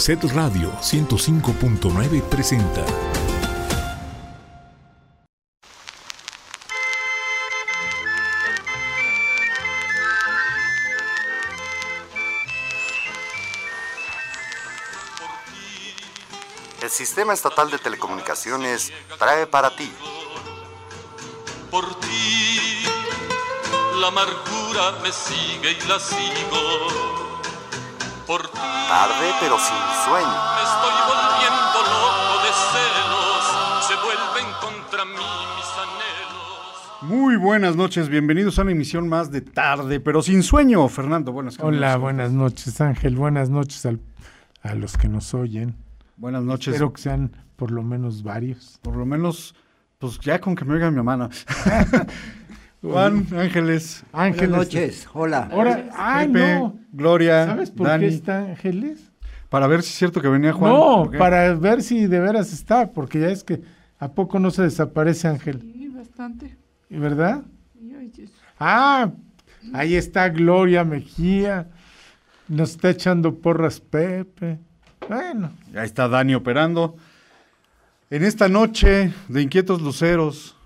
Set 0.00 0.24
Radio 0.32 0.72
105.9 0.80 2.22
presenta. 2.22 2.86
El 16.80 16.88
Sistema 16.88 17.34
Estatal 17.34 17.70
de 17.70 17.76
Telecomunicaciones 17.76 18.90
trae 19.18 19.46
para 19.46 19.76
ti. 19.76 19.92
Por 21.70 22.00
ti, 22.00 22.84
la 24.00 24.06
amargura 24.06 24.92
me 25.02 25.12
sigue 25.12 25.72
y 25.72 25.86
la 25.86 26.00
sigo. 26.00 27.19
Por 28.30 28.42
ti, 28.42 28.58
Tarde 28.58 29.26
pero 29.40 29.56
sin 29.58 29.74
sueño. 30.04 30.38
me 30.54 30.62
estoy 30.62 30.94
volviendo 31.10 31.78
loco 31.82 32.34
de 32.44 32.52
celos. 32.70 33.42
Se 33.88 33.94
vuelven 33.96 34.46
contra 34.60 35.04
mí 35.04 35.26
mis 35.56 35.70
anhelos. 35.82 37.02
Muy 37.02 37.34
buenas 37.34 37.74
noches, 37.74 38.08
bienvenidos 38.08 38.56
a 38.60 38.62
una 38.62 38.70
emisión 38.70 39.08
más 39.08 39.32
de 39.32 39.40
tarde, 39.40 39.98
pero 39.98 40.22
sin 40.22 40.44
sueño. 40.44 40.86
Fernando, 40.88 41.32
buenas 41.32 41.58
Hola, 41.58 41.88
noches. 41.88 42.00
buenas 42.02 42.30
noches 42.30 42.80
Ángel, 42.80 43.16
buenas 43.16 43.50
noches 43.50 43.84
al- 43.84 44.00
a 44.62 44.74
los 44.76 44.96
que 44.96 45.08
nos 45.08 45.34
oyen. 45.34 45.74
Buenas 46.16 46.44
noches. 46.44 46.74
Espero 46.74 46.92
que 46.92 47.02
sean 47.02 47.32
por 47.56 47.72
lo 47.72 47.82
menos 47.82 48.22
varios. 48.22 48.78
Por 48.80 48.94
lo 48.94 49.06
menos, 49.06 49.56
pues 49.98 50.20
ya 50.20 50.40
con 50.40 50.54
que 50.54 50.64
me 50.64 50.74
oiga 50.74 50.88
mi 50.88 51.02
mamá. 51.02 51.30
Juan, 52.82 53.26
Ángeles, 53.36 54.04
Ángeles. 54.12 54.48
Buenas 54.48 54.66
noches, 54.66 55.08
hola. 55.12 55.48
Ahora, 55.52 55.90
ay 55.94 56.28
Pepe, 56.28 56.54
no. 56.54 56.78
Gloria, 56.92 57.46
¿Sabes 57.46 57.70
por 57.70 57.86
Dani, 57.88 58.08
qué 58.08 58.14
está 58.14 58.38
Ángeles? 58.38 59.10
para 59.50 59.66
ver 59.66 59.82
si 59.82 59.88
es 59.90 59.94
cierto 59.96 60.22
que 60.22 60.28
venía 60.28 60.52
Juan. 60.52 60.72
no, 60.72 61.10
para 61.18 61.52
ver 61.54 61.82
si 61.82 62.06
de 62.06 62.20
veras 62.20 62.52
está, 62.52 62.90
porque 62.92 63.20
ya 63.20 63.28
es 63.28 63.44
que 63.44 63.60
a 63.98 64.08
poco 64.12 64.38
no 64.38 64.50
se 64.50 64.62
desaparece 64.62 65.28
Ángel, 65.28 65.60
Sí, 65.60 65.88
bastante. 65.88 66.56
¿verdad? 66.88 67.42
Y, 67.78 67.90
Jesús. 68.16 68.34
Ah, 68.58 69.10
ahí 69.74 69.94
está 69.94 70.28
Gloria 70.30 70.82
Mejía. 70.84 71.68
Nos 72.48 72.70
está 72.70 72.90
echando 72.90 73.34
porras 73.38 73.78
Pepe. 73.80 74.58
Bueno, 75.08 75.52
Ahí 75.74 75.84
está 75.84 76.08
Dani 76.08 76.34
operando. 76.34 76.96
En 78.08 78.24
esta 78.24 78.48
noche 78.48 79.12
de 79.28 79.42
Inquietos 79.42 79.80
Luceros, 79.82 80.56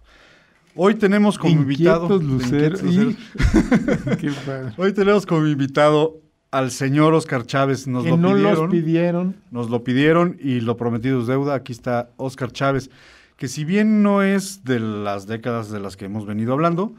hoy 0.76 0.94
tenemos 0.94 1.38
como 1.38 1.52
invitado... 1.52 2.16
Inquietos 2.16 2.24
Luceros. 2.24 2.80
Qué 4.20 4.30
padre. 4.46 4.72
Hoy 4.76 4.92
tenemos 4.92 5.26
como 5.26 5.46
invitado 5.46 6.20
al 6.50 6.70
señor 6.70 7.14
Oscar 7.14 7.44
Chávez. 7.46 7.86
Nos 7.86 8.04
que 8.04 8.10
lo 8.10 8.16
no 8.16 8.32
pidieron. 8.34 8.60
los 8.60 8.70
pidieron. 8.70 9.36
Nos 9.50 9.70
lo 9.70 9.84
pidieron 9.84 10.36
y 10.40 10.60
lo 10.60 10.76
prometido 10.76 11.20
es 11.20 11.26
deuda. 11.26 11.54
Aquí 11.54 11.72
está 11.72 12.10
Oscar 12.16 12.52
Chávez, 12.52 12.90
que 13.36 13.48
si 13.48 13.64
bien 13.64 14.02
no 14.02 14.22
es 14.22 14.64
de 14.64 14.80
las 14.80 15.26
décadas 15.26 15.70
de 15.70 15.80
las 15.80 15.96
que 15.96 16.04
hemos 16.04 16.26
venido 16.26 16.52
hablando, 16.52 16.94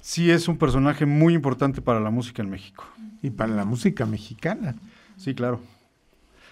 sí 0.00 0.30
es 0.30 0.48
un 0.48 0.56
personaje 0.56 1.04
muy 1.06 1.34
importante 1.34 1.82
para 1.82 2.00
la 2.00 2.10
música 2.10 2.42
en 2.42 2.50
México. 2.50 2.84
Y 3.22 3.30
para 3.30 3.52
la 3.54 3.64
música 3.64 4.06
mexicana. 4.06 4.74
Sí, 5.16 5.34
claro. 5.34 5.60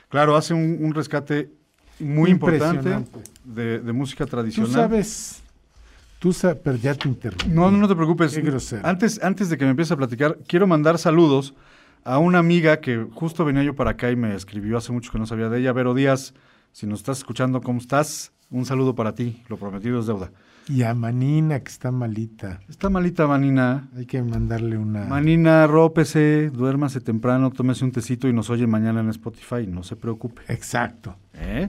Claro, 0.09 0.37
hace 0.37 0.53
un, 0.53 0.79
un 0.81 0.95
rescate 0.95 1.51
muy 1.99 2.31
importante 2.31 3.05
de, 3.45 3.81
de 3.81 3.93
música 3.93 4.27
tradicional. 4.27 4.71
tú 4.71 4.77
sabes, 4.77 5.43
pero 6.63 6.77
ya 6.77 6.95
te 6.95 7.09
interrumpí. 7.09 7.49
No, 7.49 7.71
no, 7.71 7.79
no 7.79 7.89
te 7.89 7.95
preocupes. 7.95 8.35
Qué 8.35 8.41
grosero. 8.41 8.87
Antes, 8.87 9.23
antes 9.23 9.49
de 9.49 9.59
que 9.59 9.65
me 9.65 9.71
empieces 9.71 9.93
a 9.93 9.97
platicar, 9.97 10.39
quiero 10.47 10.67
mandar 10.67 10.99
saludos 10.99 11.55
a 12.05 12.19
una 12.19 12.39
amiga 12.39 12.81
que 12.81 13.07
justo 13.13 13.45
venía 13.45 13.63
yo 13.63 13.75
para 13.75 13.93
acá 13.93 14.11
y 14.11 14.17
me 14.17 14.35
escribió 14.35 14.79
hace 14.79 14.93
mucho 14.93 15.11
que 15.11 15.19
no 15.19 15.27
sabía 15.27 15.49
de 15.49 15.61
ella. 15.61 15.73
Vero 15.73 15.95
Díaz, 15.95 16.35
si 16.73 16.87
nos 16.87 17.01
estás 17.01 17.19
escuchando, 17.19 17.61
¿cómo 17.61 17.81
estás? 17.81 18.33
Un 18.51 18.65
saludo 18.65 18.95
para 18.95 19.15
ti. 19.15 19.43
Lo 19.49 19.57
prometido 19.57 19.99
es 19.99 20.07
deuda. 20.07 20.31
Y 20.69 20.83
a 20.83 20.95
Manina, 20.95 21.61
que 21.61 21.71
está 21.71 21.93
malita. 21.93 22.61
Está 22.69 22.91
malita, 22.91 23.27
Manina. 23.27 23.89
Hay 23.97 24.07
que 24.07 24.21
mandarle 24.21 24.77
una... 24.77 25.05
Manina, 25.05 25.67
rópese, 25.67 26.51
duérmase 26.51 27.01
temprano, 27.01 27.51
tómese 27.51 27.85
un 27.85 27.93
tecito 27.93 28.29
y 28.29 28.33
nos 28.33 28.51
oye 28.51 28.67
mañana 28.67 29.01
en 29.01 29.09
Spotify. 29.11 29.67
No 29.69 29.85
se 29.85 29.95
preocupe. 29.95 30.43
Exacto. 30.49 31.17
¿eh? 31.35 31.69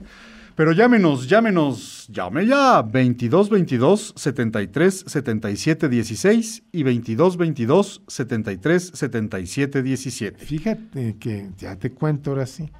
Pero 0.58 0.72
llámenos, 0.72 1.28
llámenos, 1.28 2.08
llame 2.08 2.44
ya. 2.44 2.82
22 2.82 3.48
22 3.48 4.14
73 4.16 5.04
77 5.06 5.88
16 5.88 6.62
y 6.72 6.82
22 6.82 7.36
22 7.36 8.02
73 8.08 8.90
77 8.92 9.82
17. 9.84 10.44
Fíjate 10.44 11.16
que 11.20 11.50
ya 11.56 11.76
te 11.76 11.92
cuento 11.92 12.30
ahora 12.32 12.44
sí. 12.46 12.72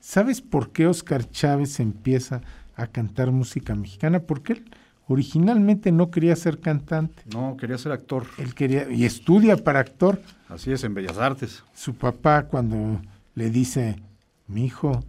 ¿Sabes 0.00 0.40
por 0.40 0.72
qué 0.72 0.88
Oscar 0.88 1.30
Chávez 1.30 1.78
empieza 1.78 2.40
a 2.74 2.88
cantar 2.88 3.30
música 3.30 3.76
mexicana? 3.76 4.18
Porque 4.18 4.54
él 4.54 4.64
originalmente 5.06 5.92
no 5.92 6.10
quería 6.10 6.34
ser 6.34 6.58
cantante. 6.58 7.22
No, 7.32 7.56
quería 7.56 7.78
ser 7.78 7.92
actor. 7.92 8.26
Él 8.38 8.56
quería, 8.56 8.90
y 8.90 9.04
estudia 9.04 9.56
para 9.56 9.78
actor. 9.78 10.20
Así 10.48 10.72
es, 10.72 10.82
en 10.82 10.94
Bellas 10.94 11.18
Artes. 11.18 11.62
su 11.74 11.94
papá 11.94 12.48
cuando 12.48 13.00
le 13.36 13.50
dice, 13.50 14.02
mi 14.48 14.64
hijo, 14.64 15.04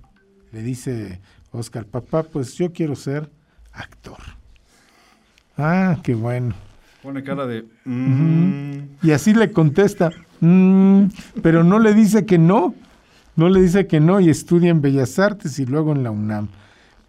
le 0.51 0.61
dice 0.61 1.19
Oscar, 1.53 1.85
papá, 1.85 2.23
pues 2.23 2.55
yo 2.55 2.73
quiero 2.73 2.95
ser 2.95 3.29
actor. 3.71 4.17
Ah, 5.57 5.97
qué 6.03 6.15
bueno. 6.15 6.53
Pone 7.01 7.23
cara 7.23 7.45
de... 7.45 7.65
mm, 7.85 8.79
Y 9.03 9.11
así 9.11 9.33
le 9.33 9.51
contesta, 9.51 10.09
"Mm", 10.39 11.05
pero 11.41 11.63
no 11.63 11.79
le 11.79 11.93
dice 11.93 12.25
que 12.25 12.37
no, 12.37 12.73
no 13.35 13.49
le 13.49 13.61
dice 13.61 13.87
que 13.87 13.99
no 13.99 14.19
y 14.19 14.29
estudia 14.29 14.71
en 14.71 14.81
Bellas 14.81 15.19
Artes 15.19 15.59
y 15.59 15.65
luego 15.65 15.91
en 15.91 16.03
la 16.03 16.11
UNAM. 16.11 16.47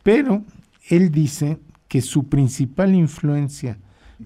Pero 0.03 0.43
él 0.89 1.11
dice 1.11 1.59
que 1.89 2.03
su 2.03 2.25
principal 2.29 2.95
influencia 2.95 3.79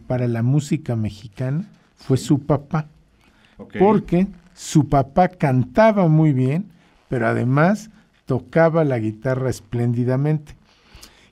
para 0.06 0.26
la 0.26 0.42
música 0.42 0.96
mexicana 0.96 1.64
fue 1.96 2.16
su 2.16 2.40
papá 2.40 2.86
porque 3.78 4.26
su 4.54 4.88
papá 4.88 5.28
cantaba 5.28 6.08
muy 6.08 6.32
bien, 6.32 6.66
pero 7.08 7.26
además 7.28 7.90
tocaba 8.28 8.84
la 8.84 8.98
guitarra 8.98 9.48
espléndidamente. 9.48 10.54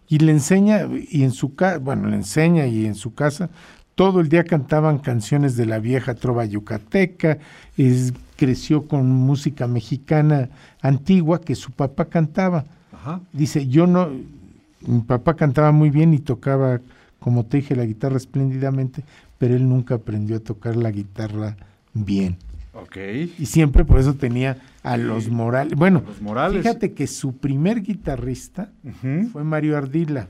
Y 0.08 0.18
le 0.18 0.32
enseña, 0.32 0.86
y 1.10 1.24
en 1.24 1.32
su 1.32 1.54
casa, 1.54 1.78
bueno, 1.78 2.08
le 2.08 2.16
enseña 2.16 2.66
y 2.66 2.86
en 2.86 2.94
su 2.94 3.12
casa, 3.14 3.50
todo 3.94 4.20
el 4.20 4.28
día 4.30 4.44
cantaban 4.44 4.98
canciones 4.98 5.56
de 5.56 5.66
la 5.66 5.78
vieja 5.78 6.14
trova 6.14 6.46
yucateca, 6.46 7.38
es- 7.76 8.14
creció 8.36 8.88
con 8.88 9.10
música 9.10 9.66
mexicana 9.66 10.48
antigua 10.80 11.40
que 11.40 11.54
su 11.54 11.70
papá 11.70 12.06
cantaba. 12.06 12.64
Ajá. 12.92 13.20
Dice, 13.32 13.66
yo 13.66 13.86
no, 13.86 14.08
mi 14.86 15.00
papá 15.00 15.34
cantaba 15.34 15.72
muy 15.72 15.90
bien 15.90 16.14
y 16.14 16.18
tocaba, 16.18 16.80
como 17.20 17.44
te 17.44 17.58
dije, 17.58 17.76
la 17.76 17.84
guitarra 17.84 18.16
espléndidamente, 18.16 19.02
pero 19.38 19.54
él 19.54 19.68
nunca 19.68 19.96
aprendió 19.96 20.36
a 20.36 20.40
tocar 20.40 20.76
la 20.76 20.90
guitarra 20.90 21.56
bien. 21.92 22.36
Ok. 22.82 22.96
Y 23.38 23.46
siempre 23.46 23.84
por 23.84 23.98
eso 23.98 24.14
tenía 24.14 24.58
a 24.82 24.96
los 24.96 25.28
Morales. 25.28 25.74
Bueno, 25.76 26.02
Los 26.06 26.20
Morales. 26.22 26.62
fíjate 26.62 26.92
que 26.92 27.06
su 27.06 27.36
primer 27.38 27.82
guitarrista 27.82 28.70
fue 29.32 29.44
Mario 29.44 29.76
Ardila, 29.76 30.28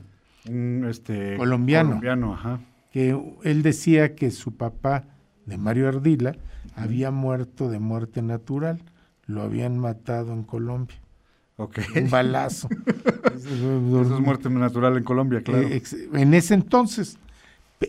Un, 0.49 0.85
este, 0.89 1.35
Colombiano. 1.37 1.89
Colombiano, 1.89 2.33
ajá. 2.33 2.59
que 2.91 3.19
él 3.43 3.61
decía 3.63 4.15
que 4.15 4.31
su 4.31 4.55
papá 4.55 5.03
de 5.45 5.57
Mario 5.57 5.87
Ardila 5.89 6.35
había 6.75 7.11
muerto 7.11 7.69
de 7.69 7.79
muerte 7.79 8.21
natural. 8.21 8.81
Lo 9.25 9.41
habían 9.41 9.77
matado 9.77 10.31
en 10.33 10.43
Colombia. 10.43 10.95
Un 11.57 12.09
balazo. 12.09 12.69
Eso 13.35 14.01
es 14.15 14.21
muerte 14.21 14.49
natural 14.49 14.95
en 14.97 15.03
Colombia, 15.03 15.41
claro. 15.41 15.67
Eh, 15.67 15.81
en 16.13 16.33
ese 16.33 16.53
entonces, 16.53 17.17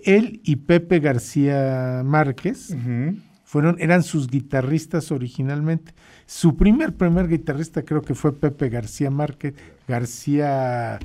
él 0.04 0.40
y 0.42 0.56
Pepe 0.56 0.98
García 1.00 2.02
Márquez 2.04 2.70
Ujú. 2.70 3.18
Fueron, 3.48 3.76
eran 3.80 4.02
sus 4.02 4.28
guitarristas 4.28 5.10
originalmente. 5.10 5.94
Su 6.26 6.54
primer, 6.58 6.92
primer 6.94 7.28
guitarrista 7.28 7.82
creo 7.82 8.02
que 8.02 8.14
fue 8.14 8.34
Pepe 8.38 8.68
García 8.68 9.10
Márquez, 9.10 9.54
García, 9.88 10.98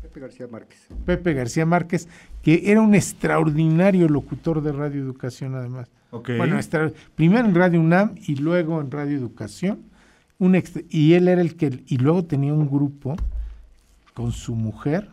Pepe 0.00 0.20
García 0.20 0.46
Márquez. 0.50 0.78
Pepe 1.04 1.34
García 1.34 1.66
Márquez, 1.66 2.08
que 2.42 2.62
era 2.72 2.80
un 2.80 2.94
extraordinario 2.94 4.08
locutor 4.08 4.62
de 4.62 4.72
Radio 4.72 5.02
Educación 5.02 5.54
además. 5.54 5.88
Ok. 6.10 6.30
Bueno, 6.38 6.56
extra- 6.56 6.90
primero 7.14 7.46
en 7.46 7.54
Radio 7.54 7.78
UNAM 7.78 8.14
y 8.16 8.36
luego 8.36 8.80
en 8.80 8.90
Radio 8.90 9.18
Educación. 9.18 9.80
Un 10.38 10.58
y 10.88 11.12
él 11.12 11.28
era 11.28 11.42
el 11.42 11.54
que, 11.54 11.84
y 11.86 11.98
luego 11.98 12.24
tenía 12.24 12.54
un 12.54 12.66
grupo 12.66 13.14
con 14.14 14.32
su 14.32 14.54
mujer, 14.56 15.10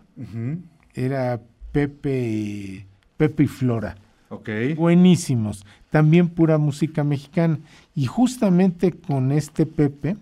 era 0.93 1.41
Pepe, 1.73 2.87
Pepe 3.17 3.43
y 3.43 3.47
Flora. 3.47 3.97
Ok. 4.29 4.49
Buenísimos. 4.75 5.65
También 5.89 6.29
pura 6.29 6.57
música 6.57 7.03
mexicana. 7.03 7.59
Y 7.95 8.05
justamente 8.05 8.91
con 8.91 9.31
este 9.31 9.65
Pepe, 9.65 10.17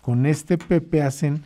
con 0.00 0.26
este 0.26 0.58
Pepe 0.58 1.02
hacen 1.02 1.42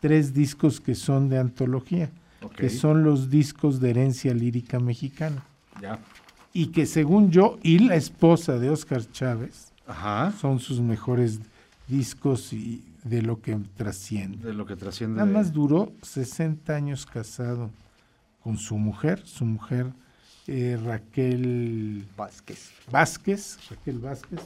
tres 0.00 0.32
discos 0.32 0.80
que 0.80 0.94
son 0.94 1.28
de 1.28 1.38
antología, 1.38 2.10
que 2.56 2.70
son 2.70 3.04
los 3.04 3.30
discos 3.30 3.80
de 3.80 3.90
herencia 3.90 4.34
lírica 4.34 4.80
mexicana. 4.80 5.44
Ya. 5.80 5.98
Y 6.52 6.68
que 6.68 6.86
según 6.86 7.30
yo 7.30 7.58
y 7.62 7.78
la 7.78 7.94
esposa 7.94 8.58
de 8.58 8.70
Oscar 8.70 9.08
Chávez 9.12 9.72
Ajá. 9.86 10.32
son 10.40 10.58
sus 10.58 10.80
mejores 10.80 11.40
discos 11.86 12.52
y 12.52 12.82
de 13.04 13.22
lo 13.22 13.40
que 13.40 13.56
trasciende. 13.76 14.48
De 14.48 14.54
lo 14.54 14.66
que 14.66 14.76
trasciende. 14.76 15.18
Nada 15.18 15.30
más 15.30 15.52
duró 15.52 15.92
60 16.02 16.74
años 16.74 17.06
casado 17.06 17.70
con 18.42 18.56
su 18.56 18.76
mujer, 18.78 19.22
su 19.24 19.44
mujer 19.44 19.92
eh, 20.50 20.78
Raquel 20.84 22.04
Vázquez. 22.16 22.70
Vázquez, 22.90 23.58
Raquel 23.70 23.98
Vázquez. 23.98 24.40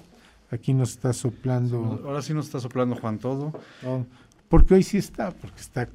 Aquí 0.51 0.73
nos 0.75 0.91
está 0.91 1.13
soplando, 1.13 2.01
Ahora 2.05 2.23
sí 2.23 2.33
nos 2.35 2.47
está 2.47 2.61
soplando 2.61 2.95
Juan 2.97 3.19
todo. 3.19 3.53
oh, 3.85 4.05
porque 4.49 4.75
hoy 4.75 4.83
sí 4.83 4.99
está, 4.99 5.31
porque 5.33 5.61
está 5.61 5.89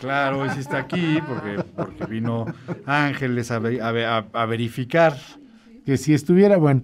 Claro, 0.00 0.40
hoy 0.40 0.50
sí 0.50 0.58
está 0.60 0.78
aquí 0.78 1.18
porque, 1.26 1.62
porque 1.76 2.04
vino 2.06 2.44
Ángeles 2.86 3.50
a, 3.52 3.56
a 3.56 3.58
ve- 3.60 4.04
a- 4.04 4.26
a 4.32 4.44
verificar. 4.46 5.16
que 5.86 5.96
si 5.96 6.12
estuviera, 6.12 6.56
bueno, 6.56 6.82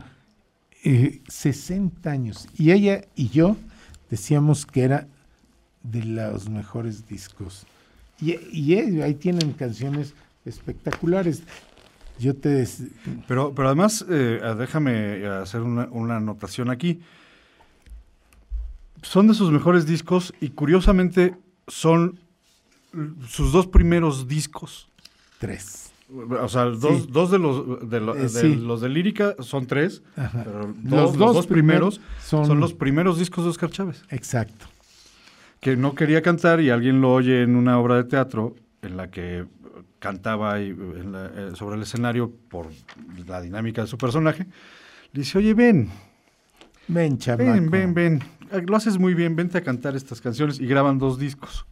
eh, 0.85 1.21
60 1.29 2.09
años. 2.11 2.47
Y 2.57 2.71
ella 2.71 3.05
y 3.17 3.29
yo 3.31 3.57
decíamos 4.09 4.65
que 4.67 4.85
era 4.85 5.09
de 5.83 6.05
los 6.05 6.49
mejores 6.49 7.09
discos. 7.09 7.67
Y, 8.21 8.37
y 8.53 9.03
ahí 9.03 9.15
tienen 9.15 9.53
canciones 9.53 10.15
espectaculares. 10.45 11.43
Yo 12.23 12.35
te... 12.37 12.65
Pero, 13.27 13.53
pero 13.55 13.69
además, 13.69 14.05
eh, 14.09 14.41
ah, 14.43 14.55
déjame 14.55 15.27
hacer 15.27 15.61
una, 15.63 15.89
una 15.91 16.17
anotación 16.19 16.71
aquí. 16.71 17.01
Son 19.03 19.27
de 19.27 19.35
sus 19.35 19.51
mejores 19.51 19.87
discos 19.87 20.33
y 20.41 20.51
curiosamente 20.51 21.35
son 21.67 22.21
sus 23.27 23.51
dos 23.53 23.67
primeros 23.67 24.29
discos. 24.29 24.89
Tres. 25.39 25.91
O 26.41 26.49
sea, 26.49 26.67
dos, 26.67 27.03
Sí. 27.03 27.09
dos 27.11 27.31
de, 27.31 27.39
los, 27.39 27.89
de, 27.91 28.01
lo- 28.01 28.15
Eh, 28.15 28.23
de 28.23 28.29
sí. 28.29 28.55
los 28.55 28.81
de 28.83 28.89
lírica 28.91 29.35
son 29.41 29.67
tres, 29.67 30.03
Ajá. 30.15 30.45
pero 30.45 30.61
Los 30.69 30.75
dos- 30.85 30.91
los, 30.93 31.17
dos 31.17 31.35
dos 31.35 31.47
primeros 31.47 32.01
son- 32.23 32.47
son... 32.47 32.61
los 32.61 32.75
primeros 32.75 33.19
discos 33.19 33.45
de 33.45 33.51
Oscar 33.51 33.71
Chávez. 33.71 34.05
Exacto. 34.11 34.67
Que 35.61 35.77
no 35.77 35.95
quería 35.95 36.23
cantar 36.23 36.61
y 36.61 36.71
alguien 36.71 37.01
lo 37.01 37.13
oye 37.15 37.43
en 37.43 37.57
una 37.57 37.79
obra 37.79 37.97
de 37.97 38.05
teatro 38.05 38.55
en 38.83 38.97
la 38.97 39.11
que 39.11 39.47
cantaba 40.01 40.55
ahí, 40.55 40.71
en 40.71 41.13
la- 41.13 41.27
eh, 41.27 41.51
sobre 41.55 41.77
el 41.77 41.83
escenario 41.83 42.33
por 42.51 42.69
la 43.27 43.41
dinámica 43.41 43.83
de 43.83 43.87
su 43.87 43.97
personaje. 43.97 44.45
Le 45.13 45.21
dice, 45.21 45.39
oye, 45.39 45.55
ven, 45.55 45.89
Ven, 46.89 47.17
chamaco. 47.17 47.45
ven, 47.53 47.71
ven, 47.71 47.95
ven. 47.95 48.21
Ah, 48.51 48.59
Lo 48.67 48.77
haces 48.77 48.99
muy 48.99 49.15
bien, 49.15 49.37
vente 49.37 49.57
a 49.57 49.63
cantar 49.63 49.95
estas 49.95 50.21
canciones. 50.21 50.59
Y 50.59 50.67
graban 50.67 50.99
dos 50.99 51.19
discos. 51.19 51.65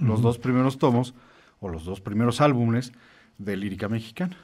Los 0.00 0.20
dos 0.20 0.38
primeros 0.38 0.78
tomos, 0.78 1.14
o 1.60 1.68
los 1.68 1.84
dos 1.84 2.00
primeros 2.00 2.40
álbumes 2.40 2.92
de 3.38 3.56
lírica 3.56 3.88
mexicana. 3.88 4.36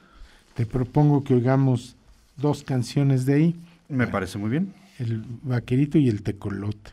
Te 0.53 0.65
propongo 0.65 1.23
que 1.23 1.33
oigamos 1.33 1.95
dos 2.37 2.63
canciones 2.63 3.25
de 3.25 3.33
ahí, 3.33 3.55
Me 3.87 4.07
parece 4.07 4.37
muy 4.37 4.49
bien. 4.49 4.73
El 4.99 5.23
Vaquerito 5.43 5.97
y 5.97 6.07
el 6.09 6.23
Tecolote. 6.23 6.91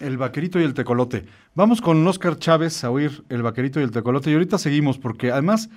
El 0.00 0.16
vaquerito 0.16 0.58
y 0.58 0.64
el 0.64 0.74
tecolote. 0.74 1.26
Vamos 1.54 1.80
con 1.80 2.06
Oscar 2.06 2.38
Chávez 2.38 2.82
a 2.84 2.90
oír 2.90 3.22
el 3.28 3.42
vaquerito 3.42 3.80
y 3.80 3.82
el 3.82 3.90
tecolote. 3.90 4.30
Y 4.30 4.34
ahorita 4.34 4.58
seguimos, 4.58 4.98
porque 4.98 5.30
además 5.30 5.68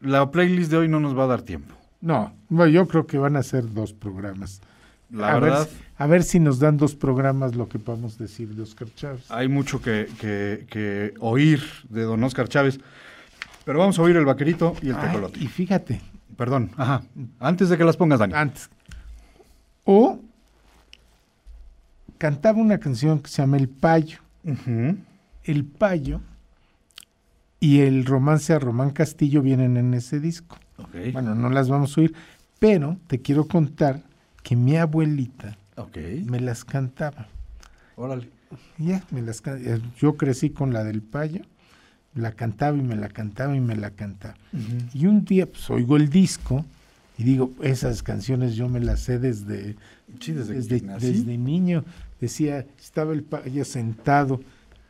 la 0.00 0.30
playlist 0.30 0.70
de 0.70 0.78
hoy 0.78 0.88
no 0.88 0.98
nos 1.00 1.16
va 1.16 1.24
a 1.24 1.28
dar 1.28 1.42
tiempo. 1.42 1.74
No, 2.00 2.32
yo 2.66 2.86
creo 2.88 3.06
que 3.06 3.18
van 3.18 3.36
a 3.36 3.42
ser 3.42 3.72
dos 3.72 3.92
programas. 3.92 4.60
La 5.10 5.32
a 5.34 5.38
verdad, 5.38 5.68
Ver, 5.68 5.76
a 5.98 6.06
ver 6.06 6.22
si 6.24 6.40
nos 6.40 6.58
dan 6.58 6.76
dos 6.76 6.94
programas 6.96 7.54
lo 7.54 7.68
que 7.68 7.78
podemos 7.78 8.18
decir 8.18 8.48
de 8.54 8.62
Oscar 8.62 8.88
Chávez. 8.94 9.30
hay 9.30 9.48
mucho 9.48 9.80
que, 9.80 10.08
que- 10.18 10.66
que 10.68 11.14
oír 11.20 11.62
de 11.88 12.02
don 12.02 12.22
Oscar 12.24 12.48
Chávez. 12.48 12.80
Pero 13.64 13.78
vamos 13.78 13.98
a 13.98 14.02
oír 14.02 14.16
el 14.16 14.24
vaquerito 14.24 14.74
y 14.82 14.88
el 14.88 14.96
Ay, 14.96 15.06
tecolote. 15.08 15.38
y 15.40 15.46
fíjate, 15.46 16.00
Perdón, 16.36 16.72
ajá. 16.76 17.02
Antes 17.38 17.68
de 17.68 17.78
que 17.78 17.84
las 17.84 17.96
pongas, 17.96 18.18
Dani. 18.18 18.34
antes. 18.34 18.68
O 19.84 20.18
cantaba 22.24 22.58
una 22.58 22.78
canción 22.78 23.18
que 23.18 23.28
se 23.28 23.42
llama 23.42 23.58
El 23.58 23.68
Payo. 23.68 24.20
El 25.42 25.64
Payo 25.66 26.22
y 27.60 27.80
el 27.80 28.06
romance 28.06 28.54
a 28.54 28.58
Román 28.58 28.92
Castillo 28.92 29.42
vienen 29.42 29.76
en 29.76 29.92
ese 29.92 30.20
disco. 30.20 30.56
Bueno, 31.12 31.34
no 31.34 31.50
las 31.50 31.68
vamos 31.68 31.98
a 31.98 32.00
oír, 32.00 32.14
pero 32.58 32.96
te 33.08 33.20
quiero 33.20 33.46
contar 33.46 34.00
que 34.42 34.56
mi 34.56 34.74
abuelita 34.78 35.58
me 36.24 36.40
las 36.40 36.64
cantaba. 36.64 37.28
Órale. 37.94 38.30
Ya, 38.78 39.04
me 39.10 39.20
las 39.20 39.42
eh, 39.46 39.82
yo 39.98 40.16
crecí 40.16 40.48
con 40.48 40.72
la 40.72 40.82
del 40.82 41.02
payo, 41.02 41.42
la 42.14 42.32
cantaba 42.32 42.78
y 42.78 42.82
me 42.82 42.96
la 42.96 43.10
cantaba 43.10 43.54
y 43.54 43.60
me 43.60 43.76
la 43.76 43.90
cantaba. 43.90 44.36
Y 44.94 45.04
un 45.04 45.26
día 45.26 45.44
pues 45.44 45.68
oigo 45.68 45.98
el 45.98 46.08
disco 46.08 46.64
y 47.18 47.24
digo, 47.24 47.52
esas 47.60 48.02
canciones 48.02 48.54
yo 48.54 48.70
me 48.70 48.80
las 48.80 49.00
sé 49.00 49.18
desde, 49.18 49.76
Sí, 50.20 50.32
desde, 50.32 50.54
desde, 50.54 50.80
desde 50.80 51.38
niño. 51.38 51.84
Decía, 52.20 52.66
estaba 52.78 53.12
el 53.12 53.22
payo 53.22 53.64
sentado 53.64 54.40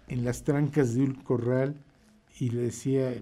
en 0.08 0.24
las 0.24 0.44
trancas 0.44 0.94
de 0.94 1.02
un 1.02 1.14
corral 1.14 1.74
y 2.38 2.50
le 2.50 2.62
decía, 2.62 3.14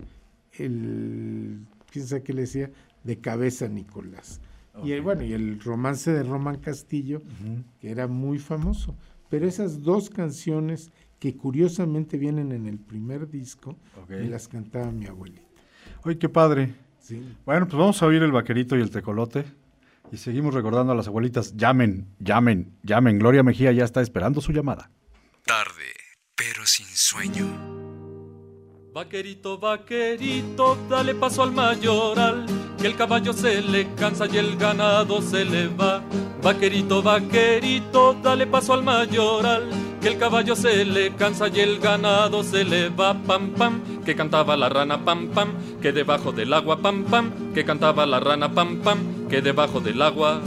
el, 0.59 1.67
quién 1.91 2.07
sabe 2.07 2.23
qué 2.23 2.33
le 2.33 2.43
decía, 2.43 2.71
de 3.05 3.19
cabeza 3.19 3.69
Nicolás. 3.69 4.41
Y 4.83 4.93
el, 4.93 5.03
bueno, 5.03 5.23
y 5.23 5.33
el 5.33 5.61
romance 5.61 6.11
de 6.13 6.23
Román 6.23 6.57
Castillo, 6.57 7.23
que 7.81 7.91
era 7.91 8.07
muy 8.07 8.39
famoso. 8.39 8.97
Pero 9.29 9.47
esas 9.47 9.83
dos 9.83 10.09
canciones 10.09 10.91
que 11.19 11.37
curiosamente 11.37 12.17
vienen 12.19 12.53
en 12.53 12.67
el 12.67 12.79
primer 12.79 13.31
disco, 13.31 13.77
me 14.09 14.29
las 14.29 14.49
cantaba 14.49 14.91
mi 14.91 15.07
abuelita. 15.07 15.43
Ay, 16.05 16.17
qué 16.17 16.29
padre. 16.29 16.75
Sí. 16.99 17.23
Bueno, 17.45 17.67
pues 17.67 17.79
vamos 17.79 18.03
a 18.03 18.07
oír 18.07 18.23
el 18.23 18.33
vaquerito 18.33 18.77
y 18.77 18.81
el 18.81 18.91
tecolote. 18.91 19.45
Y 20.13 20.19
seguimos 20.19 20.53
recordando 20.53 20.93
a 20.93 20.95
las 20.95 21.09
abuelitas. 21.09 21.57
Llamen, 21.57 22.15
llamen, 22.19 22.79
llamen. 22.83 23.19
Gloria 23.19 23.43
Mejía 23.43 23.73
ya 23.73 23.85
está 23.85 24.03
esperando 24.03 24.43
su 24.43 24.53
llamada. 24.53 24.91
Tarde, 25.47 25.95
pero 26.37 26.67
sin 26.67 26.87
sueño. 26.87 27.47
Vaquerito, 28.93 29.57
vaquerito, 29.57 30.77
dale 30.91 31.15
paso 31.15 31.43
al 31.43 31.53
mayoral, 31.53 32.45
que 32.79 32.89
el 32.89 32.95
caballo 32.95 33.33
se 33.33 33.63
le 33.63 33.95
cansa 33.95 34.27
y 34.31 34.37
el 34.37 34.59
ganado 34.59 35.23
se 35.23 35.47
le 35.47 35.69
va. 35.69 36.03
Vaquerito, 36.43 37.03
vaquerito, 37.03 38.13
dale 38.23 38.47
paso 38.47 38.75
al 38.75 38.83
mayoral, 38.83 39.71
que 40.03 40.09
el 40.09 40.19
caballo 40.19 40.55
se 40.55 40.85
le 40.85 41.15
cansa 41.15 41.49
y 41.49 41.61
el 41.61 41.79
ganado 41.79 42.43
se 42.43 42.65
le 42.65 42.91
va. 42.91 43.15
Pam, 43.15 43.53
pam, 43.53 43.81
que 44.05 44.15
cantaba 44.15 44.59
la 44.59 44.69
rana, 44.69 45.03
pam, 45.03 45.29
pam, 45.29 45.55
que 45.81 45.93
debajo 45.93 46.31
del 46.31 46.53
agua, 46.53 46.83
pam, 46.83 47.05
pam, 47.05 47.55
que 47.55 47.65
cantaba 47.65 48.05
la 48.05 48.21
rana, 48.21 48.53
pam, 48.53 48.83
pam, 48.83 48.99
que 49.33 49.41
debajo 49.41 49.81
del 49.81 50.03
agua. 50.03 50.43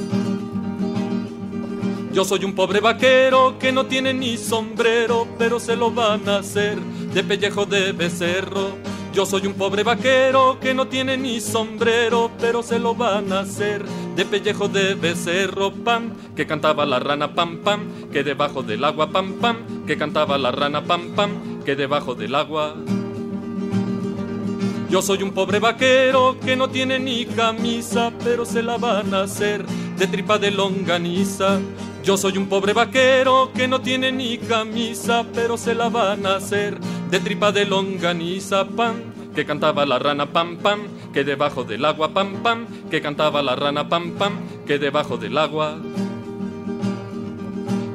Yo 2.14 2.24
soy 2.24 2.46
un 2.46 2.54
pobre 2.54 2.80
vaquero 2.80 3.58
que 3.58 3.72
no 3.72 3.88
tiene 3.88 4.14
ni 4.14 4.38
sombrero, 4.38 5.28
pero 5.40 5.60
se 5.60 5.76
lo 5.76 5.90
van 5.90 6.30
a 6.30 6.38
hacer 6.38 6.80
de 6.80 7.24
pellejo 7.24 7.66
de 7.66 7.94
becerro. 7.94 8.78
Yo 9.12 9.26
soy 9.26 9.48
un 9.48 9.56
pobre 9.56 9.82
vaquero 9.82 10.60
que 10.62 10.76
no 10.76 10.88
tiene 10.88 11.18
ni 11.18 11.42
sombrero, 11.42 12.30
pero 12.40 12.62
se 12.62 12.78
lo 12.78 12.94
van 12.94 13.34
a 13.34 13.40
hacer 13.40 13.84
de 14.16 14.24
pellejo 14.24 14.68
de 14.68 14.94
becerro. 14.94 15.72
Pam, 15.72 16.14
que 16.36 16.46
cantaba 16.46 16.86
la 16.86 17.00
rana, 17.00 17.34
pam, 17.34 17.64
pam, 17.64 17.88
que 18.14 18.24
debajo 18.24 18.62
del 18.62 18.84
agua, 18.84 19.10
pam, 19.10 19.40
pam, 19.42 19.86
que 19.88 19.98
cantaba 19.98 20.38
la 20.38 20.52
rana, 20.52 20.86
pam, 20.86 21.16
pam, 21.16 21.64
que 21.66 21.76
debajo 21.76 22.14
del 22.14 22.36
agua. 22.36 22.76
Yo 24.90 25.02
soy 25.02 25.24
un 25.24 25.32
pobre 25.32 25.60
vaquero 25.60 26.38
que 26.40 26.56
no 26.56 26.70
tiene 26.70 27.00
ni 27.00 27.26
camisa, 27.26 28.12
pero 28.24 28.46
se 28.46 28.62
la 28.62 28.78
van 28.78 29.14
a 29.14 29.24
hacer 29.24 29.66
de 29.98 30.08
tripa 30.08 30.38
de 30.38 30.52
longaniza. 30.52 31.60
Yo 32.04 32.18
soy 32.18 32.38
un 32.38 32.48
pobre 32.48 32.74
vaquero 32.74 33.52
que 33.54 33.68
no 33.68 33.82
tiene 33.82 34.12
ni 34.12 34.38
camisa, 34.38 35.26
pero 35.34 35.58
se 35.58 35.74
la 35.74 35.90
van 35.90 36.26
a 36.26 36.36
hacer 36.36 36.80
de 37.10 37.20
tripa 37.20 37.52
de 37.52 37.66
longaniza. 37.66 38.66
Pam, 38.66 38.96
que 39.34 39.46
cantaba 39.46 39.86
la 39.88 39.98
rana, 39.98 40.28
pam, 40.32 40.58
pam, 40.58 40.82
que 41.12 41.24
debajo 41.24 41.64
del 41.64 41.84
agua, 41.84 42.14
pam, 42.14 42.44
pam, 42.44 42.68
que 42.92 43.02
cantaba 43.02 43.42
la 43.42 43.56
rana, 43.56 43.90
pam, 43.90 44.12
pam, 44.12 44.34
que 44.68 44.78
debajo 44.78 45.18
del 45.18 45.38
agua. 45.38 45.78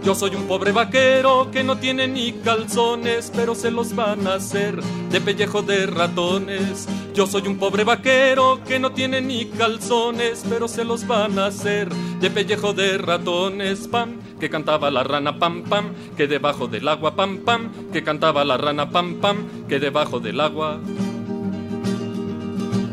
Yo 0.02 0.14
soy 0.14 0.34
un 0.34 0.46
pobre 0.46 0.72
vaquero 0.72 1.50
que 1.52 1.62
no 1.62 1.76
tiene 1.76 2.08
ni 2.08 2.32
calzones, 2.32 3.30
pero 3.34 3.54
se 3.54 3.70
los 3.70 3.94
van 3.94 4.26
a 4.26 4.34
hacer 4.34 4.82
de 5.10 5.20
pellejo 5.20 5.60
de 5.60 5.86
ratones. 5.86 6.88
Yo 7.12 7.26
soy 7.26 7.46
un 7.46 7.58
pobre 7.58 7.84
vaquero 7.84 8.60
que 8.66 8.78
no 8.78 8.92
tiene 8.92 9.20
ni 9.20 9.44
calzones, 9.44 10.42
pero 10.48 10.68
se 10.68 10.84
los 10.84 11.06
van 11.06 11.38
a 11.38 11.46
hacer 11.46 11.90
de 12.18 12.30
pellejo 12.30 12.72
de 12.72 12.96
ratones. 12.96 13.88
Pam, 13.88 14.16
que 14.40 14.48
cantaba 14.48 14.90
la 14.90 15.04
rana, 15.04 15.38
pam, 15.38 15.64
pam, 15.64 15.92
que 16.16 16.26
debajo 16.26 16.66
del 16.66 16.88
agua, 16.88 17.14
pam, 17.14 17.38
pam, 17.44 17.70
que 17.92 18.02
cantaba 18.02 18.42
la 18.44 18.56
rana, 18.56 18.90
pam, 18.90 19.16
pam, 19.16 19.66
que 19.68 19.78
debajo 19.78 20.18
del 20.18 20.40
agua. 20.40 20.80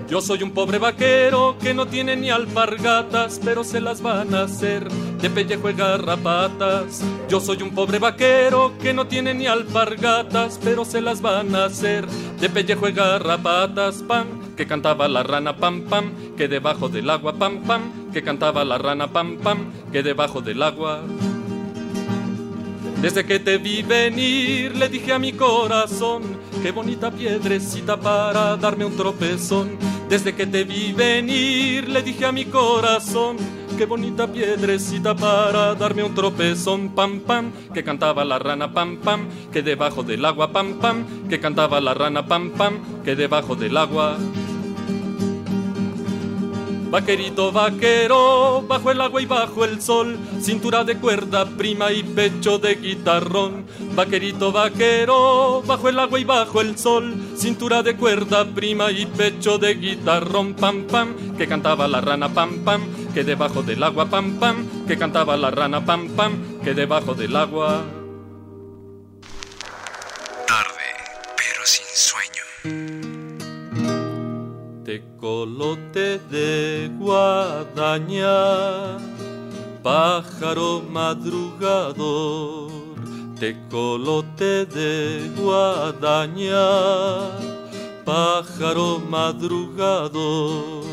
Yo 0.09 0.21
soy 0.21 0.41
un 0.41 0.51
pobre 0.51 0.77
vaquero 0.77 1.57
que 1.61 1.73
no 1.73 1.85
tiene 1.85 2.15
ni 2.15 2.29
alpargatas, 2.29 3.41
pero 3.43 3.65
se 3.65 3.81
las 3.81 4.01
van 4.01 4.33
a 4.33 4.43
hacer 4.43 4.87
de 4.89 5.29
pellejo 5.29 5.69
y 5.69 5.73
garrapatas. 5.73 7.03
Yo 7.27 7.41
soy 7.41 7.61
un 7.61 7.71
pobre 7.71 7.99
vaquero 7.99 8.71
que 8.81 8.93
no 8.93 9.07
tiene 9.07 9.33
ni 9.33 9.47
alpargatas, 9.47 10.61
pero 10.63 10.85
se 10.85 11.01
las 11.01 11.21
van 11.21 11.53
a 11.55 11.65
hacer 11.65 12.07
de 12.07 12.49
pellejo 12.49 12.87
y 12.87 12.93
garrapatas. 12.93 14.01
Pam, 14.03 14.55
que 14.55 14.65
cantaba 14.65 15.09
la 15.09 15.23
rana, 15.23 15.57
pam, 15.57 15.81
pam, 15.81 16.13
que 16.37 16.47
debajo 16.47 16.87
del 16.87 17.09
agua, 17.09 17.33
pam, 17.33 17.63
pam, 17.63 18.11
que 18.13 18.23
cantaba 18.23 18.63
la 18.63 18.77
rana, 18.77 19.11
pam, 19.11 19.37
pam, 19.39 19.73
que 19.91 20.03
debajo 20.03 20.39
del 20.39 20.63
agua. 20.63 21.01
Desde 23.01 23.25
que 23.25 23.39
te 23.39 23.57
vi 23.57 23.83
venir 23.83 24.75
le 24.75 24.89
dije 24.89 25.13
a 25.13 25.19
mi 25.19 25.33
corazón, 25.33 26.23
qué 26.63 26.71
bonita 26.71 27.11
piedrecita 27.11 27.97
para 27.97 28.55
darme 28.57 28.85
un 28.85 28.95
tropezón. 28.95 29.96
Desde 30.09 30.33
que 30.33 30.45
te 30.47 30.63
vi 30.63 30.93
venir 30.93 31.89
le 31.89 32.01
dije 32.01 32.25
a 32.25 32.31
mi 32.31 32.45
corazón, 32.45 33.35
qué 33.77 33.85
bonita 33.85 34.25
piedrecita 34.25 35.13
para 35.13 35.75
darme 35.75 36.03
un 36.03 36.15
tropezón. 36.15 36.95
Pam 36.95 37.19
pam, 37.19 37.51
que 37.73 37.83
cantaba 37.83 38.23
la 38.23 38.39
rana 38.39 38.73
pam 38.73 38.97
pam, 38.97 39.27
que 39.51 39.61
debajo 39.61 40.03
del 40.03 40.23
agua 40.23 40.53
pam 40.53 40.79
pam, 40.79 41.27
que 41.27 41.41
cantaba 41.41 41.81
la 41.81 41.93
rana 41.93 42.25
pam 42.25 42.51
pam, 42.51 43.03
que 43.03 43.17
debajo 43.17 43.55
del 43.57 43.75
agua 43.75 44.17
Vaquerito 46.89 47.51
vaquero, 47.51 48.63
bajo 48.65 48.91
el 48.91 49.01
agua 49.01 49.21
y 49.21 49.25
bajo 49.25 49.65
el 49.65 49.81
sol, 49.81 50.17
cintura 50.41 50.85
de 50.85 50.97
cuerda 50.97 51.45
prima 51.45 51.91
y 51.91 52.01
pecho 52.01 52.59
de 52.59 52.75
guitarrón. 52.75 53.65
Vaquerito 53.93 54.53
vaquero, 54.53 55.61
bajo 55.65 55.89
el 55.89 55.99
agua 55.99 56.17
y 56.17 56.23
bajo 56.23 56.61
el 56.61 56.77
sol, 56.77 57.13
cintura 57.35 57.83
de 57.83 57.97
cuerda 57.97 58.45
prima 58.45 58.89
y 58.91 59.05
pecho 59.05 59.57
de 59.57 59.75
guitarrón. 59.75 60.53
Pam 60.53 60.87
pam, 60.87 61.35
que 61.37 61.45
cantaba 61.45 61.89
la 61.89 61.99
rana 61.99 62.29
pam 62.29 62.63
pam, 62.63 62.81
que 63.13 63.25
debajo 63.25 63.63
del 63.63 63.83
agua 63.83 64.05
pam 64.05 64.39
pam, 64.39 64.85
que 64.87 64.97
cantaba 64.97 65.35
la 65.35 65.51
rana 65.51 65.85
pam 65.85 66.07
pam, 66.15 66.61
que 66.63 66.73
debajo 66.73 67.13
del 67.15 67.35
agua. 67.35 67.83
Tarde, 70.47 70.87
pero 71.35 71.65
sin 71.65 71.85
sueño. 71.93 73.16
Tecolote 74.87 76.17
de 76.31 76.89
guadaña, 76.97 78.37
pájaro 79.83 80.81
madrugador. 80.81 82.71
Tecolote 83.37 84.65
de 84.65 85.29
guadaña, 85.35 86.69
pájaro 88.05 88.99
madrugador. 89.09 90.85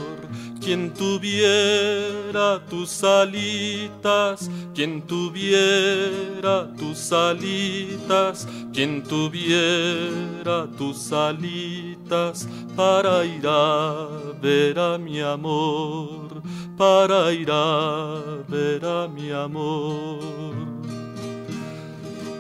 Quien 0.65 0.95
tuviera 0.95 2.59
tus 2.71 3.05
alitas, 3.05 4.51
quien 4.75 5.03
tuviera 5.03 6.75
tus 6.79 7.13
alitas, 7.13 8.49
quien 8.73 9.03
tuviera 9.03 10.67
tus 10.79 11.13
alitas 11.13 12.49
para 12.75 13.27
ir 13.27 13.47
a 13.47 14.09
ver 14.41 14.79
a 14.79 14.97
mi 14.97 15.21
amor, 15.21 16.41
para 16.79 17.31
ir 17.31 17.51
a 17.51 18.23
ver 18.49 18.87
a 18.87 19.07
mi 19.07 19.31
amor. 19.31 20.55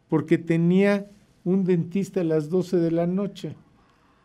porque 0.08 0.38
tenía 0.38 1.06
un 1.45 1.64
dentista 1.64 2.21
a 2.21 2.25
las 2.25 2.49
12 2.50 2.76
de 2.78 2.90
la 2.90 3.07
noche. 3.07 3.54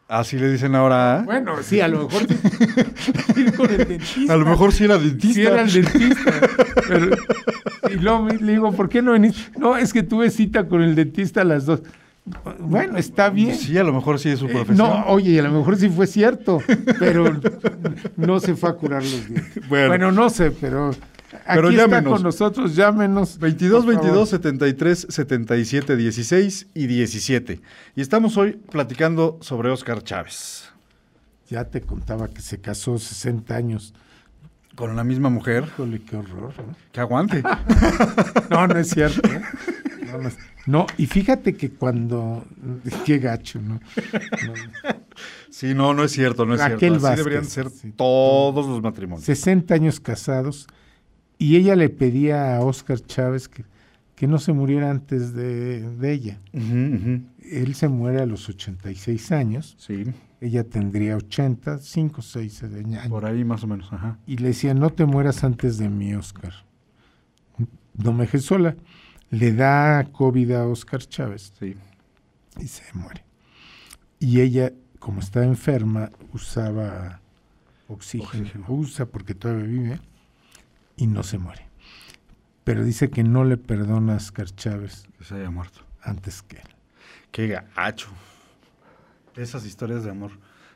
Así 0.08 0.38
le 0.38 0.52
dicen 0.52 0.76
ahora. 0.76 1.20
¿eh? 1.22 1.24
Bueno, 1.26 1.54
sí, 1.64 1.80
a 1.82 1.88
lo 1.88 2.08
mejor 2.08 2.22
ir 3.38 3.54
con 3.56 3.72
el 3.72 3.88
dentista. 3.88 4.34
A 4.34 4.38
lo 4.38 4.46
mejor 4.46 4.72
sí 4.74 4.84
era 4.84 4.98
dentista. 4.98 5.34
Sí 5.34 5.42
era 5.42 5.62
el 5.62 5.72
dentista. 5.72 6.32
Pero- 6.88 7.16
y 7.92 7.96
luego 7.98 8.28
le 8.30 8.52
digo, 8.54 8.72
¿por 8.74 8.90
qué 8.90 9.02
no 9.02 9.12
venís? 9.14 9.52
No, 9.58 9.78
es 9.78 9.94
que 9.94 10.04
tuve 10.04 10.30
cita 10.30 10.68
con 10.68 10.82
el 10.82 10.96
dentista 10.96 11.42
a 11.42 11.44
las 11.46 11.66
dos. 11.66 11.82
Bueno, 12.60 12.98
está 12.98 13.30
bien. 13.30 13.56
Sí, 13.56 13.78
a 13.78 13.84
lo 13.84 13.94
mejor 13.94 14.20
sí 14.20 14.30
es 14.30 14.40
su 14.40 14.46
Eh, 14.48 14.52
profesión. 14.52 14.78
no, 14.78 15.06
oye, 15.08 15.40
a 15.40 15.44
lo 15.44 15.52
mejor 15.52 15.76
sí 15.78 15.90
fue 15.90 16.08
cierto, 16.08 16.62
pero 17.00 17.26
no 18.16 18.40
se 18.40 18.56
fue 18.56 18.70
a 18.70 18.74
curar 18.74 19.04
los 19.04 19.28
dientes. 19.28 19.68
Bueno. 19.68 19.88
Bueno, 19.90 20.12
no 20.12 20.30
sé, 20.30 20.52
pero 20.52 20.92
aquí 21.46 21.76
está 21.76 22.04
con 22.04 22.24
nosotros, 22.24 22.76
llámenos. 22.76 23.38
22 23.40 23.86
por 23.86 23.94
favor. 23.94 24.04
22 24.06 24.30
73 24.30 25.08
77 25.10 25.96
16 25.96 26.68
y 26.74 26.88
17. 26.88 27.62
Y 27.96 28.02
estamos 28.02 28.38
hoy 28.38 28.54
platicando 28.72 29.38
sobre 29.42 29.70
Oscar 29.70 30.04
Chávez. 30.04 30.70
ya 31.50 31.66
te 31.66 31.82
contaba 31.82 32.28
que 32.30 32.42
se 32.42 32.60
casó 32.60 32.98
60 32.98 33.56
años. 33.56 33.94
Con 34.76 34.96
la 34.96 35.04
misma 35.04 35.30
mujer. 35.30 35.66
Híjole, 35.68 36.02
qué 36.02 36.16
horror. 36.18 36.54
¿no? 36.58 36.76
Que 36.92 37.00
aguante. 37.00 37.44
No, 38.50 38.68
no 38.68 38.78
es 38.80 38.90
cierto. 38.90 39.22
¿eh? 39.32 39.42
No, 40.12 40.18
no, 40.20 40.28
es- 40.28 40.38
no, 40.66 40.86
y 40.98 41.06
fíjate 41.08 41.56
que 41.56 41.72
cuando. 41.72 42.46
Qué 43.06 43.18
gacho, 43.20 43.60
¿no? 43.62 43.76
No, 43.76 44.54
Sí, 45.50 45.74
no, 45.74 45.94
no 45.94 46.04
es 46.04 46.12
cierto, 46.12 46.46
no 46.46 46.54
es 46.56 46.60
Raquel 46.62 46.80
cierto. 46.80 46.96
Así 46.96 47.04
Vázquez, 47.04 47.18
deberían 47.26 47.46
ser 47.46 47.70
sí. 47.70 47.94
todos 47.96 48.66
los 48.66 48.82
matrimonios. 48.82 49.26
60 49.26 49.74
años 49.76 50.00
casados 50.00 50.68
y 51.44 51.56
ella 51.58 51.76
le 51.76 51.90
pedía 51.90 52.56
a 52.56 52.62
Oscar 52.62 53.00
Chávez 53.02 53.48
que, 53.50 53.66
que 54.16 54.28
no 54.28 54.38
se 54.40 54.54
muriera 54.54 54.90
antes 54.90 55.34
de, 55.34 55.82
de 55.98 56.12
ella. 56.14 56.40
Él 56.54 57.76
se 57.76 57.88
muere 57.90 58.22
a 58.22 58.26
los 58.26 58.48
86 58.50 59.32
años, 59.32 59.76
Sí, 59.78 60.06
ella 60.40 60.64
tendría 60.64 61.16
80, 61.18 61.78
5, 61.80 62.22
6 62.22 62.64
años. 62.64 63.08
por 63.08 63.26
ahí 63.26 63.44
más 63.44 63.64
o 63.64 63.68
menos, 63.68 63.92
ajá. 63.92 64.18
Y 64.28 64.38
le 64.38 64.50
decía, 64.50 64.74
no 64.74 64.90
te 64.90 65.06
mueras 65.06 65.44
antes 65.44 65.78
de 65.78 65.90
mí, 65.90 66.14
Oscar. 66.16 66.54
Don 67.94 68.18
Mejesola 68.18 68.76
le 69.30 69.54
da 69.54 70.04
COVID 70.12 70.52
a 70.52 70.68
Oscar 70.68 71.00
Chávez 71.02 71.54
Sí. 71.60 71.76
y 72.60 72.68
se 72.68 72.84
muere. 72.94 73.24
Y 74.20 74.40
ella, 74.42 74.72
como 75.00 75.20
estaba 75.20 75.46
enferma, 75.46 76.10
usaba 76.34 77.20
oxígeno. 77.88 78.30
Oxígeno. 78.44 78.66
Usa 78.70 79.06
porque 79.06 79.34
todavía 79.36 79.66
vive 79.66 80.00
y 81.04 81.08
no 81.08 81.24
se 81.24 81.38
muere. 81.38 81.68
Pero 82.64 82.84
dice 82.84 83.10
que 83.10 83.24
no 83.24 83.44
le 83.44 83.58
perdona 83.58 84.14
a 84.14 84.18
Oscar 84.18 84.46
Chávez 84.56 85.06
Que 85.18 85.26
se 85.26 85.36
haya 85.36 85.50
muerto. 85.50 85.82
antes 86.02 86.42
que 86.42 86.58
él. 86.58 86.68
Qué 87.32 87.48
gacho. 87.76 88.08
Esas 89.36 89.66
historias 89.66 90.04
de 90.04 90.12
amor 90.12 90.32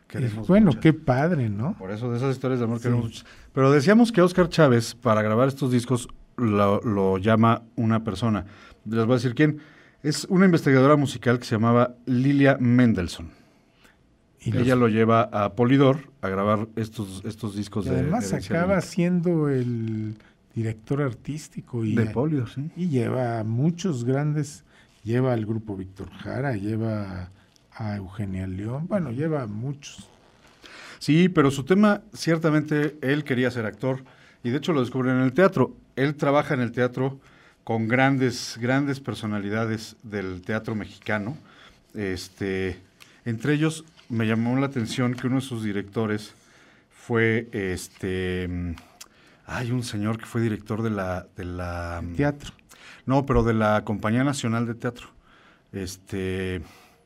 queremos 0.07 0.47
bueno, 0.47 0.67
muchas. 0.67 0.81
qué 0.81 0.93
padre, 0.93 1.49
¿no? 1.49 1.73
Por 1.77 1.91
eso, 1.91 2.09
de 2.11 2.17
esas 2.17 2.31
historias 2.35 2.59
de 2.59 2.65
amor 2.65 2.77
Sí. 2.79 2.83
queremos 2.83 3.05
muchas. 3.05 3.25
Pero 3.53 3.71
decíamos 3.71 4.11
que 4.11 4.21
Oscar 4.21 4.49
Chávez, 4.49 4.95
para 4.95 5.21
grabar 5.21 5.47
estos 5.47 5.71
discos, 5.71 6.07
lo, 6.37 6.81
lo 6.81 7.17
llama 7.17 7.63
una 7.75 8.03
persona. 8.03 8.45
Les 8.85 9.05
voy 9.05 9.13
a 9.13 9.17
decir 9.17 9.33
quién. 9.35 9.59
Es 10.03 10.25
una 10.25 10.45
investigadora 10.45 10.95
musical 10.95 11.39
que 11.39 11.45
se 11.45 11.55
llamaba 11.55 11.95
Lilia 12.05 12.57
Mendelssohn. 12.59 13.31
Y 14.41 14.51
los- 14.51 14.63
Ella 14.63 14.75
lo 14.75 14.87
lleva 14.87 15.23
a 15.23 15.53
Polidor 15.53 16.11
a 16.21 16.29
grabar 16.29 16.67
estos, 16.75 17.23
estos 17.25 17.55
discos 17.55 17.85
y 17.85 17.89
de 17.89 17.95
además 17.99 18.31
acaba 18.33 18.79
siendo 18.81 19.49
el 19.49 20.15
director 20.55 21.01
artístico 21.01 21.83
y, 21.83 21.95
de 21.95 22.05
Polidor, 22.07 22.49
sí. 22.49 22.69
y 22.75 22.87
lleva 22.89 23.39
a 23.39 23.43
muchos 23.43 24.03
grandes, 24.03 24.63
lleva 25.03 25.33
al 25.33 25.45
grupo 25.45 25.75
Víctor 25.75 26.09
Jara, 26.11 26.55
lleva 26.55 27.29
a 27.73 27.95
Eugenia 27.95 28.47
León, 28.47 28.87
bueno, 28.87 29.11
lleva 29.11 29.43
a 29.43 29.47
muchos. 29.47 30.07
Sí, 30.99 31.29
pero 31.29 31.51
su 31.51 31.63
tema, 31.63 32.01
ciertamente, 32.13 32.97
él 33.01 33.23
quería 33.23 33.51
ser 33.51 33.65
actor 33.65 34.03
y 34.43 34.49
de 34.49 34.57
hecho 34.57 34.73
lo 34.73 34.81
descubre 34.81 35.11
en 35.11 35.19
el 35.19 35.33
teatro. 35.33 35.75
Él 35.95 36.15
trabaja 36.15 36.53
en 36.53 36.61
el 36.61 36.71
teatro 36.71 37.19
con 37.63 37.87
grandes, 37.87 38.57
grandes 38.61 38.99
personalidades 38.99 39.95
del 40.03 40.41
teatro 40.41 40.73
mexicano. 40.73 41.37
Este, 41.93 42.77
entre 43.25 43.53
ellos 43.53 43.83
me 44.09 44.25
llamó 44.25 44.55
la 44.59 44.67
atención 44.67 45.13
que 45.13 45.27
uno 45.27 45.37
de 45.37 45.41
sus 45.41 45.63
directores 45.63 46.33
fue 46.89 47.47
este 47.51 48.75
hay 49.45 49.71
un 49.71 49.83
señor 49.83 50.17
que 50.17 50.25
fue 50.25 50.41
director 50.41 50.81
de 50.83 50.89
la 50.89 51.27
de 51.35 51.45
la 51.45 52.03
Teatro. 52.15 52.51
no, 53.05 53.25
pero 53.25 53.43
de 53.43 53.53
la 53.53 53.83
Compañía 53.85 54.23
Nacional 54.23 54.65
de 54.65 54.75
Teatro. 54.75 55.07
Este, 55.71 56.61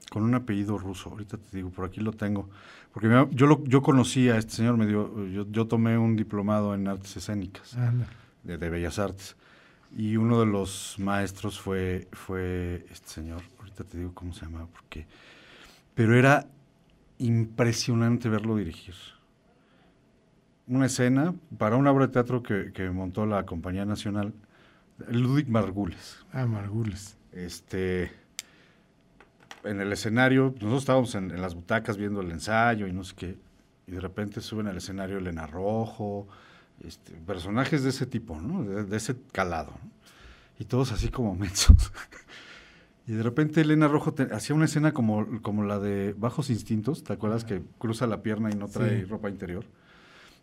con 0.09 0.23
un 0.23 0.35
apellido 0.35 0.77
ruso. 0.77 1.09
Ahorita 1.09 1.37
te 1.37 1.57
digo, 1.57 1.69
por 1.69 1.85
aquí 1.85 1.99
lo 1.99 2.11
tengo. 2.13 2.49
Porque 2.93 3.07
me- 3.07 3.27
yo 3.31 3.47
lo, 3.47 3.63
yo 3.65 3.81
conocí 3.81 4.29
a 4.29 4.37
este 4.37 4.53
señor, 4.53 4.77
me 4.77 4.85
dio, 4.85 5.27
yo, 5.27 5.45
yo 5.49 5.65
tomé 5.67 5.97
un 5.97 6.15
diplomado 6.15 6.73
en 6.75 6.87
artes 6.87 7.15
escénicas, 7.17 7.75
de, 8.43 8.57
de 8.57 8.69
Bellas 8.69 8.99
Artes. 8.99 9.35
Y 9.95 10.17
uno 10.17 10.39
de 10.39 10.45
los 10.45 10.95
maestros 10.99 11.59
fue, 11.59 12.07
fue 12.11 12.85
este 12.91 13.07
señor. 13.09 13.41
Ahorita 13.59 13.83
te 13.83 13.97
digo 13.97 14.11
cómo 14.13 14.33
se 14.33 14.45
llamaba, 14.45 14.67
porque. 14.67 15.05
Pero 15.95 16.15
era 16.15 16.47
impresionante 17.21 18.29
verlo 18.29 18.57
dirigir. 18.57 18.95
Una 20.67 20.87
escena 20.87 21.33
para 21.57 21.75
una 21.75 21.91
obra 21.91 22.07
de 22.07 22.13
teatro 22.13 22.41
que, 22.43 22.71
que 22.73 22.89
montó 22.89 23.25
la 23.25 23.45
Compañía 23.45 23.85
Nacional, 23.85 24.33
Ludwig 25.09 25.47
Margules. 25.49 26.25
Ah, 26.33 26.45
Margules. 26.45 27.17
Este, 27.31 28.11
en 29.63 29.81
el 29.81 29.91
escenario, 29.91 30.53
nosotros 30.55 30.81
estábamos 30.81 31.15
en, 31.15 31.31
en 31.31 31.41
las 31.41 31.55
butacas 31.55 31.97
viendo 31.97 32.21
el 32.21 32.31
ensayo 32.31 32.87
y 32.87 32.93
no 32.93 33.03
sé 33.03 33.15
qué, 33.15 33.37
y 33.87 33.91
de 33.91 33.99
repente 33.99 34.41
suben 34.41 34.67
al 34.67 34.77
escenario 34.77 35.17
Elena 35.17 35.47
Rojo, 35.47 36.27
este, 36.83 37.13
personajes 37.13 37.83
de 37.83 37.89
ese 37.89 38.05
tipo, 38.05 38.39
¿no? 38.41 38.63
De, 38.63 38.83
de 38.83 38.97
ese 38.97 39.15
calado, 39.31 39.71
¿no? 39.83 39.91
Y 40.59 40.65
todos 40.65 40.91
así 40.91 41.09
como 41.09 41.35
mensos. 41.35 41.91
Y 43.07 43.13
de 43.13 43.23
repente 43.23 43.61
Elena 43.61 43.87
Rojo 43.87 44.13
hacía 44.31 44.55
una 44.55 44.65
escena 44.65 44.93
como, 44.93 45.41
como 45.41 45.63
la 45.63 45.79
de 45.79 46.13
Bajos 46.13 46.49
Instintos, 46.49 47.03
¿te 47.03 47.13
acuerdas 47.13 47.43
que 47.43 47.61
cruza 47.77 48.07
la 48.07 48.21
pierna 48.21 48.51
y 48.51 48.55
no 48.55 48.67
trae 48.67 48.99
Sí. 48.99 49.05
ropa 49.05 49.29
interior? 49.29 49.65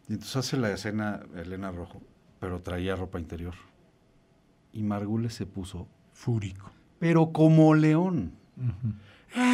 Y 0.09 0.14
entonces 0.14 0.37
hace 0.37 0.57
la 0.57 0.71
escena 0.73 1.21
Elena 1.37 1.71
Rojo, 1.71 2.03
pero 2.40 2.61
traía 2.62 2.97
ropa 2.97 3.21
interior. 3.21 3.55
Y 4.73 4.83
Margules 4.83 5.35
se 5.35 5.47
puso 5.47 5.88
Fúrico. 6.12 6.71
pero 6.99 7.33
como 7.33 7.75
león. 7.75 8.33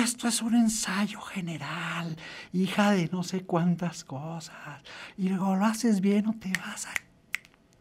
Esto 0.03 0.29
es 0.29 0.41
un 0.41 0.55
ensayo 0.55 1.21
general, 1.21 2.17
hija 2.53 2.93
de 2.93 3.09
no 3.13 3.23
sé 3.23 3.45
cuántas 3.45 4.05
cosas. 4.05 4.83
Y 5.17 5.29
luego 5.29 5.57
lo 5.57 5.65
haces 5.67 6.01
bien 6.01 6.27
o 6.29 6.35
te 6.39 6.51
vas 6.59 6.87
a... 6.87 6.91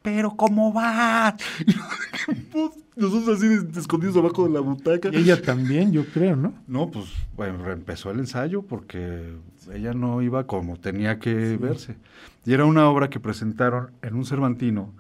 Pero 0.04 0.36
¿cómo 0.36 0.72
vas? 0.72 1.36
Nosotros 2.96 3.38
así 3.38 3.48
escondidos 3.80 4.18
abajo 4.18 4.44
de 4.44 4.54
la 4.54 4.60
butaca. 4.60 5.10
Y 5.12 5.16
ella 5.16 5.42
también, 5.42 5.92
yo 5.94 6.06
creo, 6.06 6.36
¿no? 6.36 6.54
No, 6.68 6.92
pues 6.92 7.06
bueno, 7.36 7.72
empezó 7.72 8.12
el 8.12 8.20
ensayo 8.20 8.62
porque 8.62 9.34
ella 9.74 9.94
no 9.94 10.22
iba 10.22 10.46
como 10.46 10.78
tenía 10.78 11.20
que 11.20 11.58
verse. 11.58 11.96
Y 12.46 12.54
era 12.54 12.66
una 12.66 12.88
obra 12.90 13.10
que 13.10 13.22
presentaron 13.22 13.92
en 14.02 14.16
un 14.16 14.26
Cervantino 14.26 14.94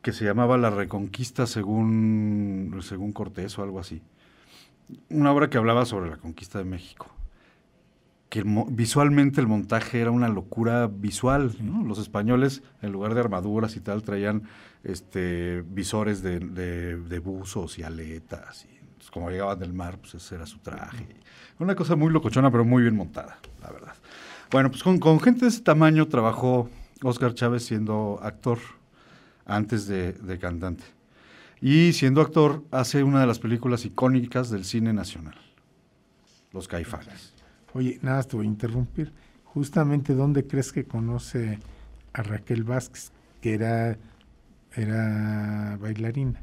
que 0.00 0.12
se 0.12 0.24
llamaba 0.24 0.56
La 0.56 0.70
Reconquista 0.70 1.46
según, 1.46 2.78
según 2.80 3.12
Cortés 3.12 3.58
o 3.58 3.62
algo 3.62 3.78
así. 3.78 4.02
Una 5.10 5.30
obra 5.30 5.50
que 5.50 5.58
hablaba 5.58 5.84
sobre 5.84 6.08
la 6.08 6.16
conquista 6.16 6.58
de 6.58 6.64
México. 6.64 7.15
Que 8.28 8.42
visualmente 8.70 9.40
el 9.40 9.46
montaje 9.46 10.00
era 10.00 10.10
una 10.10 10.28
locura 10.28 10.88
visual. 10.88 11.54
¿no? 11.60 11.84
Los 11.84 11.98
españoles, 11.98 12.62
en 12.82 12.92
lugar 12.92 13.14
de 13.14 13.20
armaduras 13.20 13.76
y 13.76 13.80
tal, 13.80 14.02
traían 14.02 14.42
este, 14.82 15.62
visores 15.62 16.22
de, 16.22 17.20
buzos 17.22 17.78
y 17.78 17.82
aletas. 17.82 18.64
Y, 18.64 18.78
pues, 18.96 19.10
como 19.10 19.30
llegaban 19.30 19.58
del 19.58 19.72
mar, 19.72 19.98
pues 19.98 20.14
ese 20.14 20.34
era 20.34 20.46
su 20.46 20.58
traje. 20.58 21.06
Una 21.58 21.74
cosa 21.74 21.96
muy 21.96 22.12
locochona, 22.12 22.50
pero 22.50 22.64
muy 22.64 22.82
bien 22.82 22.96
montada, 22.96 23.38
la 23.62 23.70
verdad. 23.70 23.94
Bueno, 24.50 24.70
pues 24.70 24.82
con, 24.82 25.20
gente 25.20 25.40
de 25.42 25.48
ese 25.48 25.62
tamaño 25.62 26.06
trabajó 26.06 26.68
Oscar 27.02 27.34
Chávez 27.34 27.64
siendo 27.64 28.18
actor 28.22 28.58
antes 29.46 29.86
de 29.86 30.38
cantante. 30.40 30.84
Y 31.60 31.92
siendo 31.94 32.20
actor, 32.20 32.64
hace 32.70 33.02
una 33.02 33.20
de 33.20 33.26
las 33.26 33.38
películas 33.38 33.84
icónicas 33.84 34.50
del 34.50 34.64
cine 34.64 34.92
nacional, 34.92 35.36
Los 36.52 36.68
Caifanes. 36.68 37.32
Oye, 37.76 37.98
nada, 38.00 38.22
te 38.22 38.36
voy 38.36 38.46
a 38.46 38.48
interrumpir. 38.48 39.12
Justamente, 39.44 40.14
¿dónde 40.14 40.46
crees 40.46 40.72
que 40.72 40.84
conoce 40.84 41.58
a 42.14 42.22
Raquel 42.22 42.64
Vázquez, 42.64 43.12
que 43.42 43.52
era, 43.52 43.98
era 44.74 45.76
bailarina? 45.78 46.40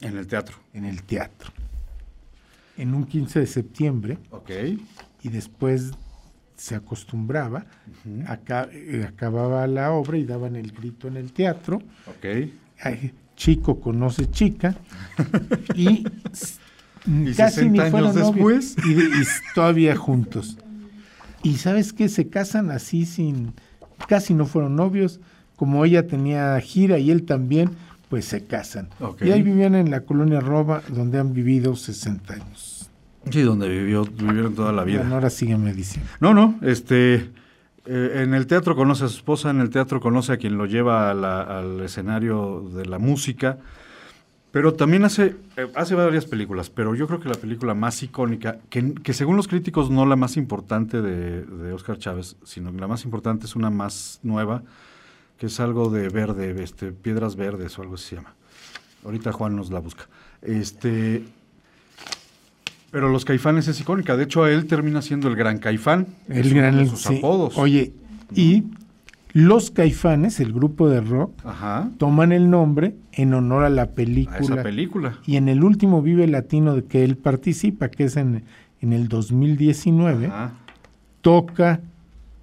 En 0.00 0.16
el 0.16 0.28
teatro. 0.28 0.56
En 0.72 0.84
el 0.84 1.02
teatro. 1.02 1.50
En 2.76 2.94
un 2.94 3.06
15 3.06 3.40
de 3.40 3.46
septiembre, 3.48 4.18
Ok. 4.30 4.50
y 5.24 5.28
después 5.30 5.90
se 6.54 6.76
acostumbraba, 6.76 7.66
eh, 8.06 9.04
acababa 9.04 9.66
la 9.66 9.90
obra 9.90 10.16
y 10.16 10.24
daban 10.24 10.54
el 10.54 10.70
grito 10.70 11.08
en 11.08 11.16
el 11.16 11.32
teatro. 11.32 11.82
Ok. 12.06 12.24
Ay, 12.80 13.12
chico 13.34 13.80
conoce 13.80 14.30
chica 14.30 14.76
y, 15.74 16.04
¿Y 17.06 17.32
casi 17.34 17.56
60 17.56 17.72
ni 17.72 17.78
años 17.80 17.90
fueron 17.90 18.14
novios 18.14 18.34
después? 18.34 18.76
y, 18.86 19.54
todavía 19.54 19.96
juntos. 19.96 20.58
Y 21.42 21.56
sabes 21.56 21.92
qué, 21.92 22.08
se 22.08 22.28
casan 22.28 22.70
así 22.70 23.04
sin, 23.06 23.54
casi 24.08 24.34
no 24.34 24.46
fueron 24.46 24.76
novios, 24.76 25.20
como 25.56 25.84
ella 25.84 26.06
tenía 26.06 26.58
gira 26.60 26.98
y 26.98 27.10
él 27.10 27.24
también, 27.24 27.70
pues 28.08 28.24
se 28.26 28.44
casan. 28.44 28.88
Y 29.20 29.30
ahí 29.30 29.42
vivían 29.42 29.74
en 29.74 29.90
la 29.90 30.02
colonia 30.02 30.40
Roba, 30.40 30.82
donde 30.88 31.18
han 31.18 31.32
vivido 31.32 31.74
60 31.76 32.34
años. 32.34 32.90
Sí, 33.30 33.42
donde 33.42 33.68
vivió, 33.68 34.04
vivieron 34.04 34.54
toda 34.54 34.72
la 34.72 34.84
vida. 34.84 34.98
Bueno, 35.00 35.14
ahora 35.14 35.30
sígueme 35.30 35.72
diciendo. 35.72 36.10
No, 36.20 36.34
no, 36.34 36.58
este, 36.62 37.30
eh, 37.86 38.22
en 38.22 38.34
el 38.34 38.46
teatro 38.46 38.74
conoce 38.76 39.04
a 39.04 39.08
su 39.08 39.16
esposa, 39.16 39.50
en 39.50 39.60
el 39.60 39.70
teatro 39.70 40.00
conoce 40.00 40.32
a 40.32 40.36
quien 40.36 40.58
lo 40.58 40.66
lleva 40.66 41.10
a 41.10 41.14
la- 41.14 41.42
al 41.42 41.80
escenario 41.80 42.68
de 42.74 42.86
la 42.86 42.98
música. 42.98 43.58
Pero 44.52 44.74
también 44.74 45.04
hace, 45.04 45.34
eh, 45.56 45.66
hace 45.74 45.94
varias 45.94 46.26
películas, 46.26 46.68
pero 46.68 46.94
yo 46.94 47.06
creo 47.06 47.18
que 47.18 47.28
la 47.28 47.34
película 47.34 47.74
más 47.74 48.02
icónica, 48.02 48.58
que, 48.68 48.94
que 48.94 49.14
según 49.14 49.36
los 49.36 49.48
críticos 49.48 49.90
no 49.90 50.04
la 50.04 50.14
más 50.14 50.36
importante 50.36 51.00
de, 51.00 51.42
de 51.42 51.72
Oscar 51.72 51.98
Chávez, 51.98 52.36
sino 52.44 52.70
que 52.70 52.78
la 52.78 52.86
más 52.86 53.04
importante 53.04 53.46
es 53.46 53.56
una 53.56 53.70
más 53.70 54.20
nueva, 54.22 54.62
que 55.38 55.46
es 55.46 55.58
algo 55.58 55.90
de 55.90 56.10
verde, 56.10 56.62
este, 56.62 56.92
piedras 56.92 57.34
verdes 57.34 57.78
o 57.78 57.82
algo 57.82 57.94
así 57.94 58.10
se 58.10 58.16
llama. 58.16 58.34
Ahorita 59.04 59.32
Juan 59.32 59.56
nos 59.56 59.70
la 59.70 59.80
busca. 59.80 60.06
Este, 60.42 61.24
pero 62.92 63.08
Los 63.08 63.24
Caifanes 63.24 63.66
es 63.68 63.80
icónica. 63.80 64.18
De 64.18 64.24
hecho, 64.24 64.46
él 64.46 64.66
termina 64.66 65.00
siendo 65.00 65.28
el 65.28 65.34
gran 65.34 65.58
Caifán. 65.58 66.08
El 66.28 66.52
gran 66.52 66.76
de 66.76 66.86
sus 66.86 67.00
sí. 67.00 67.16
apodos. 67.16 67.56
Oye, 67.56 67.94
y 68.34 68.64
los 69.34 69.70
Caifanes, 69.70 70.40
el 70.40 70.52
grupo 70.52 70.88
de 70.88 71.00
rock, 71.00 71.32
Ajá. 71.44 71.90
toman 71.98 72.32
el 72.32 72.50
nombre 72.50 72.94
en 73.12 73.32
honor 73.34 73.64
a 73.64 73.70
la 73.70 73.82
A 73.82 73.86
película. 73.94 74.38
esa 74.38 74.62
película. 74.62 75.18
Y 75.26 75.36
en 75.36 75.48
el 75.48 75.64
último 75.64 76.02
Vive 76.02 76.26
Latino 76.26 76.74
de 76.74 76.84
que 76.84 77.02
él 77.04 77.16
participa, 77.16 77.88
que 77.88 78.04
es 78.04 78.16
en, 78.16 78.44
en 78.80 78.92
el 78.92 79.08
2019, 79.08 80.26
Ajá. 80.26 80.52
toca 81.22 81.80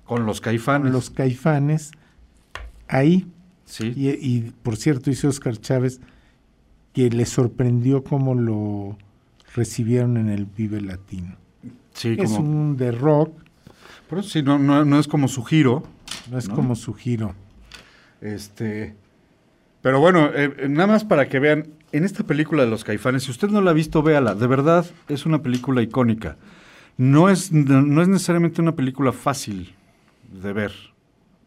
Con 0.06 0.25
los 0.25 0.41
Caifanes. 0.41 0.84
con 0.86 0.91
los 0.93 1.10
Caifanes 1.12 1.91
ahí. 2.88 3.28
Sí. 3.65 3.93
Y, 3.95 4.10
y, 4.10 4.52
por 4.63 4.75
cierto, 4.78 5.12
dice 5.12 5.28
Oscar 5.28 5.58
Chávez 5.58 6.02
que 6.93 7.12
le 7.12 7.25
sorprendió 7.28 8.04
cómo 8.04 8.34
lo 8.34 8.97
recibieron 9.54 10.17
en 10.17 10.30
el 10.30 10.45
Vive 10.45 10.82
Latino. 10.82 11.36
sí, 11.93 12.15
Es 12.17 12.32
como, 12.32 12.49
un 12.49 12.78
de 12.78 12.91
rock, 12.91 13.32
Por 14.10 14.19
eso 14.19 14.30
sí, 14.30 14.41
no, 14.41 14.58
no, 14.58 14.84
no 14.86 14.99
es 14.99 15.08
como 15.08 15.28
su 15.28 15.43
giro. 15.43 15.84
No 16.30 16.38
es 16.38 16.48
¿No? 16.50 16.56
como 16.56 16.76
su 16.76 16.94
giro. 16.94 17.36
Este. 18.22 18.96
Pero 19.82 20.00
bueno, 20.00 20.28
eh, 20.34 20.54
eh, 20.58 20.68
nada 20.70 20.88
más 20.88 21.06
para 21.06 21.28
que 21.30 21.39
vean, 21.39 21.68
en 21.92 22.04
esta 22.04 22.24
película 22.26 22.63
de 22.63 22.70
los 22.70 22.84
caifanes, 22.84 23.24
si 23.24 23.32
usted 23.32 23.48
no 23.50 23.62
la 23.62 23.72
ha 23.72 23.74
visto, 23.74 24.04
véala. 24.04 24.36
De 24.36 24.48
verdad, 24.48 24.86
es 25.08 25.26
una 25.26 25.42
película 25.42 25.82
icónica. 25.82 26.38
No 26.98 27.30
es, 27.30 27.52
no 27.54 28.02
es 28.02 28.08
necesariamente 28.10 28.62
una 28.62 28.76
película 28.76 29.13
fácil 29.13 29.74
de 30.42 30.52
ver, 30.52 30.74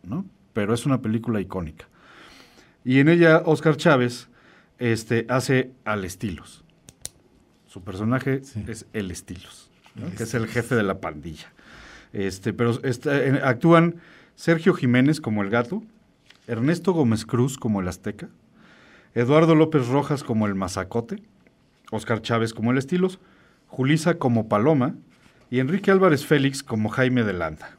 ¿no? 0.02 0.24
Pero 0.54 0.72
es 0.72 0.86
una 0.86 1.02
película 1.02 1.40
icónica. 1.40 1.86
Y 2.84 3.00
en 3.00 3.08
ella, 3.10 3.42
Oscar 3.44 3.76
Chávez 3.76 4.28
este, 4.78 5.26
hace 5.28 5.70
al 5.84 6.04
Estilos. 6.06 6.64
Su 7.66 7.82
personaje 7.82 8.42
Sí. 8.44 8.64
es 8.66 8.86
el 8.94 9.10
Estilos, 9.10 9.70
¿no? 9.94 10.10
que 10.14 10.22
es 10.24 10.34
el 10.34 10.46
jefe 10.46 10.74
de 10.74 10.82
la 10.82 11.00
pandilla. 11.00 11.52
Este, 12.14 12.52
pero 12.52 12.78
en- 12.82 13.36
actúan 13.44 13.96
Sergio 14.36 14.74
Jiménez 14.74 15.20
como 15.20 15.42
el 15.42 15.50
gato, 15.50 15.82
Ernesto 16.46 16.92
Gómez 16.92 17.24
Cruz 17.24 17.58
como 17.58 17.80
el 17.80 17.88
azteca, 17.88 18.28
Eduardo 19.14 19.54
López 19.54 19.88
Rojas 19.88 20.24
como 20.24 20.46
el 20.46 20.54
mazacote, 20.54 21.22
Oscar 21.90 22.22
Chávez 22.22 22.54
como 22.54 22.72
el 22.72 22.78
Estilos, 22.78 23.18
Julisa 23.68 24.14
como 24.14 24.48
Paloma 24.48 24.94
y 25.50 25.60
Enrique 25.60 25.90
Álvarez 25.90 26.24
Félix 26.24 26.62
como 26.62 26.88
Jaime 26.88 27.24
de 27.24 27.32
Landa, 27.32 27.76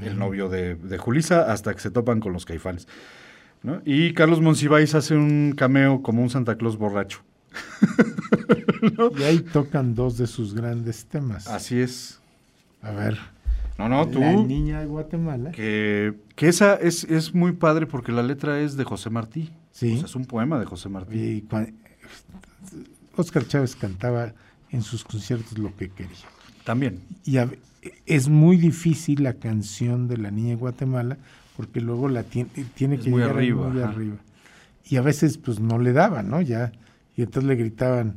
el 0.00 0.18
novio 0.18 0.48
de, 0.48 0.76
de 0.76 0.98
Julisa 0.98 1.52
hasta 1.52 1.74
que 1.74 1.80
se 1.80 1.90
topan 1.90 2.20
con 2.20 2.32
los 2.32 2.44
caifanes. 2.44 2.86
¿no? 3.62 3.82
Y 3.84 4.14
Carlos 4.14 4.40
Monsiváis 4.40 4.94
hace 4.94 5.14
un 5.14 5.54
cameo 5.56 6.02
como 6.02 6.22
un 6.22 6.30
Santa 6.30 6.56
Claus 6.56 6.76
borracho. 6.76 7.22
Y 9.16 9.22
ahí 9.22 9.38
tocan 9.38 9.94
dos 9.94 10.18
de 10.18 10.26
sus 10.26 10.54
grandes 10.54 11.04
temas. 11.04 11.46
Así 11.46 11.80
es. 11.80 12.20
A 12.82 12.90
ver, 12.90 13.16
No, 13.78 13.88
no, 13.88 14.06
tú. 14.08 14.20
La 14.20 14.32
Niña 14.34 14.80
de 14.80 14.86
Guatemala. 14.86 15.50
Que, 15.52 16.14
que 16.36 16.48
esa 16.48 16.74
es, 16.74 17.04
es 17.04 17.34
muy 17.34 17.52
padre 17.52 17.86
porque 17.86 18.12
la 18.12 18.22
letra 18.22 18.60
es 18.60 18.76
de 18.76 18.84
José 18.84 19.10
Martí. 19.10 19.50
Sí. 19.72 19.92
O 19.94 19.96
sea, 19.96 20.04
es 20.06 20.14
un 20.16 20.26
poema 20.26 20.58
de 20.58 20.66
José 20.66 20.88
Martí. 20.88 21.18
Y 21.18 21.44
Oscar 23.16 23.46
Chávez 23.46 23.76
cantaba 23.76 24.32
en 24.70 24.82
sus 24.82 25.04
conciertos 25.04 25.58
lo 25.58 25.74
que 25.76 25.88
quería. 25.90 26.16
También. 26.64 27.00
Y 27.24 27.38
a- 27.38 27.50
es 28.06 28.28
muy 28.28 28.56
difícil 28.56 29.22
la 29.24 29.34
canción 29.34 30.06
de 30.08 30.16
la 30.16 30.30
niña 30.30 30.50
de 30.50 30.56
Guatemala 30.56 31.18
porque 31.56 31.80
luego 31.80 32.08
la 32.08 32.22
tiene, 32.22 32.50
tiene 32.74 32.94
Es 32.96 33.02
que 33.02 33.10
muy 33.10 33.20
llegar 33.20 33.36
arriba, 33.36 33.68
muy 33.68 33.82
ajá. 33.82 33.90
arriba. 33.90 34.16
Y 34.84 34.96
a 34.96 35.02
veces 35.02 35.38
pues 35.38 35.58
no 35.60 35.78
le 35.78 35.92
daban, 35.92 36.30
¿no? 36.30 36.40
Ya. 36.40 36.72
Y 37.16 37.22
entonces 37.22 37.48
le 37.48 37.56
gritaban, 37.56 38.16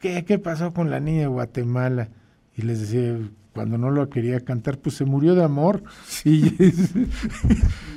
¿qué, 0.00 0.24
qué 0.24 0.38
pasó 0.38 0.72
con 0.72 0.90
la 0.90 1.00
niña 1.00 1.22
de 1.22 1.26
Guatemala? 1.26 2.08
Y 2.56 2.62
les 2.62 2.80
decía, 2.80 3.18
cuando 3.52 3.78
no 3.78 3.90
lo 3.90 4.08
quería 4.08 4.40
cantar, 4.40 4.78
pues 4.78 4.96
se 4.96 5.04
murió 5.04 5.34
de 5.34 5.44
amor. 5.44 5.82
Y 6.24 6.54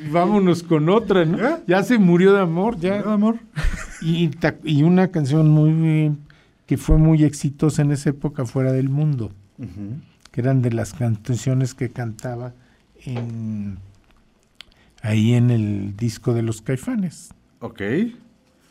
vámonos 0.11 0.63
con 0.63 0.89
otra, 0.89 1.25
¿no? 1.25 1.37
¿Ya? 1.37 1.61
Ya 1.67 1.83
se 1.83 1.97
murió 1.97 2.33
de 2.33 2.41
amor, 2.41 2.79
ya. 2.79 2.91
¿Verdad, 2.91 3.13
amor? 3.13 3.39
Y, 4.01 4.83
una 4.83 5.07
canción 5.07 5.49
muy 5.49 6.15
que 6.67 6.77
fue 6.77 6.97
muy 6.97 7.23
exitosa 7.23 7.81
en 7.81 7.91
esa 7.91 8.09
época 8.09 8.45
fuera 8.45 8.71
del 8.71 8.89
mundo, 8.89 9.31
que 10.31 10.41
eran 10.41 10.61
de 10.61 10.71
las 10.71 10.93
canciones 10.93 11.73
que 11.73 11.89
cantaba 11.89 12.53
en 13.03 13.77
ahí 15.01 15.33
en 15.33 15.51
el 15.51 15.95
disco 15.95 16.33
de 16.33 16.41
los 16.41 16.61
Caifanes. 16.61 17.33
Ok. 17.59 17.81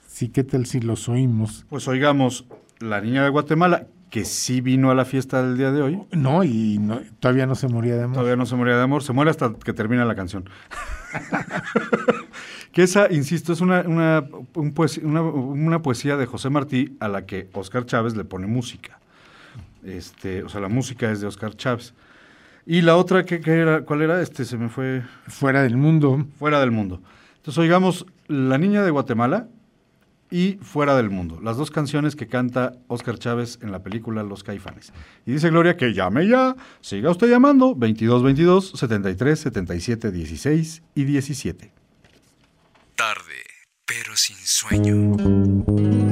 Sí, 0.06 0.28
¿qué 0.28 0.44
tal 0.44 0.66
si 0.66 0.80
los 0.80 1.08
oímos? 1.08 1.64
Pues 1.68 1.88
oigamos 1.88 2.44
La 2.80 3.00
Niña 3.00 3.22
de 3.24 3.30
Guatemala, 3.30 3.86
que 4.14 4.24
sí 4.24 4.60
vino 4.60 4.92
a 4.92 4.94
la 4.94 5.04
fiesta 5.04 5.42
del 5.42 5.56
día 5.58 5.72
de 5.72 5.82
hoy. 5.82 6.00
No, 6.12 6.44
y 6.44 6.78
no- 6.78 7.00
todavía 7.18 7.46
no 7.46 7.56
se 7.56 7.66
moría 7.66 7.96
de 7.96 8.04
amor. 8.04 8.14
Todavía 8.14 8.36
no 8.36 8.46
se 8.46 8.54
moría 8.54 8.76
de 8.76 8.82
amor, 8.82 9.02
se 9.02 9.12
muere 9.12 9.32
hasta 9.32 9.52
que 9.54 9.72
termina 9.72 10.04
la 10.04 10.14
canción. 10.14 10.48
que 12.72 12.84
esa, 12.84 13.12
insisto, 13.12 13.52
es 13.52 13.60
una, 13.60 13.80
una, 13.80 14.22
un 14.54 14.72
poesi- 14.72 15.02
una- 15.02 15.20
una 15.22 15.82
poesía 15.82 16.16
de 16.16 16.26
José 16.26 16.48
Martí 16.48 16.96
a 17.00 17.08
la 17.08 17.26
que 17.26 17.48
Oscar 17.54 17.86
Chávez 17.86 18.14
le 18.16 18.24
pone 18.24 18.46
música. 18.46 19.00
Este, 19.82 20.44
o 20.44 20.48
sea, 20.48 20.60
la 20.60 20.68
música 20.68 21.10
es 21.10 21.20
de 21.20 21.26
Oscar 21.26 21.56
Chávez. 21.56 21.92
Y 22.66 22.82
la 22.82 22.94
otra, 22.96 23.24
¿qué, 23.24 23.40
qué 23.40 23.50
era? 23.58 23.80
¿cuál 23.82 24.02
era? 24.02 24.22
Este 24.22 24.44
se 24.44 24.56
me 24.56 24.68
fue 24.68 25.02
Fuera 25.26 25.64
del 25.64 25.76
mundo. 25.76 26.24
Fuera 26.38 26.60
del 26.60 26.70
Mundo. 26.70 27.00
Entonces, 27.38 27.58
oigamos 27.58 28.06
La 28.28 28.58
Niña 28.58 28.84
de 28.84 28.92
Guatemala 28.92 29.48
y 30.30 30.58
Fuera 30.62 30.96
del 30.96 31.10
Mundo, 31.10 31.40
las 31.42 31.56
dos 31.56 31.70
canciones 31.70 32.16
que 32.16 32.26
canta 32.26 32.74
Oscar 32.88 33.18
Chávez 33.18 33.58
en 33.62 33.72
la 33.72 33.82
película 33.82 34.22
Los 34.22 34.42
Caifanes. 34.44 34.92
Y 35.26 35.32
dice 35.32 35.50
Gloria 35.50 35.76
que 35.76 35.92
llame 35.92 36.28
ya, 36.28 36.56
siga 36.80 37.10
usted 37.10 37.28
llamando 37.28 37.74
22 37.74 38.22
22 38.22 38.72
73 38.74 39.38
77 39.38 40.10
16 40.10 40.82
y 40.94 41.04
17. 41.04 41.72
Tarde, 42.96 43.44
pero 43.86 44.16
sin 44.16 44.36
sueño. 44.36 46.03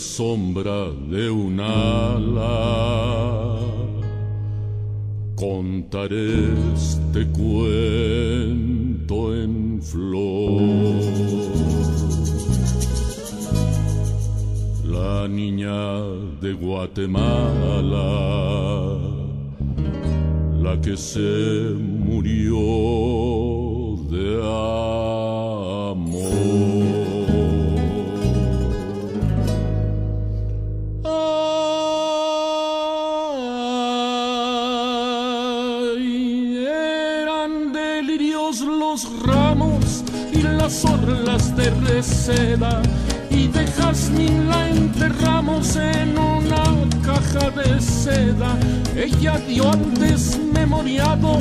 Sombra 0.00 0.90
de 1.10 1.30
un 1.30 1.60
ala 1.60 3.58
contar 5.36 6.12
este 6.12 7.26
cuento 7.28 9.34
en 9.34 9.80
flor. 9.82 10.62
La 14.84 15.28
niña 15.28 16.00
de 16.40 16.54
Guatemala, 16.54 18.08
la 20.62 20.80
que 20.80 20.96
se 20.96 21.74
murió 21.78 22.56
de. 24.10 25.29
Las 41.10 41.18
orlas 41.18 41.56
de 41.56 41.70
reseda 41.70 42.82
y 43.30 43.48
de 43.48 43.66
jazmín 43.66 44.48
la 44.48 44.68
enterramos 44.68 45.76
en 45.76 46.16
una 46.16 46.62
caja 47.02 47.50
de 47.50 47.80
seda. 47.80 48.56
Ella 48.94 49.38
dio 49.38 49.70
desmemoriado 49.98 51.38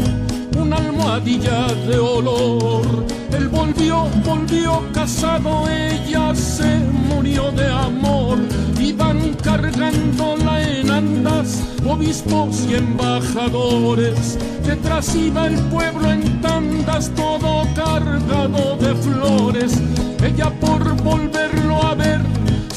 una 0.62 0.78
almohadilla 0.78 1.67
de 1.88 1.98
olor. 1.98 2.86
Él 3.32 3.50
volvió, 3.50 4.06
volvió 4.26 4.82
casado, 4.93 5.67
ella 5.69 6.34
se 6.36 6.80
murió 7.10 7.52
de 7.52 7.67
amor. 7.67 8.38
Iban 8.80 9.34
cargándola 9.43 10.62
en 10.62 10.91
andas, 10.91 11.63
obispos 11.86 12.65
y 12.69 12.76
embajadores. 12.76 14.38
Detrás 14.65 15.15
iba 15.15 15.48
el 15.48 15.56
pueblo 15.69 16.12
en 16.12 16.41
tandas, 16.41 17.12
todo 17.15 17.63
cargado 17.76 18.78
de 18.78 18.95
flores. 18.95 19.80
Ella 20.24 20.52
por 20.60 20.95
volverlo 21.02 21.82
a 21.84 21.95
ver 21.95 22.19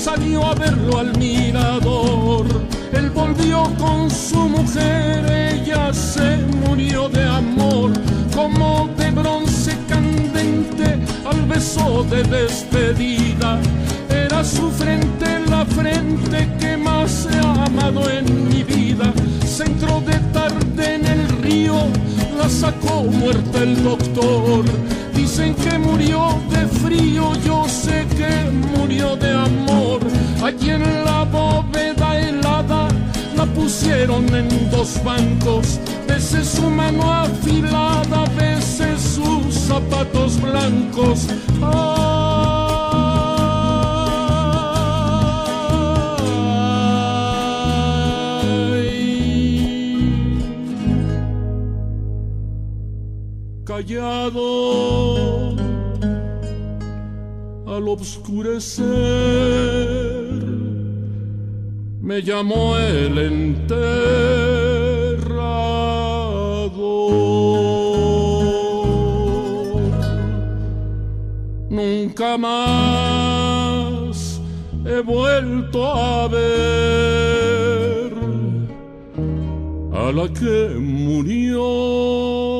salió 0.03 0.45
a 0.45 0.55
verlo 0.55 0.99
al 0.99 1.17
mirador. 1.17 2.45
Él 2.93 3.09
volvió 3.11 3.63
con 3.79 4.11
su 4.11 4.49
mujer, 4.49 5.25
ella 5.31 5.93
se 5.93 6.39
murió 6.67 7.09
de 7.09 7.23
amor, 7.23 7.93
como 8.35 8.91
de 8.97 9.13
bronce 9.13 9.77
candente 9.89 10.99
al 11.25 11.43
beso 11.43 12.05
de 12.11 12.25
despedida. 12.25 13.61
Era 14.09 14.43
su 14.43 14.71
frente 14.73 15.39
la 15.49 15.65
frente 15.67 16.49
que 16.59 16.77
más 16.77 17.29
he 17.31 17.39
amado 17.39 18.11
en 18.11 18.49
mi 18.49 18.65
vida. 18.65 19.13
Se 19.47 19.63
entró 19.65 20.01
de 20.01 20.19
tarde 20.33 20.95
en 20.97 21.07
el 21.07 21.32
la 21.69 22.49
sacó 22.49 23.05
muerta 23.05 23.63
el 23.63 23.83
doctor. 23.83 24.65
Dicen 25.15 25.55
que 25.55 25.79
murió 25.79 26.39
de 26.51 26.67
frío, 26.67 27.33
yo 27.45 27.67
sé 27.69 28.07
que 28.17 28.51
murió 28.77 29.17
de 29.17 29.33
amor. 29.33 30.01
Allí 30.43 30.71
en 30.71 31.05
la 31.05 31.25
bóveda 31.25 32.19
helada 32.19 32.89
la 33.37 33.47
pusieron 33.47 34.35
en 34.35 34.71
dos 34.71 35.03
bancos. 35.05 35.79
Veces 36.09 36.49
su 36.49 36.69
mano 36.69 37.13
afilada, 37.13 38.25
veces 38.37 39.01
sus 39.01 39.55
zapatos 39.55 40.41
blancos. 40.41 41.27
Callado 53.73 55.57
al 57.75 57.89
obscurecer 57.89 58.85
me 62.03 62.21
llamó 62.21 62.77
el 62.77 63.17
enterrador. 63.17 64.03
Nunca 71.71 72.37
más 72.37 72.53
he 74.85 75.01
vuelto 75.01 75.87
a 75.87 76.29
ver 76.29 78.13
a 79.95 80.13
la 80.13 80.29
que 80.29 80.77
murió 80.79 82.52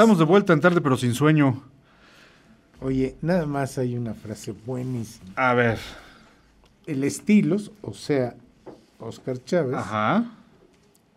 Estamos 0.00 0.18
de 0.18 0.24
vuelta 0.24 0.54
en 0.54 0.62
tarde, 0.62 0.80
pero 0.80 0.96
sin 0.96 1.12
sueño. 1.12 1.62
Oye, 2.80 3.16
nada 3.20 3.44
más 3.44 3.76
hay 3.76 3.98
una 3.98 4.14
frase 4.14 4.52
buenísima. 4.52 5.30
A 5.36 5.52
ver. 5.52 5.78
El 6.86 7.04
estilos, 7.04 7.70
o 7.82 7.92
sea, 7.92 8.34
Oscar 8.98 9.44
Chávez, 9.44 9.76
Ajá. 9.76 10.24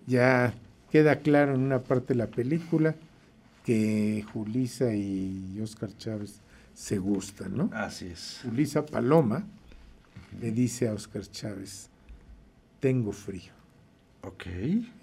ya 0.06 0.54
queda 0.92 1.20
claro 1.20 1.56
en 1.56 1.62
una 1.62 1.80
parte 1.80 2.08
de 2.14 2.16
la 2.18 2.28
película 2.28 2.94
que 3.64 4.26
Julisa 4.34 4.94
y 4.94 5.62
Oscar 5.64 5.96
Chávez 5.96 6.42
se 6.74 6.98
gustan, 6.98 7.56
¿no? 7.56 7.70
Así 7.74 8.08
es. 8.08 8.42
Julisa 8.44 8.86
Paloma 8.86 9.46
le 10.42 10.52
dice 10.52 10.90
a 10.90 10.94
Oscar 10.94 11.22
Chávez, 11.22 11.90
tengo 12.82 13.14
frío. 13.14 13.54
Ok. 14.24 14.46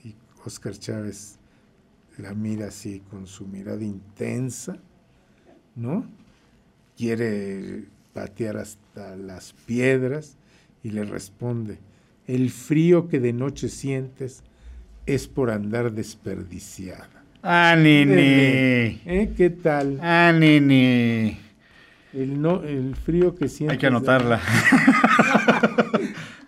Y 0.05 0.15
Oscar 0.45 0.79
Chávez 0.79 1.39
la 2.21 2.35
mira 2.35 2.69
así 2.69 3.01
con 3.11 3.27
su 3.27 3.47
mirada 3.47 3.83
intensa, 3.83 4.77
¿no? 5.75 6.05
Quiere 6.97 7.85
patear 8.13 8.59
hasta 8.59 9.17
las 9.17 9.53
piedras 9.53 10.37
y 10.83 10.91
le 10.91 11.05
responde, 11.05 11.79
el 12.27 12.51
frío 12.51 13.09
que 13.09 13.21
de 13.21 13.33
noche 13.33 13.69
sientes 13.69 14.43
es 15.07 15.29
por 15.29 15.51
andar 15.51 15.93
desperdiciada. 15.93 17.25
Ah, 17.43 17.75
nene. 17.77 19.01
¿Eh? 19.07 19.33
¿Qué 19.37 19.51
tal? 19.51 19.99
Ah, 20.03 20.33
nene. 20.37 21.39
El, 22.13 22.41
no, 22.41 22.63
el 22.63 22.95
frío 22.97 23.35
que 23.35 23.49
sientes... 23.49 23.75
Hay 23.75 23.79
que 23.79 23.87
anotarla. 23.87 24.41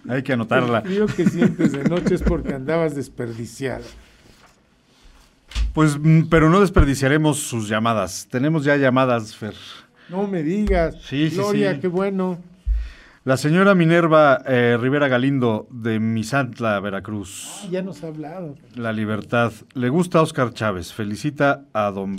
Hay 0.08 0.22
que 0.22 0.32
anotarla. 0.32 0.78
El 0.80 0.84
frío 0.84 1.06
que 1.06 1.24
sientes 1.26 1.72
de 1.72 1.84
noche 1.84 2.16
es 2.16 2.22
porque 2.22 2.52
andabas 2.52 2.94
desperdiciada. 2.94 3.84
Pues, 5.72 5.98
mm, 5.98 6.28
pero 6.28 6.50
no 6.50 6.60
desperdiciaremos 6.60 7.38
sus 7.38 7.68
llamadas. 7.68 8.28
Tenemos 8.30 8.64
ya 8.64 8.76
llamadas, 8.76 9.34
Fer. 9.34 9.54
No 10.08 10.26
me 10.26 10.42
digas. 10.42 10.96
Sí, 11.02 11.30
sí, 11.30 11.36
Gloria, 11.36 11.74
sí. 11.74 11.80
qué 11.80 11.88
bueno. 11.88 12.38
La 13.24 13.36
señora 13.36 13.74
Minerva 13.76 14.42
eh, 14.46 14.76
Rivera 14.80 15.06
Galindo 15.06 15.68
de 15.70 16.00
Misantla, 16.00 16.80
Veracruz. 16.80 17.68
Ya 17.70 17.80
nos 17.80 18.02
ha 18.02 18.08
hablado. 18.08 18.56
La 18.74 18.92
Libertad. 18.92 19.52
Le 19.74 19.88
gusta 19.88 20.18
a 20.18 20.22
Oscar 20.22 20.52
Chávez. 20.52 20.92
Felicita 20.92 21.64
a 21.72 21.90
don, 21.92 22.16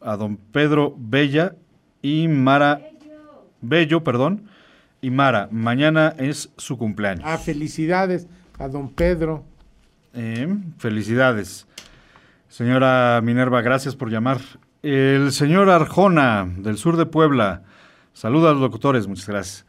a 0.00 0.16
don 0.16 0.36
Pedro 0.38 0.94
Bella 0.96 1.54
y 2.00 2.28
Mara. 2.28 2.80
Bello, 3.60 4.02
perdón. 4.02 4.48
Y 5.02 5.10
Mara. 5.10 5.48
Mañana 5.52 6.14
es 6.18 6.50
su 6.56 6.78
cumpleaños. 6.78 7.24
Ah, 7.26 7.36
felicidades 7.36 8.26
a 8.58 8.68
don 8.68 8.88
Pedro. 8.88 9.44
Eh, 10.14 10.48
felicidades. 10.78 11.67
Señora 12.48 13.20
Minerva, 13.22 13.60
gracias 13.62 13.94
por 13.96 14.10
llamar. 14.10 14.38
El 14.82 15.32
señor 15.32 15.68
Arjona, 15.70 16.48
del 16.58 16.76
sur 16.78 16.96
de 16.96 17.06
Puebla. 17.06 17.62
Saluda 18.12 18.50
a 18.50 18.52
los 18.52 18.62
locutores, 18.62 19.06
muchas 19.06 19.28
gracias. 19.28 19.66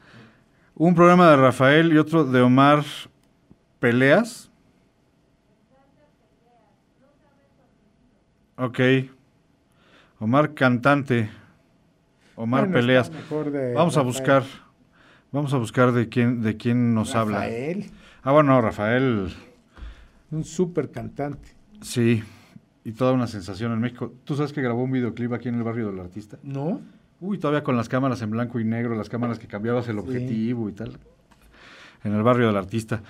Un 0.75 0.95
programa 0.95 1.29
de 1.29 1.35
Rafael 1.37 1.91
y 1.93 1.97
otro 1.97 2.23
de 2.23 2.41
Omar 2.41 2.83
Peleas. 3.79 4.49
Ok. 8.57 8.79
Omar 10.19 10.53
Cantante. 10.53 11.29
Omar 12.35 12.61
Bueno, 12.61 12.75
Peleas. 12.75 13.11
Vamos 13.75 13.97
a 13.97 13.99
Rafael. 14.01 14.05
buscar. 14.05 14.43
Vamos 15.31 15.53
a 15.53 15.57
buscar 15.57 15.91
de 15.91 16.09
quién, 16.09 16.41
de 16.41 16.57
quién 16.57 16.93
nos 16.93 17.13
habla. 17.15 17.39
Rafael, 17.41 17.91
Ah, 18.23 18.31
bueno, 18.31 18.59
Rafael. 18.61 19.33
un 20.31 20.43
súper 20.43 20.91
cantante. 20.91 21.55
Sí. 21.81 22.23
Y 22.83 22.93
toda 22.93 23.11
una 23.11 23.27
sensación 23.27 23.73
en 23.73 23.79
México. 23.79 24.13
¿Tú 24.23 24.35
sabes 24.35 24.53
que 24.53 24.61
grabó 24.61 24.83
un 24.83 24.91
videoclip 24.91 25.33
aquí 25.33 25.49
en 25.49 25.55
el 25.55 25.63
barrio 25.63 25.91
del 25.91 25.99
artista? 25.99 26.37
¿No? 26.43 26.81
Uy, 27.19 27.37
todavía 27.37 27.63
con 27.63 27.75
las 27.75 27.89
cámaras 27.89 28.21
en 28.21 28.31
blanco 28.31 28.59
y 28.59 28.63
negro, 28.63 28.95
las 28.95 29.09
cámaras 29.09 29.37
que 29.39 29.47
cambiabas 29.47 29.87
el 29.89 29.99
objetivo 29.99 30.69
y 30.69 30.71
tal. 30.71 30.97
En 32.03 32.13
el 32.15 32.23
barrio 32.23 32.47
del 32.47 32.55
artista. 32.55 33.01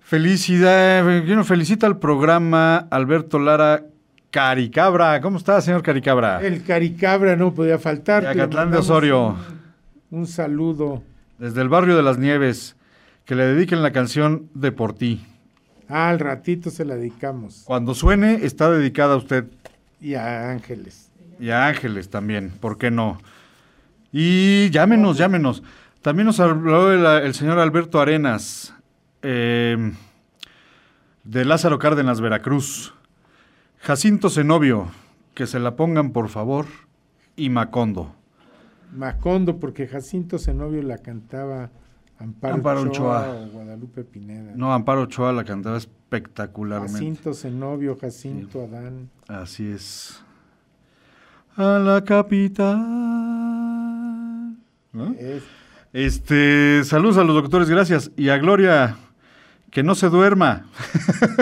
Felicidad, 0.00 1.02
bueno, 1.02 1.42
felicita 1.42 1.88
al 1.88 1.98
programa 1.98 2.76
Alberto 2.76 3.40
Lara 3.40 3.82
Caricabra. 4.30 5.20
¿Cómo 5.20 5.38
está, 5.38 5.60
señor 5.60 5.82
Caricabra? 5.82 6.40
El 6.40 6.62
Caricabra 6.62 7.34
no 7.34 7.52
podía 7.52 7.78
faltar. 7.78 8.22
De 8.22 8.28
Acatlán 8.28 8.70
de 8.70 8.78
Osorio. 8.78 9.36
Un, 10.10 10.20
un 10.20 10.26
saludo. 10.28 11.02
Desde 11.38 11.60
el 11.60 11.68
barrio 11.68 11.96
de 11.96 12.04
las 12.04 12.18
Nieves. 12.18 12.76
Que 13.24 13.34
le 13.34 13.44
dediquen 13.46 13.82
la 13.82 13.90
canción 13.90 14.48
de 14.54 14.70
por 14.70 14.92
ti. 14.92 15.26
Ah, 15.88 16.08
al 16.10 16.18
ratito 16.18 16.70
se 16.70 16.84
la 16.84 16.96
dedicamos. 16.96 17.62
Cuando 17.64 17.94
suene, 17.94 18.44
está 18.44 18.70
dedicada 18.70 19.14
a 19.14 19.18
usted 19.18 19.44
Y 20.00 20.14
a 20.14 20.50
Ángeles. 20.50 21.10
y 21.38 21.50
a 21.50 21.66
Ángeles 21.68 22.10
también. 22.10 22.50
¿Por 22.60 22.76
qué 22.78 22.90
no? 22.90 23.20
Y 24.12 24.70
llámenos, 24.70 25.18
llámenos. 25.18 25.62
También 26.02 26.26
nos 26.26 26.40
habló 26.40 26.92
el, 26.92 27.04
el 27.24 27.34
señor 27.34 27.58
Alberto 27.58 28.00
Arenas. 28.00 28.74
eh, 29.22 29.92
de 31.24 31.44
Lázaro 31.44 31.78
Cárdenas, 31.78 32.20
Veracruz. 32.20 32.94
Jacinto 33.80 34.30
Zenobio, 34.30 34.88
que 35.34 35.46
se 35.46 35.58
la 35.58 35.74
pongan 35.76 36.12
por 36.12 36.28
favor. 36.28 36.66
Y 37.36 37.50
Macondo. 37.50 38.14
Macondo, 38.92 39.58
porque 39.58 39.86
Jacinto 39.88 40.38
Zenobio 40.38 40.82
la 40.82 40.98
cantaba 40.98 41.70
Amparo, 42.18 42.54
Amparo 42.54 42.80
Ochoa, 42.82 43.46
Guadalupe 43.52 44.02
Pineda. 44.04 44.52
No, 44.56 44.72
Amparo 44.72 45.02
Ochoa 45.02 45.32
la 45.32 45.44
cantaba 45.44 45.76
espectacularmente. 45.76 46.92
Jacinto 46.94 47.34
Zenobio, 47.34 47.96
Jacinto 48.00 48.64
Adán. 48.64 49.10
Así 49.28 49.66
es. 49.70 50.22
A 51.56 51.78
la 51.78 52.02
capital. 52.04 52.76
¿No? 54.92 55.12
Es- 55.18 55.42
Este, 55.92 56.82
saludos 56.84 57.16
a 57.16 57.24
los 57.24 57.34
doctores, 57.34 57.70
gracias. 57.70 58.10
Y 58.16 58.28
a 58.28 58.36
Gloria, 58.38 58.96
que 59.70 59.82
no 59.82 59.94
se 59.94 60.08
duerma. 60.10 60.66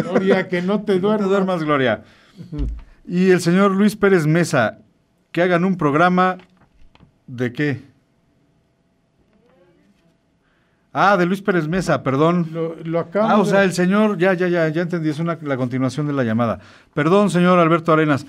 Gloria, 0.02 0.48
que 0.48 0.62
no 0.62 0.82
te 0.82 0.94
No 0.94 0.94
te 0.94 0.98
duermas. 1.00 1.28
duermas, 1.28 1.64
Gloria. 1.64 2.04
Y 3.06 3.30
el 3.30 3.40
señor 3.40 3.72
Luis 3.72 3.96
Pérez 3.96 4.26
Mesa, 4.26 4.78
que 5.32 5.42
hagan 5.42 5.64
un 5.64 5.76
programa 5.76 6.38
de 7.26 7.52
qué? 7.52 7.82
Ah, 10.96 11.16
de 11.16 11.26
Luis 11.26 11.42
Pérez 11.42 11.66
Mesa, 11.66 12.02
perdón. 12.04 12.48
Lo, 12.52 12.76
lo 12.84 13.00
acabamos 13.00 13.34
Ah, 13.36 13.40
o 13.40 13.44
de- 13.44 13.50
sea, 13.50 13.64
el 13.64 13.72
señor, 13.72 14.16
ya, 14.16 14.32
ya, 14.34 14.46
ya, 14.48 14.68
ya 14.68 14.82
entendí, 14.82 15.08
es 15.10 15.18
una, 15.18 15.36
la 15.42 15.56
continuación 15.56 16.06
de 16.06 16.12
la 16.12 16.22
llamada. 16.22 16.60
Perdón, 16.94 17.30
señor 17.30 17.58
Alberto 17.58 17.92
Arenas. 17.92 18.24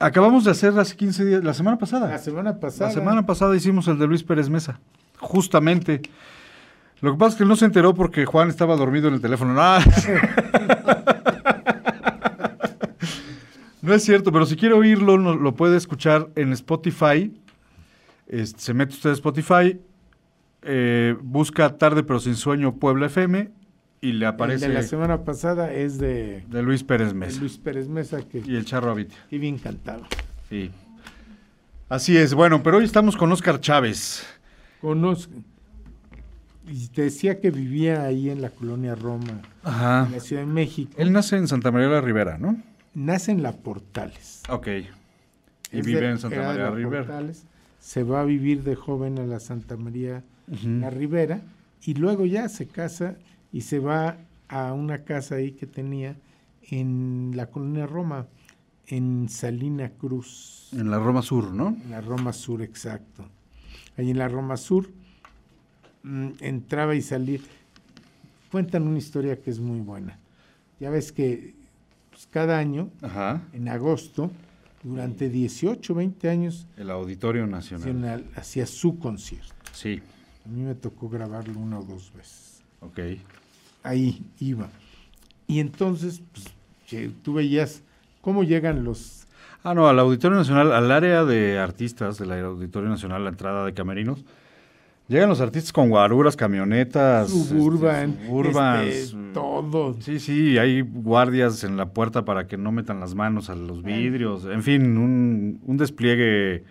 Acabamos 0.00 0.44
de 0.44 0.50
hacer 0.50 0.76
hace 0.78 0.96
15 0.96 1.24
días, 1.24 1.44
la 1.44 1.54
semana 1.54 1.78
pasada. 1.78 2.08
la 2.08 2.18
semana 2.18 2.58
pasada. 2.58 2.90
La 2.90 2.94
semana 2.94 3.24
pasada 3.26 3.54
hicimos 3.54 3.86
el 3.86 3.98
de 3.98 4.06
Luis 4.08 4.24
Pérez 4.24 4.48
Mesa, 4.50 4.80
justamente. 5.20 6.02
Lo 7.00 7.12
que 7.12 7.18
pasa 7.18 7.30
es 7.30 7.36
que 7.36 7.42
él 7.44 7.48
no 7.48 7.56
se 7.56 7.66
enteró 7.66 7.94
porque 7.94 8.24
Juan 8.24 8.48
estaba 8.48 8.74
dormido 8.76 9.08
en 9.08 9.14
el 9.14 9.20
teléfono. 9.20 9.54
Ah. 9.58 9.78
no 13.82 13.92
es 13.94 14.02
cierto, 14.02 14.32
pero 14.32 14.46
si 14.46 14.56
quiere 14.56 14.74
oírlo, 14.74 15.18
no- 15.18 15.34
lo 15.34 15.54
puede 15.54 15.76
escuchar 15.76 16.28
en 16.36 16.52
Spotify. 16.52 17.32
Este, 18.26 18.58
se 18.60 18.74
mete 18.74 18.94
usted 18.94 19.10
a 19.10 19.12
Spotify, 19.12 19.78
eh, 20.64 21.16
busca 21.22 21.76
Tarde 21.76 22.02
pero 22.02 22.20
sin 22.20 22.34
sueño 22.36 22.76
Puebla 22.76 23.06
FM 23.06 23.50
y 24.00 24.12
le 24.12 24.18
El 24.18 24.24
aparece 24.26 24.68
de 24.68 24.74
la 24.74 24.82
semana 24.82 25.24
pasada 25.24 25.72
es 25.72 25.98
de, 25.98 26.44
de 26.50 26.62
Luis 26.62 26.82
Pérez 26.84 27.14
Mesa 27.14 27.40
Luis 27.40 27.56
Pérez 27.58 27.88
Mesa, 27.88 28.20
que 28.22 28.38
y 28.44 28.56
el 28.56 28.64
Charro 28.64 28.90
Avitia. 28.90 29.16
y 29.30 29.38
bien 29.38 29.58
cantado. 29.58 30.02
Sí. 30.50 30.70
Así 31.88 32.16
es, 32.16 32.34
bueno, 32.34 32.62
pero 32.62 32.78
hoy 32.78 32.84
estamos 32.84 33.16
con 33.16 33.30
Oscar 33.32 33.60
Chávez. 33.60 34.26
Conozco. 34.80 35.32
Y 36.66 36.88
te 36.88 37.02
decía 37.02 37.40
que 37.40 37.50
vivía 37.50 38.04
ahí 38.04 38.30
en 38.30 38.40
la 38.40 38.48
colonia 38.48 38.94
Roma, 38.94 39.42
Ajá. 39.62 40.06
en 40.06 40.12
la 40.12 40.20
Ciudad 40.20 40.42
de 40.42 40.46
México. 40.48 40.92
Él 40.96 41.12
nace 41.12 41.36
en 41.36 41.46
Santa 41.46 41.70
María 41.70 41.88
de 41.88 41.94
la 41.94 42.00
Ribera, 42.00 42.38
¿no? 42.38 42.56
Nace 42.94 43.32
en 43.32 43.42
La 43.42 43.52
Portales. 43.52 44.42
Ok. 44.48 44.66
Y 44.68 45.78
Es 45.78 45.84
vive 45.86 46.00
de- 46.00 46.10
en 46.12 46.18
Santa 46.18 46.36
María 46.36 46.52
de 46.52 46.58
la 46.58 46.70
La 46.70 46.74
Ribera. 46.76 47.04
Portales. 47.04 47.44
Se 47.80 48.02
va 48.02 48.22
a 48.22 48.24
vivir 48.24 48.62
de 48.62 48.76
joven 48.76 49.18
a 49.18 49.24
la 49.26 49.40
Santa 49.40 49.76
María 49.76 50.22
La 50.46 50.90
Ribera 50.90 51.40
y 51.84 51.94
luego 51.94 52.26
ya 52.26 52.48
se 52.48 52.66
casa 52.66 53.16
y 53.52 53.62
se 53.62 53.78
va 53.78 54.18
a 54.48 54.72
una 54.72 55.04
casa 55.04 55.36
ahí 55.36 55.52
que 55.52 55.66
tenía 55.66 56.16
en 56.70 57.32
la 57.34 57.46
colonia 57.46 57.86
Roma, 57.86 58.26
en 58.86 59.28
Salina 59.28 59.90
Cruz, 59.90 60.68
En 60.72 60.90
la 60.90 60.98
Roma 60.98 61.22
Sur, 61.22 61.52
¿no? 61.52 61.68
en 61.68 61.90
la 61.90 62.00
Roma 62.00 62.32
Sur, 62.32 62.62
exacto. 62.62 63.24
Ahí 63.96 64.10
en 64.10 64.18
la 64.18 64.28
Roma 64.28 64.56
Sur 64.56 64.90
mm, 66.02 66.28
entraba 66.40 66.94
y 66.94 67.02
salía. 67.02 67.40
Cuentan 68.50 68.86
una 68.86 68.98
historia 68.98 69.40
que 69.40 69.50
es 69.50 69.60
muy 69.60 69.80
buena. 69.80 70.18
Ya 70.80 70.90
ves 70.90 71.12
que 71.12 71.54
pues, 72.10 72.26
cada 72.30 72.58
año, 72.58 72.90
Ajá. 73.02 73.42
en 73.52 73.68
agosto, 73.68 74.30
durante 74.82 75.28
18, 75.30 75.94
20 75.94 76.28
años, 76.28 76.66
El 76.76 76.90
Auditorio 76.90 77.46
Nacional. 77.46 77.86
Nacional 78.00 78.24
hacía 78.36 78.66
su 78.66 78.98
concierto. 78.98 79.54
Sí. 79.72 80.02
A 80.44 80.48
mí 80.48 80.62
me 80.62 80.74
tocó 80.74 81.08
grabarlo 81.08 81.58
una 81.58 81.78
o 81.78 81.82
dos 81.82 82.12
veces. 82.14 82.62
Ok. 82.80 82.98
Ahí 83.82 84.22
iba. 84.38 84.68
Y 85.46 85.60
entonces, 85.60 86.22
pues, 86.32 87.12
tú 87.22 87.34
veías 87.34 87.82
cómo 88.20 88.44
llegan 88.44 88.84
los... 88.84 89.26
Ah, 89.62 89.74
no, 89.74 89.88
al 89.88 89.98
Auditorio 89.98 90.36
Nacional, 90.36 90.72
al 90.72 90.90
área 90.90 91.24
de 91.24 91.58
artistas 91.58 92.18
del 92.18 92.32
Auditorio 92.32 92.90
Nacional, 92.90 93.24
la 93.24 93.30
entrada 93.30 93.64
de 93.64 93.72
camerinos. 93.72 94.24
Llegan 95.08 95.28
los 95.28 95.40
artistas 95.40 95.72
con 95.72 95.90
guaruras, 95.90 96.36
camionetas. 96.36 97.30
Suburban, 97.30 98.10
este, 98.10 98.26
suburbans, 98.26 98.86
este, 98.86 99.32
todo. 99.34 99.96
Sí, 100.00 100.18
sí, 100.18 100.56
hay 100.56 100.80
guardias 100.80 101.64
en 101.64 101.76
la 101.76 101.90
puerta 101.90 102.24
para 102.24 102.46
que 102.46 102.56
no 102.56 102.72
metan 102.72 103.00
las 103.00 103.14
manos 103.14 103.50
a 103.50 103.54
los 103.54 103.82
vidrios. 103.82 104.44
En 104.46 104.62
fin, 104.62 104.96
un, 104.96 105.60
un 105.64 105.76
despliegue 105.76 106.64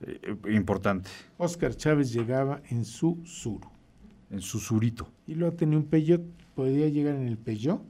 eh, 0.00 0.36
importante 0.52 1.10
Oscar 1.38 1.74
Chávez 1.74 2.12
llegaba 2.12 2.62
en 2.70 2.84
su 2.84 3.18
sur. 3.24 3.60
en 4.30 4.40
su 4.40 4.58
surito. 4.58 5.08
Y 5.26 5.34
luego 5.34 5.56
tenía 5.56 5.76
un 5.78 5.84
Peugeot, 5.84 6.22
podía 6.54 6.88
llegar 6.88 7.16
en 7.16 7.26
el 7.26 7.36
Peugeot 7.36 7.82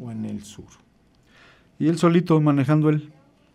o 0.00 0.10
en 0.10 0.24
el 0.26 0.42
sur. 0.42 0.66
Y 1.78 1.88
él 1.88 1.98
solito 1.98 2.40
manejando 2.40 2.88
él. 2.90 3.10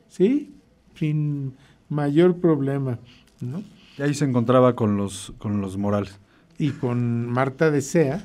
¿Sí? 0.07 0.53
Sin 0.95 1.53
mayor 1.89 2.37
problema, 2.37 2.99
¿no? 3.39 3.63
Y 3.97 4.01
ahí 4.01 4.13
se 4.13 4.25
encontraba 4.25 4.75
con 4.75 4.97
los, 4.97 5.33
con 5.37 5.61
los 5.61 5.77
Morales. 5.77 6.19
Y 6.57 6.71
con 6.71 7.27
Marta 7.27 7.71
Desea, 7.71 8.23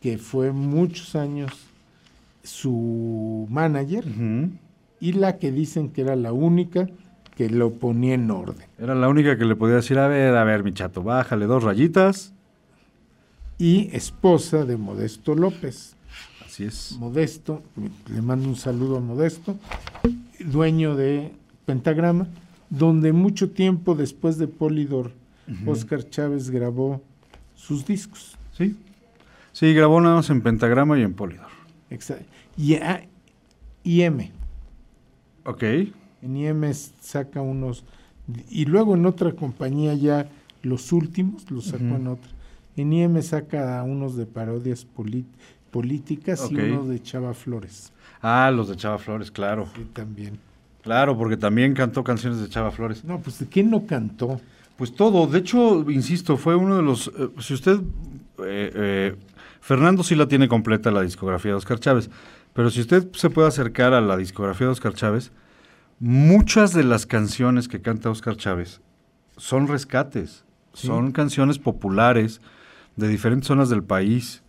que 0.00 0.18
fue 0.18 0.52
muchos 0.52 1.14
años 1.16 1.52
su 2.42 3.46
manager 3.50 4.04
y 5.00 5.12
la 5.12 5.38
que 5.38 5.50
dicen 5.50 5.88
que 5.88 6.02
era 6.02 6.14
la 6.14 6.32
única 6.32 6.88
que 7.36 7.50
lo 7.50 7.72
ponía 7.72 8.14
en 8.14 8.30
orden. 8.30 8.66
Era 8.78 8.94
la 8.94 9.08
única 9.08 9.36
que 9.36 9.44
le 9.44 9.56
podía 9.56 9.76
decir, 9.76 9.98
a 9.98 10.06
ver, 10.08 10.36
a 10.36 10.44
ver, 10.44 10.62
mi 10.62 10.72
chato, 10.72 11.02
bájale 11.02 11.46
dos 11.46 11.62
rayitas. 11.64 12.32
Y 13.58 13.88
esposa 13.94 14.64
de 14.64 14.76
Modesto 14.76 15.34
López. 15.34 15.94
Así 16.44 16.64
es. 16.64 16.96
Modesto, 16.98 17.62
le 18.12 18.22
mando 18.22 18.48
un 18.48 18.56
saludo 18.56 18.96
a 18.98 19.00
Modesto, 19.00 19.56
dueño 20.38 20.94
de 20.96 21.32
Pentagrama, 21.66 22.26
donde 22.70 23.12
mucho 23.12 23.50
tiempo 23.50 23.94
después 23.94 24.38
de 24.38 24.46
Polidor, 24.48 25.10
Oscar 25.66 26.08
Chávez 26.08 26.50
grabó 26.50 27.02
sus 27.54 27.84
discos. 27.86 28.36
Sí. 28.56 28.76
Sí, 29.52 29.72
grabó 29.74 30.00
nada 30.00 30.16
más 30.16 30.30
en 30.30 30.40
pentagrama 30.40 30.98
y 30.98 31.02
en 31.02 31.14
polidor. 31.14 31.46
Exa- 31.90 32.18
Y 32.56 32.74
a 32.74 33.06
IM. 33.84 34.30
Ok. 35.44 35.62
En 36.24 36.36
IM 36.36 36.72
saca 37.00 37.42
unos. 37.42 37.84
Y 38.48 38.64
luego 38.64 38.94
en 38.94 39.04
otra 39.04 39.32
compañía 39.32 39.94
ya 39.94 40.26
los 40.62 40.92
últimos 40.92 41.50
los 41.50 41.66
sacó 41.66 41.84
en 41.84 42.06
otra. 42.06 42.30
En 42.76 42.92
IM 42.92 43.22
saca 43.22 43.82
unos 43.82 44.16
de 44.16 44.26
parodias 44.26 44.86
políticas 45.70 46.50
y 46.50 46.54
unos 46.56 46.88
de 46.88 47.02
Chava 47.02 47.34
Flores. 47.34 47.92
Ah, 48.22 48.50
los 48.50 48.68
de 48.68 48.76
Chava 48.76 48.98
Flores, 48.98 49.30
claro. 49.30 49.68
Sí, 49.76 49.86
también. 49.92 50.38
Claro, 50.82 51.16
porque 51.16 51.36
también 51.36 51.74
cantó 51.74 52.02
canciones 52.02 52.40
de 52.40 52.48
Chava 52.48 52.70
Flores. 52.70 53.04
No, 53.04 53.18
pues 53.20 53.38
¿de 53.38 53.46
quién 53.46 53.70
no 53.70 53.86
cantó? 53.86 54.40
Pues 54.76 54.94
todo, 54.94 55.26
de 55.26 55.38
hecho, 55.38 55.88
insisto, 55.90 56.36
fue 56.36 56.56
uno 56.56 56.76
de 56.76 56.82
los... 56.82 57.08
eh, 57.08 57.28
si 57.40 57.54
usted... 57.54 57.78
eh, 58.38 58.72
eh, 58.74 59.16
Fernando 59.60 60.02
sí 60.02 60.14
la 60.14 60.26
tiene 60.26 60.48
completa 60.48 60.90
la 60.90 61.02
discografía 61.02 61.52
de 61.52 61.56
Oscar 61.56 61.78
Chávez, 61.80 62.10
pero 62.52 62.70
si 62.70 62.80
usted 62.80 63.08
se 63.12 63.30
puede 63.30 63.48
acercar 63.48 63.94
a 63.94 64.00
la 64.00 64.16
discografía 64.16 64.66
de 64.66 64.72
Oscar 64.72 64.92
Chávez, 64.94 65.32
muchas 65.98 66.72
de 66.72 66.84
las 66.84 67.06
canciones 67.06 67.68
que 67.68 67.80
canta 67.80 68.10
Oscar 68.10 68.36
Chávez 68.36 68.80
son 69.36 69.68
rescates, 69.68 70.44
Sí. 70.74 70.86
son 70.88 71.12
canciones 71.12 71.58
populares 71.58 72.40
de 72.96 73.08
diferentes 73.08 73.46
zonas 73.46 73.68
del 73.68 73.82
país. 73.84 74.42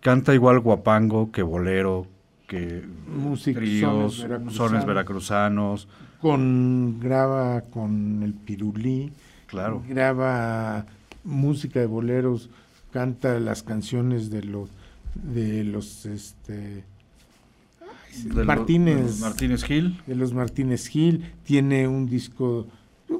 Canta 0.00 0.34
igual 0.34 0.58
guapango 0.60 1.30
que 1.30 1.42
bolero, 1.42 2.06
que 2.48 2.84
Música, 3.06 3.60
tríos, 3.60 4.14
sones 4.16 4.22
veracruzanos. 4.28 4.54
sones 4.56 4.86
veracruzanos. 4.86 5.88
Con 6.20 6.98
graba 7.00 7.60
con 7.62 8.22
el 8.24 8.34
pirulí, 8.34 9.12
Claro. 9.46 9.82
graba 9.88 10.86
música 11.24 11.78
de 11.80 11.86
boleros, 11.86 12.50
canta 12.92 13.38
las 13.40 13.62
canciones 13.62 14.30
de 14.30 14.42
los 14.42 14.70
de 15.14 15.64
los 15.64 16.04
este 16.06 16.84
de 18.24 18.44
Martínez. 18.44 18.96
de 18.96 19.02
los 19.02 19.20
Martínez 19.20 19.64
Gil. 19.64 20.00
de 20.06 20.14
los 20.14 20.32
Martínez 20.34 20.86
Gil, 20.88 21.24
tiene 21.44 21.86
un 21.88 22.06
disco, 22.06 22.66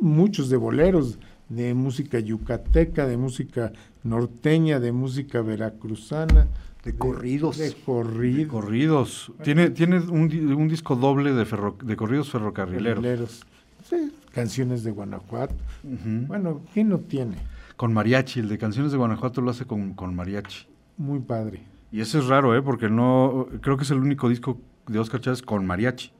muchos 0.00 0.48
de 0.50 0.56
boleros, 0.56 1.18
de 1.48 1.74
música 1.74 2.18
yucateca, 2.20 3.06
de 3.06 3.16
música 3.16 3.72
norteña, 4.04 4.78
de 4.80 4.92
música 4.92 5.40
veracruzana, 5.42 6.46
De 6.84 6.94
corridos. 6.94 7.58
de 7.58 7.74
corrido, 7.74 8.48
Corridos. 8.52 9.32
Tiene, 9.42 9.70
tiene 9.70 9.98
un, 9.98 10.28
di- 10.28 10.38
un 10.40 10.68
disco 10.68 10.96
doble 10.96 11.32
de, 11.32 11.44
ferro- 11.44 11.76
de 11.82 11.96
corridos 11.96 12.30
ferrocarrileros. 12.30 13.44
Sí, 13.88 14.12
canciones 14.32 14.84
de 14.84 14.90
Guanajuato. 14.92 15.54
Bueno, 15.82 16.60
¿quién 16.72 16.88
no 16.90 16.98
tiene? 16.98 17.36
Con 17.76 17.92
mariachi. 17.92 18.40
El 18.40 18.48
de 18.48 18.56
canciones 18.58 18.92
de 18.92 18.98
Guanajuato 18.98 19.40
lo 19.40 19.50
hace 19.50 19.64
con, 19.64 19.94
con 19.94 20.14
mariachi. 20.14 20.66
Muy 20.96 21.18
padre. 21.20 21.62
Y 21.92 22.00
eso 22.00 22.18
es 22.20 22.26
raro, 22.26 22.56
¿eh? 22.56 22.62
Porque 22.62 22.88
no... 22.88 23.48
Creo 23.62 23.76
que 23.76 23.82
es 23.84 23.90
el 23.90 23.98
único 23.98 24.28
disco 24.28 24.60
de 24.90 24.98
Oscar 24.98 25.20
Chávez 25.20 25.42
con 25.42 25.64
mariachi. 25.66 26.10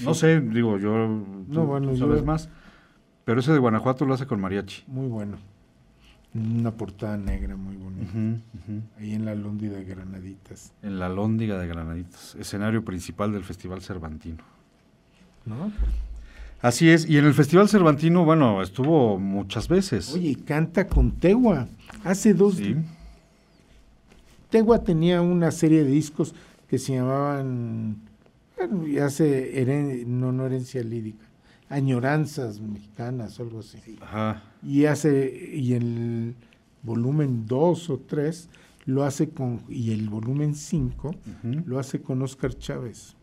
No 0.00 0.14
sé, 0.14 0.40
digo, 0.40 0.78
yo... 0.78 0.90
tú- 1.46 1.52
No, 1.54 1.66
bueno, 1.66 1.88
tú 1.90 1.96
yo- 1.96 2.06
sabes 2.06 2.24
más. 2.24 2.48
Pero 3.24 3.40
ese 3.40 3.52
de 3.52 3.58
Guanajuato 3.58 4.04
lo 4.06 4.14
hace 4.14 4.26
con 4.26 4.40
mariachi. 4.40 4.84
Muy 4.86 5.08
bueno. 5.08 5.36
Una 6.34 6.70
portada 6.70 7.16
negra 7.16 7.56
muy 7.56 7.76
bonita. 7.76 8.42
Ahí 8.98 9.14
en 9.14 9.24
la 9.24 9.34
Londi 9.34 9.68
de 9.68 9.84
Granaditas. 9.84 10.72
En 10.82 10.98
la 10.98 11.08
Lóndiga 11.08 11.58
de 11.58 11.66
Granaditas, 11.66 12.34
escenario 12.38 12.84
principal 12.84 13.32
del 13.32 13.42
Festival 13.42 13.80
Cervantino. 13.80 14.44
¿No? 15.46 15.72
Así 16.60 16.90
es, 16.90 17.08
y 17.08 17.16
en 17.16 17.24
el 17.24 17.32
Festival 17.34 17.68
Cervantino, 17.70 18.24
bueno, 18.26 18.60
estuvo 18.62 19.18
muchas 19.18 19.66
veces. 19.68 20.12
Oye, 20.12 20.36
canta 20.44 20.86
con 20.86 21.12
Tegua. 21.12 21.68
Hace 22.04 22.34
dos, 22.34 22.56
Sí, 22.56 22.76
Tegua 24.50 24.82
tenía 24.82 25.22
una 25.22 25.50
serie 25.50 25.84
de 25.84 25.90
discos 25.90 26.34
que 26.68 26.78
se 26.78 26.94
llamaban, 26.94 27.96
bueno, 28.56 28.86
ya 28.86 29.08
se, 29.10 29.62
heren- 29.64 30.06
no, 30.06 30.32
no 30.32 30.46
herencia 30.46 30.82
lírica, 30.82 31.24
añoranzas 31.68 32.60
mexicanas 32.60 33.38
o 33.38 33.42
algo 33.44 33.60
así. 33.60 33.78
ajá. 34.00 34.42
Y 34.62 34.86
hace, 34.86 35.50
y 35.54 35.74
el 35.74 36.34
volumen 36.82 37.46
2 37.46 37.90
o 37.90 37.98
3 37.98 38.48
lo 38.86 39.04
hace 39.04 39.28
con, 39.30 39.60
y 39.68 39.92
el 39.92 40.08
volumen 40.08 40.54
5 40.54 41.08
ujú, 41.08 41.62
lo 41.66 41.78
hace 41.78 42.00
con 42.00 42.22
Oscar 42.22 42.56
Chávez. 42.56 43.14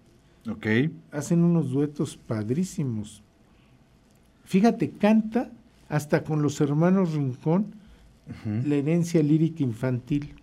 Ok, 0.49 0.67
Hacen 1.11 1.41
unos 1.43 1.69
duetos 1.71 2.17
padrísimos. 2.17 3.23
Fíjate, 4.45 4.91
canta 4.91 5.51
hasta 5.89 6.23
con 6.23 6.41
los 6.41 6.59
hermanos 6.61 7.13
Rincón 7.13 7.67
la 8.65 8.75
herencia 8.75 9.21
lírica 9.23 9.63
infantil. 9.63 10.33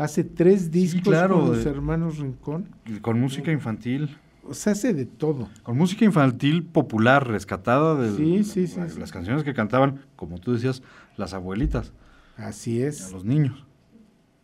Hace 0.00 0.24
tres 0.24 0.70
discos 0.70 1.02
claro, 1.02 1.40
con 1.40 1.48
los 1.50 1.64
de- 1.64 1.70
hermanos 1.70 2.18
Rincón. 2.18 2.66
Con 3.02 3.20
música 3.20 3.52
infantil. 3.52 4.16
O 4.44 4.54
sea, 4.54 4.72
hace 4.72 4.94
de 4.94 5.04
todo. 5.04 5.48
Con 5.62 5.76
música 5.76 6.04
infantil 6.06 6.64
popular, 6.64 7.28
rescatada 7.28 7.94
de 7.94 8.16
Sí, 8.16 8.42
sí, 8.44 8.66
sí, 8.66 8.80
las, 8.98 9.12
canciones 9.12 9.44
que 9.44 9.52
cantaban, 9.52 10.00
como 10.16 10.38
tú 10.38 10.54
decías, 10.54 10.82
las 11.18 11.34
abuelitas, 11.34 11.92
Así 12.38 12.82
a 12.82 12.88
es. 12.88 13.12
los 13.12 13.24
niños. 13.26 13.64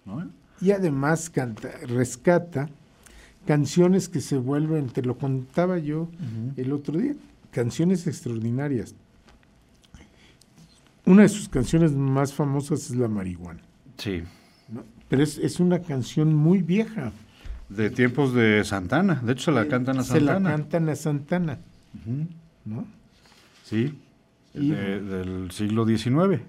¿no? 0.04 0.28
Y 0.60 0.72
además 0.72 1.30
canta, 1.30 1.70
rescata 1.86 2.68
canciones 3.46 4.08
que 4.10 4.20
se 4.20 4.36
vuelven, 4.36 4.88
te 4.88 5.00
lo 5.02 5.16
contaba 5.16 5.78
yo 5.78 6.08
el 6.56 6.72
otro 6.72 6.98
día, 6.98 7.14
canciones 7.50 8.06
extraordinarias. 8.06 8.94
Una 11.06 11.22
de 11.22 11.28
sus 11.30 11.48
canciones 11.48 11.92
más 11.92 12.34
famosas 12.34 12.90
es 12.90 12.96
La 12.96 13.08
Marihuana. 13.08 13.62
Sí. 13.96 14.22
Pero 15.08 15.22
es, 15.22 15.38
es 15.38 15.60
una 15.60 15.80
canción 15.80 16.34
muy 16.34 16.62
vieja. 16.62 17.12
de 17.68 17.90
tiempos 17.90 18.32
de 18.32 18.62
Santana. 18.64 19.20
De 19.24 19.32
hecho, 19.32 19.46
se 19.46 19.52
la 19.52 19.66
cantan 19.66 19.98
a 19.98 20.04
Se 20.04 20.20
la 20.20 20.34
Santana. 20.34 20.56
cantan 20.56 20.88
a 20.88 20.94
Santana. 20.96 21.58
Ujú. 21.94 22.26
¿no? 22.64 22.86
Sí, 23.64 23.98
Y- 24.54 24.70
de- 24.70 25.00
del 25.00 25.50
siglo 25.50 25.84
XIX, 25.84 26.40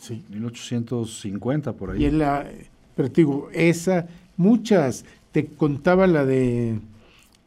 Sí. 0.00 0.24
1850 0.30 1.72
por 1.72 1.90
ahí. 1.90 2.04
Y 2.04 2.10
la, 2.10 2.46
pero 2.94 3.10
te 3.10 3.20
digo, 3.22 3.48
esa, 3.52 4.06
muchas, 4.36 5.04
te 5.32 5.46
contaba 5.46 6.06
la 6.06 6.24
de, 6.24 6.78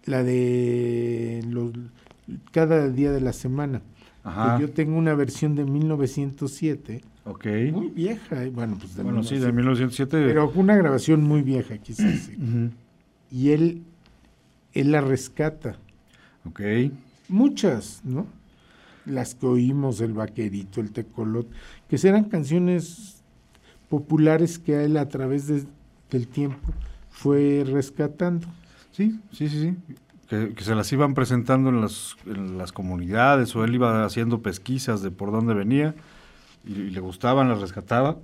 la 0.06 0.24
de 0.24 1.44
los, 1.50 1.72
cada 2.52 2.90
día 2.90 3.12
de 3.12 3.22
la 3.22 3.34
semana. 3.34 3.82
Ajá, 4.24 4.58
Que 4.58 4.64
yo 4.64 4.70
tengo 4.72 4.98
una 4.98 5.14
versión 5.16 5.56
de 5.56 5.64
1907, 5.66 7.02
ok. 7.30 7.46
muy 7.72 7.90
vieja, 7.90 8.46
y 8.46 8.50
bueno, 8.50 8.78
pues 8.80 8.96
de 8.96 9.04
Bueno, 9.04 9.24
sí, 9.24 9.36
1907, 9.36 9.46
de 9.46 9.52
1907. 9.54 10.28
pero 10.28 10.52
una 10.56 10.76
grabación 10.76 11.24
muy 11.24 11.42
vieja, 11.42 11.78
quise 11.78 12.04
decir. 12.04 12.38
Y 13.32 13.50
él, 13.52 13.84
él 14.74 14.92
la 14.92 15.02
rescata, 15.02 15.78
Ok, 16.46 16.62
muchas, 17.28 18.02
¿no? 18.04 18.26
Las 19.06 19.36
que 19.36 19.46
oímos, 19.46 20.02
el 20.02 20.14
vaquerito, 20.14 20.82
el 20.82 20.92
tecolot, 20.92 21.48
que 21.88 21.98
eran 22.08 22.26
canciones 22.26 23.24
populares 23.90 24.60
que 24.60 24.84
él 24.86 24.98
a 24.98 25.08
través 25.08 25.48
de- 25.48 25.66
del 26.12 26.28
tiempo 26.28 26.72
fue 27.10 27.64
rescatando. 27.68 28.48
sí, 28.92 29.20
sí, 29.32 29.50
sí, 29.50 29.62
sí. 29.62 29.96
Que, 30.30 30.54
que 30.54 30.64
se 30.64 30.76
las 30.76 30.92
iban 30.94 31.16
presentando 31.16 31.70
en 31.70 31.82
las, 31.82 32.16
en 32.28 32.58
las 32.60 32.72
comunidades 32.72 33.56
o 33.56 33.64
él 33.64 33.74
iba 33.74 34.06
haciendo 34.06 34.42
pesquisas 34.44 35.02
de 35.02 35.10
por 35.10 35.32
dónde 35.32 35.56
venía 35.56 35.96
y, 36.66 36.74
y 36.74 36.90
le 36.92 37.00
gustaban, 37.00 37.50
las 37.50 37.62
rescataba 37.62 38.18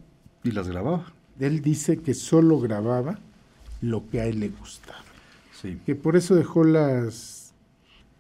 y 0.44 0.52
las 0.52 0.68
grababa. 0.68 1.14
Él 1.40 1.62
dice 1.62 1.98
que 1.98 2.14
solo 2.14 2.60
grababa 2.60 3.20
lo 3.82 4.08
que 4.10 4.22
a 4.22 4.26
él 4.26 4.40
le 4.40 4.50
gustaba. 4.50 5.04
Sí, 5.52 5.80
Que 5.86 5.96
por 5.96 6.16
eso 6.16 6.36
dejó 6.36 6.64
las. 6.64 7.54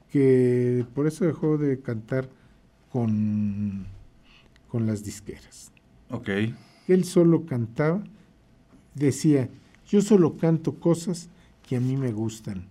que 0.09 0.85
por 0.93 1.07
eso 1.07 1.25
dejó 1.25 1.57
de 1.57 1.81
cantar 1.81 2.29
con, 2.91 3.85
con 4.69 4.85
las 4.85 5.03
disqueras. 5.03 5.71
ok, 6.09 6.29
Él 6.87 7.03
solo 7.03 7.45
cantaba, 7.45 8.03
decía, 8.93 9.49
yo 9.87 10.01
solo 10.01 10.37
canto 10.37 10.75
cosas 10.79 11.29
que 11.67 11.75
a 11.75 11.79
mí 11.79 11.97
me 11.97 12.11
gustan. 12.11 12.67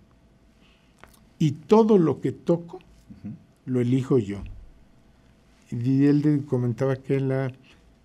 Y 1.37 1.51
todo 1.51 1.97
lo 1.97 2.21
que 2.21 2.31
toco, 2.31 2.79
lo 3.65 3.81
elijo 3.81 4.17
yo. 4.17 4.41
Y 5.83 6.05
él 6.05 6.43
comentaba 6.47 6.95
que 6.95 7.17
él 7.17 7.31
ha- 7.31 7.51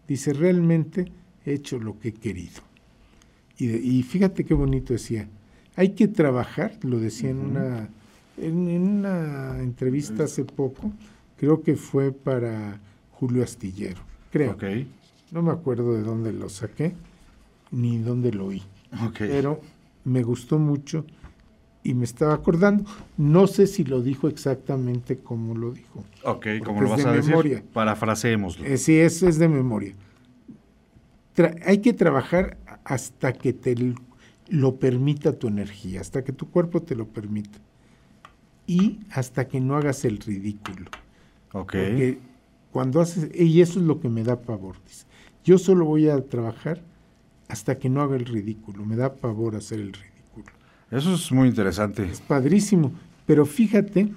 dice, 0.08 0.32
realmente 0.32 1.10
he 1.44 1.52
hecho 1.54 1.78
lo 1.78 1.98
que 1.98 2.08
he 2.08 2.12
querido. 2.12 2.60
Y, 3.58 3.66
de- 3.66 3.78
y 3.78 4.02
fíjate 4.02 4.44
qué 4.44 4.54
bonito 4.54 4.92
decía, 4.92 5.28
hay 5.76 5.90
que 5.90 6.08
trabajar, 6.08 6.78
lo 6.82 6.98
decía 6.98 7.30
en, 7.30 7.38
una, 7.38 7.88
en, 8.36 8.68
en 8.68 8.82
una 8.82 9.58
entrevista 9.60 10.24
hace 10.24 10.44
poco, 10.44 10.92
creo 11.36 11.62
que 11.62 11.76
fue 11.76 12.12
para 12.12 12.80
Julio 13.12 13.42
Astillero, 13.44 14.00
creo. 14.32 14.52
No 15.30 15.42
me 15.42 15.52
acuerdo 15.52 15.94
de 15.94 16.02
dónde 16.02 16.32
lo 16.32 16.48
saqué, 16.48 16.92
ni 17.70 17.98
dónde 17.98 18.32
lo 18.32 18.46
oí, 18.46 18.62
pero 19.28 19.60
me 20.04 20.22
gustó 20.24 20.58
mucho 20.58 21.04
y 21.82 21.94
me 21.94 22.04
estaba 22.04 22.34
acordando. 22.34 22.84
No 23.16 23.46
sé 23.46 23.66
si 23.66 23.84
lo 23.84 24.02
dijo 24.02 24.28
exactamente 24.28 25.18
como 25.18 25.54
lo 25.54 25.72
dijo. 25.72 26.04
Ok, 26.24 26.46
como 26.64 26.82
lo 26.82 26.90
vas 26.90 27.02
de 27.04 27.08
a 27.08 27.12
decir, 27.12 27.64
parafraseémoslo. 27.72 28.66
Eh, 28.66 28.76
sí, 28.76 28.96
eso 28.98 29.28
es 29.28 29.38
de 29.38 29.48
memoria. 29.48 29.94
Tra- 31.34 31.56
hay 31.64 31.78
que 31.78 31.92
trabajar 31.92 32.58
hasta 32.84 33.32
que 33.32 33.52
te 33.52 33.74
lo 34.48 34.76
permita 34.76 35.38
tu 35.38 35.48
energía, 35.48 36.00
hasta 36.00 36.24
que 36.24 36.32
tu 36.32 36.50
cuerpo 36.50 36.82
te 36.82 36.94
lo 36.94 37.06
permita. 37.06 37.58
Y 38.66 39.00
hasta 39.10 39.48
que 39.48 39.60
no 39.60 39.76
hagas 39.76 40.04
el 40.04 40.18
ridículo. 40.18 40.86
ok, 41.52 41.72
Porque 41.72 42.18
cuando 42.70 43.00
haces, 43.00 43.30
y 43.34 43.60
eso 43.62 43.80
es 43.80 43.86
lo 43.86 44.00
que 44.00 44.08
me 44.08 44.22
da 44.22 44.40
pavor, 44.40 44.76
dice. 44.86 45.06
Yo 45.44 45.58
solo 45.58 45.84
voy 45.86 46.08
a 46.08 46.20
trabajar 46.28 46.82
hasta 47.48 47.78
que 47.78 47.88
no 47.88 48.02
haga 48.02 48.16
el 48.16 48.26
ridículo, 48.26 48.84
me 48.84 48.94
da 48.96 49.14
pavor 49.14 49.56
hacer 49.56 49.80
el 49.80 49.92
ridículo. 49.92 50.19
Eso 50.90 51.14
es 51.14 51.30
muy 51.30 51.48
interesante. 51.48 52.04
Es 52.04 52.20
padrísimo. 52.20 52.92
Pero 53.26 53.46
fíjate, 53.46 54.08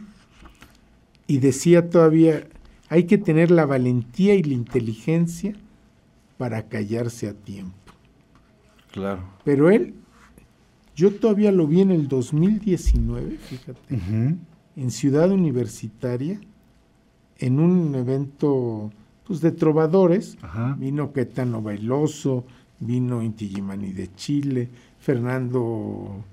y 1.27 1.37
decía 1.37 1.89
todavía, 1.89 2.47
hay 2.89 3.03
que 3.05 3.17
tener 3.17 3.51
la 3.51 3.65
valentía 3.65 4.35
y 4.35 4.43
la 4.43 4.53
inteligencia 4.53 5.53
para 6.37 6.67
callarse 6.67 7.29
a 7.29 7.33
tiempo. 7.33 7.73
Claro. 8.91 9.23
Pero 9.43 9.69
él, 9.69 9.93
yo 10.95 11.11
todavía 11.13 11.51
lo 11.51 11.67
vi 11.67 11.81
en 11.81 11.91
el 11.91 12.07
2019, 12.07 13.37
fíjate, 13.37 13.79
en 14.75 14.91
Ciudad 14.91 15.31
Universitaria, 15.31 16.39
en 17.39 17.59
un 17.59 17.95
evento 17.95 18.91
pues, 19.25 19.41
de 19.41 19.51
trovadores. 19.51 20.37
Ajá. 20.41 20.75
Vino 20.79 21.11
Caetano 21.11 21.61
Bailoso, 21.61 22.45
vino 22.79 23.23
Inti 23.23 23.45
Illimani 23.45 23.93
de 23.93 24.13
Chile, 24.15 24.69
Fernando, 24.99 26.23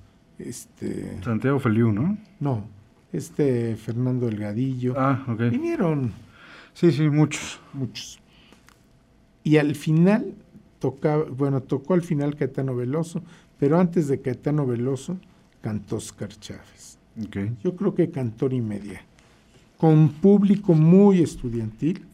este, 0.47 1.19
Santiago 1.23 1.59
Feliu, 1.61 1.93
¿no? 1.93 2.17
no, 2.41 2.65
este 3.13 3.77
Fernando 3.77 4.27
Delgadillo. 4.27 4.95
Ah, 4.97 5.25
ok. 5.29 5.41
Vinieron 5.51 6.13
Sí, 6.73 6.93
sí, 6.93 7.09
muchos. 7.11 7.61
muchos. 7.73 8.21
Y 9.43 9.57
al 9.57 9.75
final 9.75 10.35
tocaba, 10.79 11.25
bueno, 11.25 11.61
tocó 11.63 11.95
al 11.95 12.03
final 12.03 12.37
Caetano 12.37 12.75
Veloso, 12.77 13.23
pero 13.59 13.79
antes 13.79 14.09
de 14.09 14.21
Caetano 14.21 14.67
Veloso 14.67 15.19
cantó 15.61 15.97
Oscar 15.97 16.29
Chávez. 16.29 16.99
Ok. 17.23 17.37
Yo 17.63 17.75
creo 17.77 17.95
que 17.95 18.11
cantor 18.11 18.53
y 18.55 18.61
media. 18.61 19.03
Con 19.77 20.11
público 20.11 20.75
muy 20.75 21.21
estudiantil, 21.23 22.05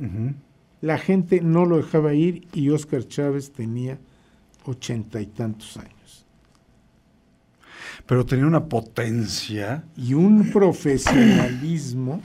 la 0.81 0.99
gente 0.99 1.41
no 1.41 1.65
lo 1.67 1.77
dejaba 1.79 2.15
ir 2.15 2.47
y 2.55 2.71
Oscar 2.71 3.07
Chávez 3.07 3.51
tenía 3.53 3.99
ochenta 4.65 5.21
y 5.21 5.27
tantos 5.27 5.77
años. 5.77 5.93
Pero 8.07 8.27
tenía 8.27 8.47
una 8.47 8.65
potencia. 8.65 9.85
Y 9.97 10.15
un 10.15 10.51
profesionalismo. 10.53 12.21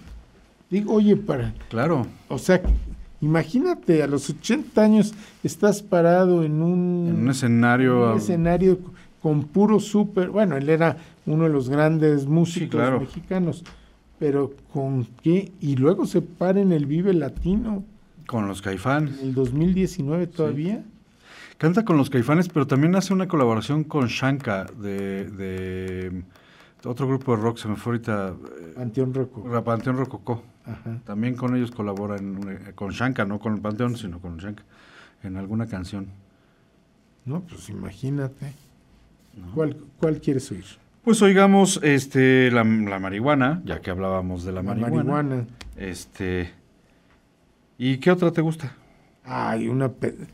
Digo, 0.70 0.94
oye, 0.94 1.16
para, 1.18 1.54
Claro. 1.70 2.08
o 2.30 2.38
sea, 2.38 2.62
imagínate, 3.20 4.02
a 4.04 4.08
los 4.08 4.30
80 4.30 4.82
años 4.82 5.14
estás 5.44 5.82
parado 5.82 6.44
en 6.44 6.62
un, 6.62 7.08
En 7.10 7.16
un 7.24 7.30
escenario. 7.30 8.12
un 8.14 8.18
escenario 8.18 8.80
con 9.22 9.44
puro 9.44 9.80
súper, 9.80 10.30
bueno, 10.30 10.56
él 10.58 10.70
era 10.70 10.98
uno 11.26 11.44
de 11.44 11.50
los 11.52 11.70
grandes 11.70 12.26
músicos 12.26 12.70
claro. 12.82 13.00
mexicanos, 13.02 13.64
pero 14.18 14.54
con 14.74 15.06
qué, 15.22 15.52
y 15.62 15.76
luego 15.76 16.06
se 16.06 16.22
para 16.22 16.60
en 16.62 16.72
el 16.72 16.86
Vive 16.86 17.14
Latino, 17.14 17.84
Con 18.26 18.48
los 18.48 18.62
caifanes. 18.62 19.20
en 19.20 19.28
el 19.30 19.34
2019 19.34 20.28
todavía. 20.28 20.84
Canta 21.62 21.86
con 21.86 21.96
los 21.96 22.10
caifanes, 22.10 22.50
pero 22.50 22.66
también 22.66 22.96
hace 22.96 23.14
una 23.14 23.28
colaboración 23.28 23.84
con 23.84 24.08
Shanka 24.08 24.64
de, 24.82 25.30
de 25.30 26.24
otro 26.86 27.08
grupo 27.08 27.36
de 27.38 27.44
rock, 27.44 27.58
se 27.60 27.68
me 27.68 27.76
fue 27.76 27.94
ahorita, 27.94 28.30
eh, 28.30 28.74
Panteón 28.76 29.14
Roco. 29.14 29.64
Panteón 29.64 29.98
Rococó. 29.98 30.42
Ajá. 30.66 30.98
También 31.06 31.36
con 31.36 31.56
ellos 31.56 31.70
colabora 31.70 32.16
en 32.18 32.36
una- 32.38 32.72
con 32.74 32.90
Shanka, 32.90 33.26
no 33.26 33.38
con 33.38 33.54
el 33.54 33.62
Panteón, 33.62 33.96
sino 33.96 34.18
con 34.20 34.38
Shanka, 34.38 34.64
en 35.22 35.38
alguna 35.38 35.68
canción. 35.68 36.08
No, 37.26 37.42
pues 37.42 37.70
imagínate. 37.70 38.54
¿Cuál, 39.54 39.78
¿Cuál 40.00 40.20
quieres 40.20 40.50
oír? 40.52 40.66
Pues 41.04 41.22
oigamos 41.22 41.80
este 41.84 42.50
la, 42.50 42.64
la 42.64 42.98
marihuana, 42.98 43.62
ya 43.66 43.82
que 43.82 43.92
hablábamos 43.92 44.44
de 44.46 44.52
la, 44.52 44.64
La 44.64 44.74
marihuana. 44.74 44.96
marihuana. 44.96 45.46
Este 45.78 46.50
¿Y 47.78 47.98
qué 48.00 48.10
otra 48.10 48.32
te 48.32 48.42
gusta? 48.42 48.74
Ay, 49.24 49.68
una... 49.68 49.90
pe- 49.90 50.08
eh, 50.20 50.28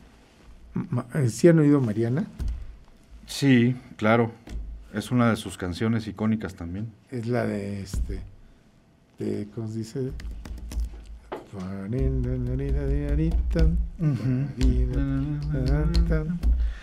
¿Sí 1.28 1.48
han 1.48 1.58
oído 1.58 1.80
Mariana? 1.80 2.26
Sí, 3.26 3.76
claro. 3.96 4.32
Es 4.94 5.10
una 5.10 5.28
de 5.30 5.36
sus 5.36 5.58
canciones 5.58 6.06
icónicas 6.06 6.54
también. 6.54 6.90
Es 7.10 7.26
la 7.26 7.44
de 7.46 7.82
este. 7.82 8.20
De, 9.18 9.46
¿Cómo 9.54 9.68
se 9.68 9.78
dice? 9.78 10.12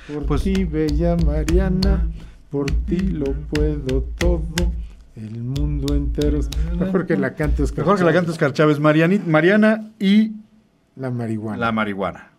Por 0.08 0.26
Pues- 0.26 0.44
ti, 0.44 0.64
bella 0.66 1.16
Mariana, 1.18 2.08
por 2.50 2.70
ti 2.72 2.98
lo 3.00 3.34
puedo 3.34 4.04
todo. 4.18 4.72
El 5.16 5.42
mundo 5.44 5.96
entero. 5.96 6.40
es- 6.40 6.50
Mejor 6.78 7.06
que 7.08 7.16
la 7.16 7.34
cante 7.36 7.64
Oscar 7.64 7.80
Mejor 7.86 7.98
que 7.98 8.04
la 8.04 8.12
cante 8.14 8.32
Oscar 8.32 8.52
Chávez, 8.54 8.80
Mariana 8.80 9.92
y 9.98 10.34
La 10.98 11.10
marihuana. 11.10 11.58
la 11.58 11.72
marihuana. 11.72 12.32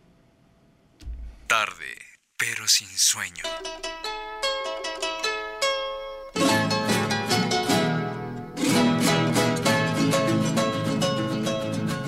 Tarde, 1.47 1.87
pero 2.37 2.69
sin 2.69 2.89
sueño. 3.17 3.57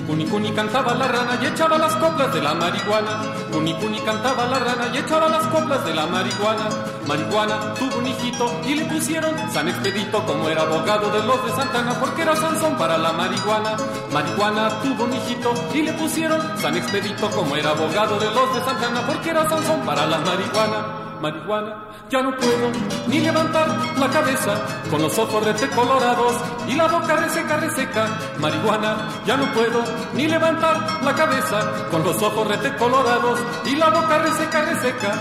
Cuni 0.09 0.25
Cuni 0.25 0.51
cantaba 0.51 0.93
la 0.95 1.07
rana 1.07 1.39
y 1.41 1.45
echaba 1.45 1.77
las 1.77 1.95
coplas 1.95 2.33
de 2.33 2.41
la 2.41 2.53
marihuana. 2.53 3.21
Cuni 3.51 3.73
Cuni 3.75 3.99
cantaba 3.99 4.45
la 4.45 4.59
rana 4.59 4.89
y 4.93 4.97
echaba 4.97 5.29
las 5.29 5.45
coplas 5.47 5.85
de 5.85 5.93
la 5.93 6.05
marihuana. 6.07 6.67
Marihuana 7.07 7.73
tuvo 7.75 7.99
un 7.99 8.07
hijito 8.07 8.51
y 8.67 8.75
le 8.75 8.85
pusieron 8.85 9.33
San 9.51 9.67
Expedito 9.67 10.23
como 10.25 10.49
era 10.49 10.63
abogado 10.63 11.09
de 11.11 11.23
los 11.25 11.45
de 11.45 11.51
Santana 11.55 11.93
porque 11.99 12.21
era 12.23 12.35
Sansón 12.35 12.75
para 12.77 12.97
la 12.97 13.13
marihuana. 13.13 13.77
Marihuana 14.11 14.81
tuvo 14.81 15.05
un 15.05 15.13
hijito 15.13 15.53
y 15.73 15.81
le 15.83 15.93
pusieron 15.93 16.41
San 16.59 16.75
Expedito 16.75 17.29
como 17.31 17.55
era 17.55 17.69
abogado 17.69 18.19
de 18.19 18.31
los 18.31 18.53
de 18.55 18.61
Santana 18.61 19.01
porque 19.07 19.29
era 19.29 19.47
Sansón 19.47 19.81
para 19.85 20.05
la 20.05 20.17
marihuana. 20.19 20.98
Marihuana, 21.21 21.75
ya 22.09 22.21
no 22.21 22.35
puedo 22.35 22.71
ni 23.07 23.19
levantar 23.19 23.67
la 23.97 24.09
cabeza 24.09 24.53
con 24.89 25.01
los 25.01 25.17
ojos 25.17 25.43
rete 25.43 25.69
colorados 25.69 26.35
y 26.67 26.75
la 26.75 26.87
boca 26.87 27.15
reseca, 27.17 27.57
reseca. 27.57 28.07
Marihuana, 28.39 29.09
ya 29.25 29.35
no 29.35 29.51
puedo 29.53 29.83
ni 30.13 30.27
levantar 30.27 31.03
la 31.03 31.13
cabeza 31.13 31.87
con 31.91 32.03
los 32.03 32.21
ojos 32.21 32.47
rete 32.47 32.75
colorados 32.77 33.39
y 33.65 33.75
la 33.75 33.89
boca 33.89 34.17
reseca, 34.19 34.61
reseca. 34.61 35.13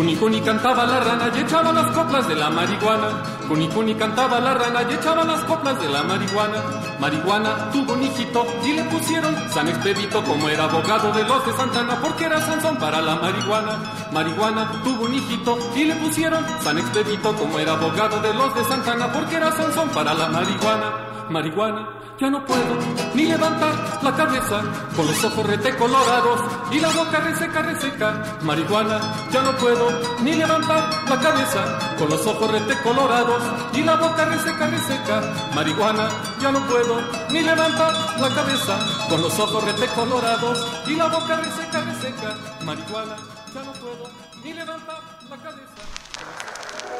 Cuni 0.01 0.16
Cuni 0.16 0.40
cantaba 0.40 0.86
la 0.86 0.98
rana 0.98 1.30
y 1.36 1.40
echaba 1.40 1.74
las 1.74 1.94
coplas 1.94 2.26
de 2.26 2.34
la 2.34 2.48
marihuana. 2.48 3.22
Cuni 3.46 3.94
cantaba 3.96 4.40
la 4.40 4.55
rana 4.55 4.80
y 4.88 4.94
echaba 4.94 5.24
las 5.24 5.44
coplas 5.44 5.78
de 5.78 5.90
la 5.90 6.03
marihuana. 6.05 6.57
Marihuana 6.98 7.70
tuvo 7.70 7.92
un 7.92 8.03
hijito 8.03 8.46
y 8.64 8.72
le 8.72 8.84
pusieron 8.84 9.36
San 9.51 9.68
Expedito 9.68 10.24
como 10.24 10.48
era 10.48 10.64
abogado 10.64 11.12
de 11.12 11.22
los 11.24 11.44
de 11.44 11.53
Santana 11.53 11.98
porque 12.01 12.24
era 12.24 12.40
Sansón 12.40 12.78
para 12.78 13.03
la 13.03 13.16
marihuana. 13.16 13.78
Marihuana 14.11 14.72
tuvo 14.82 15.05
un 15.05 15.12
hijito 15.12 15.59
y 15.76 15.84
le 15.84 15.94
pusieron 15.96 16.46
San 16.62 16.78
Expedito 16.78 17.34
como 17.34 17.59
era 17.59 17.72
abogado 17.74 18.22
de 18.22 18.32
los 18.32 18.55
de 18.55 18.64
Santana 18.64 19.12
porque 19.12 19.36
era 19.36 19.53
Sansón 19.53 19.90
para 19.90 20.14
la 20.14 20.28
marihuana. 20.28 21.26
Marihuana, 21.28 21.99
ya 22.21 22.29
no 22.29 22.45
puedo 22.45 22.77
ni 23.14 23.25
levantar 23.25 23.73
la 24.03 24.14
cabeza 24.14 24.61
con 24.95 25.07
los 25.07 25.25
ojos 25.25 25.47
rete 25.47 25.75
colorados 25.77 26.41
y 26.71 26.79
la 26.79 26.91
boca 26.91 27.18
reseca, 27.21 27.62
reseca. 27.62 28.39
Marihuana, 28.43 29.01
ya 29.33 29.43
no 29.43 29.57
puedo 29.57 29.91
ni 30.21 30.35
levantar 30.35 30.91
la 31.09 31.18
cabeza 31.18 31.97
con 31.99 32.11
los 32.11 32.27
ojos 32.27 32.51
rete 32.53 32.77
colorados 32.83 33.43
y 33.73 33.83
la 33.83 33.97
boca 33.97 34.27
reseca, 34.27 34.66
reseca. 34.66 35.23
Marihuana, 35.55 36.09
ya 36.43 36.53
no 36.53 36.61
puedo 36.66 37.01
ni 37.31 37.41
levantar 37.41 37.93
la 38.21 38.29
cabeza 38.35 38.79
con 39.09 39.23
los 39.23 39.39
ojos 39.39 39.64
rete 39.64 39.87
colorados 39.95 40.66
y 40.87 40.97
la 40.97 41.07
boca 41.07 41.37
reseca, 41.37 41.81
reseca. 41.81 42.37
Marihuana, 42.66 43.16
ya 43.55 43.62
no 43.62 43.73
puedo 43.73 44.11
ni 44.45 44.53
levantar 44.53 45.01
la 45.31 45.37
cabeza. 45.39 45.83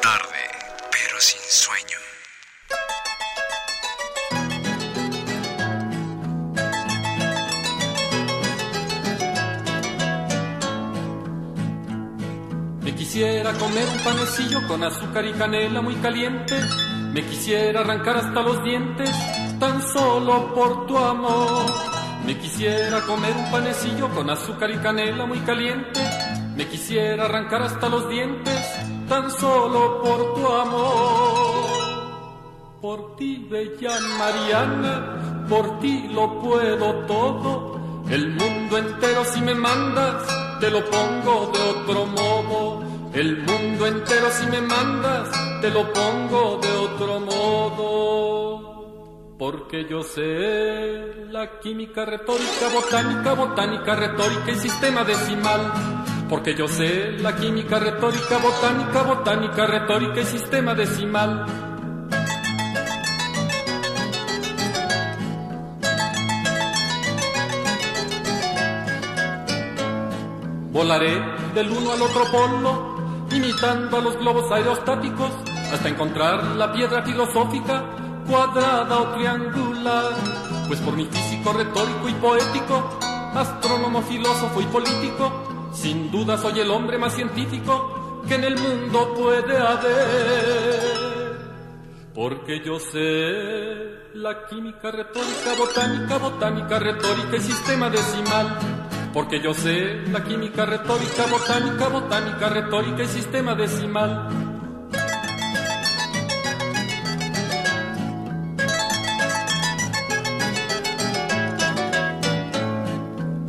Tarde, 0.01 0.41
pero 0.91 1.19
sin 1.19 1.41
sueño. 1.47 1.97
Quisiera 13.11 13.51
comer 13.55 13.85
un 13.89 14.03
panecillo 14.05 14.65
con 14.69 14.81
azúcar 14.85 15.25
y 15.25 15.33
canela 15.33 15.81
muy 15.81 15.95
caliente. 15.95 16.57
Me 17.11 17.21
quisiera 17.25 17.81
arrancar 17.81 18.15
hasta 18.15 18.41
los 18.41 18.63
dientes, 18.63 19.11
tan 19.59 19.81
solo 19.81 20.55
por 20.55 20.87
tu 20.87 20.97
amor. 20.97 21.65
Me 22.25 22.37
quisiera 22.37 23.01
comer 23.01 23.35
un 23.35 23.51
panecillo 23.51 24.07
con 24.15 24.29
azúcar 24.29 24.71
y 24.71 24.77
canela 24.77 25.25
muy 25.25 25.39
caliente. 25.39 25.99
Me 26.55 26.65
quisiera 26.69 27.25
arrancar 27.25 27.63
hasta 27.63 27.89
los 27.89 28.07
dientes, 28.07 28.57
tan 29.09 29.29
solo 29.29 30.01
por 30.01 30.33
tu 30.35 30.47
amor. 30.47 31.65
Por 32.81 33.17
ti, 33.17 33.45
bella 33.51 33.91
Mariana, 34.19 35.45
por 35.49 35.81
ti 35.81 36.07
lo 36.13 36.39
puedo 36.39 36.93
todo. 37.07 38.05
El 38.09 38.29
mundo 38.29 38.77
entero 38.77 39.25
si 39.25 39.41
me 39.41 39.53
mandas, 39.53 40.23
te 40.61 40.71
lo 40.71 40.79
pongo 40.89 41.51
de 41.53 41.59
otro 41.71 42.05
modo. 42.05 42.90
El 43.13 43.43
mundo 43.43 43.87
entero 43.87 44.31
si 44.31 44.45
me 44.47 44.61
mandas, 44.61 45.29
te 45.59 45.69
lo 45.69 45.91
pongo 45.91 46.59
de 46.61 46.71
otro 46.77 47.19
modo. 47.19 48.61
Porque 49.37 49.85
yo 49.89 50.01
sé 50.01 51.25
la 51.29 51.59
química 51.59 52.05
retórica, 52.05 52.69
botánica, 52.73 53.33
botánica, 53.33 53.95
retórica 53.95 54.51
y 54.51 54.55
sistema 54.55 55.03
decimal. 55.03 55.73
Porque 56.29 56.55
yo 56.55 56.69
sé 56.69 57.17
la 57.19 57.35
química 57.35 57.79
retórica, 57.79 58.37
botánica, 58.37 59.03
botánica, 59.03 59.65
retórica 59.65 60.21
y 60.21 60.25
sistema 60.25 60.73
decimal. 60.73 61.45
Volaré 70.71 71.19
del 71.53 71.69
uno 71.69 71.91
al 71.91 72.01
otro 72.01 72.23
polo, 72.31 72.90
imitando 73.33 73.97
a 73.97 74.01
los 74.01 74.17
globos 74.17 74.51
aerostáticos, 74.51 75.31
hasta 75.71 75.89
encontrar 75.89 76.43
la 76.55 76.71
piedra 76.71 77.03
filosófica, 77.03 77.83
cuadrada 78.27 78.99
o 78.99 79.07
triangular. 79.13 80.13
Pues 80.67 80.79
por 80.81 80.95
mi 80.95 81.05
físico 81.05 81.53
retórico 81.53 82.09
y 82.09 82.13
poético, 82.13 82.99
astrónomo, 83.33 84.01
filósofo 84.01 84.61
y 84.61 84.65
político, 84.65 85.69
sin 85.73 86.11
duda 86.11 86.37
soy 86.37 86.59
el 86.59 86.71
hombre 86.71 86.97
más 86.97 87.13
científico 87.13 88.23
que 88.27 88.35
en 88.35 88.43
el 88.43 88.57
mundo 88.57 89.13
puede 89.15 89.57
haber. 89.57 91.11
Porque 92.13 92.61
yo 92.63 92.79
sé 92.79 93.91
la 94.15 94.45
química 94.47 94.91
retórica, 94.91 95.53
botánica, 95.57 96.17
botánica, 96.17 96.79
retórica 96.79 97.37
y 97.37 97.41
sistema 97.41 97.89
decimal. 97.89 98.80
Porque 99.13 99.41
yo 99.41 99.53
sé 99.53 100.03
la 100.09 100.23
química 100.23 100.65
retórica, 100.65 101.25
botánica, 101.29 101.87
botánica, 101.89 102.49
retórica 102.49 103.03
y 103.03 103.07
sistema 103.07 103.55
decimal. 103.55 104.29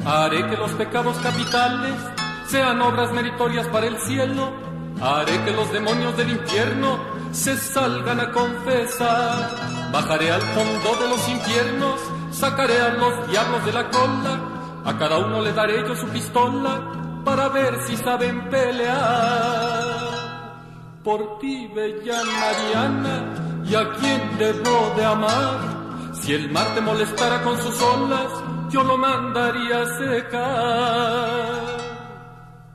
Haré 0.04 0.46
que 0.50 0.56
los 0.56 0.70
pecados 0.72 1.16
capitales 1.18 1.94
sean 2.48 2.82
obras 2.82 3.12
meritorias 3.12 3.66
para 3.68 3.86
el 3.86 3.96
cielo. 3.98 4.52
Haré 5.00 5.44
que 5.44 5.52
los 5.52 5.72
demonios 5.72 6.16
del 6.16 6.30
infierno 6.30 6.98
se 7.30 7.56
salgan 7.56 8.18
a 8.20 8.32
confesar. 8.32 9.90
Bajaré 9.92 10.32
al 10.32 10.42
fondo 10.42 11.02
de 11.02 11.08
los 11.08 11.28
infiernos, 11.28 12.00
sacaré 12.32 12.80
a 12.80 12.88
los 12.94 13.30
diablos 13.30 13.64
de 13.64 13.72
la 13.72 13.90
cola. 13.90 14.61
A 14.84 14.98
cada 14.98 15.18
uno 15.18 15.40
le 15.40 15.52
daré 15.52 15.86
yo 15.86 15.94
su 15.94 16.08
pistola 16.08 17.22
para 17.24 17.48
ver 17.48 17.82
si 17.86 17.96
saben 17.96 18.50
pelear. 18.50 20.02
Por 21.04 21.38
ti, 21.38 21.68
bella 21.74 22.22
Mariana, 22.24 23.62
y 23.64 23.74
a 23.74 23.92
quien 23.92 24.38
debo 24.38 24.92
de 24.96 25.04
amar. 25.04 25.58
Si 26.14 26.32
el 26.34 26.50
mar 26.50 26.74
te 26.74 26.80
molestara 26.80 27.42
con 27.42 27.60
sus 27.60 27.80
olas, 27.82 28.32
yo 28.70 28.82
lo 28.84 28.96
mandaría 28.98 29.82
a 29.82 29.86
secar. 29.98 31.62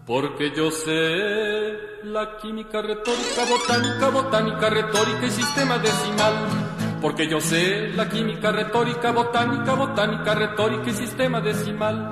Porque 0.05 0.53
yo 0.55 0.71
sé 0.71 2.03
la 2.03 2.37
química 2.37 2.81
retórica, 2.81 3.45
botánica, 3.49 4.09
botánica, 4.09 4.69
retórica 4.69 5.25
y 5.25 5.31
sistema 5.31 5.77
decimal. 5.77 6.76
Porque 7.01 7.27
yo 7.27 7.39
sé 7.39 7.89
la 7.95 8.09
química 8.09 8.51
retórica, 8.51 9.11
botánica, 9.11 9.73
botánica, 9.73 10.33
retórica 10.33 10.89
y 10.89 10.93
sistema 10.93 11.41
decimal. 11.41 12.11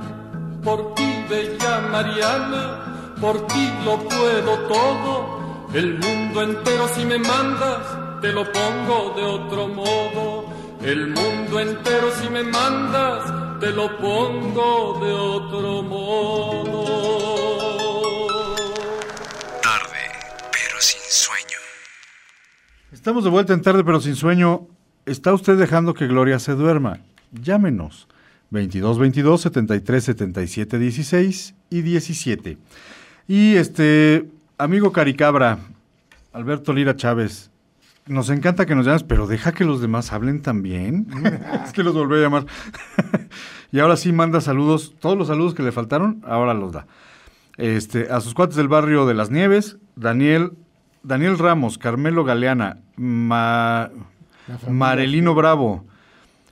Por 0.63 0.93
ti, 0.95 1.25
bella 1.29 1.79
Mariana, 1.91 3.15
por 3.19 3.47
ti 3.47 3.71
lo 3.83 3.97
puedo 3.99 4.59
todo. 4.67 5.67
El 5.73 5.99
mundo 5.99 6.41
entero 6.41 6.87
si 6.95 7.05
me 7.05 7.17
mandas, 7.17 8.21
te 8.21 8.31
lo 8.31 8.43
pongo 8.51 9.13
de 9.15 9.23
otro 9.23 9.67
modo. 9.67 10.45
El 10.81 11.07
mundo 11.07 11.59
entero 11.59 12.11
si 12.21 12.29
me 12.29 12.43
mandas, 12.43 13.59
te 13.59 13.71
lo 13.71 13.97
pongo 13.97 14.99
de 15.03 15.11
otro 15.11 15.81
modo. 15.81 17.64
Estamos 23.05 23.23
de 23.23 23.29
vuelta 23.29 23.53
en 23.53 23.61
tarde, 23.61 23.83
pero 23.83 24.01
sin 24.01 24.15
sueño. 24.15 24.67
¿Está 25.05 25.31
usted 25.31 25.59
dejando 25.59 25.93
que 25.93 26.07
Gloria 26.07 26.39
se 26.39 26.53
duerma? 26.53 27.01
Llámenos. 27.31 28.07
22 28.49 28.97
22 28.97 29.41
73 29.41 30.03
77 30.03 30.79
16 30.79 31.55
y 31.69 31.81
17. 31.83 32.57
Y 33.27 33.57
este, 33.57 34.27
amigo 34.57 34.91
Caricabra, 34.91 35.59
Alberto 36.33 36.73
Lira 36.73 36.95
Chávez, 36.95 37.51
nos 38.07 38.31
encanta 38.31 38.65
que 38.65 38.73
nos 38.73 38.87
llames, 38.87 39.03
pero 39.03 39.27
deja 39.27 39.51
que 39.51 39.65
los 39.65 39.81
demás 39.81 40.11
hablen 40.11 40.41
también. 40.41 41.05
es 41.63 41.73
que 41.73 41.83
los 41.83 41.93
volví 41.93 42.15
a 42.15 42.21
llamar. 42.23 42.47
y 43.71 43.81
ahora 43.81 43.97
sí 43.97 44.13
manda 44.13 44.41
saludos, 44.41 44.95
todos 44.99 45.15
los 45.15 45.27
saludos 45.27 45.53
que 45.53 45.61
le 45.61 45.71
faltaron, 45.71 46.23
ahora 46.25 46.55
los 46.55 46.71
da. 46.71 46.87
Este, 47.57 48.11
a 48.11 48.19
sus 48.19 48.33
cuates 48.33 48.55
del 48.55 48.67
barrio 48.67 49.05
de 49.05 49.13
Las 49.13 49.29
Nieves, 49.29 49.77
Daniel, 49.95 50.53
Daniel 51.05 51.37
Ramos, 51.37 51.77
Carmelo 51.77 52.23
Galeana, 52.23 52.77
Ma- 52.97 53.89
Marelino 54.69 55.35
Bravo, 55.35 55.85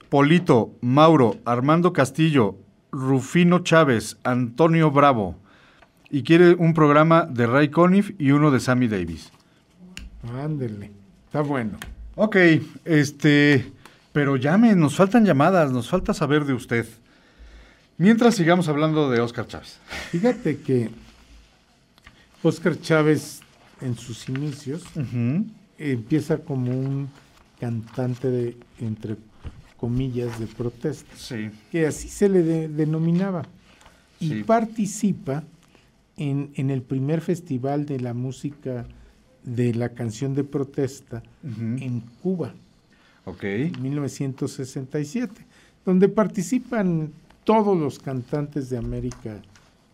Polito, 0.09 0.71
Mauro, 0.81 1.37
Armando 1.45 1.91
Castillo, 1.93 2.55
Rufino 2.91 3.59
Chávez, 3.59 4.17
Antonio 4.23 4.91
Bravo. 4.91 5.35
Y 6.09 6.21
quiere 6.23 6.53
un 6.53 6.73
programa 6.75 7.23
de 7.23 7.47
Ray 7.47 7.69
Conniff 7.69 8.11
y 8.19 8.31
uno 8.31 8.51
de 8.51 8.59
Sammy 8.59 8.87
Davis. 8.87 9.31
Ándele. 10.39 10.91
Está 11.25 11.41
bueno. 11.41 11.77
Ok, 12.15 12.37
este, 12.85 13.71
pero 14.11 14.35
llame, 14.35 14.75
nos 14.75 14.95
faltan 14.95 15.25
llamadas, 15.25 15.71
nos 15.71 15.89
falta 15.89 16.13
saber 16.13 16.45
de 16.45 16.53
usted. 16.53 16.85
Mientras 17.97 18.35
sigamos 18.35 18.67
hablando 18.67 19.09
de 19.09 19.19
Oscar 19.21 19.47
Chávez. 19.47 19.79
Fíjate 20.11 20.59
que 20.59 20.91
Oscar 22.43 22.79
Chávez 22.79 23.41
en 23.83 23.95
sus 23.97 24.29
inicios 24.29 24.83
empieza 25.77 26.37
como 26.37 26.71
un 26.71 27.09
cantante 27.59 28.29
de, 28.29 28.57
entre 28.79 29.15
comillas, 29.77 30.39
de 30.39 30.47
protesta, 30.47 31.13
Sí. 31.17 31.49
que 31.71 31.85
así 31.87 32.07
se 32.07 32.29
le 32.29 32.41
de- 32.43 32.67
denominaba. 32.69 33.43
Y 34.19 34.29
Sí. 34.29 34.43
participa 34.43 35.43
en, 36.17 36.51
en 36.55 36.69
el 36.69 36.81
primer 36.81 37.21
festival 37.21 37.85
de 37.85 37.99
la 37.99 38.13
música 38.13 38.85
de 39.43 39.73
la 39.73 39.89
canción 39.89 40.35
de 40.35 40.43
protesta 40.45 41.21
en 41.43 42.01
Cuba, 42.21 42.53
en 43.41 43.81
1967, 43.81 45.45
donde 45.85 46.07
participan 46.07 47.11
todos 47.43 47.77
los 47.77 47.99
cantantes 47.99 48.69
de 48.69 48.77
América 48.77 49.41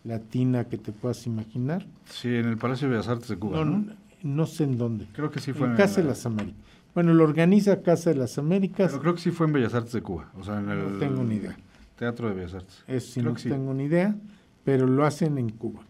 Latina 0.04 0.64
que 0.64 0.78
te 0.78 0.92
puedas 0.92 1.26
imaginar. 1.26 1.86
Sí, 2.10 2.28
en 2.28 2.46
el 2.46 2.56
Palacio 2.58 2.88
de 2.88 2.94
Bellas 2.94 3.08
Artes 3.08 3.28
de 3.28 3.36
Cuba. 3.36 3.58
No, 3.58 3.64
¿no? 3.64 3.84
no, 4.22 4.46
sé 4.46 4.64
en 4.64 4.78
dónde. 4.78 5.06
Creo 5.12 5.30
que 5.30 5.40
sí 5.40 5.52
fue 5.52 5.66
en 5.66 5.72
en 5.72 5.76
Casa 5.78 5.96
de 5.96 6.02
la- 6.04 6.08
las 6.10 6.24
Américas. 6.26 6.60
Bueno, 6.94 7.14
lo 7.14 7.22
organiza 7.24 7.82
Casa 7.82 8.10
de 8.10 8.16
las 8.16 8.36
Américas. 8.38 8.90
Pero 8.90 9.00
creo 9.02 9.14
que 9.14 9.20
sí 9.20 9.30
fue 9.30 9.46
en 9.46 9.52
Bellas 9.52 9.74
Artes 9.74 9.92
de 9.92 10.02
Cuba. 10.02 10.30
O 10.38 10.42
sea, 10.44 10.58
en 10.58 10.68
el 10.70 10.92
No 10.92 10.98
tengo 10.98 11.22
ni 11.22 11.36
idea. 11.36 11.56
Teatro 11.96 12.28
de 12.28 12.34
Bellas 12.34 12.54
Artes. 12.54 12.82
Eso 12.88 13.06
sí, 13.12 13.20
Creo 13.20 13.30
no 13.32 13.36
que 13.36 13.42
sí. 13.42 13.48
tengo 13.50 13.74
ni 13.74 13.84
idea, 13.84 14.14
pero 14.64 14.86
lo 14.86 15.04
hacen 15.04 15.36
en 15.38 15.50
Cuba. 15.50 15.80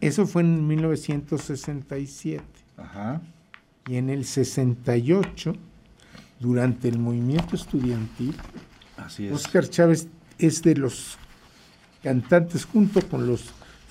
Eso 0.00 0.26
fue 0.26 0.42
en 0.42 0.66
1967. 0.66 2.42
Ajá. 2.76 3.20
Y 3.88 3.96
en 3.96 4.10
el 4.10 4.24
68, 4.24 5.54
durante 6.40 6.88
el 6.88 6.98
movimiento 6.98 7.54
estudiantil, 7.56 8.34
Así 8.96 9.26
es. 9.26 9.32
Oscar 9.32 9.68
Chávez 9.68 10.08
es 10.38 10.62
de 10.62 10.74
los 10.76 11.18
cantantes 12.02 12.64
junto 12.64 13.00
con 13.08 13.26
los 13.26 13.44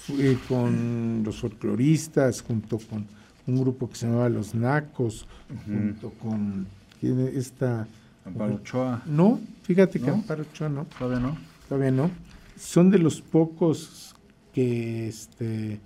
eh, 0.10 0.38
con 0.48 1.24
los 1.26 1.40
folcloristas, 1.40 2.42
junto 2.42 2.78
con 2.78 3.06
un 3.48 3.60
grupo 3.60 3.90
que 3.90 3.96
se 3.96 4.06
llamaba 4.08 4.30
Los 4.30 4.54
Nacos, 4.56 5.26
junto 5.66 6.12
con 6.12 6.68
¿quién 7.00 7.20
es 7.28 7.36
esta 7.36 7.88
Amparo 8.26 8.56
Ochoa. 8.56 9.02
no, 9.06 9.40
fíjate 9.64 10.00
que 10.00 10.08
¿No? 10.08 10.14
Amparo 10.14 10.44
Ochoa 10.44 10.70
no, 10.70 10.86
Todavía 10.98 11.20
no. 11.20 11.38
todavía 11.68 11.92
no. 11.92 12.12
Son 12.58 12.90
de 12.90 13.00
los 13.00 13.22
pocos 13.22 14.16
que 14.54 15.08
este 15.08 15.80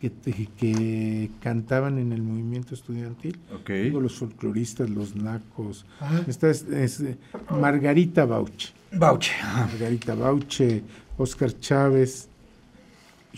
que, 0.00 0.10
te- 0.10 0.48
que 0.56 1.30
cantaban 1.40 1.98
en 1.98 2.12
el 2.12 2.22
movimiento 2.22 2.74
estudiantil. 2.74 3.38
Ok. 3.54 3.70
Digo, 3.70 4.00
los 4.00 4.16
folcloristas, 4.16 4.90
los 4.90 5.16
nacos. 5.16 5.86
Esta 6.26 6.50
es, 6.50 6.62
es, 6.64 7.00
eh, 7.00 7.16
Margarita 7.50 8.24
Bauche. 8.26 8.70
Bauche. 8.92 9.32
Margarita 9.54 10.14
Bauche, 10.14 10.82
Oscar 11.18 11.58
Chávez, 11.58 12.28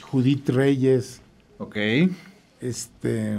Judith 0.01 0.49
Reyes, 0.51 1.21
Ok. 1.59 1.77
este, 2.61 3.39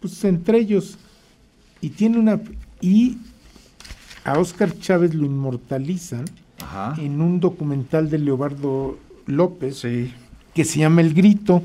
pues 0.00 0.22
entre 0.24 0.58
ellos. 0.58 0.98
Y 1.80 1.90
tiene 1.90 2.18
una. 2.18 2.40
Y 2.80 3.16
a 4.24 4.38
Oscar 4.38 4.78
Chávez 4.78 5.14
lo 5.14 5.24
inmortalizan 5.24 6.24
Ajá. 6.60 6.94
en 7.00 7.20
un 7.22 7.40
documental 7.40 8.10
de 8.10 8.18
Leobardo 8.18 8.98
López 9.26 9.78
Sí. 9.78 10.12
Que 10.54 10.64
se 10.64 10.78
llama 10.80 11.00
El 11.00 11.14
Grito, 11.14 11.62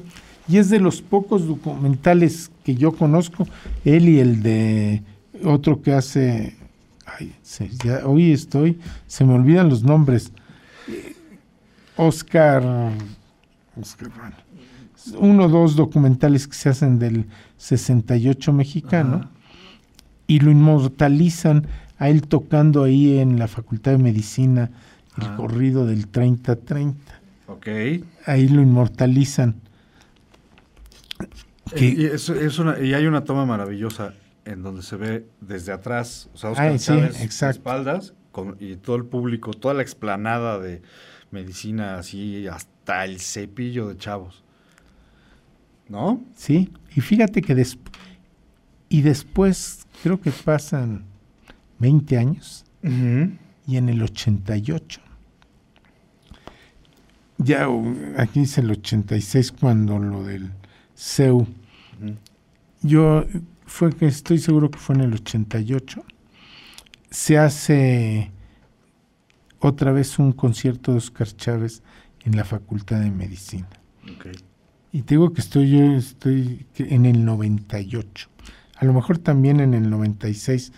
y 0.47 0.57
es 0.57 0.69
de 0.69 0.79
los 0.79 1.01
pocos 1.01 1.47
documentales 1.47 2.51
que 2.63 2.75
yo 2.75 2.91
conozco, 2.91 3.47
él 3.83 4.07
y 4.09 4.19
el 4.19 4.43
de 4.43 5.01
otro 5.43 5.81
que 5.81 5.93
hace, 5.93 6.55
ay, 7.05 7.33
se- 7.41 7.69
ya, 7.83 8.05
hoy 8.05 8.31
estoy, 8.31 8.77
se 9.07 9.25
me 9.25 9.33
olvidan 9.33 9.69
los 9.69 9.83
nombres, 9.83 10.31
Oscar, 11.97 12.63
Oscar, 13.79 14.09
bueno, 14.17 14.35
uno 15.19 15.45
o 15.45 15.49
dos 15.49 15.75
documentales 15.75 16.47
que 16.47 16.55
se 16.55 16.69
hacen 16.69 16.99
del 16.99 17.25
68 17.57 18.51
mexicano 18.53 19.29
y 20.27 20.39
lo 20.39 20.51
inmortalizan 20.51 21.67
a 21.97 22.09
él 22.09 22.23
tocando 22.23 22.83
ahí 22.83 23.19
en 23.19 23.39
la 23.39 23.47
Facultad 23.47 23.91
de 23.91 23.97
Medicina 23.99 24.69
el 25.17 25.25
Ah. 25.27 25.35
corrido 25.37 25.85
del 25.85 26.07
30-30. 26.09 26.95
Ok. 27.47 27.67
Ahí 28.25 28.47
lo 28.47 28.61
inmortalizan. 28.61 29.55
Que- 31.75 31.85
Y, 31.85 32.05
es- 32.05 32.29
es 32.29 32.59
una- 32.59 32.79
y 32.79 32.93
hay 32.93 33.05
una 33.07 33.23
toma 33.23 33.45
maravillosa 33.45 34.13
en 34.45 34.61
donde 34.61 34.81
se 34.83 34.95
ve 34.97 35.25
desde 35.41 35.71
atrás, 35.71 36.29
o 36.33 36.37
sea, 36.37 36.51
Oscar 36.51 36.71
Ah, 36.71 36.77
sí, 36.77 36.85
Chávez 36.85 37.41
espaldas 37.49 38.13
con- 38.31 38.55
y 38.59 38.75
todo 38.75 38.95
el 38.97 39.05
público, 39.05 39.51
toda 39.51 39.73
la 39.73 39.81
explanada 39.81 40.59
de 40.59 40.81
medicina 41.31 41.97
así 41.97 42.47
hasta 42.47 43.03
el 43.05 43.19
cepillo 43.19 43.87
de 43.87 43.97
chavos. 43.97 44.43
¿No? 45.89 46.23
Sí, 46.35 46.71
y 46.95 47.01
fíjate 47.01 47.41
que 47.41 47.53
des- 47.55 47.77
y 48.89 49.01
después 49.01 49.85
creo 50.03 50.19
que 50.19 50.31
pasan 50.31 51.03
20 51.79 52.17
años 52.17 52.65
y 52.83 53.77
en 53.77 53.89
el 53.89 54.01
88. 54.03 55.01
Ya 57.37 57.69
uh, 57.69 57.95
aquí 58.17 58.41
dice 58.41 58.61
el 58.61 58.71
86 58.71 59.51
cuando 59.51 59.99
lo 59.99 60.23
del 60.23 60.51
CEU. 60.95 61.47
Yo 62.81 63.25
fue 63.65 63.93
que 63.93 64.05
estoy 64.05 64.37
seguro 64.37 64.69
que 64.71 64.79
fue 64.79 64.95
en 64.95 65.01
el 65.01 65.13
88. 65.13 66.03
Se 67.09 67.37
hace 67.37 68.31
otra 69.59 69.91
vez 69.91 70.19
un 70.19 70.31
concierto 70.31 70.91
de 70.91 70.99
Oscar 70.99 71.27
Chávez 71.27 71.81
en 72.23 72.35
la 72.35 72.43
Facultad 72.43 73.01
de 73.01 73.11
Medicina. 73.11 73.69
Y 74.91 75.01
te 75.01 75.15
digo 75.15 75.33
que 75.33 75.41
estoy 75.41 75.71
yo 75.71 75.83
estoy 75.95 76.65
en 76.77 77.05
el 77.05 77.25
98. 77.25 78.29
A 78.77 78.85
lo 78.85 78.93
mejor 78.93 79.17
también 79.17 79.59
en 79.59 79.73
el 79.73 79.89
96 79.89 80.71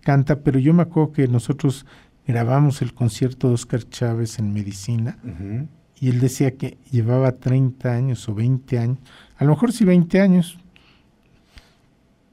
canta, 0.00 0.40
pero 0.40 0.58
yo 0.58 0.74
me 0.74 0.82
acuerdo 0.82 1.12
que 1.12 1.28
nosotros 1.28 1.86
grabamos 2.26 2.82
el 2.82 2.94
concierto 2.94 3.48
de 3.48 3.54
Oscar 3.54 3.88
Chávez 3.88 4.38
en 4.38 4.52
medicina 4.52 5.18
Ujú. 5.24 5.68
Y 6.00 6.08
él 6.10 6.20
decía 6.20 6.52
que 6.56 6.76
llevaba 6.90 7.32
30 7.32 7.92
años 7.92 8.28
o 8.28 8.34
20 8.34 8.78
años, 8.78 8.98
a 9.38 9.44
lo 9.44 9.50
mejor 9.50 9.72
sí 9.72 9.84
20 9.84 10.20
años, 10.20 10.58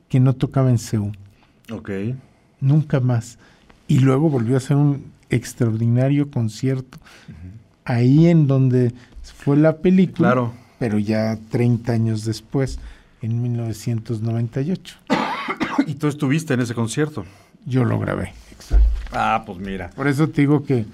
que 0.09 0.19
no 0.19 0.33
tocaba 0.33 0.69
en 0.69 0.77
Seúl, 0.77 1.17
Ok. 1.71 1.89
nunca 2.59 2.99
más. 2.99 3.37
Y 3.87 3.99
luego 3.99 4.29
volvió 4.29 4.55
a 4.55 4.57
hacer 4.57 4.77
un 4.77 5.05
extraordinario 5.29 6.29
concierto 6.29 6.97
ahí 7.85 8.27
en 8.27 8.47
donde 8.47 8.93
fue 9.23 9.55
la 9.57 9.77
película 9.77 10.29
Claro. 10.29 10.53
pero 10.79 10.99
ya 10.99 11.37
30 11.49 11.93
años 11.93 12.25
después, 12.25 12.79
en 13.21 13.41
1998. 13.41 14.97
Y 15.87 15.95
tú 15.95 16.07
estuviste 16.07 16.53
en 16.53 16.59
ese 16.61 16.75
concierto. 16.75 17.25
Yo 17.65 17.85
lo 17.85 17.97
grabé. 17.99 18.33
Exacto. 18.51 18.85
Ah, 19.13 19.43
pues 19.45 19.57
mira. 19.59 19.89
Por 19.91 20.07
eso 20.07 20.27
te 20.29 20.41
digo 20.41 20.63
que, 20.63 20.85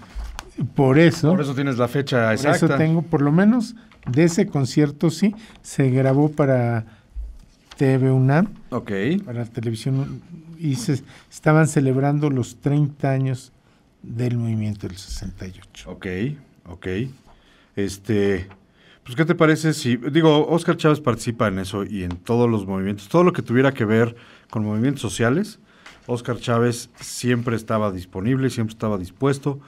por 0.75 0.97
eso, 0.99 1.31
Por 1.31 1.41
eso 1.41 1.53
tienes 1.55 1.77
la 1.77 1.87
fecha 1.87 2.25
por 2.25 2.33
exacta. 2.33 2.65
eso 2.65 2.77
tengo, 2.77 3.01
por 3.01 3.21
lo 3.21 3.31
menos 3.31 3.75
de 4.07 4.23
ese 4.23 4.47
concierto 4.47 5.09
sí, 5.09 5.35
se 5.61 5.89
grabó 5.89 6.31
para 6.31 6.85
TV 7.77 8.11
UNAM, 8.11 8.47
Ok. 8.71 8.91
para 9.25 9.45
televisión, 9.45 10.21
y 10.57 10.75
se 10.75 11.03
estaban 11.31 11.67
celebrando 11.67 12.29
los 12.29 12.57
30 12.57 13.09
años 13.11 13.51
del 14.01 14.37
movimiento 14.37 14.87
del 14.87 14.97
68. 14.97 15.91
Ok, 15.91 16.07
ok. 16.65 16.87
Este, 17.75 18.47
pues, 19.03 19.15
¿qué 19.15 19.25
te 19.25 19.35
parece 19.35 19.73
si, 19.73 19.97
digo, 19.97 20.47
Oscar 20.47 20.77
Chávez 20.77 20.99
participa 20.99 21.47
en 21.47 21.59
eso 21.59 21.83
y 21.85 22.03
en 22.03 22.11
todos 22.17 22.49
los 22.49 22.65
movimientos, 22.65 23.07
todo 23.09 23.23
lo 23.23 23.33
que 23.33 23.41
tuviera 23.41 23.71
que 23.73 23.85
ver 23.85 24.15
con 24.49 24.65
movimientos 24.65 25.01
sociales, 25.01 25.59
Oscar 26.07 26.37
Chávez 26.39 26.89
siempre 26.99 27.55
estaba 27.55 27.91
disponible, 27.91 28.49
siempre 28.49 28.73
estaba 28.73 28.97
dispuesto, 28.97 29.59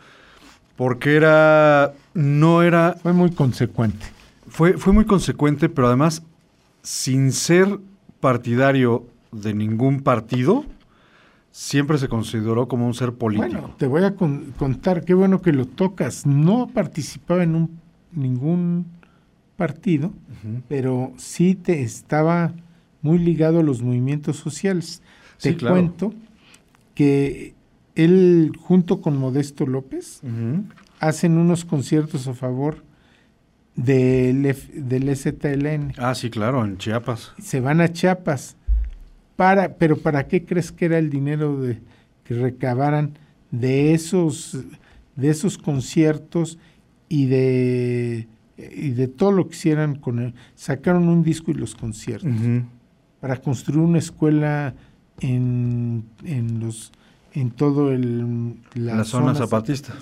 porque 0.79 1.17
era, 1.17 1.93
no 2.13 2.63
era, 2.63 2.93
Fue 3.03 3.11
muy 3.11 3.31
consecuente. 3.31 4.05
fue, 4.47 4.77
fue 4.77 4.93
muy 4.93 5.03
consecuente, 5.03 5.67
pero 5.67 5.87
además, 5.87 6.23
sin 6.83 7.33
ser 7.33 7.79
partidario 8.21 9.05
de 9.33 9.53
ningún 9.53 9.99
partido, 10.03 10.63
siempre 11.51 11.97
se 11.97 12.07
consideró 12.07 12.69
como 12.69 12.87
un 12.87 12.93
ser 12.93 13.11
político. 13.13 13.51
Bueno, 13.51 13.75
te 13.77 13.87
voy 13.87 14.05
a 14.05 14.15
con- 14.15 14.53
contar, 14.57 15.03
qué 15.03 15.13
bueno 15.13 15.41
que 15.41 15.51
lo 15.51 15.65
tocas. 15.65 16.25
No 16.25 16.67
participaba 16.73 17.43
en 17.43 17.55
un, 17.55 17.79
ningún 18.13 18.85
partido, 19.57 20.13
pero 20.69 21.11
sí 21.17 21.55
te 21.55 21.81
estaba 21.81 22.53
muy 23.01 23.19
ligado 23.19 23.59
a 23.59 23.63
los 23.63 23.81
movimientos 23.81 24.37
sociales. 24.37 25.01
Sí, 25.35 25.49
Te 25.49 25.57
claro. 25.57 25.75
cuento 25.75 26.13
que 26.95 27.53
él, 28.03 28.51
junto 28.59 29.01
con 29.01 29.17
Modesto 29.17 29.65
López, 29.65 30.21
hacen 30.99 31.37
unos 31.37 31.65
conciertos 31.65 32.27
a 32.27 32.33
favor 32.33 32.83
del, 33.75 34.45
F- 34.45 34.71
del 34.81 35.15
STLN. 35.15 35.93
Ah, 35.97 36.15
sí, 36.15 36.29
claro, 36.29 36.65
en 36.65 36.77
Chiapas. 36.77 37.31
Se 37.39 37.59
van 37.59 37.81
a 37.81 37.91
Chiapas. 37.91 38.55
Para, 39.35 39.75
pero 39.75 39.97
¿para 39.97 40.27
qué 40.27 40.43
crees 40.45 40.71
que 40.71 40.85
era 40.85 40.97
el 40.97 41.09
dinero 41.09 41.61
de, 41.61 41.79
que 42.25 42.33
recabaran 42.33 43.17
de 43.51 43.93
esos, 43.93 44.57
de 45.15 45.29
esos 45.29 45.57
conciertos 45.57 46.59
y 47.07 47.27
de, 47.27 48.27
y 48.57 48.89
de 48.91 49.07
todo 49.07 49.31
lo 49.31 49.47
que 49.47 49.55
hicieran 49.55 49.95
con 49.95 50.19
él? 50.19 50.33
Sacaron 50.55 51.07
un 51.07 51.23
disco 51.23 51.51
y 51.51 51.53
los 51.53 51.73
conciertos 51.75 52.29
para 53.21 53.37
construir 53.37 53.79
una 53.79 53.99
escuela 53.99 54.73
en, 55.21 56.03
en 56.25 56.59
los 56.59 56.91
en 57.33 57.51
todo 57.51 57.91
el 57.91 58.55
La, 58.73 59.03
zona, 59.03 59.35
zapatista. 59.35 59.93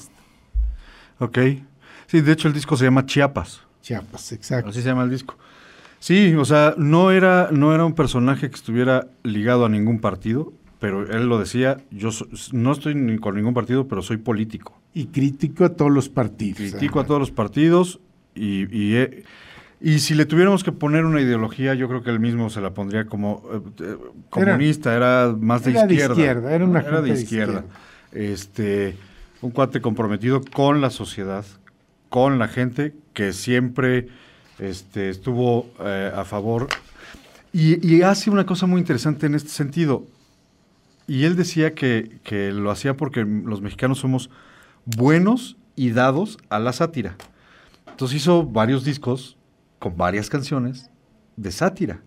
Ok. 1.19 1.37
Sí, 2.07 2.21
de 2.21 2.31
hecho 2.31 2.47
el 2.47 2.53
disco 2.53 2.77
se 2.77 2.85
llama 2.85 3.05
Chiapas. 3.05 3.61
Chiapas, 3.81 4.31
exacto. 4.31 4.69
Así 4.69 4.81
se 4.81 4.87
llama 4.89 5.03
el 5.03 5.09
disco. 5.09 5.35
Sí, 5.99 6.33
o 6.35 6.45
sea, 6.45 6.75
no 6.77 7.11
era, 7.11 7.49
no 7.51 7.73
era 7.73 7.83
un 7.83 7.93
personaje 7.93 8.49
que 8.49 8.55
estuviera 8.55 9.07
ligado 9.23 9.65
a 9.65 9.69
ningún 9.69 9.99
partido, 9.99 10.53
pero 10.79 11.09
él 11.11 11.27
lo 11.27 11.39
decía, 11.39 11.77
yo 11.89 12.11
so- 12.11 12.27
no 12.51 12.71
estoy 12.71 12.93
ni 12.95 13.17
con 13.17 13.35
ningún 13.35 13.53
partido, 13.55 13.87
pero 13.87 14.01
soy 14.03 14.17
político. 14.17 14.79
Y 14.93 15.07
crítico 15.07 15.65
a 15.65 15.69
todos 15.69 15.91
los 15.91 16.07
partidos. 16.09 16.57
Critico 16.57 16.99
a 16.99 17.05
todos 17.05 17.19
los 17.19 17.31
partidos 17.31 17.99
y, 18.35 18.65
y, 18.75 18.95
he- 18.95 19.23
y 19.79 19.99
si 19.99 20.15
le 20.15 20.25
tuviéramos 20.25 20.63
que 20.63 20.71
poner 20.71 21.05
una 21.05 21.21
ideología, 21.21 21.75
yo 21.75 21.87
creo 21.87 22.01
que 22.01 22.09
él 22.09 22.19
mismo 22.19 22.49
se 22.49 22.61
la 22.61 22.73
pondría 22.73 23.05
como 23.05 23.43
eh, 23.53 23.59
eh, 23.81 23.97
comunista, 24.29 24.95
era, 24.95 25.35
más 25.39 25.63
de 25.63 25.71
era 25.71 25.85
de 25.85 25.93
izquierda. 25.93 26.13
izquierda, 26.15 26.55
era 26.55 26.65
una 26.65 26.79
de 26.79 26.85
gente 26.85 27.01
de 27.01 27.21
izquierda. 27.21 27.65
Este, 28.11 28.95
un 29.41 29.51
cuate 29.51 29.79
comprometido 29.79 30.41
con 30.41 30.81
la 30.81 30.89
sociedad, 30.89 31.45
con 32.09 32.39
la 32.39 32.47
gente, 32.47 32.95
que 33.13 33.33
siempre 33.33 34.07
este, 34.57 35.09
estuvo 35.09 35.69
eh, 35.79 36.11
a 36.15 36.25
favor. 36.25 36.67
Y, 37.53 37.85
y 37.87 38.01
hace 38.01 38.31
una 38.31 38.47
cosa 38.47 38.65
muy 38.65 38.79
interesante 38.79 39.27
en 39.27 39.35
este 39.35 39.49
sentido. 39.49 40.05
Y 41.05 41.25
él 41.25 41.35
decía 41.35 41.75
que, 41.75 42.17
que 42.23 42.51
lo 42.51 42.71
hacía 42.71 42.97
porque 42.97 43.23
los 43.23 43.61
mexicanos 43.61 43.99
somos 43.99 44.31
buenos 44.85 45.55
y 45.75 45.91
dados 45.91 46.39
a 46.49 46.57
la 46.57 46.73
sátira. 46.73 47.15
Entonces 47.87 48.17
hizo 48.17 48.43
varios 48.43 48.83
discos 48.83 49.36
con 49.79 49.97
varias 49.97 50.29
canciones 50.29 50.89
de 51.35 51.51
sátira. 51.51 52.01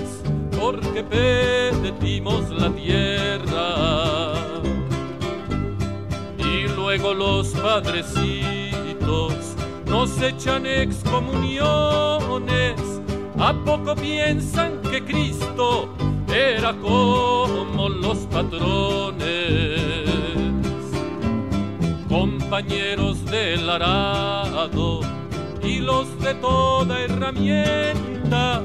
porque 0.56 1.02
pedimos 1.02 2.48
la 2.50 2.70
tierra. 2.70 4.42
Y 6.52 6.68
luego 6.76 7.14
los 7.14 7.48
padrecitos 7.48 9.32
nos 9.86 10.20
echan 10.20 10.66
excomuniones, 10.66 12.74
¿a 13.38 13.54
poco 13.64 13.94
piensan 13.94 14.82
que 14.90 15.02
Cristo 15.02 15.88
era 16.28 16.74
como 16.74 17.88
los 17.88 18.18
patrones? 18.26 19.92
compañeros 22.52 23.24
del 23.24 23.70
arado 23.70 25.00
y 25.62 25.78
los 25.78 26.20
de 26.20 26.34
toda 26.34 27.00
herramienta, 27.00 28.60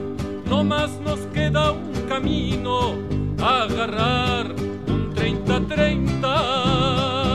no 0.49 0.65
más 0.65 0.99
nos 0.99 1.21
queda 1.33 1.71
un 1.71 1.93
camino, 2.09 2.95
agarrar 3.41 4.53
un 4.87 5.15
30-30. 5.15 7.26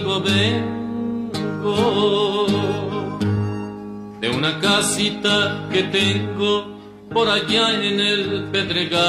Vengo, 0.00 0.20
de 4.20 4.28
una 4.28 4.58
casita 4.60 5.68
que 5.72 5.84
tengo 5.84 6.74
por 7.12 7.28
allá 7.28 7.80
en 7.82 8.00
el 8.00 8.48
Pedregal, 8.50 9.02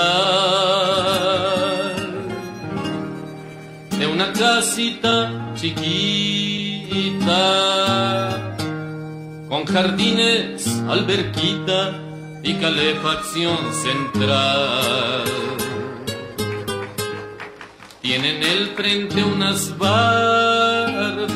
de 3.97 4.07
una 4.07 4.31
casita 4.33 5.53
chiquita, 5.55 7.33
con 9.49 9.65
jardines, 9.65 10.67
alberquita 10.87 11.99
y 12.43 12.53
calefacción 12.55 13.73
central. 13.73 15.23
Tiene 18.05 18.29
en 18.35 18.43
el 18.43 18.67
frente 18.75 19.23
unas 19.23 19.75
bardas 19.79 21.33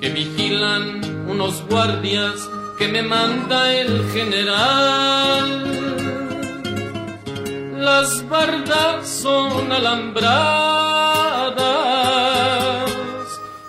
que 0.00 0.08
vigilan 0.08 1.28
unos 1.28 1.62
guardias 1.68 2.50
que 2.76 2.88
me 2.88 3.02
manda 3.02 3.72
el 3.72 4.04
general. 4.10 5.70
Las 7.78 8.28
bardas 8.28 9.08
son 9.08 9.70
alambradas, 9.70 11.60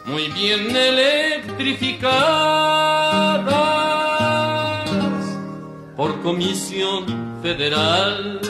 muy 0.05 0.29
bien 0.29 0.75
electrificadas 0.75 3.53
por 5.95 6.19
comisión 6.23 7.05
federal. 7.43 8.41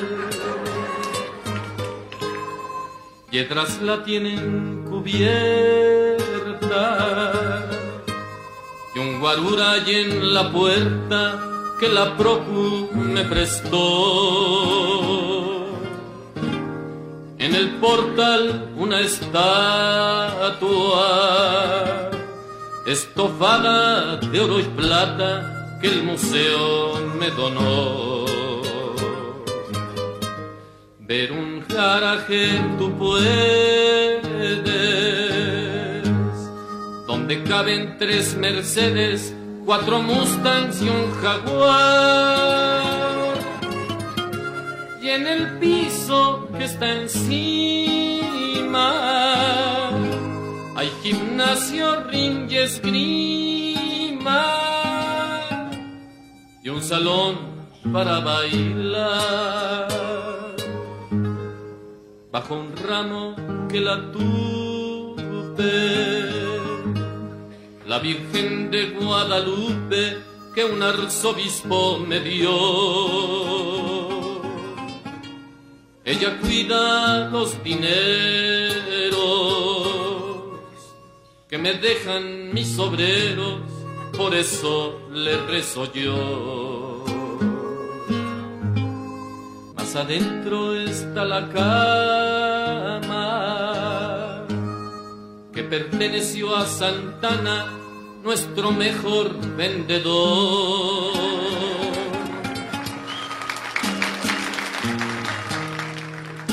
Atrás 3.39 3.81
la 3.81 4.03
tienen 4.03 4.83
cubierta 4.87 5.35
y 8.95 8.99
un 8.99 9.19
guarura 9.19 9.71
hay 9.71 9.95
en 9.95 10.33
la 10.33 10.51
puerta 10.51 11.41
que 11.79 11.89
la 11.89 12.15
procu 12.15 12.89
me 12.93 13.23
prestó. 13.25 13.75
En 17.37 17.53
el 17.53 17.71
portal 17.75 18.73
una 18.77 19.01
estatua 19.01 19.41
estofada 22.87 24.17
de 24.17 24.39
oro 24.39 24.59
y 24.59 24.63
plata 24.63 25.79
que 25.81 25.87
el 25.87 26.03
museo 26.03 27.01
me 27.19 27.29
donó 27.31 28.25
ver 31.07 31.31
un 31.31 31.54
garaje 31.75 32.61
tú 32.77 32.91
puedes, 32.97 34.23
donde 37.05 37.43
caben 37.43 37.97
tres 37.99 38.35
Mercedes, 38.37 39.35
cuatro 39.65 40.01
Mustangs 40.01 40.81
y 40.81 40.87
un 40.89 41.11
Jaguar. 41.21 42.81
Y 45.01 45.09
en 45.09 45.27
el 45.27 45.59
piso 45.59 46.47
que 46.57 46.63
está 46.63 46.93
encima 47.01 48.23
hay 50.75 50.89
gimnasio, 51.03 52.05
ring 52.05 52.49
y 52.49 52.57
esgrima. 52.57 54.45
Y 56.63 56.69
un 56.69 56.81
salón 56.81 57.37
para 57.93 58.21
bailar 58.21 60.24
bajo 62.35 62.55
un 62.55 62.75
ramo 62.75 63.33
que 63.69 63.79
la 63.79 64.11
tuve. 64.11 64.25
La 67.87 67.99
Virgen 67.99 68.69
de 68.71 68.89
Guadalupe 68.89 70.17
que 70.53 70.65
un 70.65 70.83
arzobispo 70.83 71.97
me 71.99 72.19
dio. 72.19 72.51
Ella 76.03 76.37
cuida 76.41 77.29
los 77.29 77.63
dineros 77.63 77.85
que 81.49 81.57
me 81.57 81.75
dejan 81.75 82.53
mis 82.53 82.77
obreros, 82.77 83.61
por 84.17 84.35
eso 84.35 84.99
le 85.09 85.37
rezo 85.37 85.89
yo 85.93 86.94
más 89.95 90.03
adentro 90.03 90.75
está 90.75 91.23
la 91.23 91.47
cama 91.49 93.05
que 95.53 95.63
perteneció 95.63 96.55
a 96.55 96.65
Santana, 96.65 97.65
nuestro 98.23 98.71
mejor 98.71 99.33
vendedor. 99.55 101.13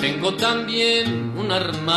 Tengo 0.00 0.34
también 0.34 1.32
un 1.36 1.50
armario 1.50 1.94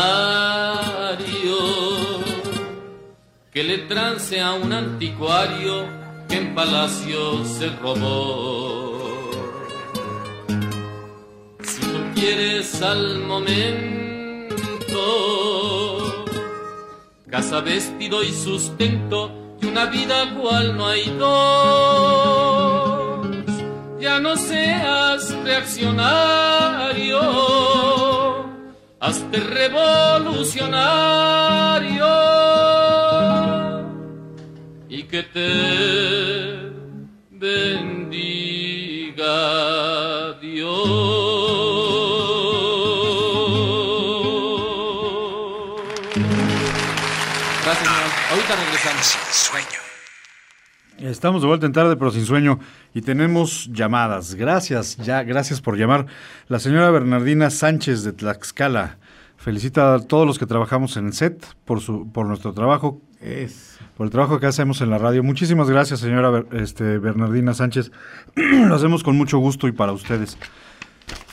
que 3.54 3.64
le 3.64 3.78
trance 3.80 4.42
a 4.42 4.54
un 4.54 4.74
anticuario 4.74 5.86
que 6.28 6.38
en 6.38 6.56
palacio 6.56 7.46
se 7.46 7.70
robó. 7.70 9.15
Quieres 12.26 12.82
al 12.82 13.20
momento. 13.20 14.56
Casa, 17.30 17.62
vestido 17.62 18.24
y 18.24 18.32
sustento 18.32 19.32
y 19.62 19.68
una 19.68 19.86
vida 19.86 20.34
cual 20.34 20.76
no 20.76 20.88
hay 20.88 21.06
dos. 21.20 23.28
ya 24.00 24.20
no 24.20 24.36
seas 24.38 25.38
reaccionario, 25.44 27.22
hazte 29.00 29.40
revolucionario 29.40 32.08
y 34.90 35.04
que 35.04 35.22
te 35.24 36.72
bendiga 37.32 38.34
Dios. 40.42 41.25
Sin 49.06 49.22
sueño. 49.32 51.12
Estamos 51.12 51.42
de 51.42 51.48
vuelta 51.48 51.66
en 51.66 51.74
tarde, 51.74 51.96
pero 51.98 52.10
sin 52.12 52.26
sueño, 52.26 52.60
y 52.94 53.02
tenemos 53.02 53.70
llamadas. 53.72 54.34
Gracias, 54.36 54.96
ya, 54.98 55.24
gracias 55.24 55.60
por 55.62 55.78
llamar. 55.78 56.06
La 56.48 56.58
señora 56.60 56.90
Bernardina 56.90 57.50
Sánchez 57.50 58.04
de 58.04 58.14
Tlaxcala 58.14 58.98
felicita 59.38 59.94
a 59.96 60.00
todos 60.00 60.26
los 60.26 60.40
que 60.40 60.46
trabajamos 60.46 60.96
en 60.98 61.08
el 61.08 61.14
set 61.14 61.46
por 61.66 61.82
su, 61.82 62.10
por 62.12 62.26
nuestro 62.26 62.54
trabajo, 62.54 63.02
Es. 63.22 63.78
por 63.98 64.06
el 64.08 64.12
trabajo 64.12 64.40
que 64.40 64.48
hacemos 64.48 64.80
en 64.82 64.90
la 64.90 64.98
radio. 64.98 65.22
Muchísimas 65.22 65.70
gracias, 65.70 66.00
señora 66.00 66.30
Ber- 66.30 66.48
este, 66.62 66.98
Bernardina 66.98 67.54
Sánchez. 67.54 67.92
Lo 68.36 68.74
hacemos 68.76 69.04
con 69.04 69.18
mucho 69.18 69.38
gusto 69.40 69.68
y 69.68 69.74
para 69.74 69.92
ustedes. 69.92 70.38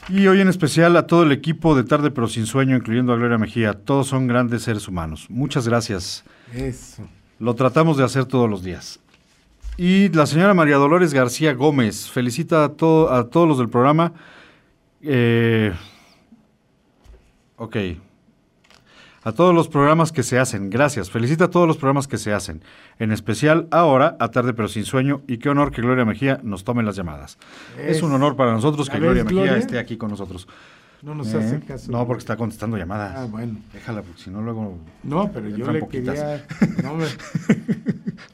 Y 0.09 0.27
hoy 0.27 0.41
en 0.41 0.49
especial 0.49 0.97
a 0.97 1.07
todo 1.07 1.23
el 1.23 1.31
equipo 1.31 1.77
de 1.77 1.85
Tarde 1.85 2.11
pero 2.11 2.27
sin 2.27 2.47
sueño, 2.47 2.77
incluyendo 2.77 3.13
a 3.13 3.17
Gloria 3.17 3.39
Mejía. 3.39 3.75
Todos 3.75 4.09
son 4.09 4.27
grandes 4.27 4.65
seres 4.65 4.89
humanos. 4.89 5.27
Muchas 5.31 5.69
gracias. 5.69 6.25
Eso. 6.53 7.09
Lo 7.43 7.55
tratamos 7.55 7.97
de 7.97 8.05
hacer 8.05 8.25
todos 8.27 8.49
los 8.49 8.63
días. 8.63 9.01
Y 9.77 10.09
la 10.11 10.27
señora 10.27 10.55
María 10.55 10.77
Dolores 10.77 11.13
García 11.13 11.55
Gómez 11.55 12.09
felicita 12.09 12.63
a, 12.63 12.69
to- 12.69 13.13
a 13.13 13.29
todos 13.31 13.49
los 13.49 13.59
del 13.59 13.69
programa. 13.69 14.13
Eh, 15.03 15.73
ok. 17.57 17.77
A 19.25 19.33
todos 19.33 19.53
los 19.53 19.67
programas 19.69 20.13
que 20.13 20.23
se 20.23 20.39
hacen. 20.39 20.71
Gracias. 20.71 21.11
Felicita 21.11 21.47
a 21.47 21.51
todos 21.51 21.67
los 21.67 21.77
programas 21.79 22.07
que 22.07 22.17
se 22.19 22.33
hacen. 22.33 22.63
En 23.01 23.11
especial 23.11 23.67
ahora, 23.73 24.17
a 24.21 24.29
tarde 24.31 24.53
pero 24.55 24.69
sin 24.69 24.85
sueño. 24.85 25.23
Y 25.27 25.39
qué 25.39 25.49
honor 25.49 25.73
que 25.73 25.83
Gloria 25.83 26.05
Mejía 26.05 26.39
nos 26.45 26.63
tome 26.63 26.85
las 26.85 26.95
llamadas. 26.95 27.39
Es, 27.77 27.97
Es- 27.97 28.03
un 28.05 28.13
honor 28.13 28.37
para 28.37 28.53
nosotros 28.53 28.89
que 28.89 29.01
¿Ya 29.01 29.09
ves, 29.09 29.25
Gloria 29.25 29.25
Mejía 29.25 29.57
esté 29.59 29.79
aquí 29.81 29.97
con 29.97 30.11
nosotros. 30.11 30.47
No 31.03 31.15
nos 31.17 31.33
Eh, 31.35 31.39
hace 31.39 31.61
caso. 31.61 31.91
No, 31.91 32.07
porque 32.07 32.21
está 32.21 32.37
contestando 32.37 32.77
llamadas. 32.77 33.15
Ah, 33.17 33.25
bueno. 33.25 33.59
Déjala, 33.73 34.03
porque 34.03 34.23
si 34.23 34.31
no 34.31 34.41
luego... 34.41 34.79
No, 35.03 35.31
pero 35.33 35.49
yo 35.49 35.71
le 35.73 35.81
poquitas. 35.81 36.15
quería. 36.19 36.83
No, 36.83 36.95
me- 36.95 37.07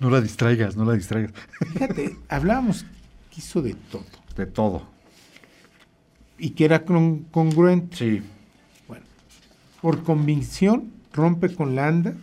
No 0.00 0.10
la 0.10 0.20
distraigas, 0.20 0.76
no 0.76 0.84
la 0.84 0.92
distraigas. 0.92 1.32
fíjate, 1.72 2.16
hablábamos 2.28 2.84
que 3.30 3.38
hizo 3.40 3.62
de 3.62 3.74
todo. 3.90 4.04
De 4.36 4.46
todo. 4.46 4.86
Y 6.38 6.50
que 6.50 6.64
era 6.66 6.84
con- 6.84 7.20
congruente. 7.30 7.96
Sí. 7.96 8.22
Por 9.80 10.02
convicción, 10.02 10.90
rompe 11.12 11.54
con 11.54 11.74
la 11.76 11.86
anda 11.86 12.14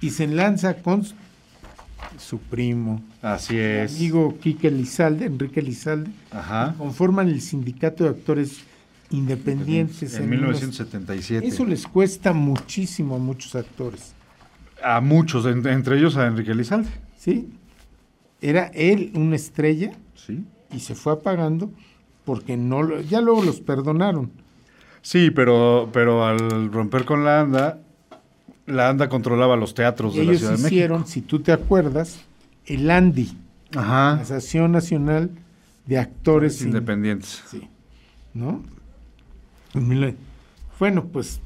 y 0.00 0.10
se 0.10 0.26
lanza 0.28 0.74
con 0.78 1.04
su- 1.04 1.14
su 2.18 2.38
primo, 2.38 3.02
Así 3.20 3.58
es. 3.58 3.96
amigo 3.96 4.38
Quique 4.40 4.70
Lizalde, 4.70 5.26
Enrique 5.26 5.60
Lizalde. 5.60 6.10
Ajá. 6.30 6.74
Conforman 6.78 7.28
el 7.28 7.40
sindicato 7.40 8.04
de 8.04 8.10
actores 8.10 8.60
independientes. 9.10 10.14
En 10.14 10.24
unos- 10.24 10.30
1977. 10.30 11.46
Eso 11.46 11.64
les 11.64 11.86
cuesta 11.86 12.32
muchísimo 12.32 13.16
a 13.16 13.18
muchos 13.18 13.54
actores. 13.54 14.14
A 14.82 15.00
muchos, 15.00 15.46
en- 15.46 15.66
entre 15.66 15.98
ellos 15.98 16.16
a 16.16 16.26
Enrique 16.26 16.54
Lizalde. 16.54 16.88
¿Sí? 17.16 17.48
Era 18.40 18.66
él 18.74 19.10
una 19.14 19.36
estrella 19.36 19.92
Sí. 20.14 20.44
y 20.72 20.80
se 20.80 20.94
fue 20.94 21.12
apagando 21.14 21.70
porque 22.24 22.56
no 22.56 22.82
lo- 22.82 23.00
ya 23.00 23.20
luego 23.20 23.42
los 23.42 23.60
perdonaron. 23.60 24.30
Sí, 25.02 25.30
pero, 25.30 25.88
pero 25.92 26.24
al 26.24 26.70
romper 26.72 27.04
con 27.04 27.24
la 27.24 27.40
ANDA, 27.40 27.78
la 28.66 28.88
ANDA 28.90 29.08
controlaba 29.08 29.56
los 29.56 29.74
teatros 29.74 30.14
de 30.14 30.24
la 30.24 30.34
Ciudad 30.34 30.52
de 30.52 30.56
México. 30.58 30.68
hicieron, 30.74 31.06
si 31.06 31.22
tú 31.22 31.40
te 31.40 31.52
acuerdas, 31.52 32.20
el 32.66 32.90
ANDI, 32.90 33.36
Ajá. 33.74 34.14
Asociación 34.14 34.72
Nacional 34.72 35.30
de 35.86 35.98
Actores 35.98 36.60
In- 36.60 36.68
Independientes. 36.68 37.42
Sí. 37.50 37.62
¿No? 38.34 38.62
Mil- 39.74 40.16
Bueno, 40.78 41.04
pues 41.06 41.40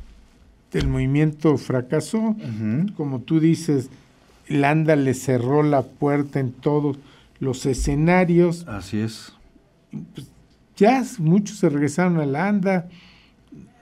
el 0.72 0.88
movimiento 0.88 1.56
fracasó. 1.58 2.36
Como 2.96 3.20
tú 3.20 3.40
dices, 3.40 3.88
el 4.48 4.64
ANDA 4.64 4.96
le 4.96 5.14
cerró 5.14 5.62
la 5.62 5.82
puerta 5.82 6.40
en 6.40 6.52
todos 6.52 6.98
los 7.40 7.66
escenarios. 7.66 8.66
Así 8.68 8.98
es. 8.98 9.32
Ya 10.76 11.02
muchos 11.18 11.58
se 11.58 11.68
regresaron 11.68 12.18
a 12.18 12.26
la 12.26 12.48
ANDA 12.48 12.88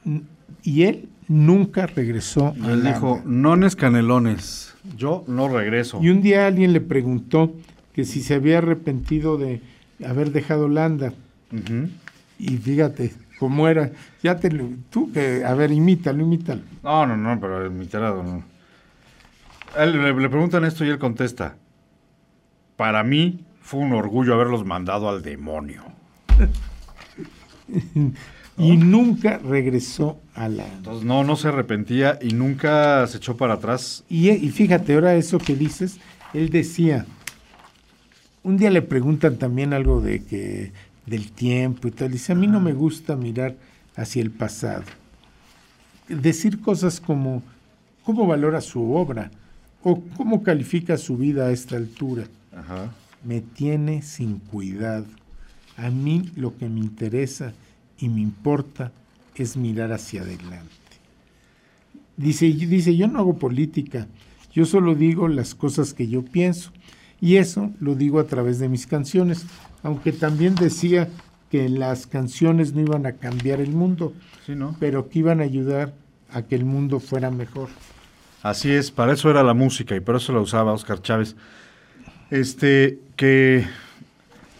n- 0.04 0.22
y 0.62 0.82
él 0.82 1.08
nunca 1.28 1.86
regresó 1.86 2.48
a 2.48 2.72
él 2.72 2.82
la 2.82 2.92
dijo, 2.94 3.22
nones 3.24 3.76
canelones, 3.76 4.74
yo 4.96 5.24
no 5.28 5.48
regreso. 5.48 6.00
Y 6.02 6.08
un 6.10 6.20
día 6.22 6.46
alguien 6.46 6.72
le 6.72 6.80
preguntó 6.80 7.54
que 7.94 8.04
si 8.04 8.20
se 8.22 8.34
había 8.34 8.58
arrepentido 8.58 9.38
de 9.38 9.60
haber 10.04 10.32
dejado 10.32 10.68
la 10.68 10.86
ANDA. 10.86 11.12
Ujú. 11.52 11.88
Y 12.38 12.56
fíjate 12.56 13.12
cómo 13.40 13.66
era. 13.66 13.90
Ya 14.22 14.36
te 14.36 14.52
lo, 14.52 14.68
tú 14.90 15.10
que, 15.12 15.44
a 15.44 15.54
ver, 15.54 15.72
imítalo, 15.72 16.22
imítalo. 16.22 16.60
No, 16.84 17.06
no, 17.06 17.16
no, 17.16 17.40
pero 17.40 17.66
imitar 17.66 18.04
a 18.04 18.10
don- 18.10 18.44
Él, 19.76 20.00
le, 20.00 20.14
le 20.14 20.28
preguntan 20.28 20.64
esto 20.64 20.84
y 20.84 20.90
él 20.90 20.98
contesta, 20.98 21.56
para 22.76 23.02
mí 23.02 23.44
fue 23.62 23.80
un 23.80 23.92
orgullo 23.94 24.34
haberlos 24.34 24.64
mandado 24.64 25.08
al 25.08 25.22
demonio. 25.22 25.82
Y 28.58 28.76
nunca 28.76 29.38
regresó 29.38 30.20
a 30.34 30.48
la. 30.48 30.66
Entonces 30.66 31.04
no, 31.04 31.24
no 31.24 31.34
se 31.36 31.48
arrepentía 31.48 32.18
y 32.20 32.34
nunca 32.34 33.06
se 33.06 33.16
echó 33.16 33.34
para 33.38 33.54
atrás. 33.54 34.04
Y, 34.10 34.28
y 34.28 34.50
fíjate, 34.50 34.92
ahora 34.94 35.14
eso 35.14 35.38
que 35.38 35.56
dices, 35.56 35.98
él 36.34 36.50
decía, 36.50 37.06
un 38.42 38.58
día 38.58 38.68
le 38.70 38.82
preguntan 38.82 39.36
también 39.36 39.72
algo 39.72 40.02
de 40.02 40.24
que 40.24 40.72
del 41.06 41.32
tiempo 41.32 41.88
y 41.88 41.90
tal, 41.90 42.12
dice, 42.12 42.32
a 42.32 42.36
mí 42.36 42.46
no 42.46 42.60
me 42.60 42.72
gusta 42.72 43.16
mirar 43.16 43.56
hacia 43.96 44.22
el 44.22 44.30
pasado. 44.30 44.84
Decir 46.08 46.60
cosas 46.60 47.00
como, 47.00 47.42
¿cómo 48.04 48.26
valora 48.26 48.60
su 48.60 48.92
obra? 48.92 49.30
O 49.82 50.02
¿cómo 50.16 50.42
califica 50.42 50.96
su 50.96 51.16
vida 51.16 51.46
a 51.46 51.52
esta 51.52 51.76
altura? 51.76 52.24
Ajá. 52.54 52.92
Me 53.24 53.40
tiene 53.40 54.02
sin 54.02 54.38
cuidado. 54.38 55.06
A 55.76 55.90
mí 55.90 56.30
lo 56.36 56.56
que 56.56 56.68
me 56.68 56.80
interesa 56.80 57.52
y 57.98 58.08
me 58.08 58.20
importa 58.20 58.92
es 59.34 59.56
mirar 59.56 59.92
hacia 59.92 60.22
adelante. 60.22 60.68
Dice, 62.16 62.46
dice, 62.46 62.96
yo 62.96 63.08
no 63.08 63.18
hago 63.18 63.38
política, 63.38 64.06
yo 64.52 64.66
solo 64.66 64.94
digo 64.94 65.28
las 65.28 65.54
cosas 65.54 65.94
que 65.94 66.08
yo 66.08 66.22
pienso. 66.22 66.72
Y 67.20 67.36
eso 67.36 67.70
lo 67.80 67.94
digo 67.94 68.18
a 68.18 68.26
través 68.26 68.58
de 68.58 68.68
mis 68.68 68.86
canciones, 68.86 69.46
aunque 69.82 70.12
también 70.12 70.54
decía 70.54 71.08
que 71.50 71.68
las 71.68 72.06
canciones 72.06 72.72
no 72.74 72.80
iban 72.80 73.06
a 73.06 73.12
cambiar 73.12 73.60
el 73.60 73.70
mundo, 73.72 74.12
Sí, 74.46 74.54
¿no? 74.54 74.76
pero 74.78 75.08
que 75.08 75.18
iban 75.20 75.40
a 75.40 75.44
ayudar 75.44 75.92
a 76.32 76.42
que 76.42 76.54
el 76.54 76.64
mundo 76.64 77.00
fuera 77.00 77.30
mejor. 77.30 77.68
Así 78.42 78.70
es, 78.70 78.90
para 78.90 79.12
eso 79.12 79.28
era 79.30 79.42
la 79.42 79.52
música 79.54 79.94
y 79.96 80.00
por 80.00 80.16
eso 80.16 80.32
la 80.32 80.40
usaba 80.40 80.72
Oscar 80.72 81.02
Chávez. 81.02 81.36
Este, 82.30 82.98
que 83.16 83.66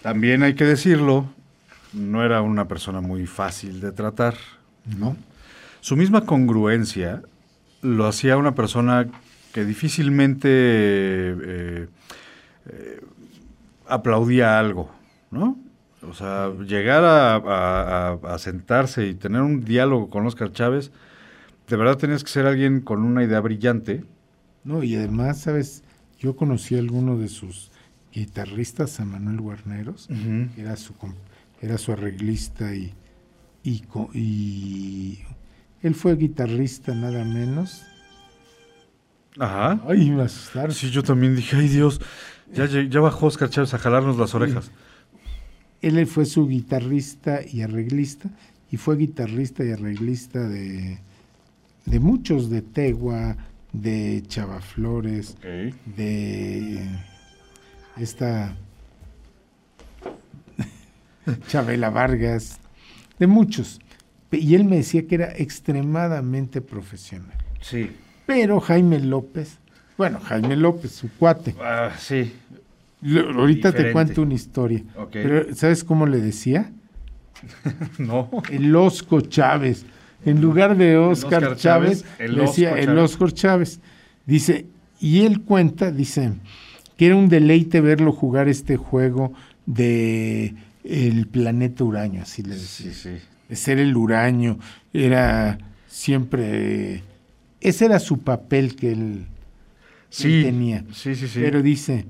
también 0.03 0.43
hay 0.43 0.55
que 0.55 0.65
decirlo, 0.65 1.27
no 1.93 2.25
era 2.25 2.43
una 2.43 2.67
persona 2.67 3.01
muy 3.01 3.27
fácil 3.27 3.81
de 3.81 3.93
tratar, 3.93 4.35
¿no? 4.99 5.17
Su 5.81 5.97
misma 5.97 6.27
congruencia 6.27 7.23
lo 7.83 8.07
hacía 8.07 8.37
una 8.37 8.55
persona 8.55 9.07
que 9.53 9.65
difícilmente 9.65 10.49
eh, 10.51 11.87
eh, 12.67 13.01
aplaudía 13.89 14.59
algo, 14.59 14.91
¿no? 15.31 15.59
O 16.03 16.15
sea, 16.15 16.51
llegar 16.67 17.05
a, 17.05 17.35
a- 17.37 18.13
a- 18.35 18.39
sentarse 18.39 19.07
y 19.07 19.15
tener 19.15 19.43
un 19.43 19.61
diálogo 19.65 20.09
con 20.09 20.27
Oscar 20.27 20.51
Chávez, 20.53 20.93
de 21.69 21.77
verdad 21.77 21.99
tenías 21.99 22.25
que 22.25 22.31
ser 22.31 22.47
alguien 22.47 22.81
con 22.81 23.03
una 23.03 23.23
idea 23.23 23.41
brillante. 23.41 24.05
No, 24.65 24.83
y 24.83 24.97
además, 24.97 25.41
¿sabes? 25.41 25.85
Yo 26.19 26.37
conocí 26.37 26.77
a 26.77 26.79
alguno 26.81 27.17
de 27.19 27.29
sus 27.29 27.71
guitarristas, 28.13 28.99
a 29.01 29.05
Manuel 29.05 29.41
Guarneros, 29.41 30.09
que 30.09 30.61
era 30.63 30.77
su, 30.77 30.95
era 31.61 31.79
su 31.79 31.93
arreglista 31.93 32.75
y, 32.75 32.93
y, 33.63 33.83
y 34.15 35.19
él 35.83 35.95
fue 35.95 36.17
guitarrista 36.17 36.95
nada 36.95 37.25
menos. 37.25 37.83
Ajá. 39.39 39.81
Ay, 39.87 40.11
me 40.11 40.23
asustaron. 40.23 40.73
Sí, 40.73 40.91
yo 40.91 41.03
también 41.03 41.37
dije, 41.37 41.57
ay 41.57 41.69
Dios, 41.69 42.01
ya, 42.53 42.67
ya 42.67 43.01
bajó 43.01 43.27
Oscar 43.27 43.49
Chávez 43.49 43.73
a 43.75 43.79
jalarnos 43.79 44.19
las 44.19 44.35
orejas. 44.35 44.71
Él 45.83 46.07
fue 46.07 46.27
su 46.27 46.47
guitarrista 46.47 47.41
y 47.47 47.63
arreglista, 47.63 48.29
y 48.71 48.77
fue 48.77 48.97
guitarrista 48.97 49.65
y 49.65 49.73
arreglista 49.73 50.47
de, 50.47 50.99
de 51.87 52.01
muchos, 52.01 52.51
de 52.51 52.63
Tegua, 52.63 53.37
de 53.73 54.23
Chavaflores, 54.27 55.37
de 55.97 56.87
esta 57.97 58.55
Chabela 61.49 61.91
Vargas, 61.91 62.59
de 63.19 63.27
muchos. 63.27 63.81
Y 64.33 64.55
él 64.55 64.65
me 64.65 64.77
decía 64.77 65.07
que 65.07 65.17
era 65.17 65.33
extremadamente 65.37 66.61
profesional. 66.61 67.37
Sí. 67.61 67.91
Pero 68.27 68.61
Jaime 68.61 69.01
López, 69.01 69.59
bueno, 70.01 70.21
Jaime 70.21 70.57
López, 70.57 70.93
su 70.93 71.11
cuate. 71.11 71.55
Ah, 71.61 71.93
sí. 71.99 72.33
Ahorita 73.03 73.73
te 73.73 73.93
cuento 73.93 74.23
una 74.23 74.35
historia. 74.35 74.83
Pero 75.13 75.55
¿sabes 75.55 75.85
cómo 75.85 76.07
le 76.07 76.19
decía? 76.21 76.71
No. 77.99 78.29
El 78.51 78.75
Osco 78.77 79.21
Chávez. 79.23 79.87
En 80.27 80.43
lugar 80.43 80.77
de 80.77 80.99
Oscar, 80.99 81.43
Oscar 81.45 81.57
Chávez, 81.57 82.05
le 82.19 82.43
decía 82.43 82.79
el. 82.79 82.99
Oscar 82.99 83.33
Chávez. 83.33 83.81
Dice, 84.27 84.67
y 85.01 85.23
él 85.23 85.41
cuenta, 85.41 85.91
dice, 85.91 86.33
que 86.99 87.07
era 87.07 87.17
un 87.17 87.31
deleite 87.31 87.81
verlo 87.81 88.13
jugar 88.13 88.49
este 88.49 88.77
juego 88.77 89.33
de 89.65 90.55
el 90.85 91.27
planeta 91.27 91.85
Uraño, 91.85 92.21
así 92.23 92.43
le 92.43 92.55
decía. 92.55 92.93
Sí, 92.93 92.95
sí. 92.95 93.25
De 93.49 93.57
ser 93.57 93.79
el 93.79 93.97
Uraño, 93.97 94.59
era 94.93 95.57
siempre, 95.89 97.03
ese 97.63 97.87
era 97.87 97.99
su 97.99 98.19
papel 98.19 98.77
que 98.77 98.93
él, 98.93 99.27
Sí. 100.11 100.43
tenía. 100.45 100.85
Sí, 100.93 101.15
sí, 101.15 101.29
sí. 101.29 101.41
Pero 101.41 101.63
dice, 101.63 102.05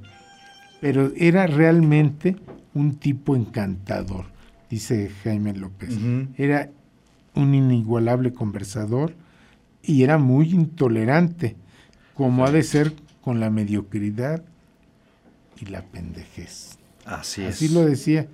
pero 0.81 1.12
era 1.16 1.47
realmente 1.47 2.37
un 2.74 2.97
tipo 2.97 3.37
encantador, 3.37 4.26
dice 4.68 5.11
Jaime 5.22 5.55
López. 5.55 5.97
Era 6.37 6.70
un 7.35 7.55
inigualable 7.55 8.33
conversador 8.33 9.14
y 9.83 10.03
era 10.03 10.18
muy 10.18 10.51
intolerante, 10.51 11.57
como 12.14 12.45
ha 12.45 12.51
de 12.51 12.62
ser 12.62 12.93
con 13.20 13.41
la 13.41 13.51
mediocridad 13.51 14.43
y 15.61 15.66
la 15.66 15.83
pendejez. 15.83 16.78
Así 17.05 17.43
es. 17.43 17.57
Así 17.57 17.68
lo 17.68 17.85
decía. 17.85 18.28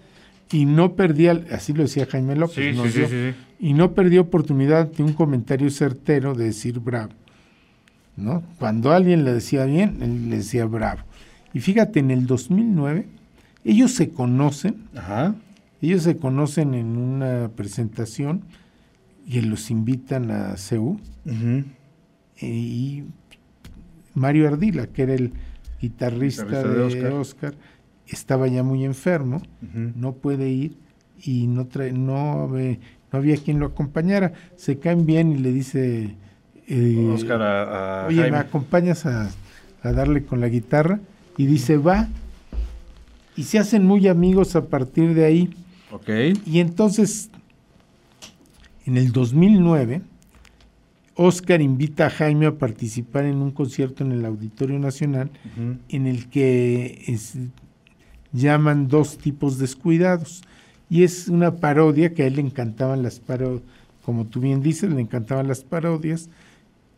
Y 0.53 0.65
no 0.65 0.95
perdía, 0.95 1.45
así 1.51 1.73
lo 1.73 1.83
decía 1.83 2.07
Jaime 2.07 2.37
López, 2.37 2.77
sí. 2.93 3.35
y 3.59 3.75
no 3.75 3.95
perdió 3.95 4.21
oportunidad 4.21 4.87
de 4.93 5.03
un 5.03 5.13
comentario 5.13 5.69
certero 5.71 6.35
de 6.35 6.45
decir 6.45 6.79
bravo. 6.79 7.13
¿no? 8.17 8.43
Cuando 8.59 8.93
alguien 8.93 9.25
le 9.25 9.35
decía 9.35 9.65
bien, 9.65 9.99
él 10.01 10.31
le 10.31 10.37
decía 10.39 10.65
bravo. 10.67 11.03
Y 11.57 11.61
fíjate, 11.61 12.01
en 12.01 12.11
el 12.11 12.27
2009, 12.27 13.07
ellos 13.65 13.91
se 13.93 14.11
conocen, 14.11 14.75
Ajá. 14.95 15.35
ellos 15.81 16.03
se 16.03 16.19
conocen 16.19 16.75
en 16.75 16.99
una 16.99 17.49
presentación 17.49 18.43
y 19.27 19.41
los 19.41 19.71
invitan 19.71 20.31
a 20.31 20.59
CEU 20.59 21.01
Ujú. 21.25 21.65
y 22.43 23.05
Mario 24.13 24.49
Ardila, 24.49 24.89
que 24.89 25.05
era 25.05 25.15
el 25.15 25.33
guitarrista, 25.81 26.45
Guitarrista 26.45 26.69
de, 26.69 26.75
de 26.77 26.83
Oscar. 26.85 27.13
Oscar. 27.15 27.55
estaba 28.07 28.49
ya 28.49 28.63
muy 28.63 28.85
enfermo, 28.85 29.41
no 29.73 30.13
puede 30.13 30.51
ir 30.51 30.77
y 31.23 31.47
no 31.47 31.69
trae, 31.69 31.91
no, 31.91 32.49
no 32.49 33.19
había 33.19 33.39
quien 33.39 33.61
lo 33.61 33.67
acompañara. 33.69 34.35
Se 34.57 34.79
caen 34.79 35.07
bien 35.07 35.33
y 35.33 35.39
le 35.39 35.53
dice, 35.55 36.17
eh, 36.67 37.11
Oscar 37.15 37.41
a, 37.41 38.03
a 38.05 38.07
oye, 38.09 38.31
¿me 38.31 38.37
acompañas 38.37 39.07
a, 39.07 39.31
a 39.83 39.93
darle 39.93 40.23
con 40.27 40.41
la 40.43 40.51
guitarra? 40.51 41.01
Y 41.37 41.47
dice, 41.47 41.77
va. 41.77 42.09
Y 43.37 43.43
se 43.45 43.59
hacen 43.59 43.85
muy 43.85 44.09
amigos 44.09 44.57
a 44.57 44.67
partir 44.67 45.15
de 45.15 45.25
ahí. 45.25 45.51
Ok. 45.93 46.09
Y 46.47 46.61
entonces, 46.61 47.31
en 48.87 48.97
el 48.97 49.13
2009, 49.13 50.03
Oscar 51.15 51.61
invita 51.63 52.07
a 52.07 52.11
Jaime 52.11 52.47
a 52.47 52.59
participar 52.59 53.25
en 53.25 53.37
un 53.37 53.51
concierto 53.51 54.05
en 54.05 54.13
el 54.13 54.25
Auditorio 54.25 54.79
Nacional 54.79 55.31
en 55.89 56.07
el 56.07 56.29
que 56.29 57.05
es- 57.07 57.39
llaman 58.33 58.89
dos 58.89 59.17
tipos 59.19 59.59
descuidados. 59.59 60.43
Y 60.91 61.03
es 61.05 61.29
una 61.29 61.57
parodia 61.57 62.13
que 62.15 62.23
a 62.23 62.27
él 62.27 62.37
le 62.37 62.43
encantaban 62.43 63.03
las 63.03 63.19
parodias, 63.19 63.63
como 64.05 64.27
tú 64.27 64.41
bien 64.41 64.63
dices, 64.63 64.91
le 64.91 65.01
encantaban 65.01 65.49
las 65.49 65.65
parodias, 65.65 66.29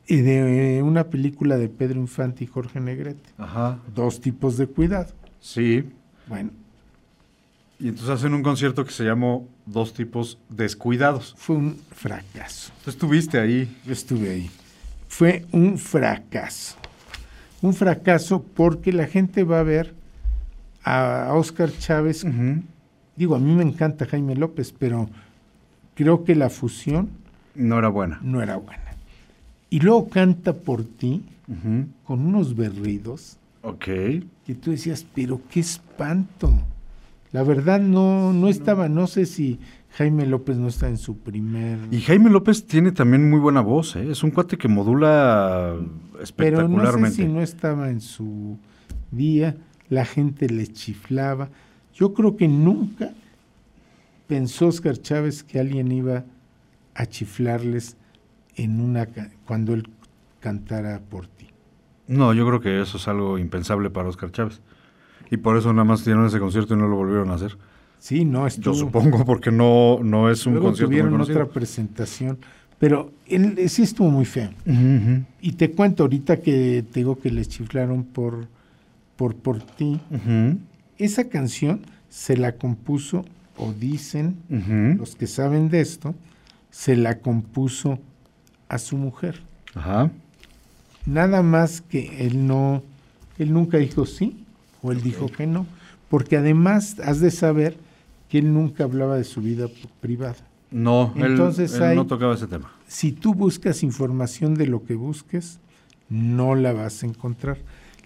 y 0.09 0.17
de 0.23 0.83
una 0.83 1.05
película 1.05 1.57
de 1.59 1.69
Pedro 1.69 2.01
Infante 2.01 2.45
y 2.45 2.47
Jorge 2.47 2.81
Negrete. 2.81 3.31
Ajá. 3.39 3.79
Dos 3.95 4.21
tipos 4.21 4.57
de 4.57 4.67
cuidado. 4.67 5.13
Sí. 5.41 5.85
Bueno, 6.27 6.51
Y 7.79 7.89
entonces 7.89 8.11
hacen 8.11 8.35
un 8.35 8.43
concierto 8.43 8.85
que 8.85 8.91
se 8.93 9.05
llamó 9.05 9.47
Dos 9.67 9.93
tipos 9.95 10.39
descuidados. 10.49 11.35
fue 11.37 11.57
un 11.57 11.77
fracaso. 11.93 12.73
Tú 12.85 12.91
estuviste 12.91 13.39
ahí. 13.39 13.77
Yo 13.87 13.93
estuve 13.93 14.31
ahí. 14.31 14.51
Fue 15.09 15.45
un 15.53 15.79
fracaso. 15.79 16.75
Un 17.61 17.75
fracaso 17.75 18.43
porque 18.43 18.93
la 18.93 19.07
gente 19.07 19.45
va 19.45 19.61
a 19.61 19.63
ver 19.63 19.95
a 20.85 21.31
Oscar 21.35 21.71
Chávez. 21.79 22.25
Digo, 23.17 23.35
a 23.35 23.39
mí 23.39 23.53
me 23.55 23.63
encanta 23.63 24.07
Jaime 24.07 24.37
López, 24.37 24.73
pero 24.79 25.09
creo 25.95 26.25
que 26.25 26.35
la 26.35 26.49
fusión 26.51 27.11
No 27.55 27.79
era 27.79 27.89
buena. 27.89 28.21
no 28.23 28.41
era 28.43 28.57
buena. 28.57 28.83
Y 29.71 29.81
luego 29.81 30.09
canta 30.09 30.53
por 30.55 30.85
ti 30.85 31.23
con 32.05 32.21
unos 32.27 32.55
berridos 32.57 33.37
Ok. 33.63 33.85
que 33.85 34.55
tú 34.61 34.71
decías, 34.71 35.07
pero 35.15 35.41
qué 35.51 35.61
espanto. 35.61 36.53
La 37.33 37.43
verdad 37.43 37.81
no, 37.81 38.33
no 38.33 38.49
estaba, 38.49 38.89
no 38.89 39.07
sé 39.07 39.27
si 39.27 39.59
Jaime 39.97 40.27
López 40.27 40.57
no 40.57 40.69
está 40.69 40.89
en 40.89 40.97
su 40.99 41.17
primer... 41.19 41.79
Y 41.91 42.01
Jaime 42.01 42.31
López 42.31 42.67
tiene 42.67 42.93
también 42.93 43.29
muy 43.29 43.41
buena 43.41 43.61
voz, 43.61 43.97
¿eh? 43.97 44.11
Es 44.11 44.23
un 44.23 44.31
cuate 44.31 44.57
que 44.59 44.69
modula 44.69 45.75
Pero 45.75 45.83
no 45.83 46.19
sé 46.19 46.23
espectacularmente. 46.23 47.17
si 47.17 47.25
no 47.29 47.41
estaba 47.43 47.91
en 47.91 48.01
su 48.01 48.59
día, 49.11 49.57
la 49.89 50.05
gente 50.05 50.49
le 50.49 50.67
chiflaba. 50.67 51.51
Yo 51.95 52.15
creo 52.15 52.37
que 52.37 52.49
nunca 52.49 53.13
pensó 54.27 54.69
Oscar 54.69 54.99
Chávez 55.01 55.43
que 55.43 55.59
alguien 55.59 55.91
iba 55.93 56.25
a 56.95 57.07
chiflarles 57.07 57.97
en 58.59 58.81
una 58.81 59.09
cuando 59.47 59.73
él 59.75 59.89
cantara 60.41 61.01
por 61.01 61.27
ti. 61.27 61.47
No, 62.07 62.33
yo 62.35 62.47
creo 62.47 62.61
que 62.61 62.81
eso 62.81 62.97
es 62.99 63.09
algo 63.09 63.39
impensable 63.39 63.91
para 63.91 64.09
Oscar 64.09 64.31
Chávez. 64.31 64.61
Y 65.31 65.37
por 65.39 65.57
eso 65.57 65.73
nada 65.73 65.85
más 65.85 66.05
dieron 66.05 66.27
ese 66.27 66.39
concierto 66.39 66.75
y 66.75 66.77
no 66.79 66.89
lo 66.89 66.97
volvieron 66.97 67.31
a 67.31 67.35
hacer. 67.35 67.57
Sí, 67.99 68.25
no 68.25 68.41
Yo 68.43 68.47
estuvo. 68.47 68.75
supongo, 68.75 69.25
porque 69.25 69.51
no, 69.51 69.99
no 70.03 70.31
es 70.31 70.47
un 70.47 70.55
Luego 70.55 70.69
concierto 70.69 70.89
muy 70.91 70.97
tuvieron 71.01 71.13
conocido. 71.13 71.41
otra 71.43 71.53
presentación, 71.53 72.39
pero 72.79 73.13
él 73.27 73.69
sí 73.69 73.83
estuvo 73.83 74.09
muy 74.11 74.25
feo. 74.25 74.51
Y 75.41 75.53
te 75.53 75.71
cuento 75.73 76.05
ahorita 76.05 76.39
que 76.41 76.85
te 76.91 77.01
digo 77.01 77.19
que 77.19 77.31
les 77.31 77.49
chiflaron 77.49 78.05
por 78.05 78.47
por 79.17 79.35
por 79.35 79.59
ti. 79.61 80.01
Esa 80.97 81.29
canción 81.29 81.81
se 82.09 82.37
la 82.37 82.53
compuso 82.53 83.25
o 83.57 83.73
dicen 83.73 84.37
los 84.99 85.15
que 85.17 85.27
saben 85.27 85.69
de 85.69 85.81
esto, 85.81 86.15
se 86.71 86.97
la 86.97 87.19
compuso 87.19 87.99
a 88.69 88.79
su 88.79 88.97
mujer. 88.97 89.41
Ajá. 89.75 90.11
Nada 91.07 91.43
más 91.43 91.81
que 91.81 92.27
él 92.27 92.47
no, 92.47 92.83
él 93.39 93.53
nunca 93.53 93.79
dijo 93.79 94.05
sí 94.07 94.45
o 94.83 94.93
él 94.93 95.03
dijo 95.03 95.29
que 95.29 95.47
no, 95.47 95.67
porque 96.11 96.37
además 96.37 96.97
has 97.01 97.21
de 97.21 97.31
saber 97.31 97.77
que 98.29 98.39
él 98.39 98.53
nunca 98.53 98.85
hablaba 98.85 99.17
de 99.17 99.25
su 99.25 99.41
vida 99.41 99.69
privada. 100.01 100.37
No, 100.71 101.15
Entonces 101.17 101.73
él, 101.75 101.83
hay- 101.83 101.97
no 101.97 102.07
tocaba 102.07 102.35
ese 102.35 102.47
tema. 102.47 102.71
Si 102.87 103.13
tú 103.13 103.33
buscas 103.35 103.83
información 103.83 104.55
de 104.55 104.67
lo 104.67 104.85
que 104.85 104.95
busques, 104.95 105.61
no 106.11 106.55
la 106.55 106.73
vas 106.73 107.03
a 107.03 107.07
encontrar. 107.07 107.59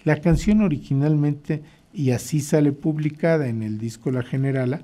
La 0.05 0.20
canción 0.20 0.60
originalmente, 0.62 1.62
y 1.93 2.10
así 2.10 2.40
sale 2.40 2.72
publicada 2.72 3.48
en 3.48 3.62
el 3.62 3.78
disco 3.78 4.10
La 4.12 4.22
Generala, 4.22 4.80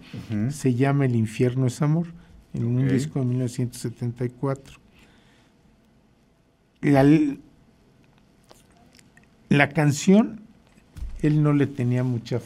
se 0.50 0.74
llama 0.74 1.04
El 1.06 1.14
infierno 1.16 1.66
es 1.66 1.82
amor, 1.82 2.08
en 2.52 2.64
un 2.64 2.88
disco 2.88 3.20
de 3.20 3.26
1974. 3.26 4.77
La, 6.80 7.04
la 9.48 9.68
canción, 9.70 10.40
él 11.22 11.42
no 11.42 11.52
le 11.52 11.66
tenía 11.66 12.04
mucha 12.04 12.40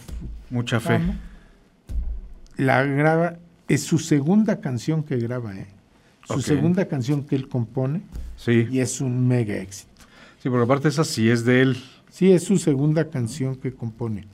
Mucha 0.50 0.80
fe. 0.80 0.98
fama. 0.98 1.18
La 2.56 2.82
graba, 2.84 3.38
es 3.68 3.82
su 3.82 3.98
segunda 3.98 4.60
canción 4.60 5.02
que 5.02 5.16
graba, 5.16 5.56
¿eh? 5.56 5.66
Su 6.24 6.40
segunda 6.40 6.86
canción 6.86 7.24
que 7.24 7.34
él 7.34 7.48
compone 7.48 8.02
Sí. 8.36 8.66
y 8.70 8.78
es 8.80 9.00
un 9.00 9.26
mega 9.26 9.56
éxito. 9.56 9.90
Sí, 10.42 10.48
porque 10.48 10.64
aparte 10.64 10.88
esa 10.88 11.04
sí 11.04 11.28
es 11.28 11.44
de 11.44 11.62
él. 11.62 11.76
Sí, 12.10 12.30
es 12.32 12.44
su 12.44 12.58
segunda 12.58 13.08
canción 13.10 13.56
que 13.56 13.72
compone. 13.74 14.26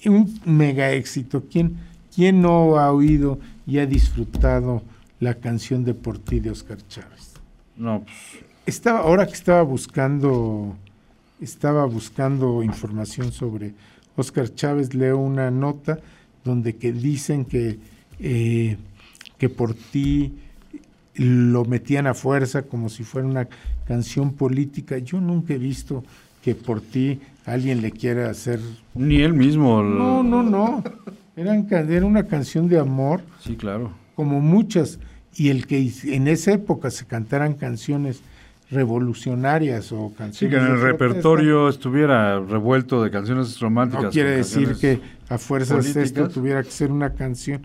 Y 0.00 0.08
un 0.08 0.40
mega 0.44 0.90
éxito. 0.92 1.44
¿Quién, 1.50 1.76
¿Quién 2.14 2.42
no 2.42 2.76
ha 2.78 2.90
oído 2.90 3.38
y 3.66 3.78
ha 3.78 3.86
disfrutado 3.86 4.82
la 5.20 5.34
canción 5.34 5.84
de 5.84 5.94
Por 5.94 6.18
ti 6.18 6.40
de 6.40 6.50
Oscar 6.50 6.78
Chávez? 6.88 7.34
No, 7.76 8.02
pues, 8.04 8.41
Estaba, 8.66 9.00
ahora 9.00 9.26
que 9.26 9.32
estaba 9.32 9.62
buscando, 9.62 10.76
estaba 11.40 11.84
buscando 11.86 12.62
información 12.62 13.32
sobre 13.32 13.74
Oscar 14.16 14.54
Chávez, 14.54 14.94
leo 14.94 15.18
una 15.18 15.50
nota 15.50 15.98
donde 16.44 16.76
que 16.76 16.92
dicen 16.92 17.44
que, 17.44 17.78
eh, 18.20 18.76
que 19.38 19.48
por 19.48 19.74
ti 19.74 20.34
lo 21.14 21.64
metían 21.64 22.06
a 22.06 22.14
fuerza 22.14 22.62
como 22.62 22.88
si 22.88 23.02
fuera 23.04 23.26
una 23.26 23.48
canción 23.86 24.32
política. 24.32 24.98
Yo 24.98 25.20
nunca 25.20 25.54
he 25.54 25.58
visto 25.58 26.04
que 26.42 26.54
por 26.54 26.80
ti 26.80 27.20
alguien 27.44 27.82
le 27.82 27.90
quiera 27.90 28.30
hacer 28.30 28.60
ni 28.94 29.16
él 29.22 29.34
mismo. 29.34 29.82
no, 29.82 30.22
no, 30.22 30.42
no. 30.42 30.84
Eran, 31.34 31.66
era 31.70 32.04
una 32.06 32.26
canción 32.26 32.68
de 32.68 32.78
amor, 32.78 33.22
Sí, 33.40 33.56
claro. 33.56 33.90
como 34.14 34.40
muchas, 34.40 34.98
y 35.34 35.48
el 35.48 35.66
que 35.66 35.90
en 36.04 36.28
esa 36.28 36.52
época 36.52 36.90
se 36.90 37.06
cantaran 37.06 37.54
canciones 37.54 38.20
revolucionarias 38.72 39.92
o 39.92 40.08
Sí, 40.08 40.14
canciones 40.16 40.58
que 40.58 40.64
en 40.66 40.72
el 40.72 40.80
repertorio 40.80 41.68
estuviera 41.68 42.40
revuelto 42.40 43.02
de 43.02 43.10
canciones 43.10 43.58
románticas. 43.60 44.04
no 44.04 44.10
quiere 44.10 44.30
decir 44.30 44.74
que 44.80 45.00
a 45.28 45.38
fuerzas 45.38 45.84
esto 45.86 45.98
políticas. 46.00 46.32
tuviera 46.32 46.62
que 46.62 46.70
ser 46.70 46.90
una 46.90 47.10
canción 47.14 47.62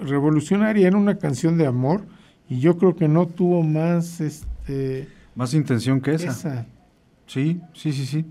revolucionaria, 0.00 0.86
era 0.88 0.96
una 0.96 1.16
canción 1.18 1.58
de 1.58 1.66
amor, 1.66 2.02
y 2.48 2.60
yo 2.60 2.76
creo 2.78 2.94
que 2.96 3.08
no 3.08 3.26
tuvo 3.26 3.62
más 3.62 4.20
este 4.20 5.08
Más 5.34 5.54
intención 5.54 6.00
que 6.00 6.14
esa. 6.14 6.30
esa. 6.30 6.66
Sí, 7.26 7.60
sí, 7.72 7.92
sí, 7.92 8.04
sí. 8.04 8.24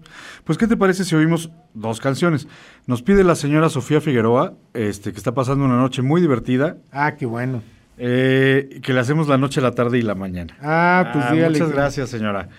Pues, 0.44 0.58
¿qué 0.58 0.68
te 0.68 0.78
parece 0.78 1.04
si 1.04 1.16
oímos 1.16 1.50
dos 1.74 2.00
canciones? 2.00 2.48
Nos 2.86 3.02
pide 3.02 3.24
la 3.24 3.34
señora 3.36 3.70
Sofía 3.70 4.00
Figueroa, 4.02 4.54
este, 4.74 5.12
que 5.12 5.18
está 5.18 5.34
pasando 5.34 5.66
una 5.66 5.78
noche 5.78 6.02
muy 6.04 6.22
divertida, 6.22 6.78
Ah, 6.92 7.16
qué 7.16 7.26
bueno. 7.26 7.62
Eh, 8.06 8.80
que 8.84 8.92
le 8.94 9.00
hacemos 9.00 9.30
la 9.30 9.38
noche, 9.38 9.62
la 9.62 9.72
tarde 9.72 9.98
y 9.98 10.02
la 10.02 10.14
mañana. 10.16 10.58
Ah, 10.62 11.10
pues 11.14 11.26
Ah, 11.26 11.32
dígale. 11.34 11.58
muchas 11.58 11.72
gracias, 11.74 12.10
señora. 12.10 12.50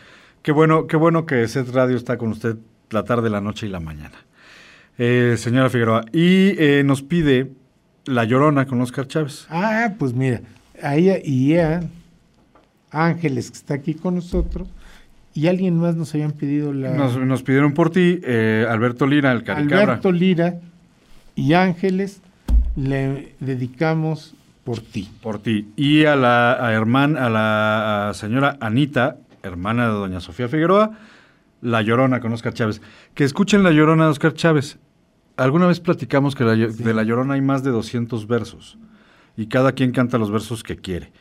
Qué 0.42 0.52
bueno, 0.52 0.86
qué 0.86 0.96
bueno 0.96 1.26
que 1.26 1.46
Set 1.48 1.68
Radio 1.74 1.96
está 1.96 2.16
con 2.16 2.30
usted 2.30 2.56
la 2.90 3.04
tarde, 3.04 3.28
la 3.28 3.40
noche 3.42 3.66
y 3.66 3.68
la 3.70 3.80
mañana. 3.80 4.14
Eh, 4.96 5.34
señora 5.36 5.68
Figueroa. 5.68 6.04
Y 6.12 6.54
eh, 6.58 6.82
nos 6.84 7.02
pide 7.02 7.50
La 8.06 8.24
Llorona 8.24 8.64
con 8.66 8.80
Oscar 8.80 9.06
Chávez. 9.06 9.46
Ah, 9.50 9.92
pues 9.98 10.14
mira, 10.14 10.40
a 10.82 10.96
ella 10.96 11.16
y 11.22 11.56
a 11.56 11.80
Ángeles, 12.90 13.50
que 13.50 13.56
está 13.58 13.74
aquí 13.74 13.94
con 13.94 14.14
nosotros, 14.14 14.68
y 15.34 15.48
alguien 15.48 15.76
más 15.78 15.94
nos 15.96 16.14
habían 16.14 16.32
pedido 16.32 16.72
la... 16.72 16.94
Nos, 16.94 17.18
nos 17.18 17.42
pidieron 17.42 17.74
por 17.74 17.90
ti, 17.90 18.20
eh, 18.22 18.66
Alberto 18.68 19.06
Lira, 19.06 19.32
el 19.32 19.42
Caricabra. 19.42 19.82
Alberto 19.84 20.10
Lira 20.12 20.60
y 21.34 21.52
Ángeles 21.54 22.20
le 22.76 23.34
dedicamos 23.40 24.34
por 24.64 24.80
ti. 24.80 25.08
Por 25.22 25.38
ti. 25.40 25.68
Y 25.76 26.04
a 26.06 26.16
la 26.16 26.52
a 26.54 26.72
herman- 26.72 27.16
a 27.18 27.28
la 27.30 28.08
a 28.10 28.14
señora 28.14 28.56
Anita, 28.60 29.18
hermana 29.42 29.86
de 29.86 29.92
doña 29.92 30.20
Sofía 30.20 30.48
Figueroa, 30.48 30.92
La 31.60 31.82
Llorona 31.82 32.20
con 32.20 32.32
Oscar 32.32 32.54
Chávez. 32.54 32.80
Que 33.14 33.24
escuchen 33.24 33.62
La 33.62 33.70
Llorona 33.72 34.04
de 34.04 34.10
Oscar 34.10 34.32
Chávez. 34.34 34.78
Alguna 35.36 35.66
vez 35.66 35.80
platicamos 35.80 36.34
que 36.34 36.44
la 36.44 36.54
de 36.54 36.94
La 36.94 37.02
Llorona 37.02 37.34
hay 37.34 37.42
más 37.42 37.62
de 37.64 37.70
200 37.70 38.26
versos. 38.26 38.78
Y 39.36 39.46
cada 39.46 39.72
quien 39.72 39.90
canta 39.92 40.16
los 40.18 40.30
versos 40.30 40.62
que 40.62 40.76
quiere. 40.76 41.12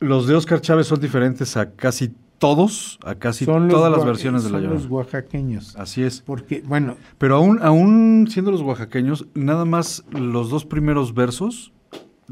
Los 0.00 0.26
de 0.26 0.34
Oscar 0.34 0.60
Chávez 0.60 0.86
son 0.86 1.00
diferentes 1.00 1.56
a 1.56 1.70
casi 1.72 2.12
todos, 2.38 2.98
a 3.04 3.14
casi 3.14 3.44
Son 3.44 3.68
todas 3.68 3.90
las 3.90 4.04
versiones 4.04 4.42
de 4.44 4.50
La 4.50 4.56
son 4.58 4.62
Llorona. 4.64 4.80
los 4.82 4.90
oaxaqueños. 4.90 5.76
Así 5.76 6.02
es. 6.02 6.20
Porque, 6.20 6.62
bueno, 6.66 6.96
Pero 7.18 7.36
aún, 7.36 7.60
aún 7.62 8.26
siendo 8.28 8.50
los 8.50 8.60
oaxaqueños, 8.62 9.26
nada 9.34 9.64
más 9.64 10.04
los 10.10 10.50
dos 10.50 10.64
primeros 10.66 11.14
versos 11.14 11.71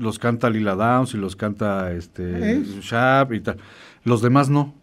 los 0.01 0.19
canta 0.19 0.51
Lila 0.51 0.75
Downs 0.75 1.15
y 1.15 1.19
los 1.19 1.37
canta 1.37 1.93
este 1.93 2.55
¿Eh? 2.57 2.63
Shap 2.83 3.33
y 3.35 3.41
tal. 3.41 3.59
Los 4.05 4.23
demás 4.23 4.49
no. 4.49 4.75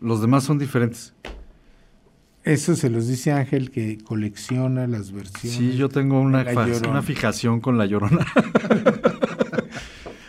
Los 0.00 0.20
demás 0.20 0.44
son 0.44 0.58
diferentes. 0.58 1.12
eso 2.44 2.76
se 2.76 2.88
los 2.88 3.08
dice 3.08 3.32
Ángel 3.32 3.70
que 3.70 3.98
colecciona 3.98 4.86
las 4.86 5.10
versiones. 5.12 5.58
Sí, 5.58 5.76
yo 5.76 5.88
tengo 5.88 6.20
una, 6.20 6.44
una 6.88 7.02
fijación 7.02 7.60
con 7.60 7.76
La 7.78 7.86
Llorona. 7.86 8.24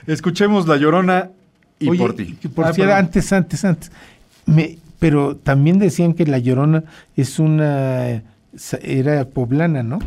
Escuchemos 0.08 0.68
La 0.68 0.78
Llorona 0.78 1.32
y 1.80 1.90
Oye, 1.90 2.00
por 2.00 2.16
ti. 2.16 2.38
por 2.54 2.66
Ah, 2.66 2.98
antes, 2.98 3.32
antes, 3.32 3.64
antes. 3.64 3.92
Me, 4.46 4.78
pero 4.98 5.36
también 5.38 5.80
decían 5.80 6.14
que 6.14 6.26
La 6.26 6.40
Llorona 6.40 6.84
es 7.16 7.40
una... 7.40 8.24
Era 8.82 9.26
poblana, 9.30 9.84
¿no? 9.84 10.00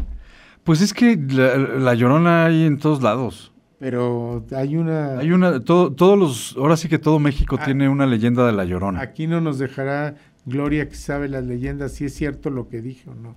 Pues 0.64 0.80
es 0.80 0.92
que 0.92 1.16
la, 1.16 1.56
la 1.56 1.94
Llorona 1.94 2.46
hay 2.46 2.64
en 2.64 2.78
todos 2.78 3.02
lados. 3.02 3.51
Pero 3.82 4.44
hay 4.54 4.76
una... 4.76 5.18
Hay 5.18 5.32
una, 5.32 5.58
todo, 5.58 5.92
todos 5.92 6.16
los, 6.16 6.54
ahora 6.56 6.76
sí 6.76 6.88
que 6.88 7.00
todo 7.00 7.18
México 7.18 7.58
Ah. 7.60 7.64
tiene 7.64 7.88
una 7.88 8.06
leyenda 8.06 8.46
de 8.46 8.52
La 8.52 8.64
Llorona. 8.64 9.00
Aquí 9.00 9.26
no 9.26 9.40
nos 9.40 9.58
dejará 9.58 10.14
Gloria 10.46 10.88
que 10.88 10.94
sabe 10.94 11.28
las 11.28 11.42
leyendas 11.42 11.90
si 11.90 12.04
es 12.04 12.14
cierto 12.14 12.48
lo 12.48 12.68
que 12.68 12.80
dije 12.80 13.10
o 13.10 13.14
no. 13.16 13.34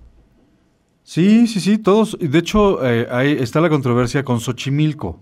Sí, 1.02 1.48
sí, 1.48 1.58
sí, 1.58 1.78
todos. 1.78 2.16
De 2.20 2.38
hecho, 2.38 2.78
eh, 2.88 3.08
ahí 3.10 3.32
está 3.32 3.60
la 3.60 3.68
controversia 3.68 4.24
con 4.24 4.38
Xochimilco. 4.38 5.20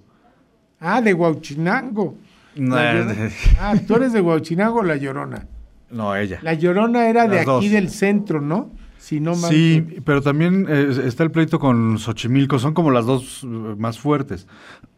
Ah, 0.78 1.00
de. 1.00 2.18
No, 2.56 2.76
Llorona. 2.76 3.30
Ah, 3.58 3.74
tú 3.86 3.94
eres 3.96 4.12
de 4.12 4.20
Huauchinango 4.20 4.80
o 4.80 4.82
La 4.82 4.96
Llorona. 4.96 5.46
no, 5.90 6.14
ella. 6.14 6.38
La 6.42 6.52
Llorona 6.52 7.08
era 7.08 7.26
de 7.28 7.38
aquí 7.40 7.46
dos. 7.46 7.70
del 7.70 7.88
centro, 7.88 8.42
¿no? 8.42 8.72
Si 9.04 9.20
no 9.20 9.34
Sí, 9.34 10.00
pero 10.02 10.22
también 10.22 10.64
eh, 10.66 11.02
está 11.04 11.24
el 11.24 11.30
pleito 11.30 11.58
con 11.58 11.98
Xochimilco. 11.98 12.58
Son 12.58 12.72
como 12.72 12.90
las 12.90 13.04
dos 13.04 13.44
eh, 13.44 13.46
más 13.46 13.98
fuertes. 13.98 14.46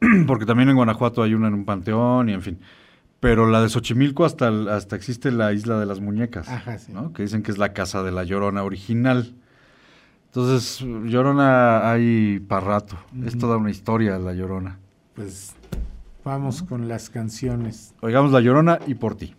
Porque 0.28 0.46
también 0.46 0.68
en 0.68 0.76
Guanajuato 0.76 1.24
hay 1.24 1.34
una 1.34 1.48
en 1.48 1.54
un 1.54 1.64
panteón 1.64 2.28
y 2.28 2.32
en 2.32 2.40
fin. 2.40 2.60
Pero 3.18 3.50
la 3.50 3.60
de 3.60 3.68
Xochimilco 3.68 4.24
hasta, 4.24 4.48
hasta 4.72 4.94
existe 4.94 5.32
la 5.32 5.52
isla 5.52 5.80
de 5.80 5.86
las 5.86 5.98
muñecas. 5.98 6.48
Ajá, 6.48 6.78
sí. 6.78 6.92
¿no? 6.92 7.12
Que 7.12 7.24
dicen 7.24 7.42
que 7.42 7.50
es 7.50 7.58
la 7.58 7.72
casa 7.72 8.04
de 8.04 8.12
la 8.12 8.22
Llorona 8.22 8.62
original. 8.62 9.34
Entonces, 10.26 10.86
Llorona 10.86 11.90
hay 11.90 12.38
para 12.38 12.64
rato. 12.64 12.96
Es 13.24 13.36
toda 13.36 13.56
una 13.56 13.72
historia 13.72 14.20
la 14.20 14.34
Llorona. 14.34 14.78
Pues 15.14 15.52
vamos 16.22 16.62
con 16.62 16.86
las 16.86 17.10
canciones. 17.10 17.92
Oigamos 18.02 18.30
la 18.30 18.38
Llorona 18.38 18.78
y 18.86 18.94
por 18.94 19.16
ti. 19.16 19.34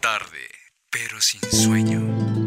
Tarde, 0.00 0.46
pero 0.88 1.20
sin 1.20 1.40
sueño. 1.50 2.46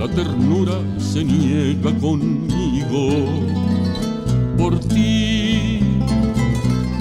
La 0.00 0.08
ternura 0.08 0.80
se 0.98 1.22
niega 1.22 1.92
conmigo. 1.98 3.26
Por 4.56 4.78
ti. 4.78 5.80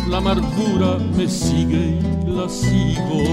La 0.09 0.17
amargura 0.17 0.97
me 1.15 1.26
sigue 1.30 1.97
y 2.27 2.30
la 2.30 2.49
sigo. 2.49 3.23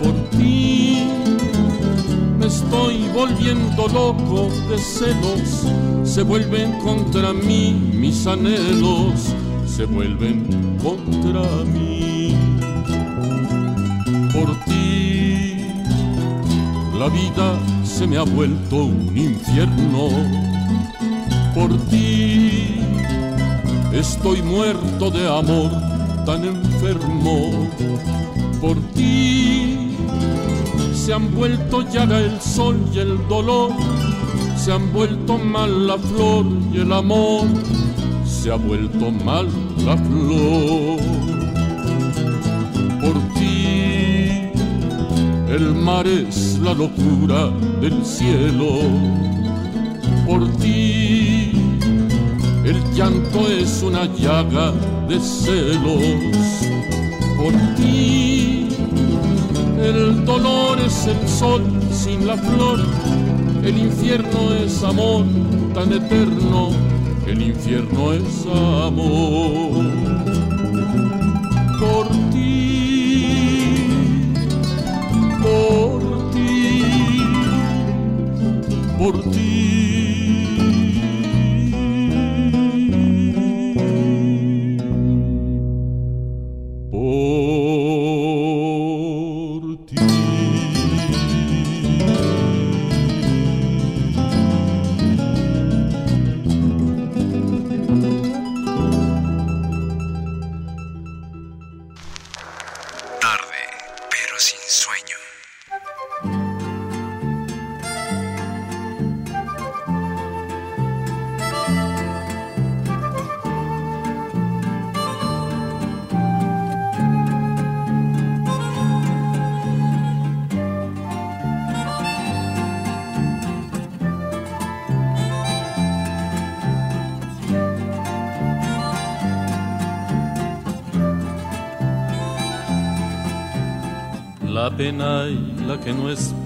Por 0.00 0.14
ti. 0.38 1.08
Me 2.38 2.46
estoy 2.46 3.08
volviendo 3.12 3.88
loco 3.88 4.48
de 4.68 4.78
celos. 4.78 5.66
Se 6.04 6.22
vuelven 6.22 6.78
contra 6.84 7.32
mí 7.32 7.72
mis 7.92 8.28
anhelos. 8.28 9.34
Se 9.66 9.86
vuelven 9.86 10.78
contra 10.80 11.64
mí 11.64 12.19
La 17.00 17.08
vida 17.08 17.58
se 17.82 18.06
me 18.06 18.18
ha 18.18 18.24
vuelto 18.24 18.76
un 18.76 19.16
infierno 19.16 20.10
por 21.54 21.74
ti. 21.88 22.78
Estoy 23.90 24.42
muerto 24.42 25.10
de 25.10 25.26
amor, 25.26 25.70
tan 26.26 26.44
enfermo 26.44 27.70
por 28.60 28.76
ti. 28.92 29.96
Se 30.92 31.14
han 31.14 31.34
vuelto 31.34 31.90
llaga 31.90 32.18
el 32.18 32.38
sol 32.38 32.76
y 32.92 32.98
el 32.98 33.16
dolor, 33.28 33.72
se 34.58 34.70
han 34.70 34.92
vuelto 34.92 35.38
mal 35.38 35.86
la 35.86 35.96
flor 35.96 36.44
y 36.70 36.80
el 36.80 36.92
amor, 36.92 37.46
se 38.26 38.50
ha 38.52 38.56
vuelto 38.56 39.10
mal 39.10 39.48
la 39.86 39.96
flor 39.96 41.29
El 45.50 45.74
mar 45.74 46.06
es 46.06 46.60
la 46.60 46.72
locura 46.74 47.50
del 47.80 48.04
cielo. 48.06 48.82
Por 50.24 50.48
ti 50.58 51.50
El 52.64 52.78
llanto 52.94 53.48
es 53.48 53.82
una 53.82 54.04
llaga 54.04 54.72
de 55.08 55.18
celos 55.18 56.70
por 57.36 57.52
ti. 57.74 58.68
El 59.82 60.24
dolor 60.24 60.78
es 60.78 61.08
el 61.08 61.28
sol 61.28 61.62
sin 61.90 62.28
la 62.28 62.36
flor. 62.36 62.78
El 63.64 63.76
infierno 63.76 64.54
es 64.64 64.84
amor 64.84 65.24
tan 65.74 65.92
eterno. 65.92 66.68
El 67.26 67.42
infierno 67.42 68.12
es 68.12 68.46
amor. 68.46 70.19
Por 79.00 79.18
ti. 79.30 80.59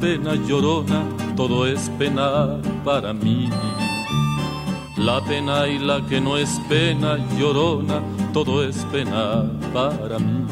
Pena 0.05 0.35
llorona, 0.35 1.03
todo 1.35 1.67
es 1.67 1.89
pena 1.99 2.61
para 2.85 3.15
mí. 3.15 3.49
La 4.99 5.19
pena 5.25 5.67
y 5.67 5.79
la 5.79 6.05
que 6.07 6.21
no 6.21 6.37
es 6.37 6.61
pena 6.69 7.17
llorona, 7.39 8.03
todo 8.35 8.63
es 8.63 8.85
pena 8.93 9.45
para 9.73 10.19
mí. 10.19 10.45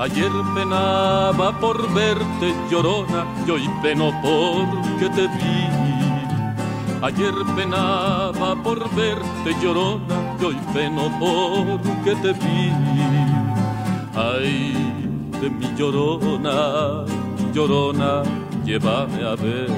Ayer 0.00 0.32
penaba 0.56 1.56
por 1.60 1.78
verte 1.94 2.52
llorona 2.68 3.24
y 3.46 3.50
hoy 3.52 3.70
peno 3.80 4.10
porque 4.20 5.08
te 5.14 5.28
vi. 5.38 5.60
Ayer 7.02 7.34
penaba 7.54 8.56
por 8.64 8.80
verte 8.96 9.54
llorona 9.62 10.16
y 10.40 10.44
hoy 10.46 10.58
peno 10.74 11.02
porque 11.20 12.12
te 12.22 12.32
vi. 12.32 12.72
Ay, 14.16 14.74
de 15.40 15.48
mi 15.48 15.68
llorona, 15.78 17.04
llorona, 17.56 18.22
llévame 18.66 19.20
a 19.24 19.34
ver. 19.34 19.70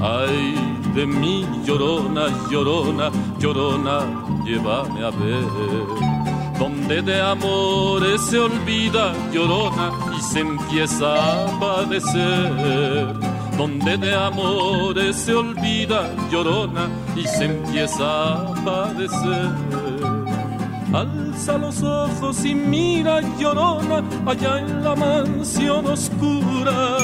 Ay, 0.00 0.54
de 0.94 1.04
mi 1.04 1.44
llorona, 1.66 2.24
llorona, 2.50 3.10
llorona, 3.38 3.96
llévame 4.46 5.00
a 5.04 5.10
ver. 5.10 5.48
Donde 6.58 7.02
de 7.02 7.20
amores 7.20 8.22
se 8.22 8.38
olvida 8.38 9.12
llorona 9.30 9.86
y 10.16 10.20
se 10.22 10.40
empieza 10.40 11.08
a 11.08 11.60
padecer. 11.60 13.14
Donde 13.58 13.98
de 13.98 14.14
amores 14.14 15.16
se 15.16 15.34
olvida 15.34 16.00
llorona 16.32 16.88
y 17.16 17.24
se 17.26 17.44
empieza 17.44 18.06
a 18.32 18.54
padecer. 18.64 19.50
Alza 20.92 21.58
los 21.58 21.82
ojos 21.82 22.44
y 22.44 22.54
mira 22.54 23.20
llorona 23.38 24.02
allá 24.26 24.58
en 24.58 24.84
la 24.84 24.94
mansión 24.94 25.86
oscura. 25.86 26.98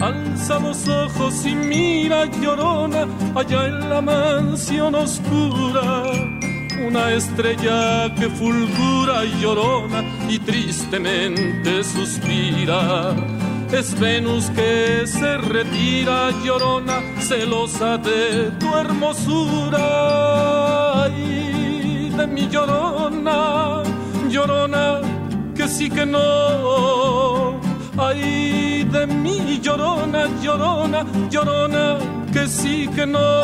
Alza 0.00 0.58
los 0.58 0.88
ojos 0.88 1.44
y 1.44 1.54
mira 1.54 2.24
llorona 2.24 3.06
allá 3.34 3.66
en 3.66 3.90
la 3.90 4.00
mansión 4.00 4.94
oscura. 4.94 6.04
Una 6.86 7.12
estrella 7.12 8.14
que 8.14 8.30
fulgura 8.30 9.24
llorona 9.40 10.02
y 10.28 10.38
tristemente 10.38 11.84
suspira. 11.84 13.14
Es 13.70 13.98
Venus 14.00 14.50
que 14.50 15.06
se 15.06 15.38
retira 15.38 16.30
llorona, 16.42 17.00
celosa 17.20 17.98
de 17.98 18.50
tu 18.58 18.74
hermosura. 18.74 21.04
Ay, 21.04 22.12
de 22.16 22.26
mi 22.26 22.48
llorona, 22.48 23.82
llorona, 24.28 25.00
que 25.54 25.68
sí 25.68 25.90
que 25.90 26.06
no. 26.06 27.60
Ay, 27.98 28.84
de 28.84 29.06
mi 29.06 29.60
llorona, 29.60 30.26
llorona, 30.42 31.04
llorona, 31.30 31.98
que 32.32 32.46
sí 32.46 32.88
que 32.94 33.06
no. 33.06 33.42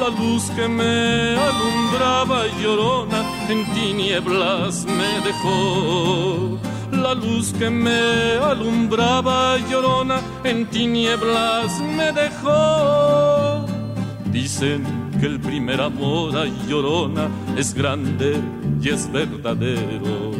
La 0.00 0.08
luz 0.08 0.50
que 0.56 0.66
me 0.66 1.36
alumbraba 1.36 2.44
llorona 2.62 3.22
en 3.48 3.64
tinieblas 3.74 4.86
me 4.86 5.20
dejó. 5.26 6.58
La 6.92 7.14
luz 7.14 7.52
que 7.52 7.70
me 7.70 8.38
alumbraba 8.42 9.58
llorona 9.70 10.20
en 10.44 10.66
tinieblas 10.66 11.80
me 11.80 12.12
dejó. 12.12 13.66
Dicen 14.32 14.84
que 15.20 15.26
el 15.26 15.38
primer 15.40 15.80
amor 15.80 16.36
a 16.36 16.46
llorona 16.66 17.28
es 17.56 17.74
grande 17.74 18.40
y 18.82 18.88
es 18.88 19.10
verdadero. 19.12 20.39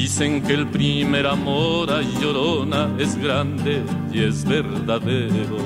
Dicen 0.00 0.40
que 0.42 0.54
el 0.54 0.68
primer 0.68 1.26
amor 1.26 1.90
a 1.90 2.02
llorona 2.02 2.88
es 3.00 3.16
grande 3.16 3.82
y 4.12 4.22
es 4.22 4.44
verdadero. 4.44 5.58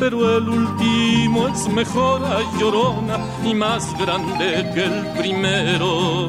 Pero 0.00 0.36
el 0.36 0.48
último 0.48 1.46
es 1.46 1.68
mejor 1.68 2.24
a 2.24 2.40
llorona 2.58 3.18
y 3.44 3.54
más 3.54 3.96
grande 4.00 4.68
que 4.74 4.84
el 4.86 5.06
primero. 5.16 6.26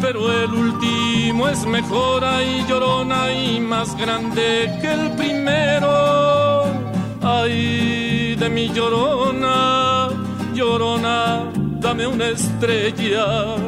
Pero 0.00 0.20
el 0.42 0.52
último 0.52 1.48
es 1.48 1.64
mejor 1.64 2.24
a 2.24 2.40
llorona 2.68 3.32
y 3.32 3.60
más 3.60 3.96
grande 3.96 4.76
que 4.80 4.92
el 4.92 5.12
primero. 5.12 6.64
Ay, 7.22 8.34
de 8.34 8.48
mi 8.48 8.68
llorona, 8.70 10.08
llorona, 10.54 11.44
dame 11.80 12.08
una 12.08 12.26
estrella. 12.26 13.67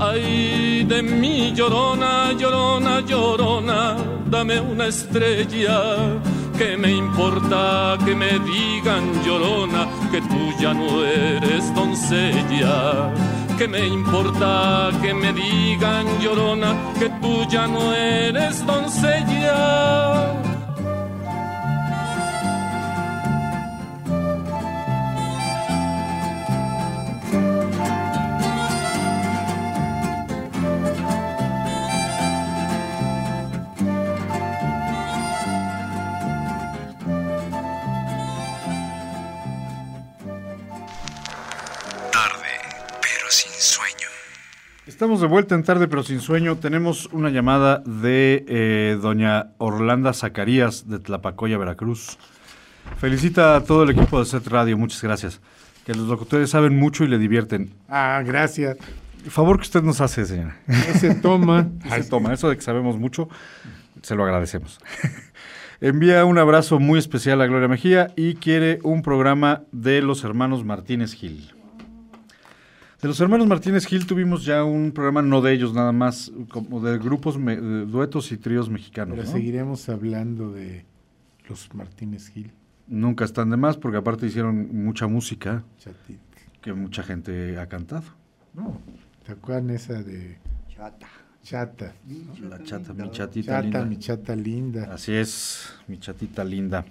Ay, 0.00 0.84
de 0.84 1.02
mi 1.02 1.52
llorona, 1.52 2.32
llorona, 2.32 3.00
llorona, 3.00 3.96
dame 4.30 4.60
una 4.60 4.86
estrella. 4.86 6.20
¿Qué 6.56 6.76
me 6.76 6.92
importa 6.92 7.98
que 8.04 8.14
me 8.14 8.38
digan 8.38 9.24
llorona 9.24 9.88
que 10.12 10.20
tú 10.20 10.52
ya 10.60 10.72
no 10.72 11.04
eres 11.04 11.74
doncella? 11.74 13.12
¿Qué 13.58 13.66
me 13.66 13.86
importa 13.88 14.90
que 15.02 15.12
me 15.12 15.32
digan 15.32 16.06
llorona 16.20 16.76
que 16.98 17.08
tú 17.20 17.44
ya 17.48 17.66
no 17.66 17.92
eres 17.92 18.64
doncella? 18.64 20.47
Estamos 44.98 45.20
de 45.20 45.28
vuelta 45.28 45.54
en 45.54 45.62
tarde, 45.62 45.86
pero 45.86 46.02
sin 46.02 46.18
sueño. 46.18 46.56
Tenemos 46.56 47.06
una 47.12 47.30
llamada 47.30 47.84
de 47.86 48.44
eh, 48.48 48.98
doña 49.00 49.52
Orlanda 49.58 50.12
Zacarías 50.12 50.88
de 50.88 50.98
Tlapacoya, 50.98 51.56
Veracruz. 51.56 52.18
Felicita 52.96 53.54
a 53.54 53.62
todo 53.62 53.84
el 53.84 53.90
equipo 53.90 54.18
de 54.18 54.26
Set 54.26 54.48
Radio, 54.48 54.76
muchas 54.76 55.00
gracias. 55.00 55.40
Que 55.86 55.94
los 55.94 56.08
locutores 56.08 56.50
saben 56.50 56.76
mucho 56.76 57.04
y 57.04 57.06
le 57.06 57.18
divierten. 57.18 57.72
Ah, 57.88 58.24
gracias. 58.26 58.76
Favor 59.28 59.58
que 59.58 59.62
usted 59.62 59.84
nos 59.84 60.00
hace, 60.00 60.26
señora. 60.26 60.56
Ese 60.66 61.14
toma. 61.14 61.68
Se 61.88 62.02
toma, 62.02 62.32
eso 62.32 62.48
de 62.48 62.56
que 62.56 62.62
sabemos 62.62 62.98
mucho, 62.98 63.28
se 64.02 64.16
lo 64.16 64.24
agradecemos. 64.24 64.80
Envía 65.80 66.24
un 66.24 66.38
abrazo 66.38 66.80
muy 66.80 66.98
especial 66.98 67.40
a 67.40 67.46
Gloria 67.46 67.68
Mejía 67.68 68.08
y 68.16 68.34
quiere 68.34 68.80
un 68.82 69.02
programa 69.02 69.62
de 69.70 70.02
los 70.02 70.24
hermanos 70.24 70.64
Martínez 70.64 71.12
Gil. 71.12 71.54
De 73.00 73.06
los 73.06 73.20
hermanos 73.20 73.46
Martínez 73.46 73.86
Gil 73.86 74.06
tuvimos 74.06 74.44
ya 74.44 74.64
un 74.64 74.90
programa, 74.90 75.22
no 75.22 75.40
de 75.40 75.52
ellos 75.52 75.72
nada 75.72 75.92
más, 75.92 76.32
como 76.50 76.80
de 76.80 76.98
grupos, 76.98 77.38
me- 77.38 77.56
de 77.56 77.86
duetos 77.86 78.32
y 78.32 78.36
tríos 78.36 78.68
mexicanos. 78.68 79.14
Pero 79.16 79.26
¿no? 79.28 79.32
seguiremos 79.32 79.88
hablando 79.88 80.50
de 80.52 80.84
los 81.48 81.72
Martínez 81.74 82.28
Gil, 82.28 82.50
Nunca 82.90 83.24
están 83.26 83.50
de 83.50 83.56
más 83.58 83.76
porque 83.76 83.98
aparte 83.98 84.26
hicieron 84.26 84.82
mucha 84.84 85.06
música 85.06 85.62
Chatit. 85.78 86.18
que 86.62 86.72
mucha 86.72 87.02
gente 87.02 87.58
ha 87.58 87.66
cantado. 87.68 88.04
No, 88.54 88.80
¿te 89.26 89.32
acuerdan 89.32 89.68
esa 89.70 90.02
de 90.02 90.38
Chata. 90.74 91.06
Chata? 91.42 91.92
La 92.48 92.62
chata, 92.64 92.92
mi 92.94 93.10
chatita 93.10 93.52
Chata, 93.52 93.62
linda. 93.62 93.84
mi 93.84 93.98
chata 93.98 94.34
linda. 94.36 94.92
Así 94.92 95.12
es, 95.12 95.70
mi 95.86 95.98
chatita 95.98 96.42
linda. 96.44 96.84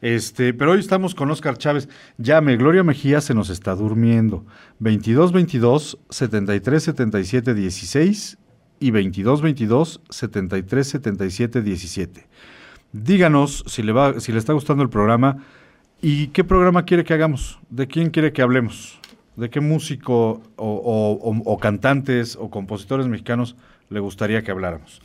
Este, 0.00 0.52
pero 0.54 0.72
hoy 0.72 0.80
estamos 0.80 1.14
con 1.14 1.30
Oscar 1.30 1.56
Chávez. 1.58 1.88
Llame, 2.18 2.56
Gloria 2.56 2.82
Mejía 2.82 3.20
se 3.20 3.34
nos 3.34 3.50
está 3.50 3.74
durmiendo. 3.74 4.44
22 4.78 5.32
22 5.32 5.98
73 6.10 6.82
77 6.82 7.54
16 7.54 8.38
y 8.80 8.90
22 8.90 9.40
22 9.42 10.00
73 10.10 10.86
77 10.88 11.62
17. 11.62 12.26
Díganos 12.92 13.64
si 13.66 13.82
le 13.82 13.92
va 13.92 14.20
si 14.20 14.32
le 14.32 14.38
está 14.38 14.52
gustando 14.52 14.82
el 14.82 14.88
programa 14.90 15.38
y 16.02 16.28
qué 16.28 16.44
programa 16.44 16.84
quiere 16.84 17.04
que 17.04 17.14
hagamos, 17.14 17.58
de 17.70 17.86
quién 17.86 18.10
quiere 18.10 18.32
que 18.32 18.42
hablemos, 18.42 19.00
de 19.36 19.48
qué 19.50 19.60
músico 19.60 20.42
o, 20.56 20.66
o- 20.66 21.30
o- 21.30 21.42
o 21.52 21.58
cantantes 21.58 22.36
o 22.36 22.50
compositores 22.50 23.06
mexicanos 23.08 23.56
le 23.88 24.00
gustaría 24.00 24.42
que 24.42 24.50
habláramos. 24.50 25.00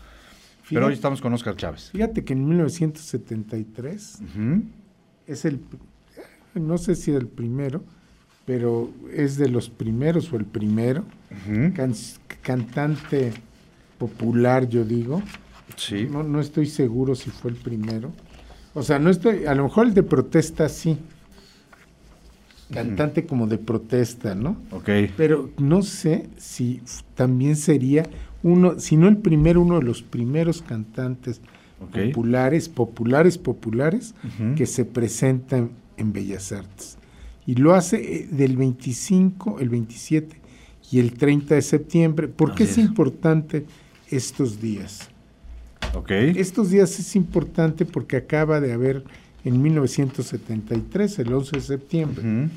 Pero 0.70 0.88
hoy 0.88 0.94
estamos 0.94 1.20
con 1.22 1.34
Oscar 1.34 1.56
Chávez. 1.58 1.90
fíjate 1.92 2.24
que 2.24 2.32
en 2.34 2.48
1973 2.48 4.20
Ujú. 4.22 4.64
Es 5.28 5.46
el, 5.46 5.60
no 6.56 6.78
sé 6.78 6.96
si 6.96 7.12
el 7.12 7.28
primero, 7.28 7.84
pero 8.46 8.92
es 9.14 9.38
de 9.38 9.50
los 9.50 9.70
primeros 9.70 10.32
o 10.34 10.38
el 10.38 10.46
primero, 10.46 11.04
can- 11.76 11.94
cantante 12.42 13.34
popular, 13.98 14.68
yo 14.68 14.84
digo. 14.84 15.22
Sí. 15.78 16.08
No, 16.10 16.24
no 16.24 16.40
estoy 16.42 16.66
seguro 16.66 17.16
si 17.16 17.30
fue 17.30 17.52
el 17.52 17.58
primero. 17.58 18.12
O 18.74 18.84
sea, 18.84 19.00
no 19.00 19.10
estoy, 19.10 19.46
a 19.46 19.54
lo 19.56 19.64
mejor 19.64 19.88
el 19.88 19.94
de 19.94 20.04
protesta 20.04 20.68
sí. 20.70 20.98
Cantante 22.74 23.26
como 23.26 23.48
de 23.48 23.58
protesta, 23.58 24.34
¿no? 24.34 24.56
Ok. 24.72 24.90
Pero 25.18 25.50
no 25.58 25.82
sé 25.82 26.30
si 26.38 26.82
también 27.16 27.58
sería 27.58 28.06
uno, 28.44 28.80
si 28.80 28.96
no 28.96 29.10
el 29.10 29.18
primero, 29.18 29.60
uno 29.62 29.80
de 29.80 29.86
los 29.86 30.02
primeros 30.02 30.62
cantantes 30.62 31.42
Populares, 32.12 32.70
populares, 32.70 33.38
populares, 33.38 34.14
que 34.56 34.66
se 34.66 34.86
presentan 34.86 35.72
en 35.98 36.14
Bellas 36.14 36.52
Artes. 36.52 36.98
Y 37.48 37.56
lo 37.56 37.74
hace 37.74 37.98
eh, 37.98 38.28
del 38.32 38.56
25, 38.58 39.60
el 39.60 39.70
27 39.70 40.40
y 40.92 41.00
el 41.00 41.14
30 41.14 41.56
de 41.56 41.62
septiembre. 41.62 42.28
¿Por 42.28 42.54
qué 42.56 42.64
es 42.66 42.78
importante 42.78 43.66
estos 44.10 44.62
días? 44.62 45.10
Ok. 45.96 46.12
Estos 46.12 46.70
días 46.70 47.00
es 47.00 47.16
importante 47.16 47.86
porque 47.86 48.16
acaba 48.18 48.62
de 48.62 48.74
haber 48.74 49.04
en 49.44 49.62
1973, 49.62 51.20
el 51.20 51.34
11 51.34 51.52
de 51.58 51.62
septiembre, 51.62 52.50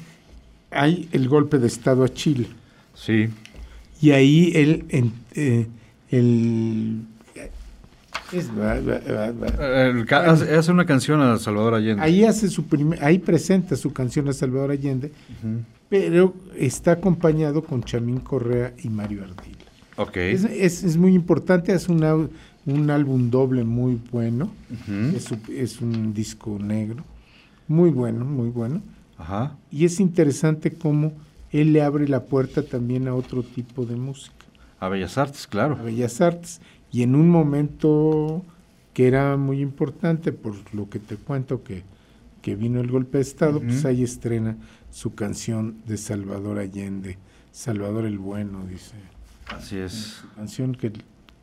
hay 0.71 1.09
el 1.13 1.29
golpe 1.29 1.59
de 1.59 1.67
Estado 1.67 2.05
a 2.05 2.09
Chile. 2.13 2.47
Sí. 2.95 3.29
Y 4.03 4.11
ahí 4.11 4.53
él, 4.55 4.85
en- 4.91 5.13
eh, 5.35 5.67
el... 6.11 7.03
es- 8.39 8.51
hace, 10.12 10.73
una 10.73 10.86
canción 10.86 11.20
a 11.20 11.39
Salvador 11.39 11.74
Allende. 11.74 12.02
Ahí 12.02 12.24
hace 12.24 12.48
su 12.48 12.65
primer, 12.65 13.02
ahí 13.05 13.19
presenta 13.19 13.77
su 13.77 13.93
canción 13.93 14.28
a 14.28 14.32
Salvador 14.32 14.70
Allende, 14.70 15.12
pero 15.89 16.35
está 16.56 16.93
acompañado 16.93 17.62
con 17.62 17.82
Chamín 17.82 18.20
Correa 18.20 18.73
y 18.82 18.89
Mario 18.89 19.23
Ardila. 19.24 19.59
Ok. 19.97 20.16
Es, 20.16 20.44
es- 20.44 20.85
es 20.85 20.97
muy 20.97 21.15
importante, 21.15 21.73
es 21.73 21.89
un, 21.89 22.01
au- 22.01 22.28
un 22.66 22.90
álbum 22.90 23.31
doble 23.31 23.65
muy 23.65 24.01
bueno, 24.11 24.51
Ujú. 24.70 25.16
es, 25.16 25.31
un- 25.31 25.43
es 25.55 25.81
un 25.81 26.12
disco 26.15 26.59
negro, 26.61 27.05
muy 27.69 27.90
bueno, 27.90 28.24
muy 28.24 28.48
bueno. 28.51 28.82
Ajá. 29.19 29.56
Y 29.70 29.85
es 29.85 30.01
interesante 30.01 30.73
cómo 30.73 31.12
él 31.52 31.73
le 31.73 31.82
abre 31.82 32.09
la 32.09 32.24
puerta 32.24 32.62
también 32.65 33.06
a 33.06 33.15
otro 33.15 33.43
tipo 33.44 33.86
de 33.86 33.94
música. 33.94 34.35
A 34.81 34.89
Bellas 34.89 35.16
Artes, 35.16 35.47
claro. 35.47 35.77
a 35.78 35.82
Bellas 35.82 36.20
Artes 36.20 36.61
y 36.95 37.03
en 37.03 37.16
un 37.16 37.29
momento 37.29 38.45
que 38.93 39.09
era 39.09 39.37
muy 39.37 39.61
importante 39.61 40.31
por 40.31 40.55
lo 40.73 40.89
que 40.89 41.01
te 41.01 41.16
cuento 41.16 41.65
que, 41.65 41.83
que 42.41 42.55
vino 42.55 42.81
el 42.81 42.89
golpe 42.89 43.19
de 43.19 43.23
Estado, 43.23 43.59
pues 43.59 43.85
ahí 43.85 44.05
estrena 44.05 44.57
su 44.93 45.12
canción 45.12 45.79
de 45.89 45.97
Salvador 45.97 46.61
Allende, 46.61 47.19
Salvador 47.51 48.07
el 48.07 48.21
Bueno, 48.21 48.65
dice. 48.71 48.95
Así 49.49 49.77
es. 49.77 49.93
Su 49.93 50.29
canción 50.37 50.77
que, 50.77 50.93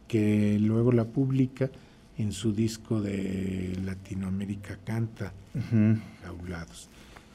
que 0.08 0.58
luego 0.58 0.94
la 0.94 1.04
publica 1.04 1.70
en 2.18 2.32
su 2.32 2.54
disco 2.54 3.02
de 3.02 3.78
Latinoamérica 3.84 4.78
Canta. 4.86 5.34
Jaulados. 6.24 6.88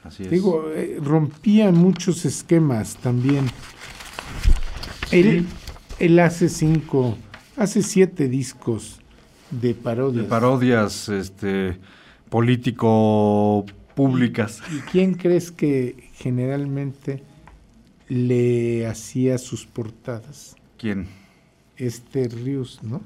Así 0.05 0.23
es. 0.23 0.31
Digo, 0.31 0.71
eh, 0.75 0.99
rompía 1.03 1.71
muchos 1.71 2.25
esquemas 2.25 2.97
también. 2.97 3.45
Él, 5.11 5.45
él 5.99 6.19
hace 6.19 6.49
cinco, 6.49 7.19
hace 7.57 7.83
siete 7.83 8.29
discos 8.29 9.01
de 9.51 9.69
de 9.69 9.75
parodias. 9.75 10.27
parodias 10.27 11.09
este, 11.09 11.79
político 12.29 13.65
públicas. 13.95 14.63
¿Y 14.71 14.81
quién 14.91 15.15
crees 15.15 15.51
que 15.51 16.11
generalmente 16.15 17.23
le 18.09 18.87
hacía 18.87 19.39
sus 19.39 19.67
portadas? 19.67 20.57
¿Quién? 20.79 21.07
Este 21.77 22.29
Rius, 22.29 22.83
¿no? 22.83 23.03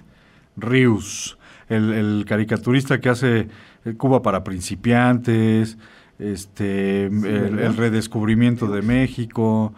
Rius, 0.57 1.39
el, 1.69 1.93
el 1.93 2.25
caricaturista 2.27 3.01
que 3.01 3.09
hace 3.09 3.49
eh, 3.85 3.95
Cuba 3.97 4.23
para 4.23 4.45
principiantes, 4.45 5.79
este, 6.19 7.07
el 7.07 7.77
redescubrimiento 7.77 8.67
de 8.67 8.83
México. 8.83 9.73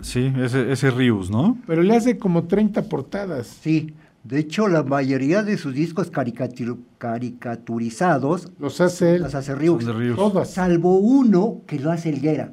Sí, 0.00 0.32
ese, 0.38 0.72
ese 0.72 0.90
Rius, 0.90 1.30
¿no? 1.30 1.58
Pero 1.66 1.82
le 1.82 1.94
hace 1.94 2.18
como 2.18 2.44
30 2.44 2.82
portadas. 2.88 3.46
Sí, 3.46 3.94
de 4.28 4.40
hecho 4.40 4.66
la 4.68 4.82
mayoría 4.82 5.42
de 5.42 5.56
sus 5.56 5.74
discos 5.74 6.10
caricatur- 6.10 6.78
caricaturizados 6.98 8.48
Los 8.58 8.80
hace 8.80 9.18
las 9.18 9.34
hace 9.34 9.54
Rius. 9.54 9.84
Todas. 10.16 10.50
salvo 10.50 10.98
uno 10.98 11.62
que 11.66 11.78
lo 11.78 11.90
hace 11.92 12.08
Helguera, 12.10 12.52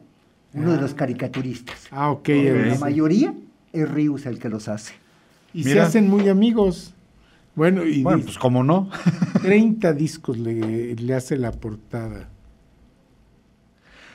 uno 0.53 0.71
de 0.71 0.77
Ah. 0.77 0.81
los 0.81 0.93
caricaturistas. 0.93 1.87
Ah, 1.91 2.11
ok. 2.11 2.23
Pero 2.25 2.65
La 2.65 2.77
mayoría 2.79 3.33
es 3.71 3.89
Rius 3.89 4.25
el 4.25 4.39
que 4.39 4.49
los 4.49 4.67
hace. 4.67 4.93
Y 5.53 5.63
se 5.63 5.79
hacen 5.79 6.09
muy 6.09 6.29
amigos. 6.29 6.93
Bueno, 7.55 7.83
y 7.85 8.01
Bueno, 8.03 8.23
pues 8.23 8.37
cómo 8.37 8.63
no. 8.63 8.89
30 9.41 9.93
discos 9.93 10.37
le, 10.39 10.95
le 10.95 11.13
hace 11.13 11.37
la 11.37 11.51
portada. 11.51 12.29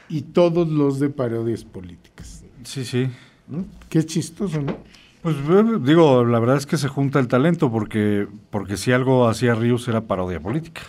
Y 0.09 0.23
todos 0.23 0.69
los 0.69 0.99
de 1.01 1.11
parodias 1.11 1.65
políticas. 1.65 2.43
Sí, 2.65 2.85
sí. 2.85 3.09
¿no? 3.47 3.65
Qué 3.89 4.05
chistoso, 4.05 4.61
¿no? 4.63 4.77
Pues 5.23 5.37
eh, 5.37 5.65
digo, 5.83 6.25
la 6.25 6.39
verdad 6.39 6.57
es 6.57 6.67
que 6.67 6.77
se 6.77 6.89
junta 6.89 7.19
el 7.19 7.29
talento 7.29 7.71
porque, 7.71 8.27
porque 8.51 8.77
si 8.77 8.93
algo 8.93 9.29
hacía 9.29 9.55
Rius 9.55 9.89
era 9.89 10.03
parodia 10.03 10.41
política. 10.41 10.83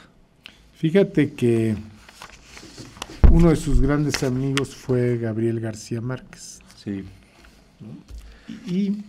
Fíjate 0.74 1.34
que 1.34 1.76
uno 3.32 3.50
de 3.50 3.56
sus 3.56 3.82
grandes 3.82 4.24
amigos 4.24 4.76
fue 4.76 5.18
Gabriel 5.18 5.60
García 5.60 6.00
Márquez. 6.02 6.60
Sí, 6.76 7.04
Y 8.66 9.04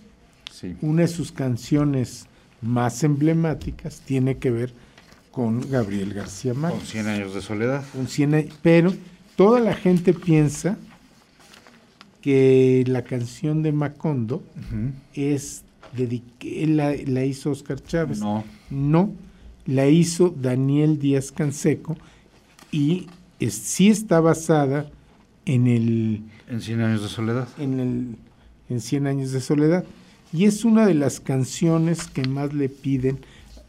sí. 0.51 0.77
una 0.81 1.03
de 1.03 1.09
sus 1.09 1.33
canciones 1.33 2.27
más 2.61 3.05
emblemáticas 3.05 4.01
tiene 4.01 4.39
que 4.39 4.51
ver 4.51 4.73
con 5.31 5.71
Gabriel 5.71 6.13
García 6.13 6.53
Con 6.53 6.63
Márquez. 6.63 6.89
100 6.89 7.07
años 7.07 7.35
de 7.35 7.41
soledad. 7.41 7.85
Con 7.93 8.09
100 8.09 8.35
años, 8.35 8.55
pero 8.63 8.93
toda 9.37 9.61
la 9.61 9.75
gente 9.75 10.13
piensa 10.13 10.77
que 12.23 12.85
la 12.87 13.03
canción 13.03 13.63
de 13.63 13.73
Macondo 13.73 14.43
es 15.15 15.63
dedi- 15.97 16.23
él 16.43 16.77
la, 16.77 16.95
la 17.07 17.25
hizo 17.25 17.51
Oscar 17.51 17.83
Chávez. 17.83 18.19
No. 18.21 18.45
No, 18.71 19.13
la 19.67 19.89
hizo 19.89 20.31
Daniel 20.31 20.99
Díaz 20.99 21.33
Canseco 21.33 21.97
y 22.71 23.07
es- 23.39 23.55
sí 23.55 23.89
está 23.89 24.21
basada 24.21 24.91
en 25.47 25.67
el 25.67 26.23
En 26.49 26.61
100 26.61 26.81
años 26.83 27.03
de 27.03 27.09
soledad. 27.09 27.49
en 27.59 27.81
el 27.81 28.17
en 28.69 28.81
Cien 28.81 29.09
años 29.09 29.33
de 29.33 29.41
soledad 29.41 29.85
y 30.33 30.45
es 30.45 30.65
una 30.65 30.87
de 30.87 30.95
las 30.95 31.19
canciones 31.19 32.07
que 32.07 32.23
más 32.29 32.55
le 32.55 32.69
piden 32.69 33.19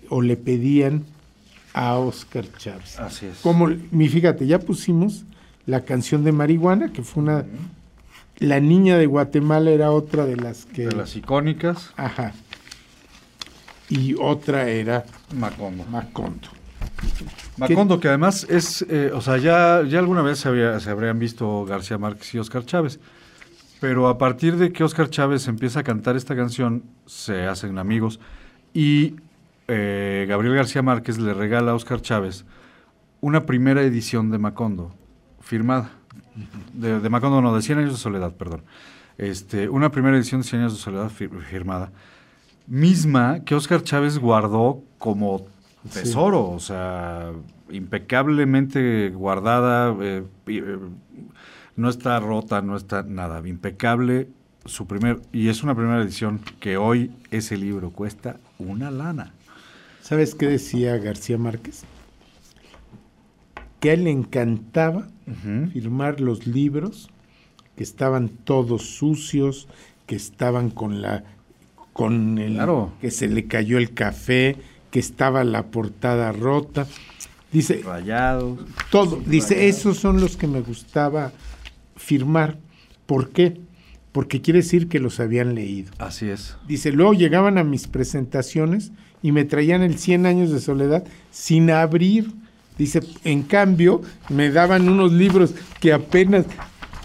o 0.09 0.21
le 0.21 0.37
pedían 0.37 1.05
a 1.73 1.95
Oscar 1.97 2.45
Chávez. 2.57 2.99
Así 2.99 3.25
es. 3.25 3.37
Como 3.39 3.67
mi 3.91 4.07
fíjate, 4.09 4.45
ya 4.45 4.59
pusimos 4.59 5.23
la 5.65 5.85
canción 5.85 6.23
de 6.23 6.31
marihuana 6.33 6.91
que 6.93 7.01
fue 7.01 7.23
una 7.23 7.45
la 8.41 8.59
niña 8.59 8.97
de 8.97 9.05
Guatemala 9.05 9.71
era 9.71 9.91
otra 9.91 10.25
de 10.25 10.35
las 10.35 10.65
que 10.65 10.87
De 10.87 10.95
las 10.95 11.15
icónicas, 11.15 11.91
ajá. 11.95 12.33
Y 13.89 14.15
otra 14.19 14.67
era 14.69 15.05
Macondo. 15.35 15.83
Macondo. 15.85 16.47
Macondo, 17.57 17.99
que 17.99 18.07
además 18.07 18.45
es, 18.49 18.85
eh, 18.89 19.11
o 19.13 19.21
sea, 19.21 19.37
ya, 19.37 19.83
ya 19.87 19.99
alguna 19.99 20.21
vez 20.21 20.39
se, 20.39 20.49
había- 20.49 20.79
se 20.79 20.89
habrían 20.89 21.19
visto 21.19 21.65
García 21.65 21.97
Márquez 21.97 22.33
y 22.33 22.39
Oscar 22.39 22.65
Chávez, 22.65 22.99
Pero 23.79 24.07
a 24.09 24.17
partir 24.19 24.57
de 24.57 24.71
que 24.71 24.83
Oscar 24.83 25.09
Chávez 25.09 25.47
empieza 25.47 25.79
a 25.79 25.83
cantar 25.83 26.15
esta 26.15 26.35
canción, 26.35 26.83
se 27.07 27.47
hacen 27.47 27.79
amigos. 27.79 28.19
Y 28.75 29.15
eh, 29.67 30.27
Gabriel 30.29 30.53
García 30.55 30.83
Márquez 30.83 31.17
le 31.17 31.33
regala 31.33 31.71
a 31.71 31.73
Oscar 31.75 31.99
Chávez 31.99 32.45
una 33.21 33.45
primera 33.47 33.81
edición 33.81 34.29
de 34.29 34.37
Macondo, 34.37 34.93
firmada. 35.39 35.89
De, 36.73 36.99
de 36.99 37.09
Macondo, 37.09 37.41
no, 37.41 37.55
de 37.55 37.61
Cien 37.61 37.79
años 37.79 37.91
de 37.91 37.97
soledad, 37.97 38.33
perdón. 38.35 38.63
Este, 39.17 39.67
una 39.69 39.91
primera 39.91 40.15
edición 40.17 40.41
de 40.41 40.47
Cien 40.47 40.61
años 40.61 40.73
de 40.73 40.79
soledad 40.79 41.11
fir- 41.11 41.37
firmada. 41.41 41.91
Misma 42.67 43.43
que 43.43 43.55
Oscar 43.55 43.83
Chávez 43.83 44.17
guardó 44.17 44.81
como 44.97 45.45
tesoro, 45.91 46.49
o 46.49 46.59
sea, 46.59 47.31
impecablemente 47.69 49.09
guardada, 49.09 49.95
eh, 49.99 50.23
eh, 50.47 50.77
no 51.75 51.89
está 51.89 52.19
rota, 52.19 52.61
no 52.61 52.77
está 52.77 53.03
nada, 53.03 53.45
impecable 53.47 54.29
su 54.65 54.85
primer, 54.85 55.19
y 55.33 55.49
es 55.49 55.63
una 55.63 55.73
primera 55.73 56.01
edición 56.01 56.39
que 56.59 56.77
hoy 56.77 57.11
ese 57.31 57.57
libro 57.57 57.89
cuesta 57.89 58.37
una 58.59 58.91
lana. 58.91 59.33
¿Sabes 60.01 60.35
qué 60.35 60.47
decía 60.47 60.97
García 60.97 61.37
Márquez? 61.39 61.83
Que 63.79 63.89
a 63.89 63.93
él 63.93 64.03
le 64.03 64.11
encantaba 64.11 65.07
firmar 65.71 66.19
los 66.21 66.47
libros 66.47 67.09
que 67.75 67.83
estaban 67.83 68.29
todos 68.29 68.83
sucios, 68.83 69.67
que 70.05 70.15
estaban 70.15 70.69
con 70.69 71.01
la 71.01 71.23
con 71.93 72.37
el 72.37 72.53
Claro. 72.53 72.93
que 73.01 73.11
se 73.11 73.27
le 73.27 73.45
cayó 73.47 73.77
el 73.77 73.93
café, 73.93 74.55
que 74.91 74.99
estaba 74.99 75.43
la 75.43 75.67
portada 75.67 76.31
rota. 76.31 76.87
Dice, 77.51 77.81
Rayados. 77.83 78.59
todo, 78.91 79.21
dice, 79.25 79.67
esos 79.67 79.97
son 79.97 80.21
los 80.21 80.37
que 80.37 80.47
me 80.47 80.61
gustaba 80.61 81.33
firmar. 81.97 82.57
¿Por 83.05 83.29
qué? 83.31 83.59
Porque 84.13 84.41
quiere 84.41 84.59
decir 84.59 84.87
que 84.87 84.99
los 84.99 85.19
habían 85.19 85.53
leído. 85.53 85.91
Así 85.97 86.29
es. 86.29 86.55
Dice, 86.67 86.91
luego 86.93 87.13
llegaban 87.13 87.57
a 87.57 87.63
mis 87.65 87.87
presentaciones 87.87 88.91
y 89.21 89.31
me 89.33 89.43
traían 89.43 89.81
el 89.81 89.97
100 89.97 90.25
años 90.25 90.51
de 90.51 90.61
soledad 90.61 91.03
sin 91.29 91.69
abrir. 91.71 92.31
Dice, 92.81 92.99
en 93.23 93.43
cambio, 93.43 94.01
me 94.29 94.49
daban 94.49 94.89
unos 94.89 95.11
libros 95.11 95.53
que 95.79 95.93
apenas 95.93 96.45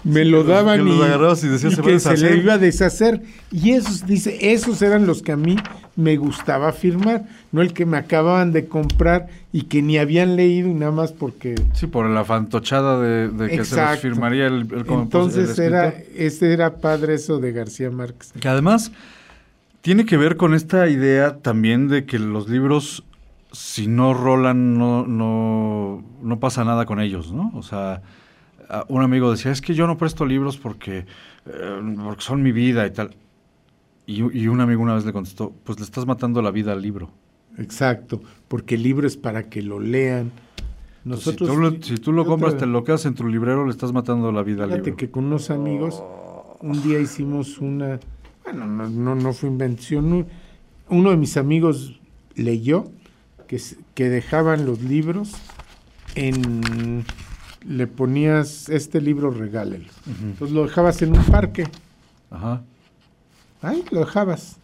me 0.04 0.24
lo 0.24 0.42
daban 0.44 0.86
y, 0.88 0.92
y 0.92 0.98
"Se 1.36 1.48
que 1.48 1.58
se 1.58 1.82
deshacer". 1.82 2.30
le 2.34 2.36
iba 2.38 2.54
a 2.54 2.58
deshacer. 2.58 3.22
Y 3.50 3.72
esos, 3.72 4.06
dice, 4.06 4.38
esos 4.52 4.80
eran 4.80 5.06
los 5.06 5.20
que 5.20 5.32
a 5.32 5.36
mí 5.36 5.56
me 5.96 6.16
gustaba 6.16 6.72
firmar, 6.72 7.24
no 7.52 7.60
el 7.60 7.72
que 7.74 7.84
me 7.86 7.98
acababan 7.98 8.52
de 8.52 8.66
comprar 8.68 9.26
y 9.52 9.62
que 9.64 9.82
ni 9.82 9.98
habían 9.98 10.36
leído 10.36 10.68
y 10.68 10.74
nada 10.74 10.92
más 10.92 11.12
porque... 11.12 11.56
Sí, 11.74 11.86
por 11.88 12.08
la 12.08 12.24
fantochada 12.24 13.00
de, 13.00 13.28
de 13.28 13.48
que 13.48 13.64
se 13.64 13.76
los 13.76 13.98
firmaría 13.98 14.46
el, 14.46 14.60
el 14.72 14.86
como- 14.86 15.02
Entonces 15.02 15.58
el 15.58 15.64
era, 15.66 15.94
ese 16.16 16.52
era 16.52 16.76
padre 16.76 17.14
eso 17.14 17.38
de 17.38 17.52
García 17.52 17.90
Márquez. 17.90 18.32
Que 18.40 18.48
además 18.48 18.92
tiene 19.82 20.06
que 20.06 20.16
ver 20.16 20.36
con 20.36 20.54
esta 20.54 20.88
idea 20.88 21.36
también 21.38 21.88
de 21.88 22.04
que 22.06 22.18
los 22.18 22.48
libros, 22.48 23.02
si 23.56 23.86
no 23.86 24.12
rolan, 24.14 24.78
no, 24.78 25.06
no, 25.06 26.04
no 26.22 26.38
pasa 26.40 26.64
nada 26.64 26.84
con 26.86 27.00
ellos, 27.00 27.32
¿no? 27.32 27.50
O 27.54 27.62
sea, 27.62 28.02
un 28.88 29.02
amigo 29.02 29.30
decía, 29.30 29.52
es 29.52 29.60
que 29.60 29.74
yo 29.74 29.86
no 29.86 29.96
presto 29.96 30.26
libros 30.26 30.56
porque, 30.58 31.06
eh, 31.46 31.94
porque 32.04 32.22
son 32.22 32.42
mi 32.42 32.52
vida 32.52 32.86
y 32.86 32.90
tal. 32.90 33.14
Y, 34.06 34.22
y 34.38 34.48
un 34.48 34.60
amigo 34.60 34.82
una 34.82 34.94
vez 34.94 35.04
le 35.04 35.12
contestó, 35.12 35.52
pues 35.64 35.78
le 35.78 35.84
estás 35.84 36.06
matando 36.06 36.42
la 36.42 36.50
vida 36.50 36.72
al 36.72 36.82
libro. 36.82 37.10
Exacto, 37.58 38.20
porque 38.48 38.74
el 38.74 38.82
libro 38.82 39.06
es 39.06 39.16
para 39.16 39.44
que 39.48 39.62
lo 39.62 39.80
lean. 39.80 40.30
Nosotros, 41.04 41.48
si 41.48 41.54
tú 41.56 41.60
lo, 41.60 41.70
si 41.82 41.96
tú 41.98 42.12
lo 42.12 42.22
otra 42.22 42.30
compras, 42.32 42.56
te 42.58 42.66
lo 42.66 42.84
quedas 42.84 43.06
en 43.06 43.14
tu 43.14 43.26
librero, 43.26 43.64
le 43.64 43.70
estás 43.70 43.92
matando 43.92 44.30
la 44.32 44.42
vida 44.42 44.64
al 44.64 44.70
Fíjate 44.70 44.84
libro. 44.90 44.96
que 44.98 45.10
con 45.10 45.24
unos 45.26 45.50
amigos 45.50 46.02
un 46.60 46.82
día 46.82 46.98
hicimos 46.98 47.58
una, 47.58 48.00
bueno, 48.44 48.66
no, 48.66 48.88
no, 48.88 49.14
no 49.14 49.32
fue 49.32 49.48
invención, 49.48 50.12
un- 50.12 50.26
uno 50.88 51.10
de 51.10 51.16
mis 51.16 51.36
amigos 51.36 52.00
leyó 52.34 52.86
que, 53.46 54.08
dejaban 54.08 54.66
los 54.66 54.82
libros 54.82 55.32
en, 56.14 57.04
le 57.66 57.86
ponías, 57.86 58.68
este 58.68 59.00
libro 59.00 59.30
regálelo. 59.30 59.86
Entonces 60.22 60.54
lo 60.54 60.64
dejabas 60.64 61.00
en 61.02 61.16
un 61.16 61.24
parque, 61.24 61.64
Ajá. 62.30 62.62
ahí 63.62 63.84
lo 63.90 64.00
dejabas. 64.00 64.56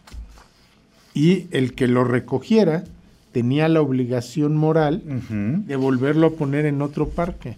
Y 1.13 1.47
el 1.51 1.73
que 1.73 1.87
lo 1.87 2.03
recogiera 2.03 2.83
tenía 3.31 3.67
la 3.67 3.81
obligación 3.81 4.55
moral 4.57 5.01
de 5.29 5.75
volverlo 5.75 6.27
a 6.27 6.31
poner 6.31 6.65
en 6.65 6.81
otro 6.81 7.09
parque. 7.09 7.57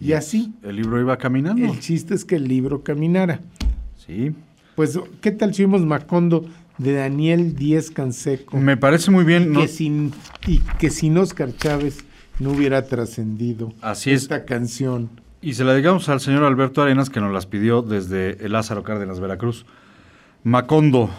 Y 0.00 0.12
así, 0.12 0.54
El 0.62 0.76
libro 0.76 1.00
iba 1.00 1.16
caminando. 1.18 1.64
el 1.64 1.80
chiste 1.80 2.14
es 2.14 2.24
que 2.24 2.36
el 2.36 2.46
libro 2.46 2.82
caminara. 2.82 3.40
Sí. 4.06 4.32
Pues, 4.76 4.98
¿qué 5.20 5.32
tal 5.32 5.54
si 5.54 5.64
vimos 5.64 5.84
Macondo 5.84 6.44
de 6.78 6.92
Daniel 6.94 7.54
Díez 7.56 7.90
Canseco? 7.90 8.56
Me 8.56 8.76
parece 8.76 9.10
muy 9.10 9.24
bien. 9.24 9.52
¿no? 9.52 9.60
que 9.60 9.68
sin, 9.68 10.12
y 10.46 10.60
que 10.78 10.90
sin 10.90 11.18
Oscar 11.18 11.54
Chávez 11.56 11.98
no 12.38 12.50
hubiera 12.50 12.86
trascendido 12.86 13.72
Así 13.80 14.10
es. 14.10 14.22
esta 14.22 14.44
canción. 14.44 15.10
Y 15.40 15.54
se 15.54 15.64
la 15.64 15.72
dedicamos 15.72 16.08
al 16.08 16.20
señor 16.20 16.44
Alberto 16.44 16.82
Arenas, 16.82 17.10
que 17.10 17.20
nos 17.20 17.32
las 17.32 17.46
pidió 17.46 17.82
desde 17.82 18.44
el 18.44 18.52
Lázaro 18.52 18.82
Cárdenas, 18.82 19.20
Veracruz. 19.20 19.66
Macondo. 20.42 21.10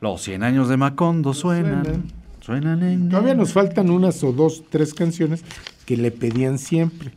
Los 0.00 0.22
100 0.22 0.42
años 0.42 0.68
de 0.68 0.76
Macondo 0.76 1.34
suenan. 1.34 1.84
Suenan. 1.84 2.20
Suenan 2.40 2.82
en... 2.82 3.08
Todavía 3.10 3.34
nos 3.34 3.52
faltan 3.52 3.90
unas 3.90 4.24
o 4.24 4.32
dos, 4.32 4.64
tres 4.70 4.94
canciones 4.94 5.44
que 5.84 5.96
le 5.98 6.10
pedían 6.10 6.58
siempre. 6.58 7.12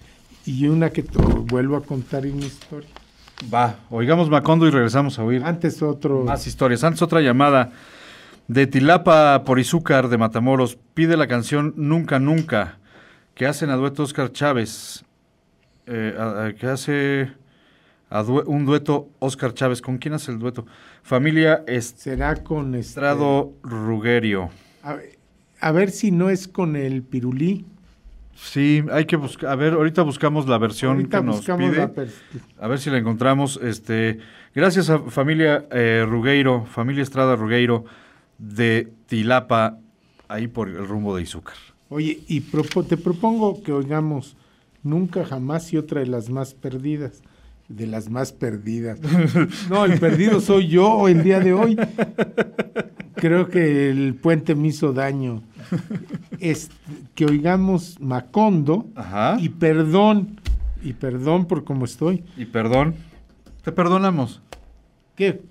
Y 0.45 0.68
una 0.68 0.90
que 0.90 1.03
te 1.03 1.18
vuelvo 1.18 1.78
a 1.78 1.84
contar 1.84 2.26
en 2.26 2.36
mi 2.36 2.45
historia. 2.45 2.90
Va, 3.53 3.76
oigamos 3.89 4.30
Macondo 4.30 4.68
y 4.68 4.72
regresamos 4.72 5.19
a 5.19 5.23
oír 5.23 5.43
Antes 5.43 5.81
otro. 5.81 6.23
más 6.23 6.47
historias. 6.47 6.84
Antes 6.84 7.01
otra 7.01 7.22
llamada 7.22 7.72
de 8.47 8.68
Tilapa 8.68 9.43
por 9.43 9.60
Izúcar 9.60 10.07
de 10.07 10.18
Matamoros. 10.18 10.77
Pide 10.93 11.18
la 11.18 11.27
canción 11.27 11.73
Nunca 11.76 12.19
Nunca, 12.19 12.77
que 13.35 13.45
hacen 13.45 13.69
a 13.69 13.76
dueto 13.76 14.03
Oscar 14.03 14.31
Chávez. 14.31 15.03
eh, 15.85 16.15
a- 16.18 16.45
a- 16.45 16.53
que 16.53 16.65
hace 16.68 17.30
a 18.10 18.23
due- 18.23 18.43
un 18.45 18.65
dueto 18.65 19.10
Oscar 19.19 19.53
Chávez. 19.53 19.81
¿Con 19.81 19.97
quién 19.97 20.14
hace 20.14 20.31
el 20.31 20.39
dueto? 20.39 20.65
Familia 21.01 21.65
Será 21.97 22.35
con 22.41 22.68
este, 22.76 22.80
Estrado 22.80 23.51
Rugerio. 23.64 24.49
A, 24.81 24.95
a 25.60 25.72
ver 25.73 25.91
si 25.91 26.11
no 26.11 26.30
es 26.30 26.47
con 26.47 26.77
el 26.77 27.03
pirulí. 27.03 27.65
Sí, 28.35 28.84
hay 28.91 29.05
que 29.05 29.15
buscar. 29.15 29.51
A 29.51 29.55
ver, 29.55 29.73
ahorita 29.73 30.01
buscamos 30.01 30.47
la 30.47 30.57
versión 30.57 30.93
Ahorita 30.97 31.19
que 31.19 31.26
nos 31.26 31.41
pide. 31.41 31.89
A 32.60 32.68
ver 32.68 32.80
si 32.80 32.89
la 32.89 32.97
encontramos. 32.97 33.60
Este, 33.61 34.19
gracias 34.55 34.89
a 34.89 34.99
familia 34.99 35.65
eh, 35.72 36.05
Rugueiro, 36.07 36.65
familia 36.65 37.03
Estrada 37.03 37.35
Rugueiro 37.35 37.85
de 38.39 38.91
Tilapa, 39.07 39.77
ahí 40.27 40.47
por 40.47 40.68
el 40.69 40.85
rumbo 40.88 41.15
de 41.15 41.22
Izúcar. 41.23 41.55
Oye, 41.89 42.19
y 42.27 42.41
propo- 42.41 42.85
te 42.85 42.97
propongo 42.97 43.61
que 43.61 43.72
oigamos 43.72 44.35
Nunca 44.81 45.23
Jamás 45.26 45.72
y 45.72 45.77
otra 45.77 46.01
de 46.01 46.07
las 46.07 46.30
más 46.30 46.53
perdidas. 46.55 47.22
De 47.69 47.88
las 47.88 48.10
más 48.10 48.34
perdidas. 48.34 48.99
No, 49.69 49.85
el 49.85 49.97
perdido 49.99 50.41
soy 50.41 50.68
yo 50.68 51.07
el 51.07 51.23
día 51.23 51.39
de 51.39 51.53
hoy. 51.53 51.77
Creo 53.24 53.48
que 53.48 53.90
el 53.90 54.16
puente 54.16 54.54
me 54.54 54.68
hizo 54.68 54.91
daño. 54.91 55.41
Es 56.41 56.70
que 57.16 57.24
oigamos 57.26 57.95
Macondo 58.02 58.86
Ajá. 58.95 59.38
y 59.40 59.48
perdón, 59.48 60.41
y 60.84 60.91
perdón 60.91 61.45
por 61.45 61.64
cómo 61.64 61.86
estoy. 61.86 62.26
Y 62.36 62.44
perdón, 62.44 62.95
te 63.64 63.72
perdonamos. 63.72 64.41
Que 65.16 65.41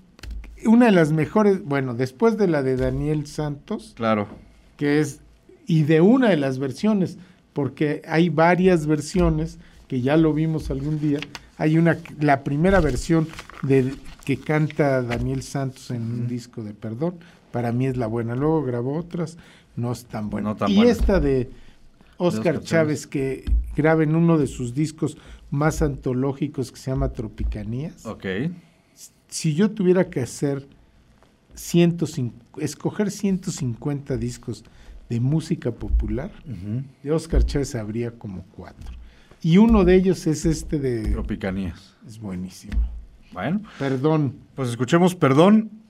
una 0.67 0.85
de 0.85 0.91
las 0.91 1.11
mejores, 1.11 1.63
bueno, 1.65 1.95
después 1.95 2.37
de 2.37 2.47
la 2.47 2.61
de 2.61 2.75
Daniel 2.77 3.25
Santos, 3.25 3.93
Claro. 3.95 4.27
que 4.77 4.99
es, 4.99 5.21
y 5.65 5.81
de 5.81 5.99
una 5.99 6.29
de 6.29 6.37
las 6.37 6.59
versiones, 6.59 7.17
porque 7.53 8.03
hay 8.07 8.29
varias 8.29 8.85
versiones 8.85 9.57
que 9.87 10.01
ya 10.01 10.15
lo 10.15 10.31
vimos 10.31 10.69
algún 10.69 10.99
día. 10.99 11.19
Hay 11.57 11.79
una, 11.79 11.97
la 12.19 12.43
primera 12.43 12.79
versión 12.81 13.27
de 13.63 13.95
que 14.25 14.37
canta 14.37 15.01
Daniel 15.01 15.41
Santos 15.41 15.89
en 15.89 16.03
un 16.03 16.27
disco 16.27 16.63
de 16.63 16.75
Perdón, 16.75 17.15
para 17.53 17.71
mí 17.71 17.85
es 17.85 17.97
la 17.97 18.07
buena. 18.07 18.35
Luego 18.35 18.63
grabó 18.63 18.97
otras, 18.97 19.37
no 19.75 19.91
es 19.91 20.05
tan 20.05 20.31
buena. 20.31 20.49
No 20.49 20.55
tan 20.55 20.71
y 20.71 20.77
buena. 20.77 20.91
esta 20.91 21.19
de 21.19 21.51
Oscar, 22.17 22.55
Oscar 22.55 22.63
Chávez, 22.63 23.05
que 23.05 23.45
graba 23.75 24.01
en 24.01 24.15
uno 24.15 24.39
de 24.39 24.47
sus 24.47 24.73
discos 24.73 25.17
más 25.51 25.83
antológicos 25.83 26.71
que 26.71 26.79
se 26.79 26.89
llama 26.89 27.09
Tropicanías. 27.09 28.07
Ok. 28.07 28.25
Si 29.27 29.53
yo 29.53 29.69
tuviera 29.69 30.09
que 30.09 30.19
hacer 30.19 30.67
105, 31.53 32.59
escoger 32.59 33.11
150 33.11 34.17
discos 34.17 34.63
de 35.07 35.19
música 35.19 35.71
popular, 35.71 36.31
de 37.03 37.11
Oscar 37.11 37.45
Chávez 37.45 37.75
habría 37.75 38.11
como 38.17 38.45
cuatro. 38.55 38.97
Y 39.43 39.59
uno 39.59 39.83
de 39.83 39.95
ellos 39.95 40.25
es 40.25 40.45
este 40.45 40.79
de... 40.79 41.11
Tropicanías. 41.11 41.95
Es 42.07 42.19
buenísimo. 42.19 42.89
Bueno, 43.31 43.61
Perdón. 43.77 44.37
pues 44.55 44.69
escuchemos 44.69 45.13
Perdón 45.13 45.82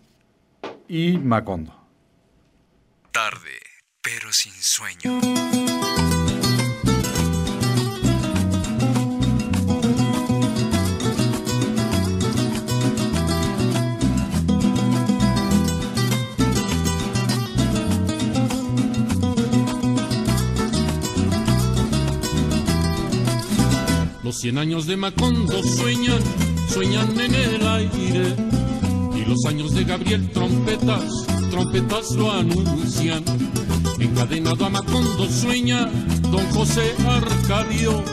y 0.88 1.18
Macondo. 1.18 1.74
Tarde, 3.12 3.60
pero 4.02 4.32
sin 4.32 4.54
sueño. 4.54 5.20
Los 24.24 24.40
cien 24.40 24.58
años 24.58 24.86
de 24.86 24.98
Macondo 24.98 25.62
sueñan, 25.64 26.22
sueñan 26.70 27.20
en 27.20 27.36
el 27.36 27.68
aire 27.68 28.63
los 29.34 29.46
años 29.46 29.74
de 29.74 29.84
Gabriel 29.84 30.30
trompetas, 30.30 31.26
trompetas 31.50 32.12
lo 32.12 32.32
anuncian. 32.32 33.24
Encadenado 33.98 34.64
a 34.64 34.70
Macondo 34.70 35.28
sueña 35.28 35.90
don 36.30 36.46
José 36.52 36.94
Arcadio. 37.08 38.04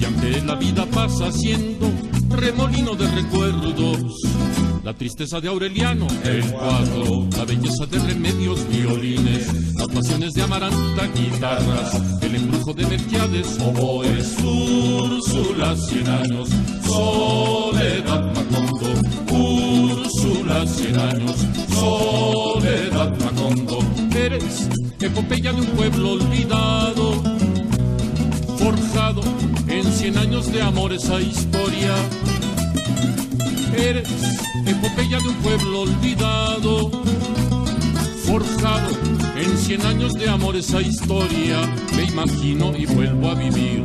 Y 0.00 0.04
aunque 0.04 0.42
la 0.44 0.56
vida 0.56 0.84
pasa 0.86 1.30
siendo 1.30 1.88
remolino 2.30 2.96
de 2.96 3.08
recuerdos, 3.08 4.20
la 4.82 4.94
tristeza 4.94 5.40
de 5.40 5.48
Aureliano, 5.48 6.08
el 6.24 6.44
cuadro, 6.50 7.28
la 7.36 7.44
belleza 7.44 7.86
de 7.86 8.00
remedios, 8.00 8.68
violines, 8.68 9.74
las 9.76 9.86
pasiones 9.86 10.34
de 10.34 10.42
Amaranta, 10.42 11.06
guitarras, 11.14 12.02
el 12.20 12.34
embrujo 12.34 12.74
de 12.74 12.84
Melquiades, 12.84 13.60
oboes, 13.60 14.34
Úrsula, 14.42 15.76
cien 15.76 16.08
años, 16.08 16.48
soledad 16.84 18.34
Macondo, 18.34 18.88
Úrsula, 20.18 20.66
cien 20.66 20.98
años, 20.98 21.46
soledad 21.72 23.16
Macondo, 23.20 23.78
eres 24.16 24.68
epopeya 25.00 25.52
de 25.52 25.60
un 25.60 25.66
pueblo 25.68 26.12
olvidado, 26.14 27.22
forjado 28.58 29.22
en 29.68 29.84
cien 29.84 30.18
años 30.18 30.50
de 30.50 30.60
amor 30.60 30.92
esa 30.92 31.20
historia. 31.20 31.94
Eres 33.76 34.08
epopeya 34.66 35.20
de 35.20 35.28
un 35.28 35.36
pueblo 35.36 35.82
olvidado, 35.82 36.90
forjado 38.24 38.90
en 39.36 39.56
cien 39.56 39.86
años 39.86 40.14
de 40.14 40.28
amor 40.28 40.56
esa 40.56 40.80
historia. 40.80 41.60
Me 41.94 42.04
imagino 42.04 42.76
y 42.76 42.86
vuelvo 42.86 43.28
a 43.28 43.34
vivir 43.34 43.84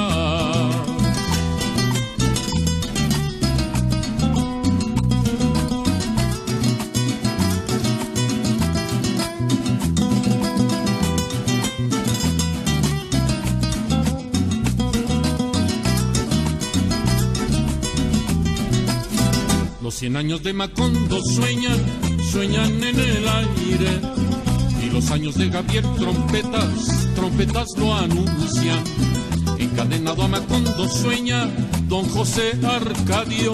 Cien 20.01 20.17
años 20.17 20.41
de 20.41 20.51
Macondo 20.51 21.21
sueñan, 21.21 21.77
sueñan 22.31 22.83
en 22.83 22.99
el 22.99 23.27
aire. 23.27 24.01
Y 24.83 24.89
los 24.89 25.11
años 25.11 25.35
de 25.35 25.47
Gabriel 25.47 25.85
trompetas, 25.95 27.07
trompetas 27.13 27.67
lo 27.77 27.93
anuncian. 27.93 28.83
Encadenado 29.59 30.23
a 30.23 30.27
Macondo 30.27 30.89
sueña 30.89 31.47
don 31.87 32.09
José 32.09 32.53
Arcadio. 32.63 33.53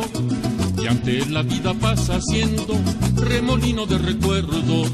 Y 0.82 0.88
ante 0.88 1.18
él 1.18 1.34
la 1.34 1.42
vida 1.42 1.74
pasa 1.74 2.22
siendo 2.22 2.80
remolino 3.18 3.86
de 3.86 3.98
recuerdos. 3.98 4.90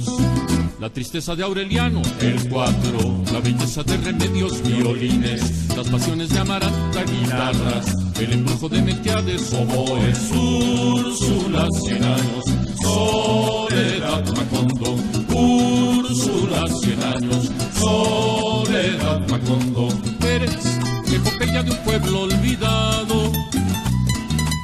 La 0.79 0.89
tristeza 0.89 1.35
de 1.35 1.43
Aureliano, 1.43 2.01
el 2.19 2.49
cuatro, 2.49 3.23
la 3.31 3.41
belleza 3.41 3.83
de 3.83 3.97
remedios, 3.97 4.59
violines, 4.63 5.62
las 5.75 5.87
pasiones 5.87 6.29
de 6.29 6.39
Amaranta, 6.39 7.03
guitarras, 7.03 7.95
el 8.19 8.33
embrujo 8.33 8.69
de 8.69 8.81
Melquiades, 8.81 9.53
oboes, 9.53 10.31
Úrsula, 10.31 11.67
cien 11.81 12.03
años, 12.03 12.45
soledad 12.81 14.23
Macondo, 14.35 14.95
Úrsula, 15.33 16.65
cien 16.81 17.01
años, 17.03 17.49
soledad 17.79 19.27
Macondo, 19.29 19.87
eres 20.27 20.79
epopeya 21.11 21.63
de 21.63 21.71
un 21.71 21.77
pueblo 21.77 22.21
olvidado, 22.21 23.31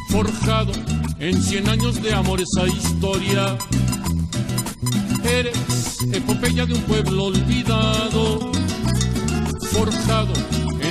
forjado 0.10 0.74
en 1.20 1.42
cien 1.42 1.70
años 1.70 2.02
de 2.02 2.14
amor 2.14 2.40
esa 2.42 2.68
historia. 2.68 3.58
Eres 5.24 6.02
epopeya 6.14 6.66
de 6.66 6.74
un 6.74 6.82
pueblo 6.82 7.26
olvidado, 7.26 8.52
forjado 9.72 10.34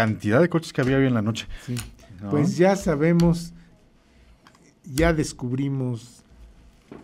Cantidad 0.00 0.40
de 0.40 0.48
coches 0.48 0.72
que 0.72 0.80
había 0.80 0.96
hoy 0.96 1.06
en 1.06 1.12
la 1.12 1.20
noche. 1.20 1.46
Pues 2.30 2.56
ya 2.56 2.74
sabemos, 2.74 3.52
ya 4.82 5.12
descubrimos 5.12 6.24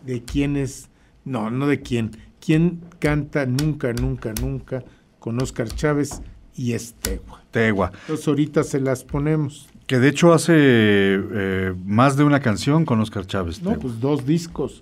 de 0.03 0.23
quién 0.23 0.57
es, 0.57 0.89
no, 1.23 1.51
no 1.51 1.67
de 1.67 1.79
quién, 1.79 2.17
quién 2.43 2.81
canta 2.97 3.45
nunca, 3.45 3.93
nunca, 3.93 4.33
nunca 4.41 4.83
con 5.19 5.39
Oscar 5.39 5.67
Chávez 5.67 6.23
y 6.55 6.73
es 6.73 6.95
Tegua. 6.95 7.43
Tegua. 7.51 7.91
Entonces 8.01 8.27
ahorita 8.27 8.63
se 8.63 8.79
las 8.79 9.03
ponemos. 9.03 9.69
Que 9.85 9.99
de 9.99 10.09
hecho 10.09 10.33
hace 10.33 10.55
eh, 10.57 11.75
más 11.85 12.17
de 12.17 12.23
una 12.23 12.39
canción 12.39 12.83
con 12.83 12.99
Oscar 12.99 13.27
Chávez. 13.27 13.61
No, 13.61 13.77
pues 13.77 13.99
dos 13.99 14.25
discos. 14.25 14.81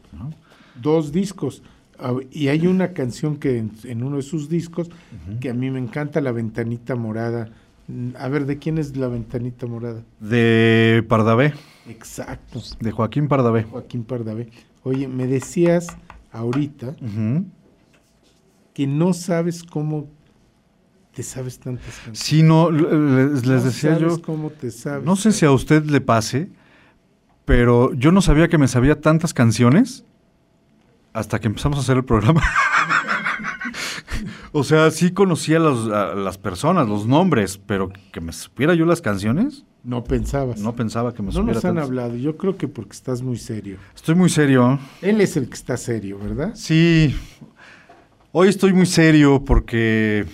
Dos 0.82 1.12
discos. 1.12 1.62
Y 2.32 2.48
hay 2.48 2.66
una 2.66 2.94
canción 2.94 3.36
que 3.36 3.58
en, 3.58 4.04
uno 4.04 4.18
de 4.18 4.22
sus 4.22 4.48
discos 4.48 4.90
que 5.42 5.50
a 5.50 5.54
mí 5.54 5.70
me 5.70 5.80
encanta, 5.80 6.22
La 6.22 6.32
Ventanita 6.32 6.96
Morada 6.96 7.50
a 8.18 8.28
ver, 8.30 8.46
¿de 8.46 8.58
quién 8.58 8.78
es 8.78 8.98
la 8.98 9.08
ventanita 9.08 9.68
morada? 9.68 10.04
De 10.20 11.06
Pardavé. 11.08 11.54
Exacto. 11.88 12.62
De 12.80 12.92
Joaquín 12.92 13.28
Pardavé. 13.28 13.64
Joaquín 13.64 14.04
Pardavé. 14.04 14.50
Oye, 14.84 15.08
me 15.08 15.28
decías 15.28 15.88
ahorita 16.32 16.96
que 18.74 18.88
no 18.88 19.14
sabes 19.14 19.64
cómo 19.64 20.08
te 21.14 21.24
sabes 21.24 21.60
tantas 21.60 21.96
canciones. 21.96 22.20
Sí, 22.20 22.44
no, 22.44 22.70
les, 22.72 23.44
decía 23.44 23.96
sabes 23.96 24.18
yo. 24.18 24.22
cómo 24.22 24.50
te 24.50 24.72
sabes. 24.72 25.06
No 25.06 25.16
sé 25.16 25.32
si 25.32 25.46
a 25.46 25.52
usted 25.52 25.84
le 25.86 26.02
pase, 26.02 26.50
pero 27.46 27.94
yo 27.94 28.12
no 28.12 28.22
sabía 28.22 28.50
que 28.50 28.58
me 28.58 28.68
sabía 28.68 29.00
tantas 29.00 29.34
canciones 29.34 30.04
hasta 31.14 31.40
que 31.40 31.48
empezamos 31.48 31.80
a 31.80 31.82
hacer 31.82 31.98
el 31.98 32.04
programa. 32.04 32.44
O 34.52 34.64
sea, 34.64 34.92
sí 34.92 35.12
conocía 35.12 35.58
a 35.58 36.16
las 36.16 36.38
personas, 36.38 36.88
los 36.88 37.08
nombres, 37.08 37.58
pero 37.58 37.92
que 38.12 38.22
me 38.22 38.32
supiera 38.34 38.74
yo 38.74 38.86
las 38.86 39.02
canciones. 39.02 39.66
No 39.84 40.04
pensabas. 40.04 40.60
No 40.60 40.76
pensaba 40.76 41.14
que 41.14 41.22
me. 41.22 41.32
No 41.32 41.44
nos 41.44 41.64
han 41.64 41.78
hablado, 41.78 42.16
yo 42.16 42.38
creo 42.38 42.58
que 42.58 42.68
porque 42.68 42.94
estás 42.94 43.22
muy 43.22 43.38
serio. 43.38 43.78
Estoy 43.96 44.16
muy 44.16 44.30
serio. 44.30 44.80
Él 45.02 45.22
es 45.22 45.38
el 45.38 45.48
que 45.48 45.54
está 45.54 45.78
serio, 45.78 46.18
¿verdad? 46.18 46.54
Sí. 46.56 47.16
Hoy 48.32 48.50
estoy 48.50 48.74
muy 48.74 48.88
serio 48.88 49.44
porque 49.46 50.26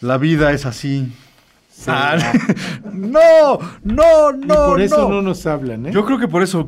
la 0.00 0.18
vida 0.18 0.52
es 0.52 0.66
así. 0.66 1.12
Ah, 1.86 2.16
no, 2.92 3.58
no, 3.82 4.32
no. 4.32 4.54
Y 4.54 4.68
por 4.68 4.80
eso 4.80 5.08
no. 5.08 5.22
nos 5.22 5.46
hablan, 5.46 5.86
¿eh? 5.86 5.90
Yo 5.92 6.04
creo 6.04 6.18
que 6.18 6.28
por 6.28 6.42
eso 6.42 6.66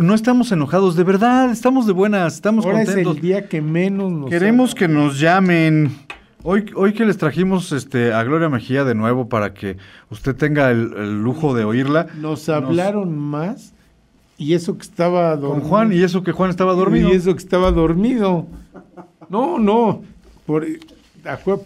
no 0.00 0.14
estamos 0.14 0.50
enojados, 0.52 0.96
de 0.96 1.04
verdad, 1.04 1.50
estamos 1.50 1.86
de 1.86 1.92
buenas, 1.92 2.34
estamos 2.34 2.64
Ahora 2.64 2.84
contentos. 2.84 3.12
es 3.12 3.16
el 3.16 3.22
día 3.22 3.48
que 3.48 3.60
menos 3.60 4.12
nos 4.12 4.30
Queremos 4.30 4.74
que 4.74 4.88
nos 4.88 5.18
llamen. 5.18 5.96
Hoy, 6.42 6.66
hoy 6.76 6.92
que 6.92 7.04
les 7.04 7.18
trajimos 7.18 7.72
este, 7.72 8.12
a 8.12 8.22
Gloria 8.22 8.48
Mejía 8.48 8.84
de 8.84 8.94
nuevo 8.94 9.28
para 9.28 9.52
que 9.52 9.78
usted 10.10 10.36
tenga 10.36 10.70
el, 10.70 11.22
lujo 11.22 11.54
de 11.54 11.64
oírla. 11.64 12.06
Nos 12.20 12.48
hablaron 12.48 13.18
más 13.18 13.74
y 14.38 14.54
eso 14.54 14.76
que 14.76 14.82
estaba 14.82 15.36
dormido. 15.36 15.60
Con 15.60 15.68
Juan 15.68 15.92
y 15.92 16.02
eso 16.02 16.22
que 16.22 16.32
Juan 16.32 16.50
estaba 16.50 16.74
dormido. 16.74 17.08
Y 17.08 17.12
eso 17.12 17.32
que 17.32 17.42
estaba 17.42 17.72
dormido. 17.72 18.46
No, 19.28 19.58
no. 19.58 20.02
Por, 20.46 20.64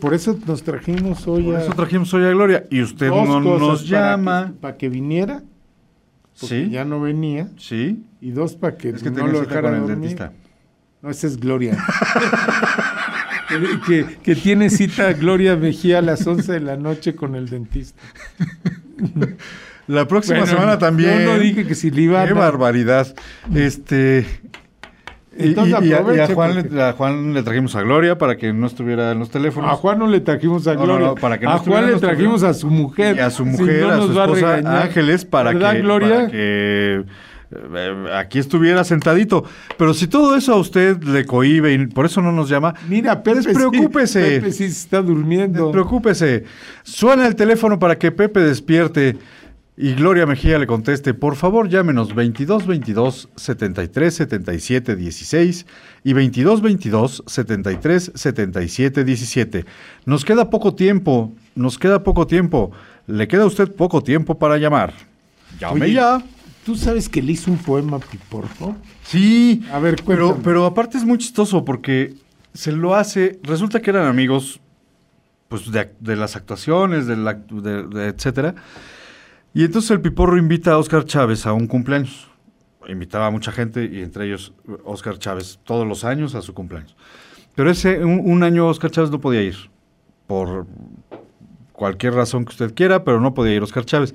por 0.00 0.14
eso 0.14 0.38
nos 0.46 0.62
trajimos 0.62 1.26
hoy 1.26 1.44
Por 1.44 1.60
eso 1.60 1.74
trajimos 1.74 2.12
hoy 2.14 2.24
a 2.24 2.30
Gloria. 2.30 2.66
Y 2.70 2.82
usted 2.82 3.08
no 3.08 3.40
nos 3.40 3.86
llama. 3.86 4.54
Para 4.60 4.76
que, 4.76 4.88
viniera. 4.88 5.42
sí. 6.34 6.68
ya 6.70 6.84
no 6.84 7.00
venía. 7.00 7.50
Sí. 7.58 8.04
Y 8.20 8.30
dos, 8.30 8.54
para 8.54 8.76
que, 8.76 8.90
es 8.90 9.02
que 9.02 9.10
no 9.10 9.26
lo 9.26 9.40
dejara 9.40 9.76
el 9.76 9.86
dentista. 9.86 10.32
No, 11.02 11.10
esa 11.10 11.26
es 11.26 11.38
Gloria. 11.38 11.78
que, 14.22 14.34
tiene 14.34 14.70
cita 14.70 15.12
Gloria 15.14 15.56
Mejía 15.56 15.98
a 15.98 16.02
las 16.02 16.26
11 16.26 16.52
de 16.52 16.60
la 16.60 16.76
noche 16.76 17.14
con 17.14 17.34
el 17.34 17.48
dentista. 17.48 18.00
La 19.86 20.06
próxima 20.06 20.46
semana 20.46 20.78
también. 20.78 21.20
Yo 21.20 21.32
no 21.32 21.38
dije 21.38 21.66
que 21.66 21.74
si 21.74 21.90
le 21.90 22.02
iba 22.02 22.26
Qué 22.26 22.32
barbaridad. 22.32 23.14
Este, 23.54 24.26
y, 25.42 25.54
a, 25.92 26.34
Juan, 26.94 27.34
le, 27.34 27.42
trajimos 27.42 27.74
a 27.76 27.82
Gloria 27.82 28.18
para 28.18 28.36
que 28.36 28.52
no 28.52 28.66
estuviera 28.66 29.12
en 29.12 29.18
los 29.18 29.30
teléfonos. 29.30 29.70
A 29.70 29.76
Juan 29.76 29.98
no 29.98 30.06
le 30.06 30.20
trajimos 30.20 30.66
a 30.66 30.74
Gloria. 30.74 31.14
a 31.48 31.58
Juan 31.58 31.86
le 31.86 31.96
trajimos 31.98 32.42
a 32.42 32.54
su 32.54 32.68
mujer. 32.68 33.16
Y 33.16 33.20
a 33.20 33.30
su 33.30 33.44
mujer, 33.44 33.84
a 33.84 33.96
su 33.96 34.10
esposa 34.10 34.82
Ángeles, 34.82 35.24
para 35.24 35.52
que, 35.52 35.80
Gloria? 35.80 36.28
que 36.28 37.04
eh, 37.52 38.06
aquí 38.14 38.38
estuviera 38.38 38.84
sentadito. 38.84 39.44
Pero 39.76 39.94
si 39.94 40.06
todo 40.06 40.36
eso 40.36 40.52
a 40.52 40.56
usted 40.56 41.02
le 41.02 41.24
cohibe 41.24 41.72
y 41.72 41.86
por 41.86 42.06
eso 42.06 42.20
no 42.22 42.32
nos 42.32 42.48
llama, 42.48 42.74
mira, 42.88 43.22
Pepe, 43.22 43.40
despreocúpese. 43.40 44.20
Pepe 44.40 44.52
sí 44.52 44.64
está 44.64 45.02
durmiendo. 45.02 45.64
Despreocúpese. 45.64 46.44
Suena 46.82 47.26
el 47.26 47.34
teléfono 47.34 47.78
para 47.78 47.98
que 47.98 48.12
Pepe 48.12 48.40
despierte. 48.40 49.16
Y 49.82 49.94
Gloria 49.94 50.26
Mejía 50.26 50.58
le 50.58 50.66
conteste, 50.66 51.14
por 51.14 51.36
favor 51.36 51.70
llámenos 51.70 52.14
22 52.14 52.66
22 52.66 53.30
73 53.34 54.14
77 54.14 54.94
16 54.94 55.66
y 56.04 56.12
22 56.12 56.60
22 56.60 57.24
73 57.26 58.12
77 58.14 59.04
17. 59.04 59.64
Nos 60.04 60.26
queda 60.26 60.50
poco 60.50 60.74
tiempo, 60.74 61.32
nos 61.54 61.78
queda 61.78 62.02
poco 62.02 62.26
tiempo. 62.26 62.72
Le 63.06 63.26
queda 63.26 63.44
a 63.44 63.46
usted 63.46 63.74
poco 63.74 64.02
tiempo 64.02 64.38
para 64.38 64.58
llamar. 64.58 64.92
Llame 65.58 65.90
ya. 65.90 66.22
¿Tú 66.66 66.76
sabes 66.76 67.08
que 67.08 67.22
le 67.22 67.32
hizo 67.32 67.50
un 67.50 67.56
poema 67.56 67.96
a 67.96 68.00
Piporro? 68.00 68.76
Sí. 69.04 69.62
A 69.72 69.78
ver, 69.78 70.02
pero, 70.06 70.38
pero 70.44 70.66
aparte 70.66 70.98
es 70.98 71.04
muy 71.04 71.16
chistoso 71.16 71.64
porque 71.64 72.16
se 72.52 72.70
lo 72.70 72.94
hace, 72.94 73.40
resulta 73.44 73.80
que 73.80 73.88
eran 73.88 74.06
amigos 74.06 74.60
pues 75.48 75.62
de, 75.72 76.16
las 76.16 76.36
actuaciones, 76.36 77.06
de 77.06 77.16
la, 77.16 77.32
de, 77.32 78.08
etcétera. 78.08 78.54
Y 79.52 79.64
entonces 79.64 79.90
el 79.90 80.00
Piporro 80.00 80.38
invita 80.38 80.72
a 80.72 80.78
Oscar 80.78 81.04
Chávez 81.04 81.46
a 81.46 81.52
un 81.52 81.66
cumpleaños. 81.66 82.28
Invitaba 82.88 83.26
a 83.26 83.30
mucha 83.30 83.52
gente 83.52 83.84
y 83.84 84.00
entre 84.00 84.26
ellos 84.26 84.52
Oscar 84.84 85.18
Chávez 85.18 85.58
todos 85.64 85.86
los 85.86 86.04
años 86.04 86.34
a 86.34 86.42
su 86.42 86.54
cumpleaños. 86.54 86.96
Pero 87.54 87.70
ese 87.70 88.04
un, 88.04 88.42
año 88.42 88.68
Oscar 88.68 88.90
Chávez 88.90 89.10
no 89.10 89.20
podía 89.20 89.42
ir 89.42 89.56
por 90.26 90.66
cualquier 91.72 92.14
razón 92.14 92.44
que 92.44 92.50
usted 92.50 92.74
quiera, 92.74 93.04
pero 93.04 93.20
no 93.20 93.34
podía 93.34 93.54
ir 93.54 93.62
Oscar 93.62 93.84
Chávez. 93.84 94.14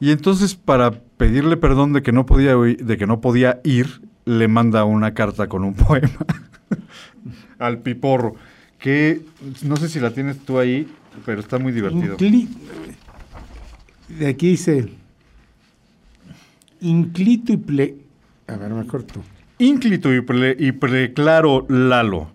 Y 0.00 0.12
entonces 0.12 0.54
para 0.54 0.90
pedirle 0.90 1.56
perdón 1.56 1.92
de 1.92 2.02
que 2.02 2.12
no 2.12 2.24
podía 2.24 2.56
de 2.56 2.96
que 2.96 3.06
no 3.06 3.20
podía 3.20 3.60
ir, 3.64 4.00
le 4.24 4.48
manda 4.48 4.84
una 4.84 5.12
carta 5.12 5.46
con 5.46 5.62
un 5.62 5.74
poema 5.76 6.26
al 7.58 7.78
Piporro 7.78 8.34
que 8.78 9.20
no 9.62 9.76
sé 9.76 9.88
si 9.90 10.00
la 10.00 10.10
tienes 10.10 10.38
tú 10.38 10.58
ahí, 10.58 10.88
pero 11.26 11.40
está 11.40 11.58
muy 11.58 11.70
divertido 11.70 12.16
de 14.18 14.26
aquí 14.28 14.48
dice, 14.50 14.88
Inclito 16.80 17.52
y 17.52 17.56
ple... 17.56 17.96
A 18.46 18.56
ver, 18.56 18.70
mejor 18.70 19.02
tú. 19.02 19.20
Ínclito 19.58 20.12
y, 20.14 20.20
ple- 20.20 20.56
y 20.58 20.72
preclaro 20.72 21.66
Lalo, 21.68 22.32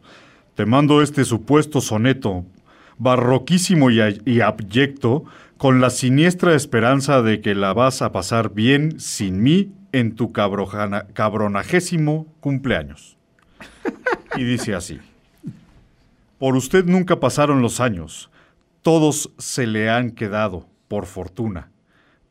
te 0.53 0.65
mando 0.65 1.01
este 1.01 1.25
supuesto 1.25 1.81
soneto, 1.81 2.45
barroquísimo 2.99 3.89
y 3.89 4.39
abyecto, 4.41 5.25
con 5.57 5.81
la 5.81 5.89
siniestra 5.89 6.53
esperanza 6.53 7.21
de 7.21 7.41
que 7.41 7.55
la 7.55 7.73
vas 7.73 8.01
a 8.01 8.11
pasar 8.11 8.53
bien 8.53 8.99
sin 8.99 9.41
mí 9.41 9.71
en 9.91 10.15
tu 10.15 10.31
cabrojana- 10.31 11.07
cabronagésimo 11.13 12.27
cumpleaños. 12.39 13.17
Y 14.37 14.43
dice 14.43 14.75
así, 14.75 14.99
por 16.37 16.55
usted 16.55 16.85
nunca 16.85 17.19
pasaron 17.19 17.61
los 17.61 17.79
años, 17.79 18.29
todos 18.83 19.31
se 19.39 19.65
le 19.65 19.89
han 19.89 20.11
quedado, 20.11 20.67
por 20.87 21.05
fortuna, 21.05 21.71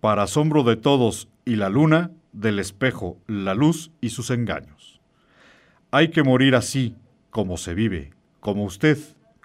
para 0.01 0.25
asombro 0.25 0.63
de 0.63 0.77
todos 0.77 1.29
y 1.45 1.57
la 1.57 1.69
luna, 1.69 2.11
del 2.33 2.59
espejo, 2.59 3.19
la 3.27 3.55
luz 3.55 3.91
y 4.01 4.11
sus 4.11 4.31
engaños. 4.31 5.01
Hay 5.91 6.09
que 6.09 6.25
morir 6.25 6.57
así, 6.57 6.97
como 7.31 7.57
se 7.57 7.75
vive, 7.75 8.13
como 8.41 8.65
usted, 8.65 8.99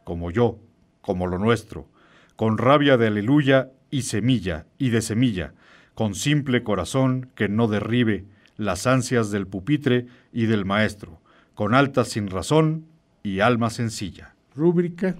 como 0.03 0.31
yo, 0.31 0.57
como 1.02 1.27
lo 1.27 1.38
nuestro, 1.38 1.88
con 2.36 2.57
rabia 2.57 2.98
de 2.98 3.07
aleluya 3.07 3.72
y 3.91 4.03
semilla 4.03 4.65
y 4.77 4.90
de 4.90 5.02
semilla, 5.02 5.53
con 5.94 6.15
simple 6.15 6.64
corazón 6.64 7.30
que 7.36 7.49
no 7.49 7.68
derribe 7.68 8.26
las 8.57 8.88
ansias 8.88 9.31
del 9.31 9.48
pupitre 9.48 10.07
y 10.34 10.45
del 10.45 10.65
maestro, 10.65 11.22
con 11.53 11.73
alta 11.73 12.06
sin 12.06 12.27
razón 12.27 12.86
y 13.23 13.40
alma 13.40 13.69
sencilla. 13.69 14.36
Rúbrica. 14.56 15.15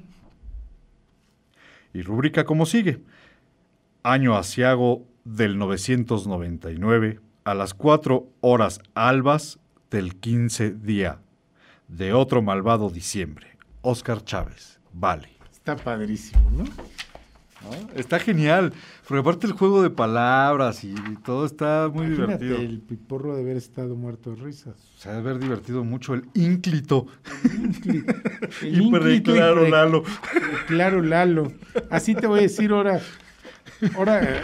Y 1.94 2.02
rúbrica 2.02 2.45
como 2.45 2.66
sigue. 2.66 3.02
Año 4.04 4.36
asiago 4.38 5.06
del 5.26 5.58
999 5.58 7.20
a 7.44 7.54
las 7.54 7.74
4 7.74 8.28
horas 8.42 8.80
albas 8.96 9.60
del 9.92 10.16
15 10.16 10.72
día 10.72 11.20
de 11.88 12.14
otro 12.14 12.42
malvado 12.42 12.90
diciembre. 12.90 13.48
Oscar 13.82 14.24
Chávez. 14.24 14.80
Vale. 14.94 15.30
Está 15.52 15.76
padrísimo, 15.76 16.50
¿no? 16.52 16.64
Está 17.94 18.20
genial. 18.20 18.72
Porque 19.06 19.20
aparte 19.20 19.46
el 19.48 19.54
juego 19.54 19.82
de 19.84 19.90
palabras 19.90 20.84
y 20.86 20.94
todo 21.26 21.46
está 21.46 21.90
muy 21.94 22.06
Imagínate 22.06 22.46
divertido. 22.46 22.58
el 22.70 22.80
piporro 22.80 23.36
de 23.36 23.42
haber 23.42 23.58
estado 23.58 23.96
muerto 23.98 24.30
de 24.32 24.38
risas. 24.38 24.76
Se 24.98 25.10
ha 25.10 25.14
de 25.14 25.18
haber 25.20 25.40
divertido 25.40 25.84
mucho 25.84 26.14
el 26.14 26.24
ínclito. 26.36 27.08
El 28.62 28.74
Y 28.76 28.82
ínclito 28.82 29.34
claro, 29.34 29.68
Lalo. 29.68 30.04
Claro, 30.68 31.02
Lalo. 31.02 31.52
Así 31.90 32.16
te 32.16 32.28
voy 32.28 32.40
a 32.40 32.44
decir 32.44 32.72
ahora. 32.72 33.02
Ahora. 33.96 34.41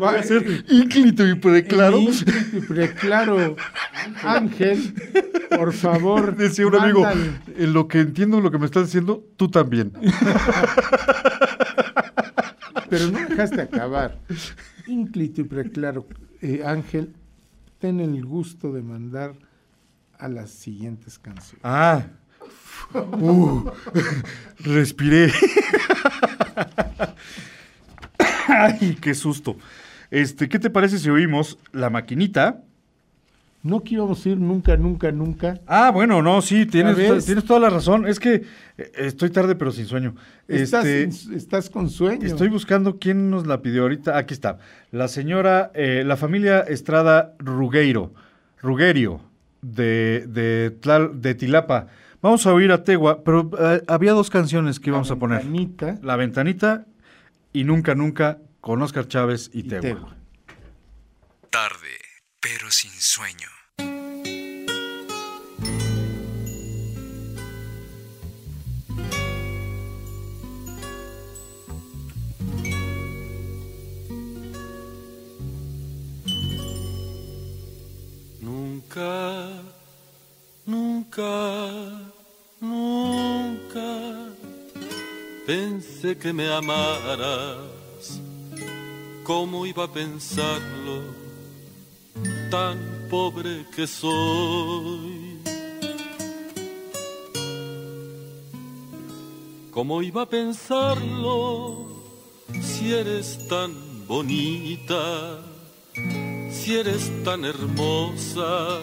Va 0.00 0.10
a 0.10 0.22
ser 0.22 0.64
ínclito 0.68 1.26
y 1.26 1.34
preclaro. 1.34 1.98
ínclito 1.98 2.56
y 2.56 2.60
preclaro. 2.60 3.56
Ángel, 4.22 4.94
por 5.50 5.72
favor. 5.72 6.36
Decía 6.36 6.66
un 6.66 6.76
amigo, 6.76 7.06
en 7.56 7.72
lo 7.72 7.88
que 7.88 8.00
entiendo 8.00 8.40
lo 8.40 8.50
que 8.50 8.58
me 8.58 8.66
estás 8.66 8.86
diciendo, 8.86 9.24
tú 9.36 9.50
también. 9.50 9.92
Pero 12.88 13.08
no 13.08 13.18
dejaste 13.28 13.62
acabar. 13.62 14.18
Ínclito 14.86 15.40
y 15.42 15.44
preclaro. 15.44 16.06
Eh, 16.42 16.62
Ángel, 16.64 17.14
ten 17.78 18.00
el 18.00 18.24
gusto 18.24 18.72
de 18.72 18.82
mandar 18.82 19.34
a 20.18 20.28
las 20.28 20.50
siguientes 20.50 21.18
canciones. 21.18 21.60
Ah. 21.62 22.02
Uh, 22.92 23.70
respiré. 24.58 25.32
Ay, 28.66 28.96
qué 29.00 29.14
susto. 29.14 29.56
Este, 30.10 30.48
¿qué 30.48 30.58
te 30.58 30.70
parece 30.70 30.98
si 30.98 31.08
oímos 31.10 31.58
la 31.72 31.88
maquinita? 31.90 32.62
No 33.62 33.82
que 33.84 33.94
íbamos 33.94 34.24
a 34.24 34.28
ir 34.30 34.38
nunca, 34.38 34.76
nunca, 34.78 35.12
nunca. 35.12 35.60
Ah, 35.66 35.90
bueno, 35.90 36.22
no, 36.22 36.40
sí, 36.40 36.64
tienes, 36.64 36.96
tienes 37.26 37.44
toda 37.44 37.60
la 37.60 37.68
razón. 37.68 38.06
Es 38.06 38.18
que 38.18 38.42
eh, 38.78 38.92
estoy 38.96 39.28
tarde 39.28 39.54
pero 39.54 39.70
sin 39.70 39.84
sueño. 39.84 40.14
Estás, 40.48 40.86
Este, 40.86 41.36
estás 41.36 41.68
con 41.68 41.90
sueño. 41.90 42.26
Estoy 42.26 42.48
buscando 42.48 42.98
quién 42.98 43.28
nos 43.28 43.46
la 43.46 43.60
pidió 43.60 43.82
ahorita. 43.82 44.16
Aquí 44.16 44.32
está. 44.32 44.58
La 44.92 45.08
señora, 45.08 45.70
eh, 45.74 46.04
la 46.06 46.16
familia 46.16 46.60
Estrada 46.60 47.34
Rugueiro, 47.38 48.14
Rugerio, 48.62 49.20
de, 49.60 50.24
de, 50.26 50.74
Tlal- 50.80 51.20
de 51.20 51.34
Tilapa. 51.34 51.88
Vamos 52.22 52.46
a 52.46 52.54
oír 52.54 52.72
a 52.72 52.82
Tegua, 52.82 53.22
pero 53.24 53.50
eh, 53.60 53.82
había 53.86 54.12
dos 54.12 54.30
canciones 54.30 54.80
que 54.80 54.88
íbamos 54.88 55.10
a 55.10 55.16
poner. 55.16 55.40
Ventanita 55.42 55.98
La 56.02 56.16
Ventanita 56.16 56.86
y 57.52 57.64
Nunca 57.64 57.94
Nunca 57.94 58.38
con 58.60 58.82
Oscar 58.82 59.08
Chávez 59.08 59.50
y, 59.52 59.60
y 59.60 59.62
Tegua. 59.64 59.80
Tegua. 59.80 60.16
Tarde, 61.50 61.98
pero 62.40 62.70
sin 62.70 62.92
sueño. 62.92 63.48
Nunca, 78.40 79.48
nunca, 80.66 82.00
nunca 82.60 84.28
pensé 85.46 86.16
que 86.16 86.32
me 86.32 86.52
amaras. 86.52 87.79
¿Cómo 89.24 89.66
iba 89.66 89.84
a 89.84 89.92
pensarlo? 89.92 91.02
Tan 92.50 93.06
pobre 93.08 93.66
que 93.74 93.86
soy. 93.86 95.40
¿Cómo 99.70 100.02
iba 100.02 100.22
a 100.22 100.26
pensarlo 100.26 101.86
si 102.60 102.92
eres 102.92 103.46
tan 103.48 104.06
bonita? 104.06 105.40
si 106.70 106.76
eres 106.76 107.10
tan 107.24 107.44
hermosa, 107.44 108.80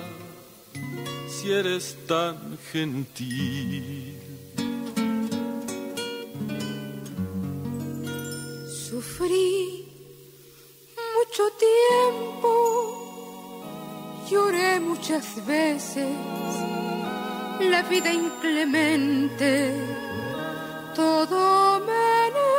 si 1.29 1.51
eres 1.51 1.95
tan 2.07 2.57
gentil. 2.71 4.17
Sufrí 8.67 9.76
mucho 11.27 11.43
tiempo, 11.57 12.49
lloré 14.29 14.79
muchas 14.79 15.45
veces, 15.45 16.07
la 17.59 17.81
vida 17.83 18.13
inclemente, 18.13 19.73
todo 20.95 21.79
me 21.81 22.31
negó. 22.35 22.57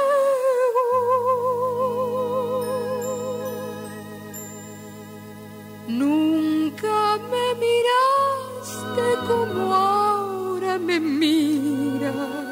Nunca 5.89 7.19
me 7.31 7.55
miraste 7.65 9.07
como 9.27 9.75
ahora 9.75 10.79
me 10.79 11.01
miras. 11.01 12.49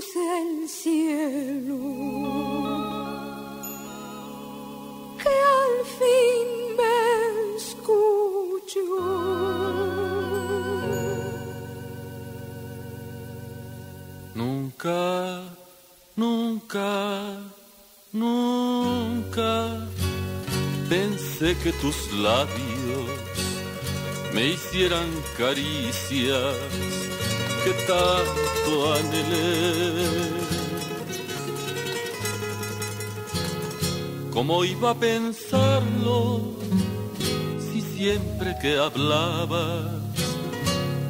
Sea 0.00 0.42
el 0.42 0.68
cielo, 0.68 1.78
que 5.22 5.34
al 5.58 5.74
fin 5.98 6.46
me 6.78 7.56
escuchó. 7.56 8.90
Nunca, 14.34 15.42
nunca, 16.16 17.38
nunca 18.12 19.52
pensé 20.88 21.56
que 21.62 21.72
tus 21.72 22.12
labios 22.12 23.10
me 24.34 24.46
hicieran 24.48 25.08
caricias 25.36 27.01
que 27.64 27.72
tanto 27.86 28.94
anhelé. 28.94 30.42
¿Cómo 34.32 34.64
iba 34.64 34.90
a 34.90 34.94
pensarlo 34.94 36.40
si 37.58 37.80
siempre 37.80 38.56
que 38.60 38.78
hablabas 38.78 40.02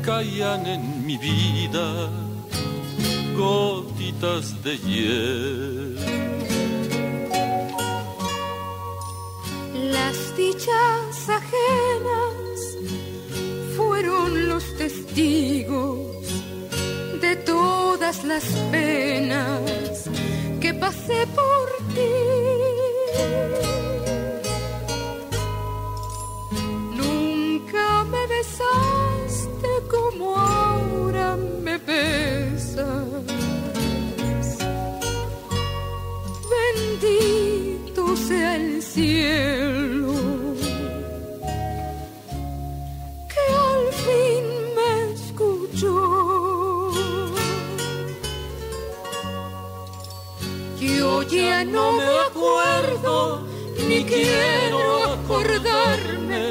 caían 0.02 0.66
en 0.66 1.06
mi 1.06 1.16
vida 1.16 2.10
gotitas 3.36 4.62
de 4.64 4.76
hiel? 4.78 5.96
Las 9.94 10.36
dichas 10.36 11.28
ajenas 11.40 12.58
fueron 13.76 14.48
los 14.48 14.64
testigos 14.76 16.21
de 17.22 17.36
todas 17.36 18.24
las 18.24 18.44
penas 18.72 20.10
que 20.60 20.74
pasé 20.74 21.26
por 21.38 21.62
Nunca 27.00 28.04
me 28.12 28.26
besaste 28.26 29.70
como 29.88 30.36
ahora 30.36 31.36
me 31.36 31.78
besas. 31.78 33.06
Bendito 36.52 38.16
sea 38.16 38.56
el 38.56 38.82
cielo 38.82 40.12
que 43.32 43.44
al 43.68 43.84
fin 44.04 44.44
me 44.76 44.90
escuchó. 45.14 46.31
Yo 51.12 51.22
ya 51.24 51.62
no 51.64 51.92
me 51.92 52.08
acuerdo 52.28 53.46
ni 53.86 54.02
quiero 54.02 54.82
acordarme 55.12 56.44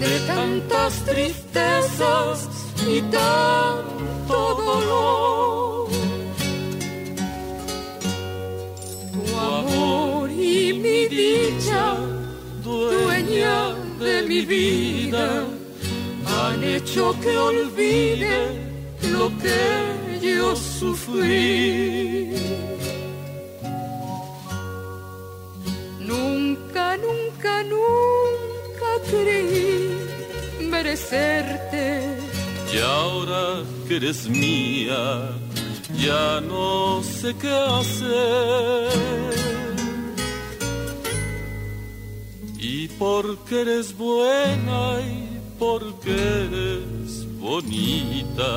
de 0.00 0.12
tantas 0.26 1.04
tristezas 1.04 2.48
y 2.88 3.02
tanto 3.02 4.36
dolor. 4.64 5.90
Tu 9.12 9.38
amor 9.38 10.30
y 10.30 10.72
mi 10.72 11.00
dicha, 11.06 11.96
dueña 12.64 13.74
de 14.00 14.22
mi 14.22 14.40
vida, 14.46 15.44
han 16.38 16.64
hecho 16.64 17.14
que 17.20 17.36
olvide 17.36 18.36
lo 19.12 19.28
que 19.42 20.28
yo 20.34 20.56
sufrí. 20.56 22.06
Nunca, 26.06 26.96
nunca, 26.96 27.62
nunca 27.64 28.90
creí 29.10 30.06
merecerte. 30.70 32.18
Y 32.72 32.78
ahora 32.78 33.62
que 33.88 33.96
eres 33.96 34.28
mía, 34.28 35.30
ya 35.98 36.40
no 36.40 37.02
sé 37.02 37.34
qué 37.36 37.54
hacer. 37.78 39.26
Y 42.58 42.88
porque 42.88 43.62
eres 43.62 43.96
buena 43.96 45.00
y 45.00 45.40
porque 45.58 46.12
eres 46.46 47.26
bonita. 47.38 48.52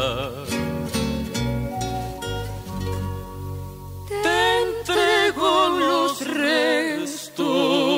Te 4.07 4.39
entrego 4.63 5.69
los 5.79 6.27
restos 6.27 7.18
del 7.39 7.88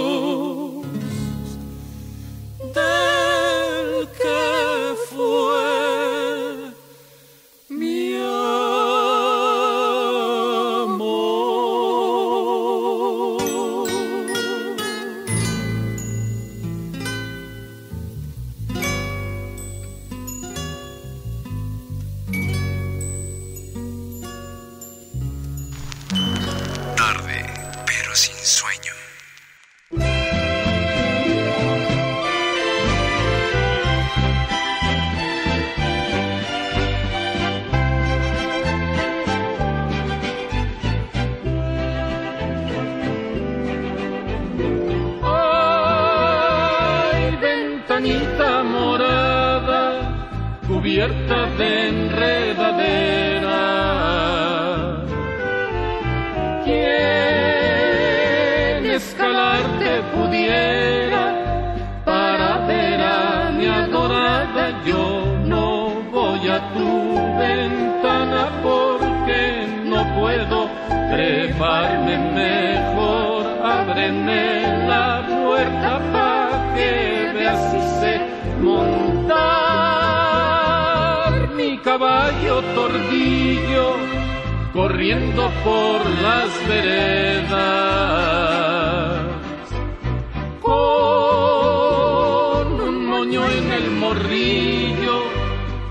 de 51.62 51.88
enredadera. 51.90 53.62
¿Quién 56.66 58.02
escalarte 59.00 59.92
pudiera 60.16 61.24
para 62.04 62.50
ver 62.70 63.00
a 63.02 63.52
mi 63.58 63.68
adorada? 63.68 64.64
Yo 64.90 65.06
no 65.54 65.68
voy 66.12 66.44
a 66.58 66.60
tu 66.76 66.90
ventana 67.44 68.44
porque 68.64 69.42
no 69.92 70.00
puedo 70.20 70.58
treparme 71.14 72.16
mejor. 72.44 73.42
Ábreme 73.80 74.44
la 74.92 75.08
puerta 75.28 75.92
pa' 76.14 76.50
que 76.76 76.92
veas 77.36 77.62
si 77.72 77.80
sé 78.00 78.14
montar 78.60 79.71
caballo 81.84 82.62
tordillo 82.76 83.96
corriendo 84.74 85.50
por 85.64 86.00
las 86.22 86.68
veredas. 86.68 87.62
Con 90.62 90.74
un 92.82 93.06
moño 93.08 93.42
en 93.50 93.72
el 93.72 93.92
morrillo 93.92 95.24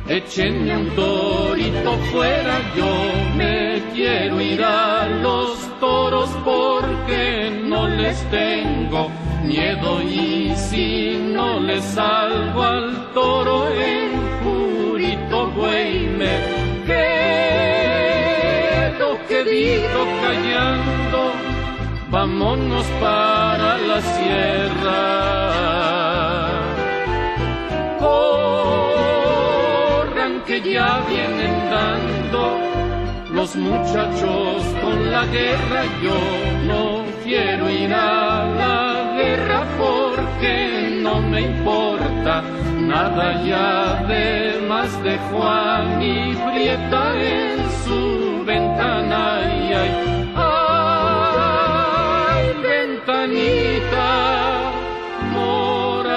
échenme 0.08 0.76
un 0.76 0.90
torito 0.90 1.92
fuera 2.12 2.58
yo 2.76 2.92
me 3.36 3.82
quiero 3.92 4.40
ir 4.40 4.62
a 4.62 5.08
los 5.22 5.56
toros 5.80 6.30
porque 6.44 7.50
no 7.64 7.88
les 7.88 8.18
tengo 8.30 9.08
miedo 9.44 10.02
y 10.02 10.52
si 10.56 11.16
no 11.16 11.60
les 11.60 11.84
salgo 11.84 12.62
al 12.62 13.12
toro 13.12 13.68
buey 15.56 15.92
me 16.18 16.34
quedo 16.86 17.08
quedito 19.28 20.00
callando 20.22 21.20
vámonos 22.10 22.86
para 23.00 23.78
la 23.78 24.00
sierra 24.00 25.02
corran 29.10 30.34
que 30.46 30.56
ya 30.60 30.90
vienen 31.08 31.54
dando 31.70 32.70
los 33.32 33.56
muchachos 33.56 34.62
con 34.82 35.10
la 35.10 35.24
guerra. 35.26 35.84
Yo 36.02 36.18
no 36.66 37.04
quiero 37.24 37.70
ir 37.70 37.92
a 37.92 38.44
la 38.60 39.14
guerra 39.16 39.64
porque 40.40 41.00
no 41.02 41.20
me 41.20 41.42
importa 41.42 42.42
nada 42.80 43.42
ya 43.44 44.02
de 44.06 44.66
más 44.66 45.02
de 45.02 45.18
Juan 45.30 46.02
y 46.02 46.34
Prieta 46.34 47.14
en 47.20 47.58
su 47.84 48.42
ventana. 48.46 49.36
Ay, 49.36 49.72
ay, 49.72 49.90
ay, 52.34 52.54
ventanita 52.62 54.12
morada. 55.32 56.08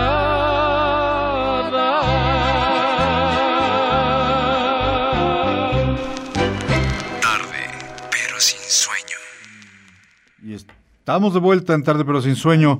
Tarde, 7.21 7.63
pero 8.09 8.39
sin 8.39 8.59
sueño. 8.59 9.17
Y 10.43 10.53
estamos 10.53 11.33
de 11.33 11.39
vuelta 11.41 11.73
en 11.73 11.83
tarde 11.83 12.05
pero 12.05 12.21
sin 12.21 12.37
sueño. 12.37 12.79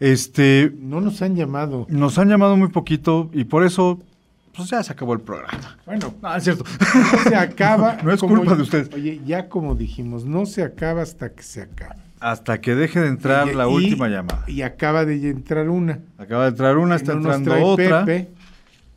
Este, 0.00 0.72
No 0.80 1.00
nos 1.00 1.20
han 1.22 1.36
llamado. 1.36 1.86
nos 1.90 2.18
han 2.18 2.28
llamado 2.28 2.56
muy 2.56 2.68
poquito 2.68 3.30
y 3.32 3.44
por 3.44 3.64
eso 3.64 4.00
pues 4.56 4.68
ya 4.70 4.82
se 4.82 4.92
acabó 4.92 5.12
el 5.14 5.20
programa. 5.20 5.78
Bueno, 5.86 6.12
Ah, 6.22 6.36
es 6.38 6.44
cierto. 6.44 6.64
no 6.64 7.18
se 7.30 7.36
acaba. 7.36 7.98
No 8.02 8.12
es 8.12 8.20
culpa 8.20 8.54
de 8.56 8.62
ustedes. 8.62 8.90
Oye, 8.92 9.20
ya 9.24 9.48
como 9.48 9.74
dijimos, 9.74 10.24
no 10.24 10.44
se 10.46 10.62
acaba 10.62 11.02
hasta 11.02 11.30
que 11.32 11.42
se 11.42 11.62
acaba. 11.62 11.96
Hasta 12.18 12.60
que 12.60 12.74
deje 12.74 13.00
de 13.00 13.06
entrar 13.08 13.48
Y- 13.48 13.54
la 13.54 13.64
y- 13.64 13.72
última 13.74 14.08
llamada. 14.08 14.42
Y 14.48 14.62
acaba 14.62 15.04
de 15.04 15.30
entrar 15.30 15.68
una. 15.70 16.00
Acaba 16.18 16.44
de 16.44 16.48
entrar 16.50 16.76
una, 16.78 16.96
está 16.96 17.12
No 17.14 17.18
entrando 17.32 17.64
otra. 17.66 18.04
Pepe. 18.04 18.28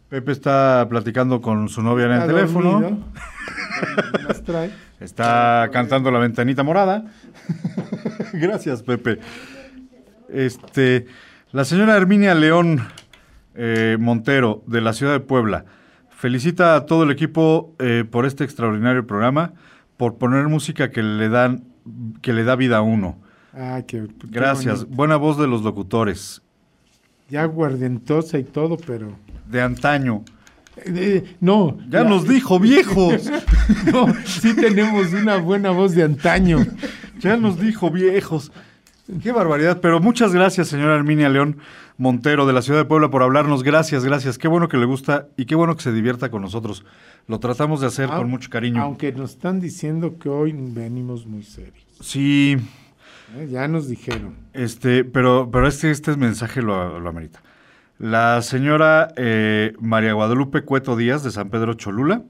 Pepe. 0.09 0.31
está 0.31 0.85
platicando 0.89 1.41
con 1.41 1.69
su 1.69 1.81
novia 1.81 2.05
en 2.05 2.11
el 2.13 2.27
teléfono. 2.27 2.80
No 2.81 2.97
trae. 4.45 4.71
Está 4.99 5.69
cantando 5.71 6.09
la 6.11 6.19
ventanita 6.19 6.63
morada. 6.63 7.05
Gracias, 8.34 8.81
Pepe. 8.84 9.19
Este, 10.30 11.06
la 11.52 11.66
señora 11.66 11.95
Herminia 11.98 12.34
León 12.36 12.82
eh, 13.56 13.98
Montero, 14.00 14.64
de 14.68 14.82
la 14.82 14.94
ciudad 14.94 15.14
de 15.14 15.20
Puebla, 15.20 15.66
felicita 16.10 16.76
a 16.76 16.86
todo 16.86 17.04
el 17.04 17.12
equipo 17.12 17.76
eh, 17.80 18.06
por 18.10 18.26
este 18.26 18.44
extraordinario 18.44 19.06
programa, 19.06 19.54
por 19.98 20.18
poner 20.18 20.48
música 20.48 20.90
que 20.91 21.04
le 21.04 21.30
dan, 21.30 21.64
que 22.22 22.34
le 22.34 22.44
da 22.44 22.56
vida 22.56 22.78
a 22.78 22.82
uno. 22.82 23.20
Ah, 23.54 23.82
qué, 23.88 24.08
qué 24.20 24.28
Gracias. 24.30 24.80
bonito. 24.80 24.95
Buena 24.95 25.16
voz 25.18 25.38
de 25.38 25.48
los 25.48 25.62
locutores. 25.64 26.41
Ya 27.30 27.45
guardentosa 27.45 28.38
y 28.40 28.44
todo, 28.44 28.78
pero... 28.78 29.16
De 29.48 29.62
antaño. 29.62 30.24
Eh, 30.86 31.36
no. 31.40 31.78
Ya 31.90 32.04
la- 32.04 32.10
nos 32.10 32.28
dijo 32.28 32.60
viejos. 32.60 33.30
No, 33.94 34.08
sí 34.26 34.54
tenemos 34.56 35.14
una 35.14 35.38
buena 35.38 35.70
voz 35.72 35.94
de 35.95 36.04
antaño. 36.04 36.58
Ya 37.20 37.38
nos 37.38 37.58
dijo 37.60 37.90
viejos. 37.91 38.52
Qué 39.21 39.31
barbaridad. 39.31 39.80
Pero 39.81 39.99
muchas 39.99 40.34
gracias, 40.34 40.69
señora 40.69 40.95
Herminia 40.95 41.30
León 41.30 41.57
Montero 41.97 42.45
de 42.45 42.53
la 42.53 42.61
ciudad 42.61 42.80
de 42.80 42.85
Puebla, 42.85 43.09
por 43.09 43.21
hablarnos. 43.21 43.63
Gracias, 43.63 44.05
gracias. 44.05 44.38
Qué 44.38 44.47
bueno 44.47 44.69
que 44.69 44.77
le 44.77 44.85
gusta 44.85 45.27
y 45.38 45.45
qué 45.45 45.55
bueno 45.55 45.75
que 45.75 45.84
se 45.84 45.91
divierta 45.91 46.31
con 46.31 46.41
nosotros. 46.41 46.85
Lo 47.27 47.39
tratamos 47.39 47.81
de 47.81 47.88
hacer 47.88 48.07
con 48.07 48.30
mucho 48.30 48.49
cariño. 48.49 48.81
Aunque 48.81 49.11
nos 49.11 49.31
están 49.31 49.59
diciendo 49.59 50.17
que 50.17 50.30
hoy 50.30 50.53
venimos 50.53 51.25
muy 51.25 51.43
serios. 51.43 51.85
Sí, 52.01 52.57
¿eh? 53.38 53.47
Ya 53.51 53.67
nos 53.67 53.88
dijeron. 53.88 54.35
este, 54.53 55.03
pero, 55.03 55.49
pero 55.51 55.67
este, 55.67 55.91
este 55.91 56.15
mensaje 56.15 56.61
lo, 56.61 56.99
lo 56.99 57.09
amerita. 57.09 57.41
La 57.99 58.41
señora 58.41 59.13
eh, 59.17 59.73
María 59.80 60.13
Guadalupe 60.13 60.63
Cueto 60.63 60.95
Díaz 60.95 61.23
de 61.23 61.31
San 61.31 61.49
Pedro 61.49 61.75
Cholula 61.75 62.23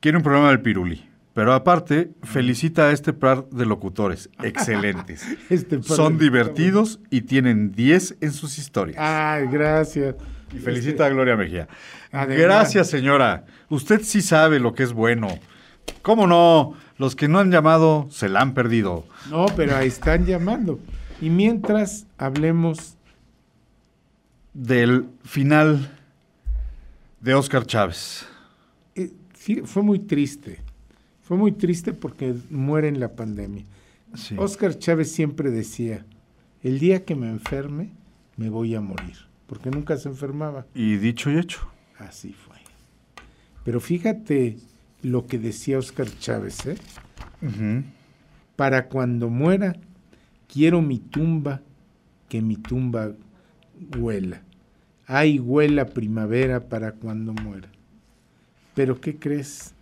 quiere 0.00 0.18
un 0.18 0.22
programa 0.22 0.50
del 0.50 0.60
Piruli. 0.60 1.04
Pero 1.36 1.52
aparte, 1.52 2.12
felicita 2.22 2.88
a 2.88 2.92
este 2.92 3.12
par 3.12 3.46
de 3.50 3.66
locutores. 3.66 4.30
Excelentes. 4.42 5.22
Este 5.50 5.76
par 5.76 5.84
Son 5.96 6.16
de- 6.16 6.24
divertidos 6.24 6.98
y 7.10 7.20
tienen 7.20 7.72
10 7.72 8.16
en 8.22 8.32
sus 8.32 8.56
historias. 8.58 8.96
Ay, 8.98 9.46
gracias. 9.48 10.14
Y 10.54 10.58
felicita 10.58 11.04
a 11.04 11.10
Gloria 11.10 11.36
Mejía. 11.36 11.68
Además- 12.10 12.38
Gracias, 12.38 12.88
señora. 12.88 13.44
Usted 13.68 14.00
sí 14.02 14.22
sabe 14.22 14.58
lo 14.60 14.72
que 14.72 14.82
es 14.84 14.94
bueno. 14.94 15.28
¿Cómo 16.00 16.26
no? 16.26 16.72
Los 16.96 17.14
que 17.14 17.28
no 17.28 17.38
han 17.38 17.50
llamado 17.50 18.08
se 18.10 18.30
la 18.30 18.40
han 18.40 18.54
perdido. 18.54 19.04
No, 19.28 19.44
pero 19.54 19.76
ahí 19.76 19.88
están 19.88 20.24
llamando. 20.24 20.80
Y 21.20 21.28
mientras 21.28 22.06
hablemos, 22.16 22.96
Del 24.54 25.04
final 25.22 25.90
de 27.20 27.34
Oscar 27.34 27.66
Chávez. 27.66 28.26
eh, 28.94 29.12
sí, 29.34 29.60
fue 29.66 29.82
muy 29.82 29.98
triste. 29.98 30.62
Fue 31.26 31.36
muy 31.36 31.50
triste 31.50 31.92
porque 31.92 32.36
muere 32.50 32.86
en 32.86 33.00
la 33.00 33.16
pandemia. 33.16 33.64
Sí. 34.14 34.36
Oscar 34.38 34.78
Chávez 34.78 35.10
siempre 35.10 35.50
decía, 35.50 36.06
el 36.62 36.78
día 36.78 37.04
que 37.04 37.16
me 37.16 37.28
enferme, 37.28 37.90
me 38.36 38.48
voy 38.48 38.76
a 38.76 38.80
morir. 38.80 39.16
Porque 39.48 39.70
nunca 39.70 39.96
se 39.96 40.08
enfermaba. 40.08 40.66
Y 40.72 40.96
dicho 40.96 41.30
y 41.30 41.38
hecho. 41.38 41.68
Así 41.98 42.32
fue. 42.32 42.56
Pero 43.64 43.80
fíjate 43.80 44.58
lo 45.02 45.26
que 45.26 45.38
decía 45.40 45.78
Oscar 45.78 46.06
Chávez, 46.18 46.64
¿eh? 46.66 46.76
Para 48.54 48.88
cuando 48.88 49.28
muera, 49.28 49.76
quiero 50.46 50.80
mi 50.80 50.98
tumba, 50.98 51.60
que 52.28 52.40
mi 52.40 52.56
tumba 52.56 53.14
huela. 53.98 54.42
Ay, 55.06 55.40
huela 55.40 55.86
primavera 55.86 56.68
para 56.68 56.92
cuando 56.92 57.32
muera. 57.32 57.68
Pero 58.74 59.00
¿qué 59.00 59.18
crees? 59.18 59.74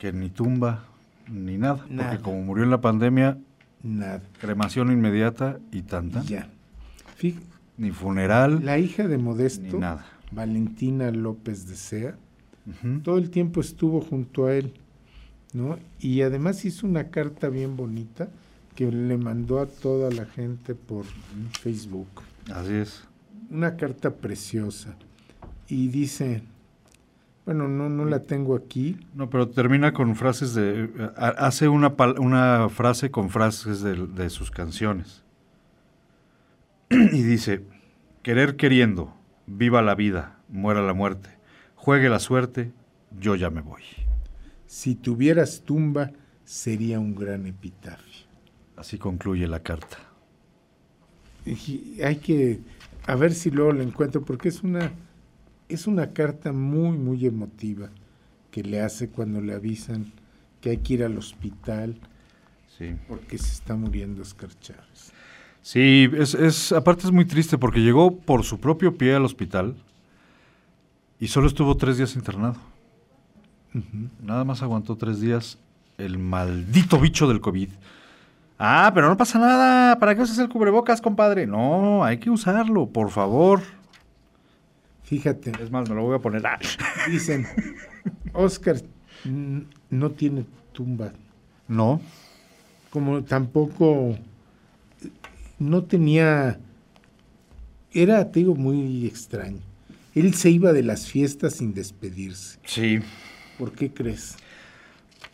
Que 0.00 0.12
ni 0.12 0.30
tumba 0.30 0.84
ni 1.30 1.56
nada. 1.58 1.84
Nada. 1.88 2.10
Porque 2.10 2.22
como 2.24 2.42
murió 2.42 2.64
en 2.64 2.70
la 2.70 2.80
pandemia, 2.80 3.38
Nada. 3.84 4.22
cremación 4.40 4.90
inmediata 4.90 5.58
y 5.70 5.82
tanta. 5.82 6.22
Ya. 6.22 6.48
Fí- 7.20 7.38
Ni 7.76 7.92
funeral, 7.92 8.64
La 8.64 8.78
hija 8.78 9.06
de 9.06 9.16
ni 9.16 9.22
Modesto, 9.22 9.78
nada. 9.78 10.04
Valentina 10.32 11.10
López 11.12 11.66
de 11.68 11.76
Sea, 11.76 12.14
todo 13.02 13.16
el 13.18 13.30
tiempo 13.30 13.60
estuvo 13.60 14.00
junto 14.02 14.46
a 14.46 14.54
él, 14.54 14.74
¿no? 15.54 15.78
Y 15.98 16.20
además 16.22 16.64
hizo 16.66 16.86
una 16.86 17.04
carta 17.08 17.48
bien 17.48 17.76
bonita 17.76 18.28
que 18.74 18.90
le 18.92 19.16
mandó 19.16 19.60
a 19.60 19.66
toda 19.66 20.10
la 20.10 20.26
gente 20.26 20.74
por 20.74 21.04
Facebook. 21.60 22.08
Así 22.52 22.74
es. 22.74 23.04
Una 23.50 23.76
carta 23.76 24.10
preciosa. 24.14 24.94
Y 25.68 25.88
dice, 25.88 26.42
bueno, 27.50 27.66
no, 27.66 27.88
no 27.88 28.04
la 28.04 28.20
tengo 28.22 28.54
aquí. 28.54 28.96
No, 29.12 29.28
pero 29.28 29.48
termina 29.48 29.92
con 29.92 30.14
frases 30.14 30.54
de... 30.54 30.84
eh, 30.84 31.10
ha- 31.16 31.30
Hace 31.46 31.66
una, 31.68 31.96
una 32.20 32.68
frase 32.68 33.10
con 33.10 33.28
frases 33.28 33.80
de, 33.82 34.06
de 34.06 34.30
sus 34.30 34.52
canciones. 34.52 35.24
y 36.90 37.22
dice, 37.24 37.64
querer 38.22 38.54
queriendo, 38.54 39.12
viva 39.48 39.82
la 39.82 39.96
vida, 39.96 40.38
muera 40.48 40.80
la 40.80 40.94
muerte, 40.94 41.30
juegue 41.74 42.08
la 42.08 42.20
suerte, 42.20 42.70
yo 43.18 43.34
ya 43.34 43.50
me 43.50 43.62
voy. 43.62 43.82
Si 44.66 44.94
tuvieras 44.94 45.62
tumba, 45.64 46.12
sería 46.44 47.00
un 47.00 47.16
gran 47.16 47.46
epitafio. 47.46 48.26
Así 48.76 48.96
concluye 48.96 49.48
la 49.48 49.58
carta. 49.60 49.98
Y 51.44 52.00
hay 52.00 52.16
que, 52.16 52.60
a 53.08 53.16
ver 53.16 53.32
si 53.34 53.50
luego 53.50 53.72
la 53.72 53.82
encuentro, 53.82 54.22
porque 54.22 54.50
es 54.50 54.62
una, 54.62 54.92
es 55.70 55.86
una 55.86 56.08
carta 56.08 56.52
muy, 56.52 56.96
muy 56.98 57.26
emotiva 57.26 57.88
que 58.50 58.62
le 58.62 58.80
hace 58.80 59.08
cuando 59.08 59.40
le 59.40 59.54
avisan 59.54 60.12
que 60.60 60.70
hay 60.70 60.76
que 60.78 60.94
ir 60.94 61.04
al 61.04 61.16
hospital 61.18 61.96
Sí. 62.78 62.96
porque 63.08 63.36
se 63.36 63.52
está 63.52 63.74
muriendo 63.76 64.22
Oscar 64.22 64.48
Chávez. 64.60 65.12
Sí, 65.62 66.08
es, 66.16 66.32
es, 66.34 66.72
aparte 66.72 67.04
es 67.06 67.12
muy 67.12 67.26
triste 67.26 67.58
porque 67.58 67.80
llegó 67.80 68.16
por 68.16 68.42
su 68.44 68.58
propio 68.58 68.96
pie 68.96 69.14
al 69.14 69.24
hospital 69.26 69.76
y 71.18 71.28
solo 71.28 71.46
estuvo 71.46 71.76
tres 71.76 71.98
días 71.98 72.14
internado. 72.16 72.56
Nada 74.22 74.44
más 74.44 74.62
aguantó 74.62 74.96
tres 74.96 75.20
días 75.20 75.58
el 75.98 76.18
maldito 76.18 76.98
bicho 76.98 77.28
del 77.28 77.40
COVID. 77.40 77.68
Ah, 78.58 78.90
pero 78.94 79.08
no 79.08 79.16
pasa 79.16 79.38
nada. 79.38 79.98
¿Para 79.98 80.14
qué 80.14 80.22
usas 80.22 80.38
el 80.38 80.48
cubrebocas, 80.48 81.00
compadre? 81.00 81.46
No, 81.46 82.02
hay 82.04 82.18
que 82.18 82.30
usarlo, 82.30 82.86
por 82.88 83.10
favor. 83.10 83.60
Fíjate, 85.10 85.52
Es 85.60 85.70
más, 85.72 85.88
me 85.88 85.96
lo 85.96 86.02
voy 86.04 86.16
a 86.16 86.20
poner. 86.20 86.46
Ah. 86.46 86.58
dicen, 87.10 87.44
Oscar 88.32 88.76
no 89.90 90.10
tiene 90.12 90.44
tumba, 90.72 91.12
No, 91.66 92.00
como 92.90 93.22
tampoco 93.24 94.16
no 95.58 95.82
tenía, 95.82 96.60
era, 97.92 98.30
te 98.30 98.38
digo, 98.40 98.54
muy 98.54 99.04
extraño. 99.06 99.58
Él 100.14 100.32
se 100.34 100.50
iba 100.50 100.72
de 100.72 100.84
las 100.84 101.08
fiestas 101.08 101.54
sin 101.54 101.74
despedirse. 101.74 102.58
sí. 102.64 103.00
¿Por 103.58 103.72
qué 103.72 103.92
crees? 103.92 104.36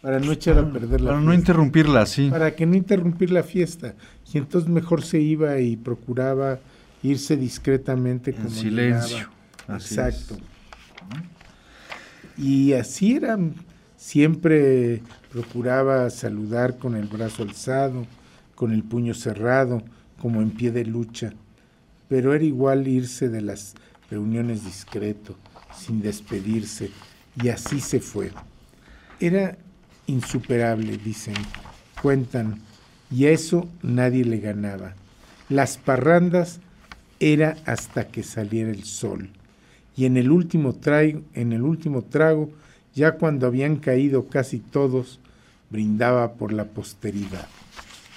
Para 0.00 0.18
no 0.18 0.32
echar 0.32 0.58
a 0.58 0.72
perder 0.72 1.00
la 1.00 1.10
Para 1.10 1.20
no 1.20 1.32
interrumpirla 1.32 2.00
así. 2.02 2.28
Para 2.28 2.56
que 2.56 2.66
no 2.66 2.74
interrumpir 2.74 3.30
la 3.30 3.44
fiesta. 3.44 3.94
Y 4.32 4.38
entonces 4.38 4.68
mejor 4.68 5.04
se 5.04 5.20
iba 5.20 5.60
y 5.60 5.76
procuraba 5.76 6.58
irse 7.04 7.36
discretamente 7.36 8.32
En 8.32 8.36
como 8.38 8.50
silencio. 8.50 9.16
llegaba. 9.18 9.35
Así 9.68 9.94
Exacto. 9.94 10.36
Y 12.36 12.72
así 12.74 13.16
era. 13.16 13.38
Siempre 13.96 15.02
procuraba 15.32 16.10
saludar 16.10 16.76
con 16.78 16.96
el 16.96 17.06
brazo 17.06 17.42
alzado, 17.42 18.06
con 18.54 18.72
el 18.72 18.84
puño 18.84 19.14
cerrado, 19.14 19.82
como 20.20 20.42
en 20.42 20.50
pie 20.50 20.70
de 20.70 20.84
lucha. 20.84 21.32
Pero 22.08 22.34
era 22.34 22.44
igual 22.44 22.86
irse 22.86 23.28
de 23.28 23.40
las 23.40 23.74
reuniones 24.10 24.64
discreto, 24.64 25.36
sin 25.74 26.02
despedirse. 26.02 26.90
Y 27.42 27.48
así 27.48 27.80
se 27.80 28.00
fue. 28.00 28.30
Era 29.18 29.56
insuperable, 30.06 30.98
dicen, 30.98 31.34
cuentan, 32.00 32.60
y 33.10 33.26
a 33.26 33.30
eso 33.30 33.68
nadie 33.82 34.24
le 34.24 34.38
ganaba. 34.38 34.94
Las 35.48 35.78
parrandas 35.78 36.60
era 37.18 37.56
hasta 37.66 38.08
que 38.08 38.22
saliera 38.22 38.70
el 38.70 38.84
sol. 38.84 39.30
Y 39.96 40.04
en 40.04 40.16
el 40.16 40.30
último 40.30 40.74
trago, 40.74 41.22
en 41.34 41.52
el 41.52 41.62
último 41.62 42.02
trago, 42.02 42.50
ya 42.94 43.12
cuando 43.12 43.46
habían 43.46 43.76
caído 43.76 44.26
casi 44.28 44.58
todos, 44.58 45.20
brindaba 45.70 46.34
por 46.34 46.52
la 46.52 46.64
posteridad. 46.66 47.48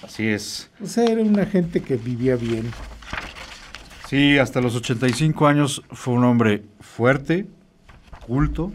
Así 0.04 0.28
es. 0.28 0.70
O 0.82 0.88
sea, 0.88 1.06
era 1.06 1.22
una 1.22 1.46
gente 1.46 1.82
que 1.82 1.96
vivía 1.98 2.36
bien. 2.36 2.66
Sí, 4.08 4.38
hasta 4.38 4.60
los 4.62 4.76
85 4.76 5.48
años 5.48 5.84
fue 5.92 6.14
un 6.16 6.24
hombre 6.24 6.64
fuerte, 6.80 7.48
culto, 8.26 8.72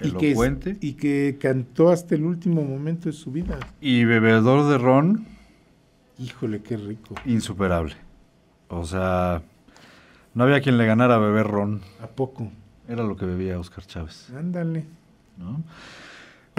Y 0.00 0.10
que, 0.12 0.28
elocuente 0.30 0.76
y 0.80 0.92
que 0.94 1.38
cantó 1.40 1.88
hasta 1.90 2.14
el 2.14 2.24
último 2.24 2.62
momento 2.62 3.08
de 3.08 3.12
su 3.14 3.32
vida. 3.32 3.58
y 3.80 4.04
bebedor 4.04 4.68
de 4.70 4.78
ron 4.78 5.26
Híjole, 6.18 6.60
qué 6.62 6.76
rico. 6.76 7.14
insuperable. 7.26 7.94
O 8.68 8.84
sea, 8.84 9.42
no 10.36 10.44
había 10.44 10.60
quien 10.60 10.78
le 10.78 10.86
ganara 10.86 11.16
a 11.16 11.18
beber 11.18 11.46
ron. 11.48 11.80
¿A 12.00 12.06
poco? 12.06 12.48
Era 12.88 13.02
lo 13.02 13.16
que 13.16 13.26
bebía 13.26 13.58
Oscar 13.58 13.84
Chávez. 13.84 14.30
Ándale. 14.38 14.84
¿no? 15.38 15.62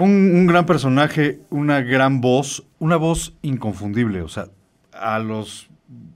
Un, 0.04 0.10
un 0.10 0.46
gran 0.46 0.66
personaje, 0.66 1.40
una 1.48 1.80
gran 1.80 2.20
voz, 2.20 2.64
una 2.78 2.96
voz 2.96 3.32
inconfundible. 3.42 4.20
O 4.22 4.28
sea, 4.28 4.48
a 4.92 5.18
los 5.18 5.68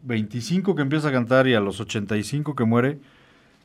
25 0.03 0.75
que 0.75 0.83
empieza 0.83 1.09
a 1.09 1.13
cantar 1.13 1.49
y 1.49 1.55
a 1.55 1.61
los 1.61 1.81
85 1.81 2.55
que 2.55 2.65
muere, 2.65 2.99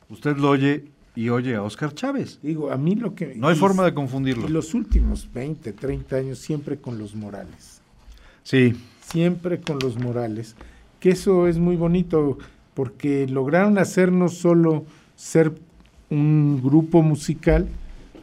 usted 0.08 0.36
lo 0.38 0.48
oye 0.50 0.84
y 1.14 1.28
oye 1.28 1.54
a 1.56 1.62
Oscar 1.62 1.92
Chávez. 1.94 2.38
Digo, 2.42 2.70
a 2.70 2.76
mí 2.76 2.94
lo 2.94 3.14
que... 3.14 3.34
No 3.36 3.48
hay 3.48 3.56
y- 3.56 3.58
forma 3.58 3.82
de 3.84 3.90
Y 3.90 3.94
confundirlo. 3.94 4.48
los 4.48 4.72
últimos 4.74 5.28
20, 5.32 5.72
30 5.72 6.16
años 6.16 6.38
siempre 6.38 6.78
con 6.78 6.98
los 6.98 7.14
Morales. 7.14 7.80
Sí, 8.44 8.74
siempre 9.02 9.60
con 9.60 9.78
los 9.80 9.98
Morales, 9.98 10.56
que 11.00 11.10
eso 11.10 11.46
es 11.48 11.58
muy 11.58 11.76
bonito 11.76 12.38
porque 12.78 13.26
lograron 13.26 13.76
hacernos 13.76 14.34
solo 14.34 14.86
ser 15.16 15.52
un 16.10 16.62
grupo 16.62 17.02
musical, 17.02 17.66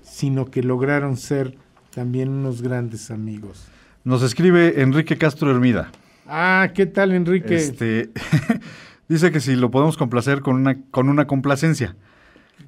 sino 0.02 0.46
que 0.46 0.64
lograron 0.64 1.18
ser 1.18 1.58
también 1.94 2.30
unos 2.30 2.62
grandes 2.62 3.12
amigos. 3.12 3.68
Nos 4.06 4.24
escribe 4.24 4.82
Enrique 4.82 5.18
Castro 5.18 5.52
Hermida. 5.52 5.92
Ah, 6.26 6.70
¿qué 6.74 6.86
tal, 6.86 7.12
Enrique? 7.12 7.54
Este, 7.54 8.12
dice 9.10 9.30
que 9.30 9.42
si 9.42 9.58
lo 9.58 9.72
podemos 9.72 9.98
complacer 9.98 10.40
con 10.40 10.56
una, 10.56 10.82
con 10.90 11.10
una 11.10 11.28
complacencia. 11.28 11.98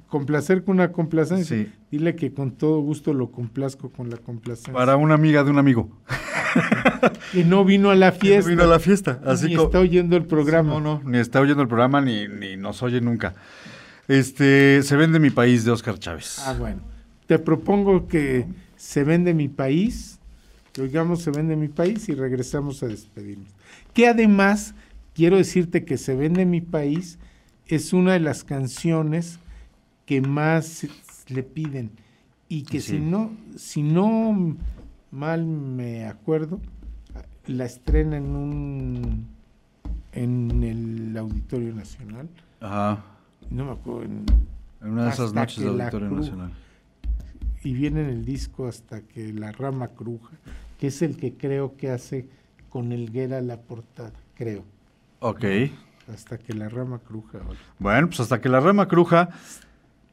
Complacer 0.08 0.64
con 0.64 0.74
una 0.74 0.92
complacencia. 0.92 1.56
Sí. 1.56 1.72
Dile 1.90 2.16
que 2.16 2.34
con 2.34 2.50
todo 2.50 2.80
gusto 2.80 3.14
lo 3.14 3.30
complazco 3.30 3.88
con 3.88 4.10
la 4.10 4.18
complacencia. 4.18 4.74
Para 4.74 4.96
una 4.96 5.14
amiga 5.14 5.42
de 5.42 5.50
un 5.50 5.58
amigo. 5.58 5.88
que 7.32 7.44
no 7.44 7.64
vino 7.64 7.90
a 7.90 7.94
la 7.94 8.12
Que 8.12 8.16
no 8.16 8.20
fiesta. 8.20 8.50
Vino 8.50 8.62
a 8.64 8.66
la 8.66 8.78
fiesta. 8.78 9.20
Así 9.24 9.46
ni 9.46 9.54
está 9.54 9.78
oyendo 9.80 10.16
el 10.16 10.24
programa. 10.26 10.74
No, 10.74 10.80
no, 10.80 11.02
ni 11.04 11.18
está 11.18 11.40
oyendo 11.40 11.62
el 11.62 11.68
programa 11.68 12.00
ni, 12.00 12.28
ni 12.28 12.56
nos 12.56 12.82
oye 12.82 13.00
nunca. 13.00 13.34
Este, 14.08 14.82
se 14.82 14.96
vende 14.96 15.18
mi 15.20 15.30
país 15.30 15.64
de 15.64 15.70
Oscar 15.70 15.98
Chávez. 15.98 16.38
Ah, 16.46 16.54
bueno. 16.58 16.80
Te 17.26 17.38
propongo 17.38 18.08
que 18.08 18.46
se 18.76 19.04
vende 19.04 19.34
mi 19.34 19.48
país, 19.48 20.18
que 20.72 20.82
oigamos 20.82 21.22
se 21.22 21.30
vende 21.30 21.56
mi 21.56 21.68
país 21.68 22.08
y 22.08 22.14
regresamos 22.14 22.82
a 22.82 22.86
despedirnos. 22.86 23.48
Que 23.92 24.08
además, 24.08 24.74
quiero 25.14 25.36
decirte 25.36 25.84
que 25.84 25.98
se 25.98 26.14
vende 26.14 26.46
mi 26.46 26.60
país 26.62 27.18
es 27.66 27.92
una 27.92 28.14
de 28.14 28.20
las 28.20 28.44
canciones 28.44 29.40
que 30.06 30.22
más 30.22 30.86
le 31.28 31.42
piden 31.42 31.90
y 32.48 32.62
que 32.62 32.80
Sí. 32.80 32.92
si 32.92 32.98
no, 32.98 33.30
si 33.56 33.82
no 33.82 34.56
mal 35.10 35.44
me 35.44 36.06
acuerdo, 36.06 36.60
la 37.46 37.64
estrena 37.64 38.16
en 38.16 38.34
un 38.36 39.26
en 40.12 40.62
el 40.64 41.16
Auditorio 41.16 41.74
Nacional, 41.74 42.28
Ajá. 42.60 43.04
no 43.50 43.66
me 43.66 43.72
acuerdo, 43.72 44.02
en- 44.04 44.24
En 44.82 44.90
una 44.92 45.04
de 45.04 45.10
esas 45.10 45.32
noches 45.32 45.58
que 45.58 45.64
de 45.70 45.76
la 45.76 45.84
Auditorio 45.84 46.10
Nacional. 46.10 46.52
y 47.62 47.72
viene 47.72 48.00
en 48.02 48.08
el 48.10 48.24
disco 48.24 48.66
hasta 48.68 49.00
que 49.02 49.32
la 49.32 49.52
rama 49.52 49.88
cruja, 49.88 50.30
que 50.78 50.88
es 50.88 51.02
el 51.02 51.16
que 51.16 51.34
creo 51.34 51.76
que 51.76 51.90
hace 51.90 52.28
con 52.68 52.92
Elguera 52.92 53.40
la 53.40 53.60
portada, 53.60 54.12
creo. 54.34 54.64
Ok. 55.20 55.44
Hasta 56.12 56.38
que 56.38 56.54
la 56.54 56.68
rama 56.68 57.00
cruja. 57.00 57.38
Bueno, 57.78 58.06
pues 58.08 58.20
hasta 58.20 58.40
que 58.40 58.48
la 58.48 58.60
rama 58.60 58.88
cruja. 58.88 59.28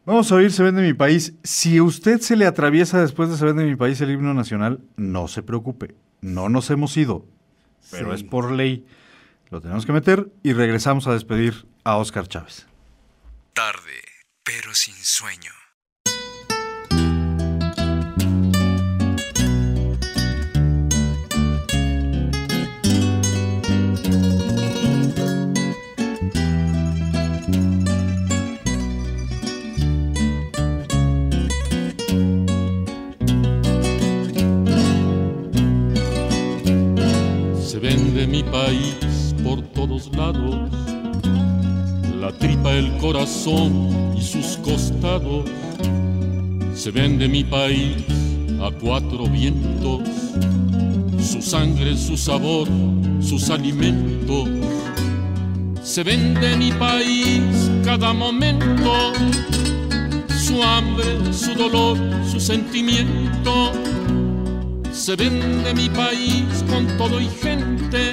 Vamos 0.06 0.32
a 0.32 0.36
oír 0.36 0.52
Se 0.52 0.64
vende 0.64 0.82
mi 0.82 0.94
país. 0.94 1.34
Si 1.44 1.82
usted 1.82 2.20
se 2.22 2.36
le 2.36 2.46
atraviesa 2.46 3.02
después 3.02 3.30
de 3.30 3.38
Se 3.38 3.46
vende 3.46 3.66
mi 3.66 3.76
país 3.76 4.00
el 4.02 4.12
himno 4.12 4.34
nacional, 4.34 4.82
no 4.98 5.28
se 5.28 5.42
preocupe. 5.44 5.96
No 6.22 6.50
nos 6.50 6.70
hemos 6.70 6.96
ido, 6.98 7.26
pero 7.92 8.10
Sí. 8.16 8.24
es 8.24 8.24
por 8.30 8.52
ley. 8.52 8.86
Lo 9.50 9.62
tenemos 9.62 9.86
que 9.86 9.92
meter 9.94 10.32
y 10.44 10.54
regresamos 10.54 11.08
a 11.08 11.14
despedir 11.14 11.68
a 11.84 11.98
Oscar 11.98 12.28
Chávez. 12.28 12.68
Tarde, 13.54 14.02
pero 14.44 14.74
sin 14.74 14.96
sueño. 14.96 15.52
Se 37.76 37.82
vende 37.82 38.26
mi 38.26 38.42
país 38.42 39.36
por 39.44 39.62
todos 39.62 40.10
lados, 40.16 40.72
la 42.22 42.32
tripa, 42.32 42.72
el 42.72 42.96
corazón 43.00 44.14
y 44.18 44.22
sus 44.22 44.56
costados. 44.64 45.44
Se 46.74 46.90
vende 46.92 47.28
mi 47.28 47.44
país 47.44 47.98
a 48.62 48.72
cuatro 48.80 49.28
vientos, 49.28 50.04
su 51.20 51.42
sangre, 51.42 51.98
su 51.98 52.16
sabor, 52.16 52.70
sus 53.20 53.50
alimentos. 53.50 54.48
Se 55.84 56.02
vende 56.02 56.56
mi 56.56 56.72
país 56.72 57.70
cada 57.84 58.14
momento, 58.14 59.12
su 60.30 60.64
hambre, 60.64 61.34
su 61.34 61.54
dolor, 61.56 61.98
su 62.26 62.40
sentimiento. 62.40 63.74
Se 65.06 65.16
vende 65.16 65.72
mi 65.76 65.88
país 65.88 66.66
con 66.68 66.88
todo 66.98 67.22
y 67.22 67.28
gente. 67.28 68.12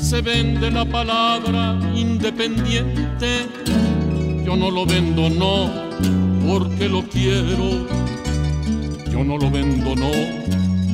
Se 0.00 0.22
vende 0.22 0.70
la 0.70 0.84
palabra 0.84 1.76
independiente. 1.92 3.48
Yo 4.44 4.54
no 4.56 4.70
lo 4.70 4.86
vendo, 4.86 5.28
no, 5.28 5.68
porque 6.46 6.88
lo 6.88 7.02
quiero. 7.08 7.84
Yo 9.10 9.24
no 9.24 9.38
lo 9.38 9.50
vendo, 9.50 9.96
no, 9.96 10.12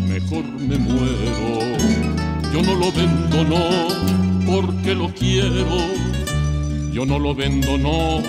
mejor 0.09 0.45
me 0.59 0.79
muero. 0.79 1.77
Yo 2.55 2.63
no 2.63 2.75
lo 2.75 2.91
vendo, 2.93 3.45
no, 3.45 4.51
porque 4.51 4.95
lo 4.95 5.13
quiero. 5.13 5.85
Yo 6.95 7.05
no 7.05 7.19
lo 7.19 7.35
vendo, 7.35 7.77
no, 7.77 8.23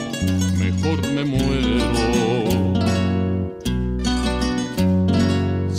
mejor 0.59 1.07
me 1.07 1.23
muero. 1.23 2.32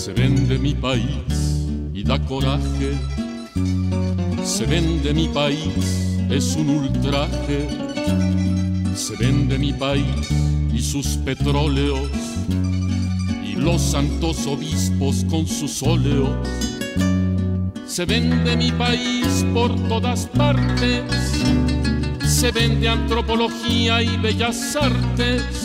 Se 0.05 0.13
vende 0.13 0.59
mi 0.59 0.75
país 0.75 1.67
y 1.95 2.05
da 2.05 2.19
coraje. 2.19 2.93
Se 4.45 4.67
vende 4.67 5.15
mi 5.15 5.29
país, 5.29 6.29
es 6.29 6.57
un 6.57 6.69
ultraje. 6.69 7.67
Se 8.95 9.17
vende 9.17 9.59
mi 9.59 9.73
país 9.73 10.29
y 10.75 10.83
sus 10.83 11.07
petróleos. 11.25 12.11
Y 13.43 13.57
los 13.57 13.81
santos 13.81 14.47
obispos 14.47 15.25
con 15.31 15.47
sus 15.47 15.83
óleos. 15.83 16.37
Se 17.87 18.05
vende 18.05 18.59
mi 18.59 18.73
país 18.73 19.47
por 19.55 19.75
todas 19.89 20.27
partes. 20.27 21.03
Se 22.27 22.53
vende 22.53 22.91
antropología 22.91 24.03
y 24.03 24.19
bellas 24.19 24.77
artes 24.77 25.65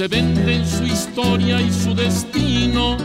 se 0.00 0.08
vende 0.08 0.54
en 0.54 0.66
su 0.66 0.86
historia 0.86 1.60
y 1.60 1.70
su 1.70 1.94
destino, 1.94 2.96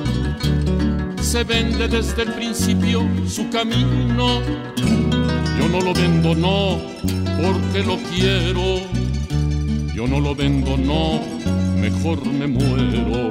se 1.19 1.43
vende 1.43 1.89
desde 1.89 2.21
el 2.21 2.31
principio 2.31 3.05
su 3.27 3.49
camino. 3.49 4.39
Yo 5.59 5.67
no 5.67 5.81
lo 5.81 5.93
vendo, 5.93 6.33
no, 6.33 6.79
porque 7.41 7.83
lo 7.85 7.97
quiero. 7.97 8.79
Yo 9.93 10.07
no 10.07 10.21
lo 10.21 10.33
vendo, 10.33 10.77
no, 10.77 11.19
mejor 11.81 12.25
me 12.27 12.47
muero. 12.47 13.27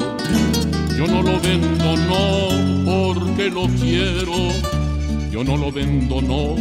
Yo 0.99 1.07
no 1.07 1.23
lo 1.23 1.41
vendo, 1.41 1.97
no, 1.97 2.85
porque 2.85 3.49
lo 3.49 3.66
quiero. 3.81 4.53
Yo 5.31 5.43
no 5.43 5.57
lo 5.57 5.73
vendo, 5.73 6.20
no, 6.20 6.57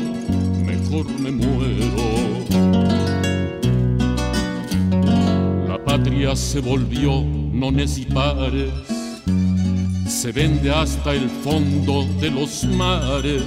mejor 0.66 1.06
me 1.20 1.32
muero. 1.32 2.53
Patria 5.98 6.36
se 6.36 6.60
volvió 6.60 7.22
nones 7.22 8.00
y 8.00 8.06
pares, 8.06 8.74
se 10.08 10.32
vende 10.32 10.72
hasta 10.72 11.14
el 11.14 11.30
fondo 11.30 12.08
de 12.20 12.32
los 12.32 12.64
mares, 12.64 13.44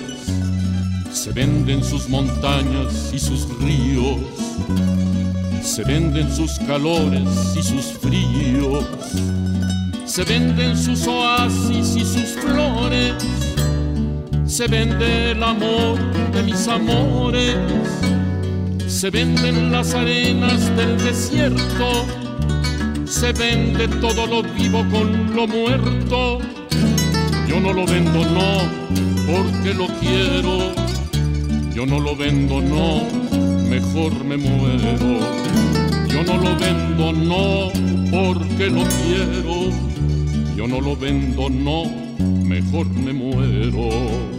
se 1.13 1.33
venden 1.33 1.83
sus 1.83 2.09
montañas 2.09 3.11
y 3.13 3.19
sus 3.19 3.49
ríos, 3.59 4.21
se 5.61 5.83
venden 5.83 6.33
sus 6.33 6.53
calores 6.61 7.29
y 7.59 7.63
sus 7.65 7.87
fríos, 8.01 8.85
se 10.05 10.23
venden 10.23 10.79
sus 10.79 11.05
oasis 11.09 11.97
y 11.97 12.05
sus 12.05 12.31
flores, 12.45 13.15
se 14.47 14.69
vende 14.69 15.33
el 15.33 15.43
amor 15.43 15.99
de 16.33 16.43
mis 16.45 16.69
amores. 16.69 17.57
Se 18.87 19.11
venden 19.11 19.73
las 19.73 19.93
arenas 19.95 20.75
del 20.75 20.97
desierto, 20.97 22.06
se 23.17 23.33
vende 23.33 23.89
todo 23.89 24.27
lo 24.27 24.43
vivo 24.43 24.85
con 24.91 25.35
lo 25.35 25.49
muerto. 25.49 26.39
Yo 27.49 27.59
no 27.59 27.73
lo 27.73 27.87
vendo, 27.87 28.23
no, 28.27 28.69
porque 29.27 29.73
lo 29.73 29.87
quiero. 30.01 30.75
Yo 31.75 31.87
no 31.87 31.99
lo 31.99 32.15
vendo, 32.15 32.61
no, 32.61 33.05
mejor 33.71 34.23
me 34.23 34.37
muero. 34.37 35.21
Yo 36.09 36.23
no 36.25 36.37
lo 36.37 36.57
vendo, 36.59 37.13
no, 37.15 37.71
porque 38.11 38.69
lo 38.69 38.83
quiero. 38.85 39.73
Yo 40.55 40.69
no 40.69 40.83
lo 40.83 40.95
vendo, 40.95 41.49
no, 41.49 41.85
mejor 42.45 42.87
me 42.87 43.15
muero. 43.15 44.36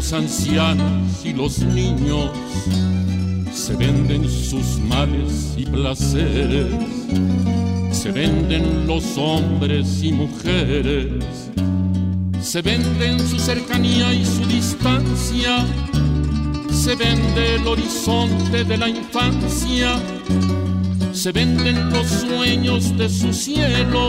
Los 0.00 0.14
ancianos 0.14 1.26
y 1.26 1.34
los 1.34 1.58
niños, 1.58 2.30
se 3.52 3.76
venden 3.76 4.26
sus 4.30 4.78
males 4.88 5.52
y 5.58 5.66
placeres, 5.66 6.68
se 7.92 8.10
venden 8.10 8.86
los 8.86 9.18
hombres 9.18 10.02
y 10.02 10.12
mujeres, 10.12 11.22
se 12.40 12.62
venden 12.62 13.20
su 13.20 13.38
cercanía 13.38 14.14
y 14.14 14.24
su 14.24 14.46
distancia, 14.46 15.66
se 16.72 16.94
vende 16.94 17.56
el 17.56 17.66
horizonte 17.66 18.64
de 18.64 18.78
la 18.78 18.88
infancia, 18.88 20.00
se 21.12 21.30
venden 21.30 21.90
los 21.90 22.06
sueños 22.06 22.96
de 22.96 23.06
su 23.06 23.34
cielo 23.34 24.08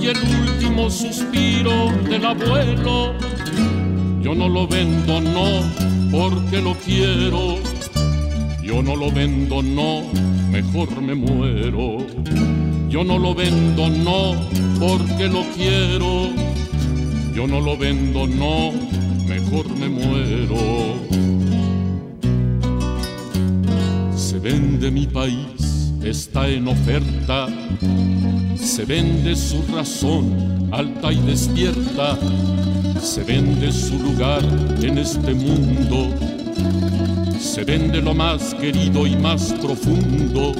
y 0.00 0.08
el 0.08 0.18
último 0.18 0.90
suspiro 0.90 1.92
del 2.10 2.26
abuelo. 2.26 3.17
Yo 4.20 4.34
no 4.34 4.48
lo 4.48 4.66
vendo, 4.66 5.20
no, 5.20 5.62
porque 6.10 6.60
lo 6.60 6.74
quiero. 6.74 7.56
Yo 8.62 8.82
no 8.82 8.96
lo 8.96 9.10
vendo, 9.10 9.62
no, 9.62 10.02
mejor 10.50 11.00
me 11.00 11.14
muero. 11.14 11.98
Yo 12.88 13.04
no 13.04 13.18
lo 13.18 13.34
vendo, 13.34 13.88
no, 13.88 14.34
porque 14.78 15.28
lo 15.28 15.42
quiero. 15.56 16.30
Yo 17.34 17.46
no 17.46 17.60
lo 17.60 17.76
vendo, 17.76 18.26
no, 18.26 18.72
mejor 19.26 19.68
me 19.78 19.88
muero. 19.88 20.56
Se 24.16 24.38
vende 24.38 24.90
mi 24.90 25.06
país, 25.06 25.67
está 26.10 26.48
en 26.48 26.68
oferta. 26.68 27.46
Se 28.56 28.84
vende 28.84 29.36
su 29.36 29.62
razón, 29.74 30.68
alta 30.72 31.12
y 31.12 31.20
despierta. 31.20 32.18
Se 33.00 33.22
vende 33.24 33.70
su 33.72 33.98
lugar 33.98 34.42
en 34.82 34.98
este 34.98 35.34
mundo. 35.34 36.14
Se 37.38 37.64
vende 37.64 38.00
lo 38.00 38.14
más 38.14 38.54
querido 38.54 39.06
y 39.06 39.16
más 39.16 39.52
profundo. 39.54 40.54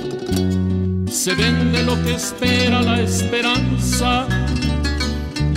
Se 1.10 1.34
vende 1.34 1.82
lo 1.82 1.94
que 2.04 2.14
espera 2.14 2.82
la 2.82 3.00
esperanza 3.00 4.26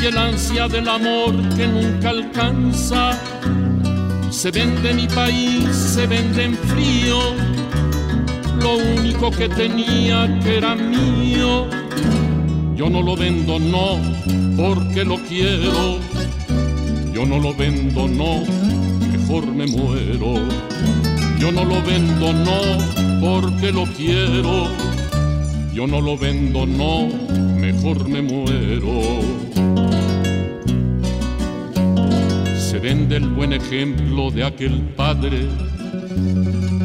y 0.02 0.06
el 0.06 0.18
ansia 0.18 0.68
del 0.68 0.88
amor 0.88 1.34
que 1.56 1.68
nunca 1.68 2.10
alcanza. 2.10 3.20
Se 4.30 4.50
vende 4.52 4.94
mi 4.94 5.08
país, 5.08 5.76
se 5.76 6.08
vende 6.08 6.46
en 6.46 6.56
frío 6.56 7.51
lo 8.62 8.78
único 8.78 9.32
que 9.32 9.50
tenía 9.50 10.40
que 10.44 10.58
era 10.58 10.76
mío. 10.76 11.68
Yo 12.76 12.90
no 12.90 13.02
lo 13.02 13.16
vendo, 13.16 13.60
no, 13.60 14.00
porque 14.56 15.04
lo 15.04 15.18
quiero. 15.18 16.00
Yo 17.14 17.26
no 17.26 17.40
lo 17.40 17.54
vendo, 17.54 18.08
no, 18.08 18.44
mejor 19.12 19.48
me 19.48 19.68
muero. 19.68 20.36
Yo 21.40 21.52
no 21.52 21.66
lo 21.66 21.82
vendo, 21.82 22.34
no, 22.34 22.62
porque 23.20 23.72
lo 23.72 23.86
quiero. 23.86 24.68
Yo 25.74 25.88
no 25.88 26.02
lo 26.02 26.18
vendo, 26.18 26.66
no, 26.66 27.08
mejor 27.60 28.08
me 28.08 28.22
muero. 28.22 29.22
Se 32.58 32.80
vende 32.80 33.18
el 33.18 33.28
buen 33.30 33.54
ejemplo 33.54 34.32
de 34.32 34.44
aquel 34.46 34.82
padre 34.96 35.48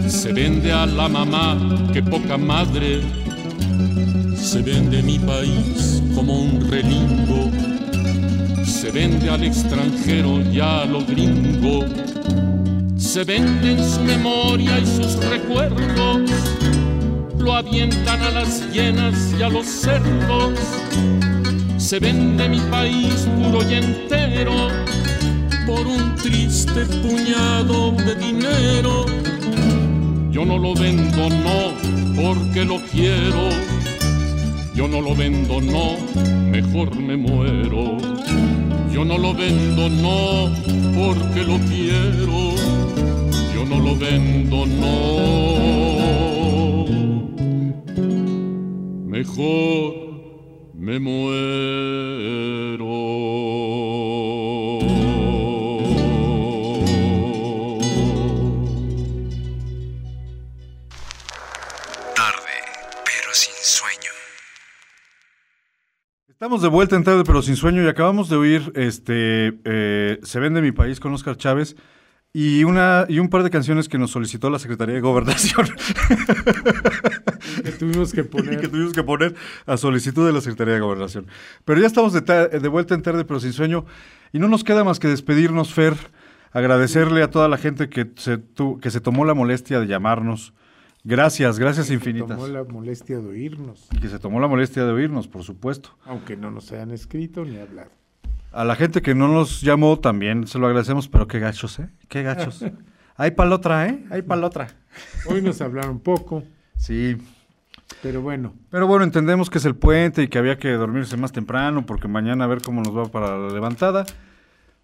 se 0.09 0.33
vende 0.33 0.73
a 0.73 0.87
la 0.87 1.09
mamá, 1.09 1.57
que 1.93 2.03
poca 2.03 2.37
madre. 2.37 3.01
Se 4.37 4.63
vende 4.63 5.03
mi 5.03 5.19
país 5.19 6.03
como 6.15 6.43
un 6.43 6.71
relingo. 6.71 7.51
Se 8.65 8.91
vende 8.91 9.29
al 9.31 9.43
extranjero 9.45 10.41
ya 10.53 10.83
a 10.83 10.85
lo 10.87 11.05
gringo. 11.05 11.85
Se 12.97 13.25
vende 13.25 13.73
en 13.73 13.85
su 13.85 14.01
memoria 14.01 14.79
y 14.79 14.87
sus 14.87 15.17
recuerdos. 15.25 16.31
Lo 17.39 17.55
avientan 17.55 18.23
a 18.23 18.31
las 18.31 18.71
hienas 18.73 19.35
y 19.39 19.43
a 19.43 19.49
los 19.49 19.67
cerdos. 19.67 20.53
Se 21.79 21.99
vende 21.99 22.49
mi 22.49 22.61
país 22.71 23.29
puro 23.37 23.63
y 23.69 23.75
entero 23.75 24.69
por 25.67 25.87
un 25.87 26.15
triste 26.17 26.85
puñado 27.03 27.93
de 27.93 28.15
dinero. 28.15 29.07
Yo 30.37 30.45
no 30.45 30.59
lo 30.59 30.75
vendo, 30.75 31.31
no, 31.31 31.73
porque 32.15 32.63
lo 32.67 32.77
quiero. 32.93 33.49
Yo 34.75 34.87
no 34.87 35.01
lo 35.01 35.15
vendo, 35.17 35.63
no, 35.63 35.97
mejor 36.51 36.95
me 36.95 37.17
muero. 37.17 37.97
Yo 38.93 39.03
no 39.07 39.17
lo 39.17 39.33
vendo, 39.33 39.89
no, 39.89 40.53
porque 40.95 41.43
lo 41.43 41.59
quiero. 41.61 42.55
Yo 43.55 43.65
no 43.65 43.81
lo 43.81 43.97
vendo, 43.97 44.67
no. 44.67 45.57
Mejor 49.07 49.95
me 50.75 50.99
muero. 50.99 52.37
Estamos 66.47 66.63
de 66.63 66.69
vuelta 66.69 66.95
en 66.95 67.03
tarde, 67.03 67.25
pero 67.27 67.43
sin 67.43 67.57
sueño, 67.57 67.83
y 67.83 67.89
acabamos 67.89 68.29
de 68.29 68.37
oír 68.37 68.71
este 68.77 69.59
eh, 69.65 70.21
Se 70.23 70.39
vende 70.39 70.63
mi 70.63 70.71
país 70.71 71.01
con 71.01 71.13
Oscar 71.13 71.37
Chávez 71.37 71.75
y 72.33 72.63
una 72.63 73.05
y 73.09 73.19
un 73.19 73.31
par 73.31 73.43
de 73.43 73.51
canciones 73.51 73.89
que 73.89 73.99
nos 73.99 74.13
solicitó 74.13 74.49
la 74.49 74.61
Secretaría 74.61 74.95
de 74.95 75.01
Gobernación. 75.01 75.67
Que 77.65 77.73
tuvimos 77.73 78.13
que 78.13 78.23
poner. 78.23 78.61
que 78.61 78.69
tuvimos 78.69 78.93
que 78.93 79.03
poner 79.03 79.35
a 79.67 79.77
solicitud 79.77 80.25
de 80.25 80.33
la 80.33 80.41
Secretaría 80.41 80.75
de 80.75 80.81
Gobernación. 80.81 81.27
Pero 81.65 81.81
ya 81.81 81.89
estamos 81.89 82.13
de, 82.13 82.21
de 82.21 82.69
vuelta 82.69 82.95
en 82.95 83.03
tarde, 83.03 83.25
pero 83.25 83.41
sin 83.41 83.53
sueño, 83.53 83.85
y 84.33 84.39
no 84.39 84.47
nos 84.47 84.63
queda 84.63 84.85
más 84.85 85.01
que 85.01 85.09
despedirnos, 85.09 85.75
Fer, 85.75 85.95
agradecerle 86.53 87.25
a 87.25 87.31
toda 87.31 87.49
la 87.49 87.59
gente 87.59 87.89
que 87.89 88.09
se, 88.15 88.39
tu- 88.39 88.79
que 88.79 88.91
se 88.93 89.01
tomó 89.01 89.25
la 89.25 89.35
molestia 89.35 89.81
de 89.81 89.87
llamarnos. 89.89 90.55
Gracias, 91.09 91.59
gracias 91.61 91.87
que 91.87 91.95
infinitas. 91.95 92.37
Tomó 92.37 92.49
la 92.49 92.65
molestia 92.65 93.19
de 93.21 93.29
oírnos, 93.29 93.87
Y 93.93 93.99
que 94.01 94.09
se 94.09 94.19
tomó 94.19 94.41
la 94.41 94.49
molestia 94.49 94.85
de 94.85 94.91
oírnos, 94.91 95.29
por 95.29 95.45
supuesto. 95.45 95.91
aunque 96.05 96.37
no 96.37 96.51
nos 96.51 96.73
hayan 96.73 96.91
escrito 96.91 97.45
ni 97.45 97.57
hablado. 97.59 97.91
A 98.51 98.65
la 98.65 98.75
gente 98.75 99.03
que 99.03 99.15
no 99.15 99.29
nos 99.29 99.61
llamó 99.61 100.01
también 100.01 100.49
se 100.49 100.59
lo 100.59 100.67
agradecemos, 100.67 101.09
pero 101.09 101.29
qué 101.29 101.39
gachos, 101.39 101.79
¿eh? 101.79 101.89
Qué 102.09 102.25
gachos. 102.25 102.65
Hay 103.17 103.31
para 103.31 103.55
otra, 103.55 103.87
¿eh? 103.89 104.05
Hay 104.11 104.23
para 104.23 104.45
otra. 104.45 104.67
Hoy 105.31 105.43
nos 105.43 105.61
hablaron 105.61 106.01
poco, 106.01 106.43
Sí. 106.77 107.17
pero 108.03 108.21
bueno, 108.21 108.55
Pero 108.71 108.89
bueno, 108.89 109.05
entendemos 109.05 109.49
que 109.49 109.59
es 109.59 109.65
el 109.65 109.77
puente 109.77 110.25
y 110.25 110.29
que 110.29 110.39
había 110.39 110.59
que 110.59 110.73
dormirse 110.73 111.17
más 111.17 111.31
temprano 111.31 111.87
porque 111.87 112.09
mañana 112.09 112.45
a 112.45 112.49
ver 112.49 112.63
cómo 112.63 112.83
nos 112.83 112.97
va 112.97 113.05
para 113.07 113.39
la 113.39 113.53
levantada. 113.55 114.05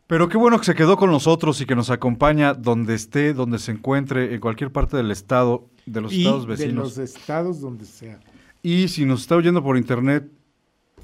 Pero 0.06 0.28
qué 0.28 0.36
bueno 0.36 0.58
que 0.60 0.66
se 0.66 0.74
quedó 0.76 0.96
con 0.96 1.10
nosotros 1.10 1.60
y 1.60 1.66
que 1.66 1.74
nos 1.74 1.90
acompaña 1.90 2.54
donde 2.54 2.94
esté, 2.94 3.34
donde 3.34 3.58
se 3.58 3.72
encuentre, 3.72 4.34
en 4.34 4.40
cualquier 4.40 4.70
parte 4.70 4.96
del 4.96 5.10
estado, 5.10 5.68
de 5.86 6.00
los 6.00 6.12
y 6.12 6.20
estados 6.20 6.42
de 6.42 6.48
vecinos. 6.48 6.96
los 6.96 6.98
estados 6.98 7.60
donde 7.60 7.84
sea. 7.84 8.20
Y 8.62 8.88
si 8.88 9.04
nos 9.04 9.22
está 9.22 9.36
oyendo 9.36 9.62
por 9.62 9.76
internet, 9.76 10.30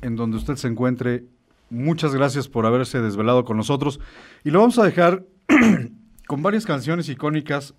en 0.03 0.17
donde 0.17 0.37
usted 0.37 0.57
se 0.57 0.69
encuentre, 0.69 1.25
muchas 1.71 2.15
gracias 2.15 2.49
por 2.49 2.67
haberse 2.67 3.01
desvelado 3.01 3.45
con 3.45 3.57
nosotros. 3.57 4.01
Y 4.45 4.51
lo 4.51 4.61
vamos 4.61 4.79
a 4.79 4.85
dejar 4.85 5.25
con 6.27 6.43
varias 6.43 6.65
canciones 6.65 7.09
icónicas 7.09 7.75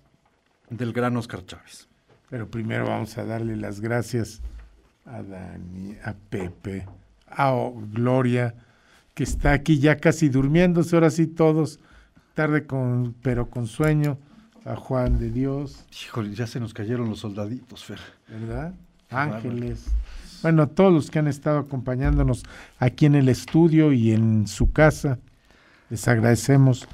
del 0.68 0.92
gran 0.92 1.16
Oscar 1.16 1.44
Chávez. 1.44 1.88
Pero 2.28 2.48
primero 2.48 2.86
vamos 2.86 3.16
a 3.18 3.24
darle 3.24 3.56
las 3.56 3.80
gracias 3.80 4.40
a 5.04 5.22
Dani, 5.22 5.96
a 6.04 6.14
Pepe, 6.14 6.86
a 7.26 7.52
Gloria, 7.92 8.54
que 9.14 9.24
está 9.24 9.52
aquí 9.52 9.78
ya 9.78 9.96
casi 9.96 10.28
durmiéndose, 10.28 10.94
ahora 10.94 11.10
sí 11.10 11.26
todos, 11.26 11.80
tarde 12.34 12.66
con, 12.66 13.14
pero 13.22 13.50
con 13.50 13.66
sueño, 13.66 14.18
a 14.64 14.76
Juan 14.76 15.18
de 15.18 15.30
Dios, 15.30 15.84
Híjole, 16.04 16.34
ya 16.34 16.46
se 16.46 16.60
nos 16.60 16.74
cayeron 16.74 17.08
los 17.08 17.20
soldaditos, 17.20 17.84
Fer. 17.84 17.98
¿verdad? 18.28 18.74
Ángeles. 19.10 19.86
Bueno, 20.42 20.68
todos 20.68 20.92
los 20.92 21.10
que 21.10 21.18
han 21.18 21.28
estado 21.28 21.58
acompañándonos 21.58 22.44
aquí 22.78 23.06
en 23.06 23.14
el 23.14 23.28
estudio 23.28 23.92
y 23.92 24.12
en 24.12 24.46
su 24.46 24.72
casa, 24.72 25.18
les 25.90 26.06
agradecemos 26.08 26.86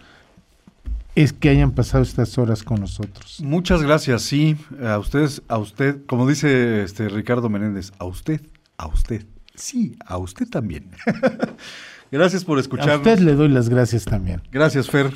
es 1.15 1.33
que 1.33 1.49
hayan 1.49 1.71
pasado 1.73 2.03
estas 2.03 2.37
horas 2.37 2.63
con 2.63 2.81
nosotros. 2.81 3.41
Muchas 3.43 3.83
gracias, 3.83 4.23
sí, 4.23 4.57
a 4.85 4.99
ustedes, 4.99 5.43
a 5.49 5.57
usted, 5.59 6.05
como 6.07 6.29
dice 6.29 6.83
este 6.83 7.09
Ricardo 7.09 7.49
Menéndez, 7.49 7.93
a 7.99 8.05
usted, 8.05 8.41
a 8.77 8.87
usted, 8.87 9.25
sí, 9.55 9.97
a 10.05 10.19
usted 10.19 10.47
también. 10.49 10.91
gracias 12.11 12.45
por 12.45 12.59
A 12.59 12.61
escucharnos. 12.61 12.99
usted 12.99 13.21
le 13.21 13.35
doy 13.35 13.49
las 13.49 13.69
gracias 13.71 14.05
también. 14.05 14.43
Gracias, 14.53 14.91
Fer. 14.91 15.11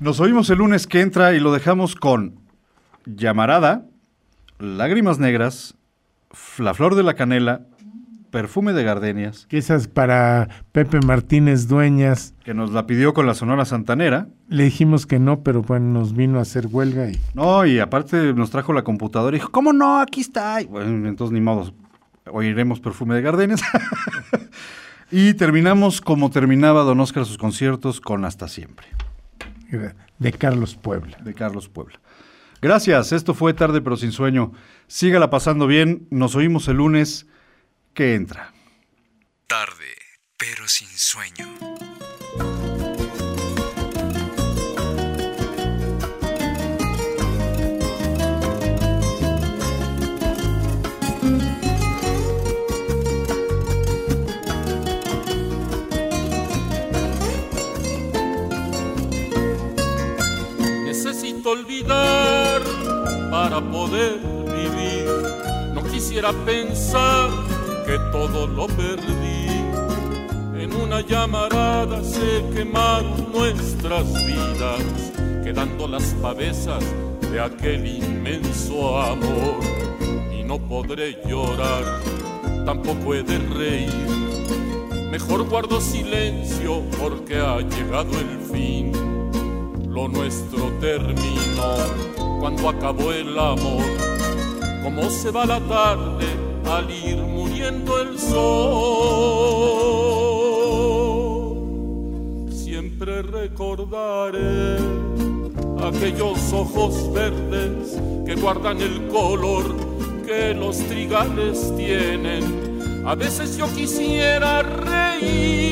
Nos 0.00 0.18
oímos 0.18 0.48
el 0.48 0.58
lunes 0.58 0.86
que 0.86 1.02
entra 1.02 1.34
y 1.34 1.40
lo 1.40 1.52
dejamos 1.52 1.94
con 1.94 2.40
Llamarada, 3.04 3.84
Lágrimas 4.58 5.18
Negras, 5.18 5.76
La 6.58 6.72
Flor 6.72 6.94
de 6.94 7.02
la 7.02 7.14
Canela 7.14 7.66
Perfume 8.30 8.72
de 8.72 8.82
Gardenias, 8.82 9.46
Que 9.46 9.58
esas 9.58 9.88
para 9.88 10.48
Pepe 10.72 11.00
Martínez 11.04 11.68
Dueñas. 11.68 12.32
que 12.44 12.54
nos 12.54 12.70
la 12.70 12.86
pidió 12.86 13.12
con 13.12 13.26
la 13.26 13.34
Sonora 13.34 13.64
Santanera. 13.66 14.28
Le 14.48 14.64
dijimos 14.64 15.04
que 15.04 15.18
no, 15.18 15.42
pero 15.42 15.62
bueno, 15.62 15.86
nos 15.98 16.14
vino 16.14 16.38
a 16.38 16.42
hacer 16.42 16.68
huelga 16.68 17.10
y 17.10 17.20
No, 17.34 17.66
y 17.66 17.78
aparte 17.80 18.32
nos 18.32 18.50
trajo 18.50 18.72
la 18.72 18.82
computadora 18.84 19.36
y 19.36 19.40
dijo, 19.40 19.50
¿cómo 19.50 19.72
no? 19.72 20.00
Aquí 20.00 20.20
está. 20.20 20.62
Y 20.62 20.66
bueno, 20.66 21.08
entonces 21.08 21.34
ni 21.34 21.40
modo, 21.40 21.74
oiremos 22.32 22.80
Perfume 22.80 23.16
de 23.16 23.22
Gardenias. 23.22 23.60
y 25.10 25.34
terminamos 25.34 26.00
como 26.00 26.30
terminaba 26.30 26.84
Don 26.84 27.00
Oscar 27.00 27.26
sus 27.26 27.36
conciertos 27.36 28.00
con 28.00 28.24
Hasta 28.24 28.46
Siempre, 28.48 28.86
de 30.18 30.32
Carlos 30.32 30.76
Puebla. 30.76 31.18
de 31.18 31.34
Carlos 31.34 31.68
Puebla. 31.68 32.00
Gracias, 32.62 33.12
esto 33.12 33.34
fue 33.34 33.54
Tarde 33.54 33.80
pero 33.80 33.96
sin 33.96 34.12
sueño. 34.12 34.52
Sígala 34.86 35.30
pasando 35.30 35.66
bien, 35.66 36.06
nos 36.10 36.34
oímos 36.34 36.68
el 36.68 36.76
lunes 36.76 37.26
que 37.94 38.14
entra. 38.14 38.52
Tarde, 39.46 39.96
pero 40.36 40.68
sin 40.68 40.88
sueño. 40.88 41.48
Poder 63.60 64.18
vivir. 64.46 65.06
No 65.74 65.82
quisiera 65.84 66.32
pensar 66.44 67.30
que 67.86 67.98
todo 68.12 68.46
lo 68.46 68.66
perdí. 68.66 69.48
En 70.58 70.74
una 70.74 71.00
llamarada 71.00 72.02
se 72.04 72.44
quemaron 72.54 73.32
nuestras 73.32 74.12
vidas, 74.26 75.12
quedando 75.42 75.88
las 75.88 76.04
pavesas 76.22 76.84
de 77.30 77.40
aquel 77.40 77.86
inmenso 77.86 79.00
amor. 79.00 79.60
Y 80.38 80.42
no 80.42 80.58
podré 80.58 81.18
llorar, 81.26 81.84
tampoco 82.64 83.14
he 83.14 83.22
de 83.22 83.38
reír. 83.38 85.10
Mejor 85.10 85.48
guardo 85.48 85.80
silencio 85.80 86.82
porque 87.00 87.36
ha 87.36 87.58
llegado 87.60 88.10
el 88.18 88.38
fin. 88.52 88.92
Lo 89.88 90.06
nuestro 90.06 90.70
terminó 90.80 92.29
cuando 92.40 92.70
acabó 92.70 93.12
el 93.12 93.38
amor. 93.38 93.84
Como 94.82 95.08
se 95.10 95.30
va 95.30 95.46
la 95.46 95.60
tarde 95.60 96.26
al 96.68 96.90
ir 96.90 97.18
muriendo 97.18 98.00
el 98.00 98.18
sol. 98.18 98.40
Siempre 102.50 103.22
recordaré 103.22 104.78
aquellos 105.82 106.52
ojos 106.52 107.10
verdes 107.12 107.96
que 108.26 108.34
guardan 108.34 108.80
el 108.80 109.06
color 109.08 109.64
que 110.26 110.52
los 110.54 110.78
trigales 110.78 111.72
tienen. 111.76 113.04
A 113.06 113.14
veces 113.14 113.56
yo 113.56 113.72
quisiera 113.74 114.62
reír 114.62 115.70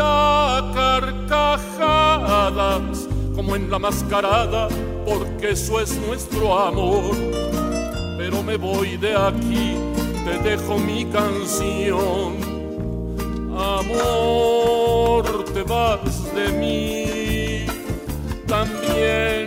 a 0.00 0.72
carcajadas 0.74 3.08
como 3.34 3.56
en 3.56 3.70
la 3.70 3.78
mascarada, 3.78 4.68
porque 5.06 5.52
eso 5.52 5.80
es 5.80 5.96
nuestro 6.06 6.58
amor. 6.58 7.14
Pero 8.18 8.42
me 8.42 8.56
voy 8.56 8.96
de 8.96 9.14
aquí, 9.14 9.76
te 10.24 10.38
dejo 10.50 10.78
mi 10.78 11.04
canción. 11.06 12.34
Amor, 13.56 15.44
te 15.54 15.62
vas 15.62 16.34
de 16.34 16.52
mí, 16.52 17.66
también 18.46 19.46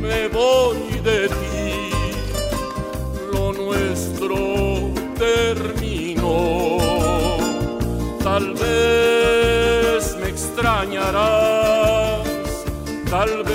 me 0.00 0.28
voy 0.28 1.00
de 1.02 1.28
ti. 1.28 1.90
Lo 3.32 3.52
nuestro 3.52 4.36
terminó. 5.18 6.78
Tal 8.22 8.54
vez 8.54 10.16
me 10.20 10.28
extrañarás, 10.28 12.22
tal 13.10 13.42
vez 13.42 13.47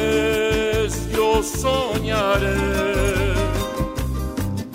soñaré 1.64 2.57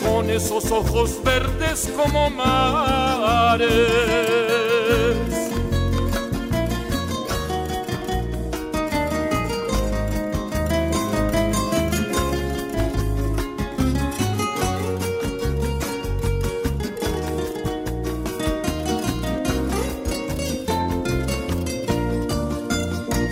con 0.02 0.30
esos 0.30 0.70
ojos 0.72 1.22
verdes 1.22 1.92
como 1.94 2.30
mares. 2.30 3.68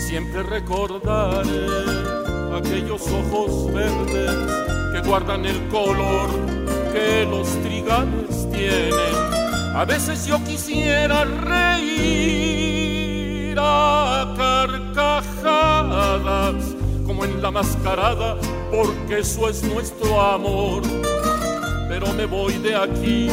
Siempre 0.07 0.43
recordaré 0.43 2.06
aquellos 2.67 3.03
ojos 3.09 3.73
verdes 3.73 4.35
que 4.93 5.01
guardan 5.07 5.45
el 5.45 5.69
color 5.69 6.29
que 6.93 7.25
los 7.31 7.49
trigales 7.63 8.49
tienen. 8.51 9.15
A 9.75 9.85
veces 9.85 10.27
yo 10.27 10.43
quisiera 10.45 11.25
reír 11.25 12.67
a 13.59 14.35
carcajadas 15.07 16.57
como 17.07 17.25
en 17.25 17.41
la 17.41 17.51
mascarada, 17.53 18.37
porque 18.71 19.21
eso 19.21 19.49
es 19.49 19.63
nuestro 19.63 20.21
amor. 20.21 20.83
Pero 21.89 22.13
me 22.15 22.27
voy 22.27 22.55
de 22.55 22.75
aquí, 22.75 23.29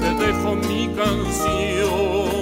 te 0.00 0.14
dejo 0.24 0.56
mi 0.56 0.88
canción. 0.96 2.40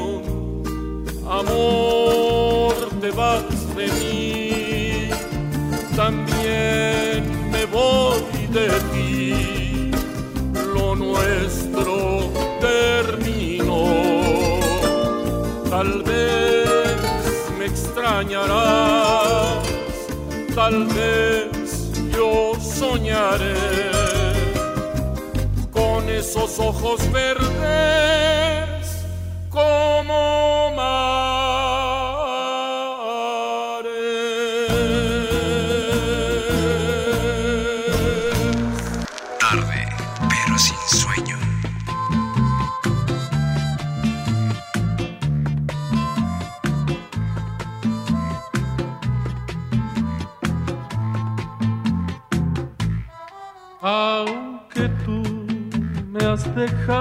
Amor, 1.29 2.75
te 3.01 3.11
vas 3.11 3.43
de 3.77 3.87
mí, 4.01 4.48
me 7.53 7.65
voy 7.67 8.47
de 8.53 8.69
ti. 8.93 9.91
Lo 10.75 10.95
nuestro 10.95 12.31
terminó. 12.61 13.85
Tal 15.71 16.03
vez 16.03 16.97
me 17.59 17.67
extrañarás, 17.67 19.65
tal 20.55 20.87
vez 20.87 21.93
yo 22.11 22.53
soñaré 22.61 23.55
con 25.73 26.09
esos 26.09 26.59
ojos 26.59 27.01
verdes 27.13 27.49
como 29.51 30.73
mares. 30.75 31.38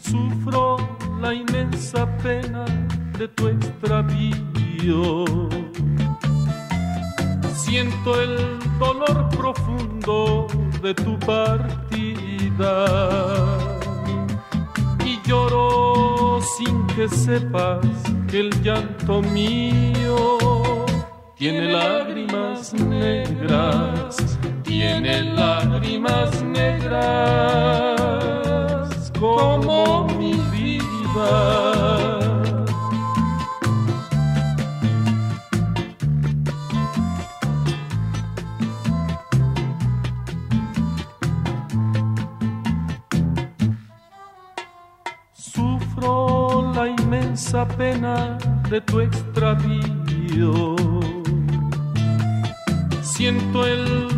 Sufro 0.00 0.76
la 1.20 1.34
inmensa 1.34 2.06
pena 2.22 2.64
de 3.18 3.28
tu 3.28 3.48
extravío. 3.48 5.24
Siento 7.54 8.20
el 8.20 8.58
dolor 8.78 9.28
profundo 9.30 10.46
de 10.82 10.94
tu 10.94 11.18
partida. 11.18 12.74
lloro 15.28 16.40
sin 16.56 16.86
que 16.86 17.06
sepas 17.06 17.84
que 18.30 18.40
el 18.40 18.62
llanto 18.62 19.20
mío 19.20 20.38
tiene 21.36 21.70
lágrimas 21.70 22.72
negras, 22.72 24.16
tiene 24.68 25.22
lágrimas 25.22 26.42
negras 26.42 27.00
como 29.18 30.06
mi 30.18 30.34
vida. 30.52 31.32
Sufro 45.32 46.72
la 46.74 46.88
inmensa 46.88 47.66
pena 47.66 48.36
de 48.68 48.82
tu 48.82 49.00
extravío. 49.00 50.76
Siento 53.00 53.66
el 53.66 54.17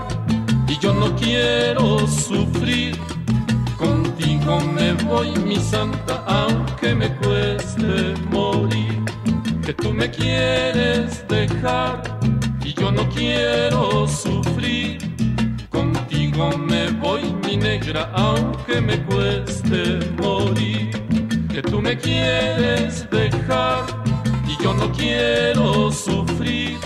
yo 0.81 0.93
no 0.93 1.15
quiero 1.15 2.07
sufrir. 2.07 2.97
Contigo 3.77 4.59
me 4.59 4.93
voy, 4.93 5.31
mi 5.45 5.57
santa, 5.57 6.23
aunque 6.25 6.95
me 6.95 7.15
cueste 7.17 8.15
morir. 8.31 9.03
Que 9.63 9.73
tú 9.73 9.93
me 9.93 10.09
quieres 10.09 11.25
dejar 11.27 12.01
y 12.65 12.73
yo 12.73 12.91
no 12.91 13.07
quiero 13.09 14.07
sufrir. 14.07 14.97
Contigo 15.69 16.49
me 16.57 16.89
voy, 16.91 17.33
mi 17.45 17.57
negra, 17.57 18.11
aunque 18.15 18.81
me 18.81 19.03
cueste 19.03 19.99
morir. 20.17 20.89
Que 21.53 21.61
tú 21.61 21.79
me 21.81 21.95
quieres 21.95 23.07
dejar 23.11 23.85
y 24.47 24.63
yo 24.63 24.73
no 24.73 24.91
quiero 24.91 25.91
sufrir. 25.91 26.79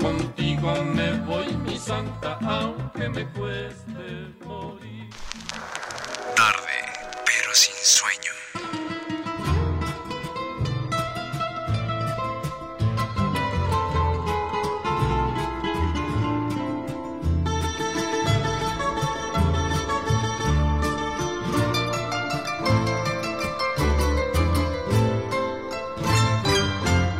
Contigo 0.00 0.72
me 0.94 1.12
voy, 1.26 1.45
santa, 1.86 2.36
aunque 2.42 3.08
me 3.08 3.24
cueste 3.28 4.34
morir. 4.44 5.08
Tarde, 6.34 6.78
pero 7.24 7.54
sin 7.54 7.76
sueño. 7.80 8.32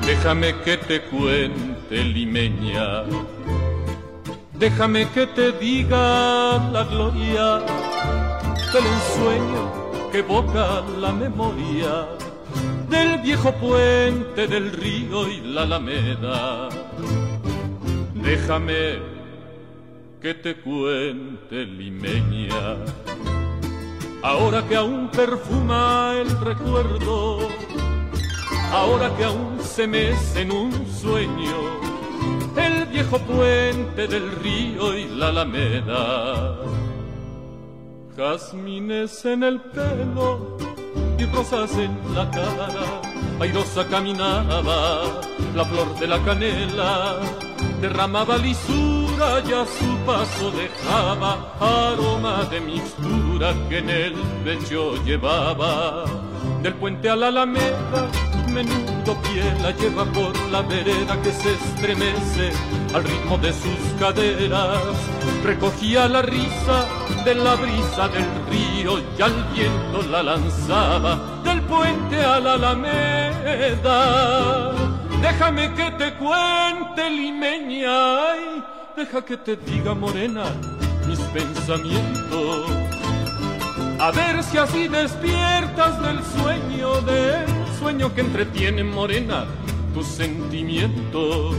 Déjame 0.05 0.61
que 0.65 0.77
te 0.77 1.01
cuente, 1.03 2.03
limeña. 2.03 3.05
Déjame 4.59 5.09
que 5.11 5.27
te 5.27 5.53
diga 5.53 6.59
la 6.73 6.85
gloria 6.85 7.59
del 8.73 8.87
ensueño 8.87 10.11
que 10.11 10.19
evoca 10.19 10.83
la 10.99 11.13
memoria 11.13 12.07
del 12.89 13.19
viejo 13.21 13.53
puente 13.53 14.47
del 14.47 14.73
río 14.73 15.29
y 15.29 15.41
la 15.41 15.63
alameda. 15.63 16.69
Déjame 18.15 18.99
que 20.21 20.35
te 20.35 20.57
cuente, 20.57 21.65
limeña. 21.65 22.77
Ahora 24.23 24.67
que 24.67 24.77
aún 24.77 25.09
perfuma 25.11 26.15
el 26.21 26.31
recuerdo 26.41 27.47
ahora 28.73 29.15
que 29.17 29.25
aún 29.25 29.59
se 29.63 29.87
mece 29.87 30.43
en 30.43 30.53
un 30.53 30.73
sueño 30.87 31.86
el 32.57 32.87
viejo 32.87 33.19
puente 33.19 34.07
del 34.07 34.33
río 34.33 34.97
y 34.97 35.09
la 35.09 35.29
alameda. 35.29 36.57
Jazmines 38.17 39.25
en 39.27 39.43
el 39.43 39.61
pelo 39.61 40.57
y 41.19 41.25
rosas 41.27 41.77
en 41.77 41.97
la 42.15 42.31
cara, 42.31 42.69
airosa 43.41 43.87
caminaba, 43.89 45.21
la 45.55 45.65
flor 45.65 45.99
de 45.99 46.07
la 46.07 46.19
canela 46.25 47.17
derramaba 47.81 48.39
lisura 48.39 49.43
y 49.47 49.53
a 49.53 49.67
su 49.67 49.97
paso 50.07 50.51
dejaba 50.51 51.55
aroma 51.61 52.45
de 52.51 52.61
mixtura 52.61 53.55
que 53.69 53.79
en 53.79 53.91
el 53.91 54.15
pecho 54.45 54.95
llevaba. 55.05 56.05
Del 56.63 56.75
puente 56.75 57.11
a 57.11 57.17
la 57.17 57.29
alameda 57.29 58.11
menudo 58.57 59.13
pie 59.23 59.45
la 59.61 59.71
lleva 59.73 60.05
por 60.07 60.35
la 60.51 60.63
vereda 60.63 61.21
que 61.21 61.31
se 61.31 61.53
estremece 61.53 62.53
al 62.95 63.05
ritmo 63.05 63.37
de 63.37 63.53
sus 63.53 63.79
caderas. 64.01 64.97
Recogía 65.45 66.09
la 66.09 66.23
risa 66.23 66.87
de 67.27 67.35
la 67.35 67.55
brisa 67.57 68.09
del 68.09 68.25
río 68.51 68.99
y 68.99 69.21
al 69.21 69.45
viento 69.53 70.01
la 70.11 70.23
lanzaba 70.23 71.43
del 71.45 71.61
puente 71.63 72.19
a 72.19 72.41
la 72.41 72.55
alameda. 72.55 73.99
Déjame 75.21 75.75
que 75.75 75.91
te 76.01 76.15
cuente, 76.15 77.11
limeña, 77.11 78.31
ay, 78.31 78.65
deja 78.97 79.23
que 79.23 79.37
te 79.37 79.57
diga, 79.57 79.93
morena, 79.95 80.45
mis 81.07 81.21
pensamientos. 81.37 82.71
A 83.99 84.11
ver 84.13 84.43
si 84.43 84.57
así 84.57 84.89
despiertas 84.89 86.01
del 86.01 86.23
sueño 86.25 87.01
del 87.03 87.66
sueño 87.79 88.15
que 88.15 88.23
entretiene 88.23 88.83
morena 88.85 89.47
tus 89.95 90.07
sentimientos. 90.07 91.57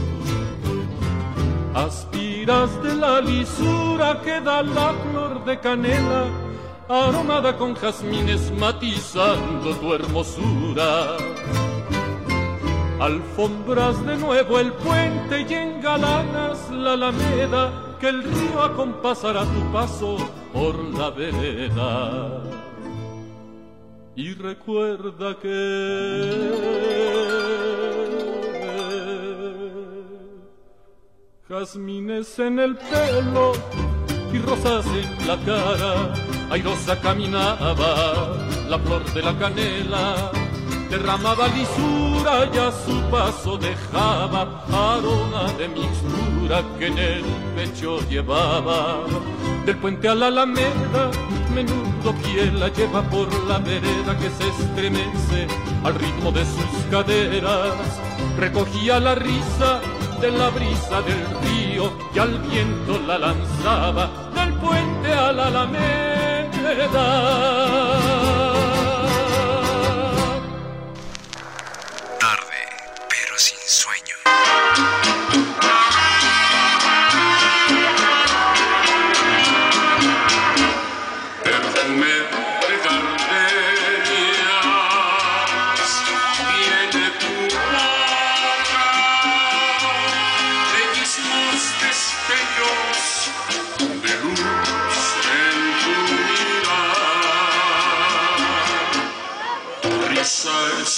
Aspiras 1.74 2.70
de 2.82 2.94
la 2.94 3.20
lisura 3.20 4.20
que 4.22 4.40
da 4.40 4.62
la 4.62 4.94
flor 4.94 5.44
de 5.44 5.58
canela, 5.60 6.26
aromada 6.88 7.56
con 7.56 7.74
jazmines 7.74 8.50
matizando 8.58 9.74
tu 9.76 9.94
hermosura. 9.94 11.16
Alfombras 13.00 14.04
de 14.04 14.16
nuevo 14.16 14.58
el 14.58 14.72
puente 14.72 15.46
y 15.48 15.54
engalanas 15.54 16.68
la 16.70 16.94
alameda 16.94 17.96
que 18.00 18.08
el 18.08 18.24
río 18.24 18.62
acompasará 18.62 19.44
tu 19.44 19.72
paso 19.72 20.16
por 20.52 20.74
la 20.98 21.10
vereda. 21.10 22.67
Y 24.18 24.34
recuerda 24.34 25.38
que 25.40 26.50
jazmines 31.48 32.36
en 32.40 32.58
el 32.58 32.74
pelo 32.74 33.52
y 34.32 34.38
rosas 34.38 34.86
en 34.86 35.24
la 35.28 35.36
cara, 35.46 36.12
airosa 36.50 37.00
caminaba 37.00 38.36
la 38.68 38.78
flor 38.80 39.04
de 39.14 39.22
la 39.22 39.38
canela 39.38 40.32
derramaba 40.90 41.48
lisura 41.48 42.48
y 42.52 42.58
a 42.58 42.70
su 42.72 43.00
paso 43.10 43.58
dejaba 43.58 44.64
aroma 44.72 45.52
de 45.58 45.68
mixtura 45.68 46.62
que 46.78 46.86
en 46.86 46.98
el 46.98 47.24
pecho 47.54 48.00
llevaba. 48.08 49.04
Del 49.66 49.76
puente 49.76 50.08
a 50.08 50.14
la 50.14 50.28
alameda, 50.28 51.10
menudo 51.54 52.14
pie 52.22 52.50
la 52.52 52.68
lleva 52.68 53.02
por 53.02 53.28
la 53.44 53.58
vereda 53.58 54.16
que 54.18 54.30
se 54.30 54.48
estremece 54.48 55.46
al 55.84 55.94
ritmo 55.94 56.32
de 56.32 56.44
sus 56.44 56.86
caderas. 56.90 58.00
Recogía 58.38 58.98
la 59.00 59.14
risa 59.14 59.80
de 60.20 60.30
la 60.30 60.50
brisa 60.50 61.02
del 61.02 61.24
río 61.42 61.92
y 62.14 62.18
al 62.18 62.38
viento 62.40 62.98
la 63.06 63.18
lanzaba 63.18 64.10
del 64.34 64.52
puente 64.54 65.12
a 65.12 65.32
la 65.32 65.46
alameda. 65.48 65.78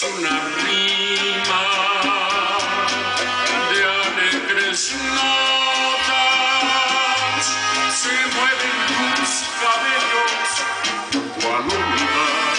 Una 0.03 0.41
rima 0.65 1.63
de 3.71 3.81
alegres 3.85 4.95
notas. 5.15 6.25
Se 8.01 8.15
mueven 8.35 8.79
tus 8.89 9.33
cabellos 9.61 10.49
cual 11.35 11.65
ondas 11.69 12.59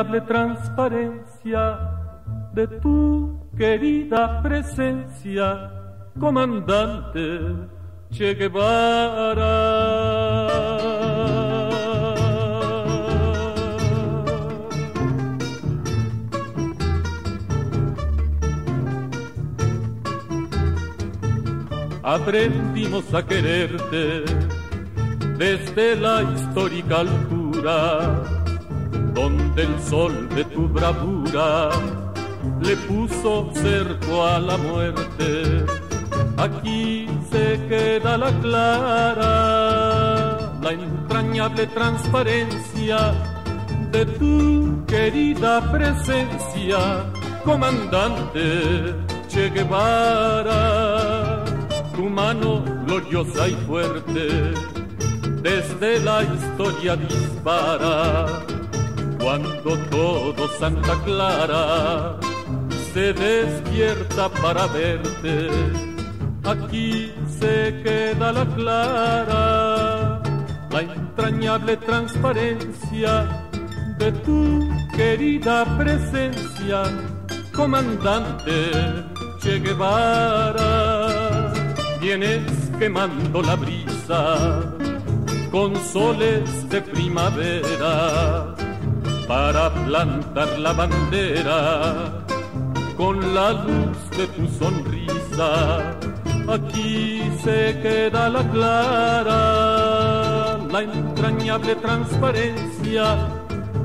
entrañable 0.08 0.20
transparencia 0.22 1.78
de 2.54 2.66
tu 2.80 3.40
querida 3.56 4.42
presencia, 4.42 5.70
comandante 6.18 7.68
Che 8.10 8.34
Guevara. 8.34 9.98
aprendimos 22.02 23.12
a 23.12 23.22
quererte 23.22 24.24
desde 25.36 25.94
la 25.96 26.22
histórica 26.22 27.00
altura, 27.00 28.37
donde 29.18 29.62
el 29.64 29.74
sol 29.80 30.28
de 30.36 30.44
tu 30.44 30.68
bravura 30.68 31.70
le 32.60 32.76
puso 32.88 33.50
cerco 33.52 34.24
a 34.24 34.38
la 34.38 34.56
muerte. 34.56 35.64
Aquí 36.36 37.08
se 37.30 37.46
queda 37.68 38.16
la 38.16 38.30
clara, 38.44 39.34
la 40.62 40.70
entrañable 40.72 41.66
transparencia 41.66 42.98
de 43.90 44.06
tu 44.20 44.84
querida 44.86 45.52
presencia, 45.72 46.78
comandante 47.44 48.44
Che 49.28 49.50
Guevara 49.50 50.62
tu 51.94 52.04
mano 52.08 52.62
gloriosa 52.86 53.48
y 53.48 53.54
fuerte 53.66 54.24
desde 55.42 56.00
la 56.00 56.22
historia 56.22 56.96
dispara 56.96 58.47
cuando 59.28 59.76
todo 59.90 60.48
Santa 60.58 60.94
Clara 61.04 62.16
se 62.94 63.12
despierta 63.12 64.30
para 64.30 64.66
verte 64.68 65.50
aquí 66.44 67.12
se 67.38 67.78
queda 67.84 68.32
la 68.32 68.46
clara 68.56 70.22
la 70.70 70.80
entrañable 70.80 71.76
transparencia 71.76 73.28
de 73.98 74.12
tu 74.24 74.66
querida 74.96 75.66
presencia 75.76 76.84
comandante 77.52 78.56
Che 79.42 79.60
Guevara. 79.60 80.72
Vienes 82.00 82.70
quemando 82.78 83.42
la 83.42 83.56
brisa 83.56 84.22
con 85.50 85.76
soles 85.92 86.66
de 86.70 86.80
primavera 86.80 88.54
para 89.28 89.70
plantar 89.84 90.58
la 90.58 90.72
bandera 90.72 92.24
con 92.96 93.34
la 93.34 93.52
luz 93.52 93.98
de 94.16 94.26
tu 94.28 94.48
sonrisa. 94.58 95.92
Aquí 96.48 97.20
se 97.44 97.78
queda 97.82 98.30
la 98.30 98.42
clara, 98.50 100.58
la 100.72 100.82
entrañable 100.82 101.76
transparencia 101.76 103.18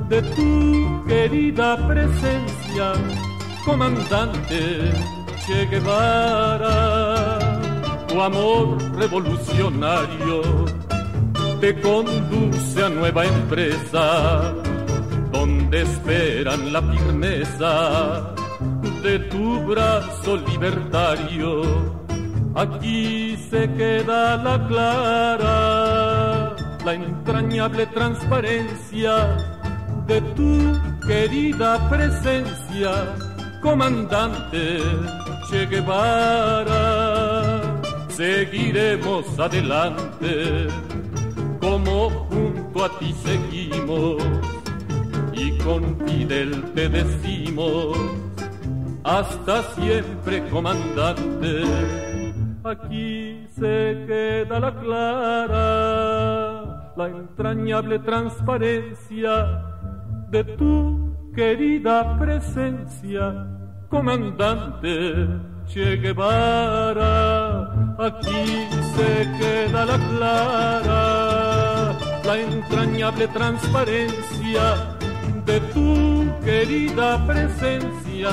de 0.07 0.21
tu 0.35 1.03
querida 1.05 1.75
presencia, 1.87 2.93
comandante 3.65 4.93
Che 5.45 5.67
Guevara 5.67 7.53
tu 8.13 8.21
amor 8.21 8.77
revolucionario 8.95 10.65
te 11.59 11.73
conduce 11.81 12.83
a 12.83 12.89
nueva 12.89 13.25
empresa, 13.25 14.53
donde 15.33 15.81
esperan 15.81 16.71
la 16.71 16.81
firmeza 16.81 18.33
de 19.01 19.19
tu 19.31 19.59
brazo 19.65 20.37
libertario. 20.37 21.51
Aquí 22.55 23.35
se 23.49 23.69
queda 23.73 24.37
la 24.37 24.67
clara, 24.67 26.55
la 26.85 26.93
entrañable 26.93 27.87
transparencia 27.87 29.35
de 30.07 30.21
tu 30.37 30.51
querida 31.07 31.89
presencia, 31.89 32.91
comandante 33.61 34.77
Che 35.49 35.65
Guevara 35.65 37.33
seguiremos 38.15 39.25
adelante, 39.39 40.67
como 41.59 42.09
junto 42.29 42.85
a 42.85 42.89
ti 42.99 43.13
seguimos, 43.23 44.21
y 45.35 45.57
con 45.59 45.97
Fidel 46.05 46.63
te 46.73 46.89
decimos, 46.89 47.97
hasta 49.03 49.63
siempre 49.73 50.47
comandante, 50.49 51.63
aquí 52.63 53.47
se 53.55 54.05
queda 54.07 54.59
la 54.59 54.79
clara, 54.79 55.61
la 56.95 57.07
entrañable 57.07 57.99
transparencia 57.99 59.63
de 60.29 60.43
tu 60.43 61.13
querida 61.35 62.17
presencia, 62.19 63.47
comandante 63.89 65.27
Che 65.65 65.97
Guevara, 65.97 67.71
aquí 67.97 68.67
se 68.95 69.27
queda 69.39 69.85
la 69.85 69.97
clara, 69.97 71.93
la 72.25 72.37
entrañable 72.37 73.27
transparencia 73.29 74.92
de 75.45 75.59
tu 75.73 76.31
querida 76.43 77.25
presencia, 77.25 78.29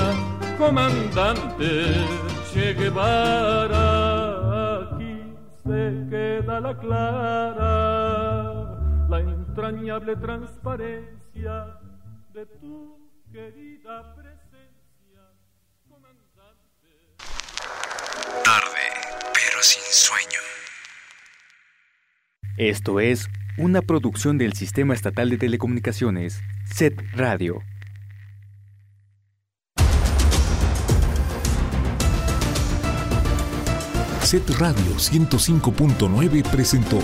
comandante 0.57 2.05
Che 2.51 2.73
Guevara, 2.73 3.85
aquí 4.79 5.35
se 5.63 6.07
queda 6.09 6.59
la 6.59 6.77
clara, 6.77 7.73
la 9.09 9.19
entrañable 9.19 10.15
transparencia 10.17 11.79
de 12.33 12.45
tu 12.59 13.09
querida 13.31 14.15
presencia, 14.15 15.21
comandante. 15.89 17.15
Tarde, 18.43 18.85
pero 19.33 19.61
sin 19.61 19.83
sueño. 19.83 20.41
Esto 22.57 22.99
es 22.99 23.27
una 23.57 23.81
producción 23.81 24.37
del 24.37 24.53
Sistema 24.53 24.93
Estatal 24.93 25.29
de 25.29 25.37
Telecomunicaciones, 25.37 26.41
SET 26.65 26.99
Radio. 27.13 27.61
Set 34.21 34.49
Radio 34.59 34.95
105.9 34.95 36.49
presentó 36.49 36.99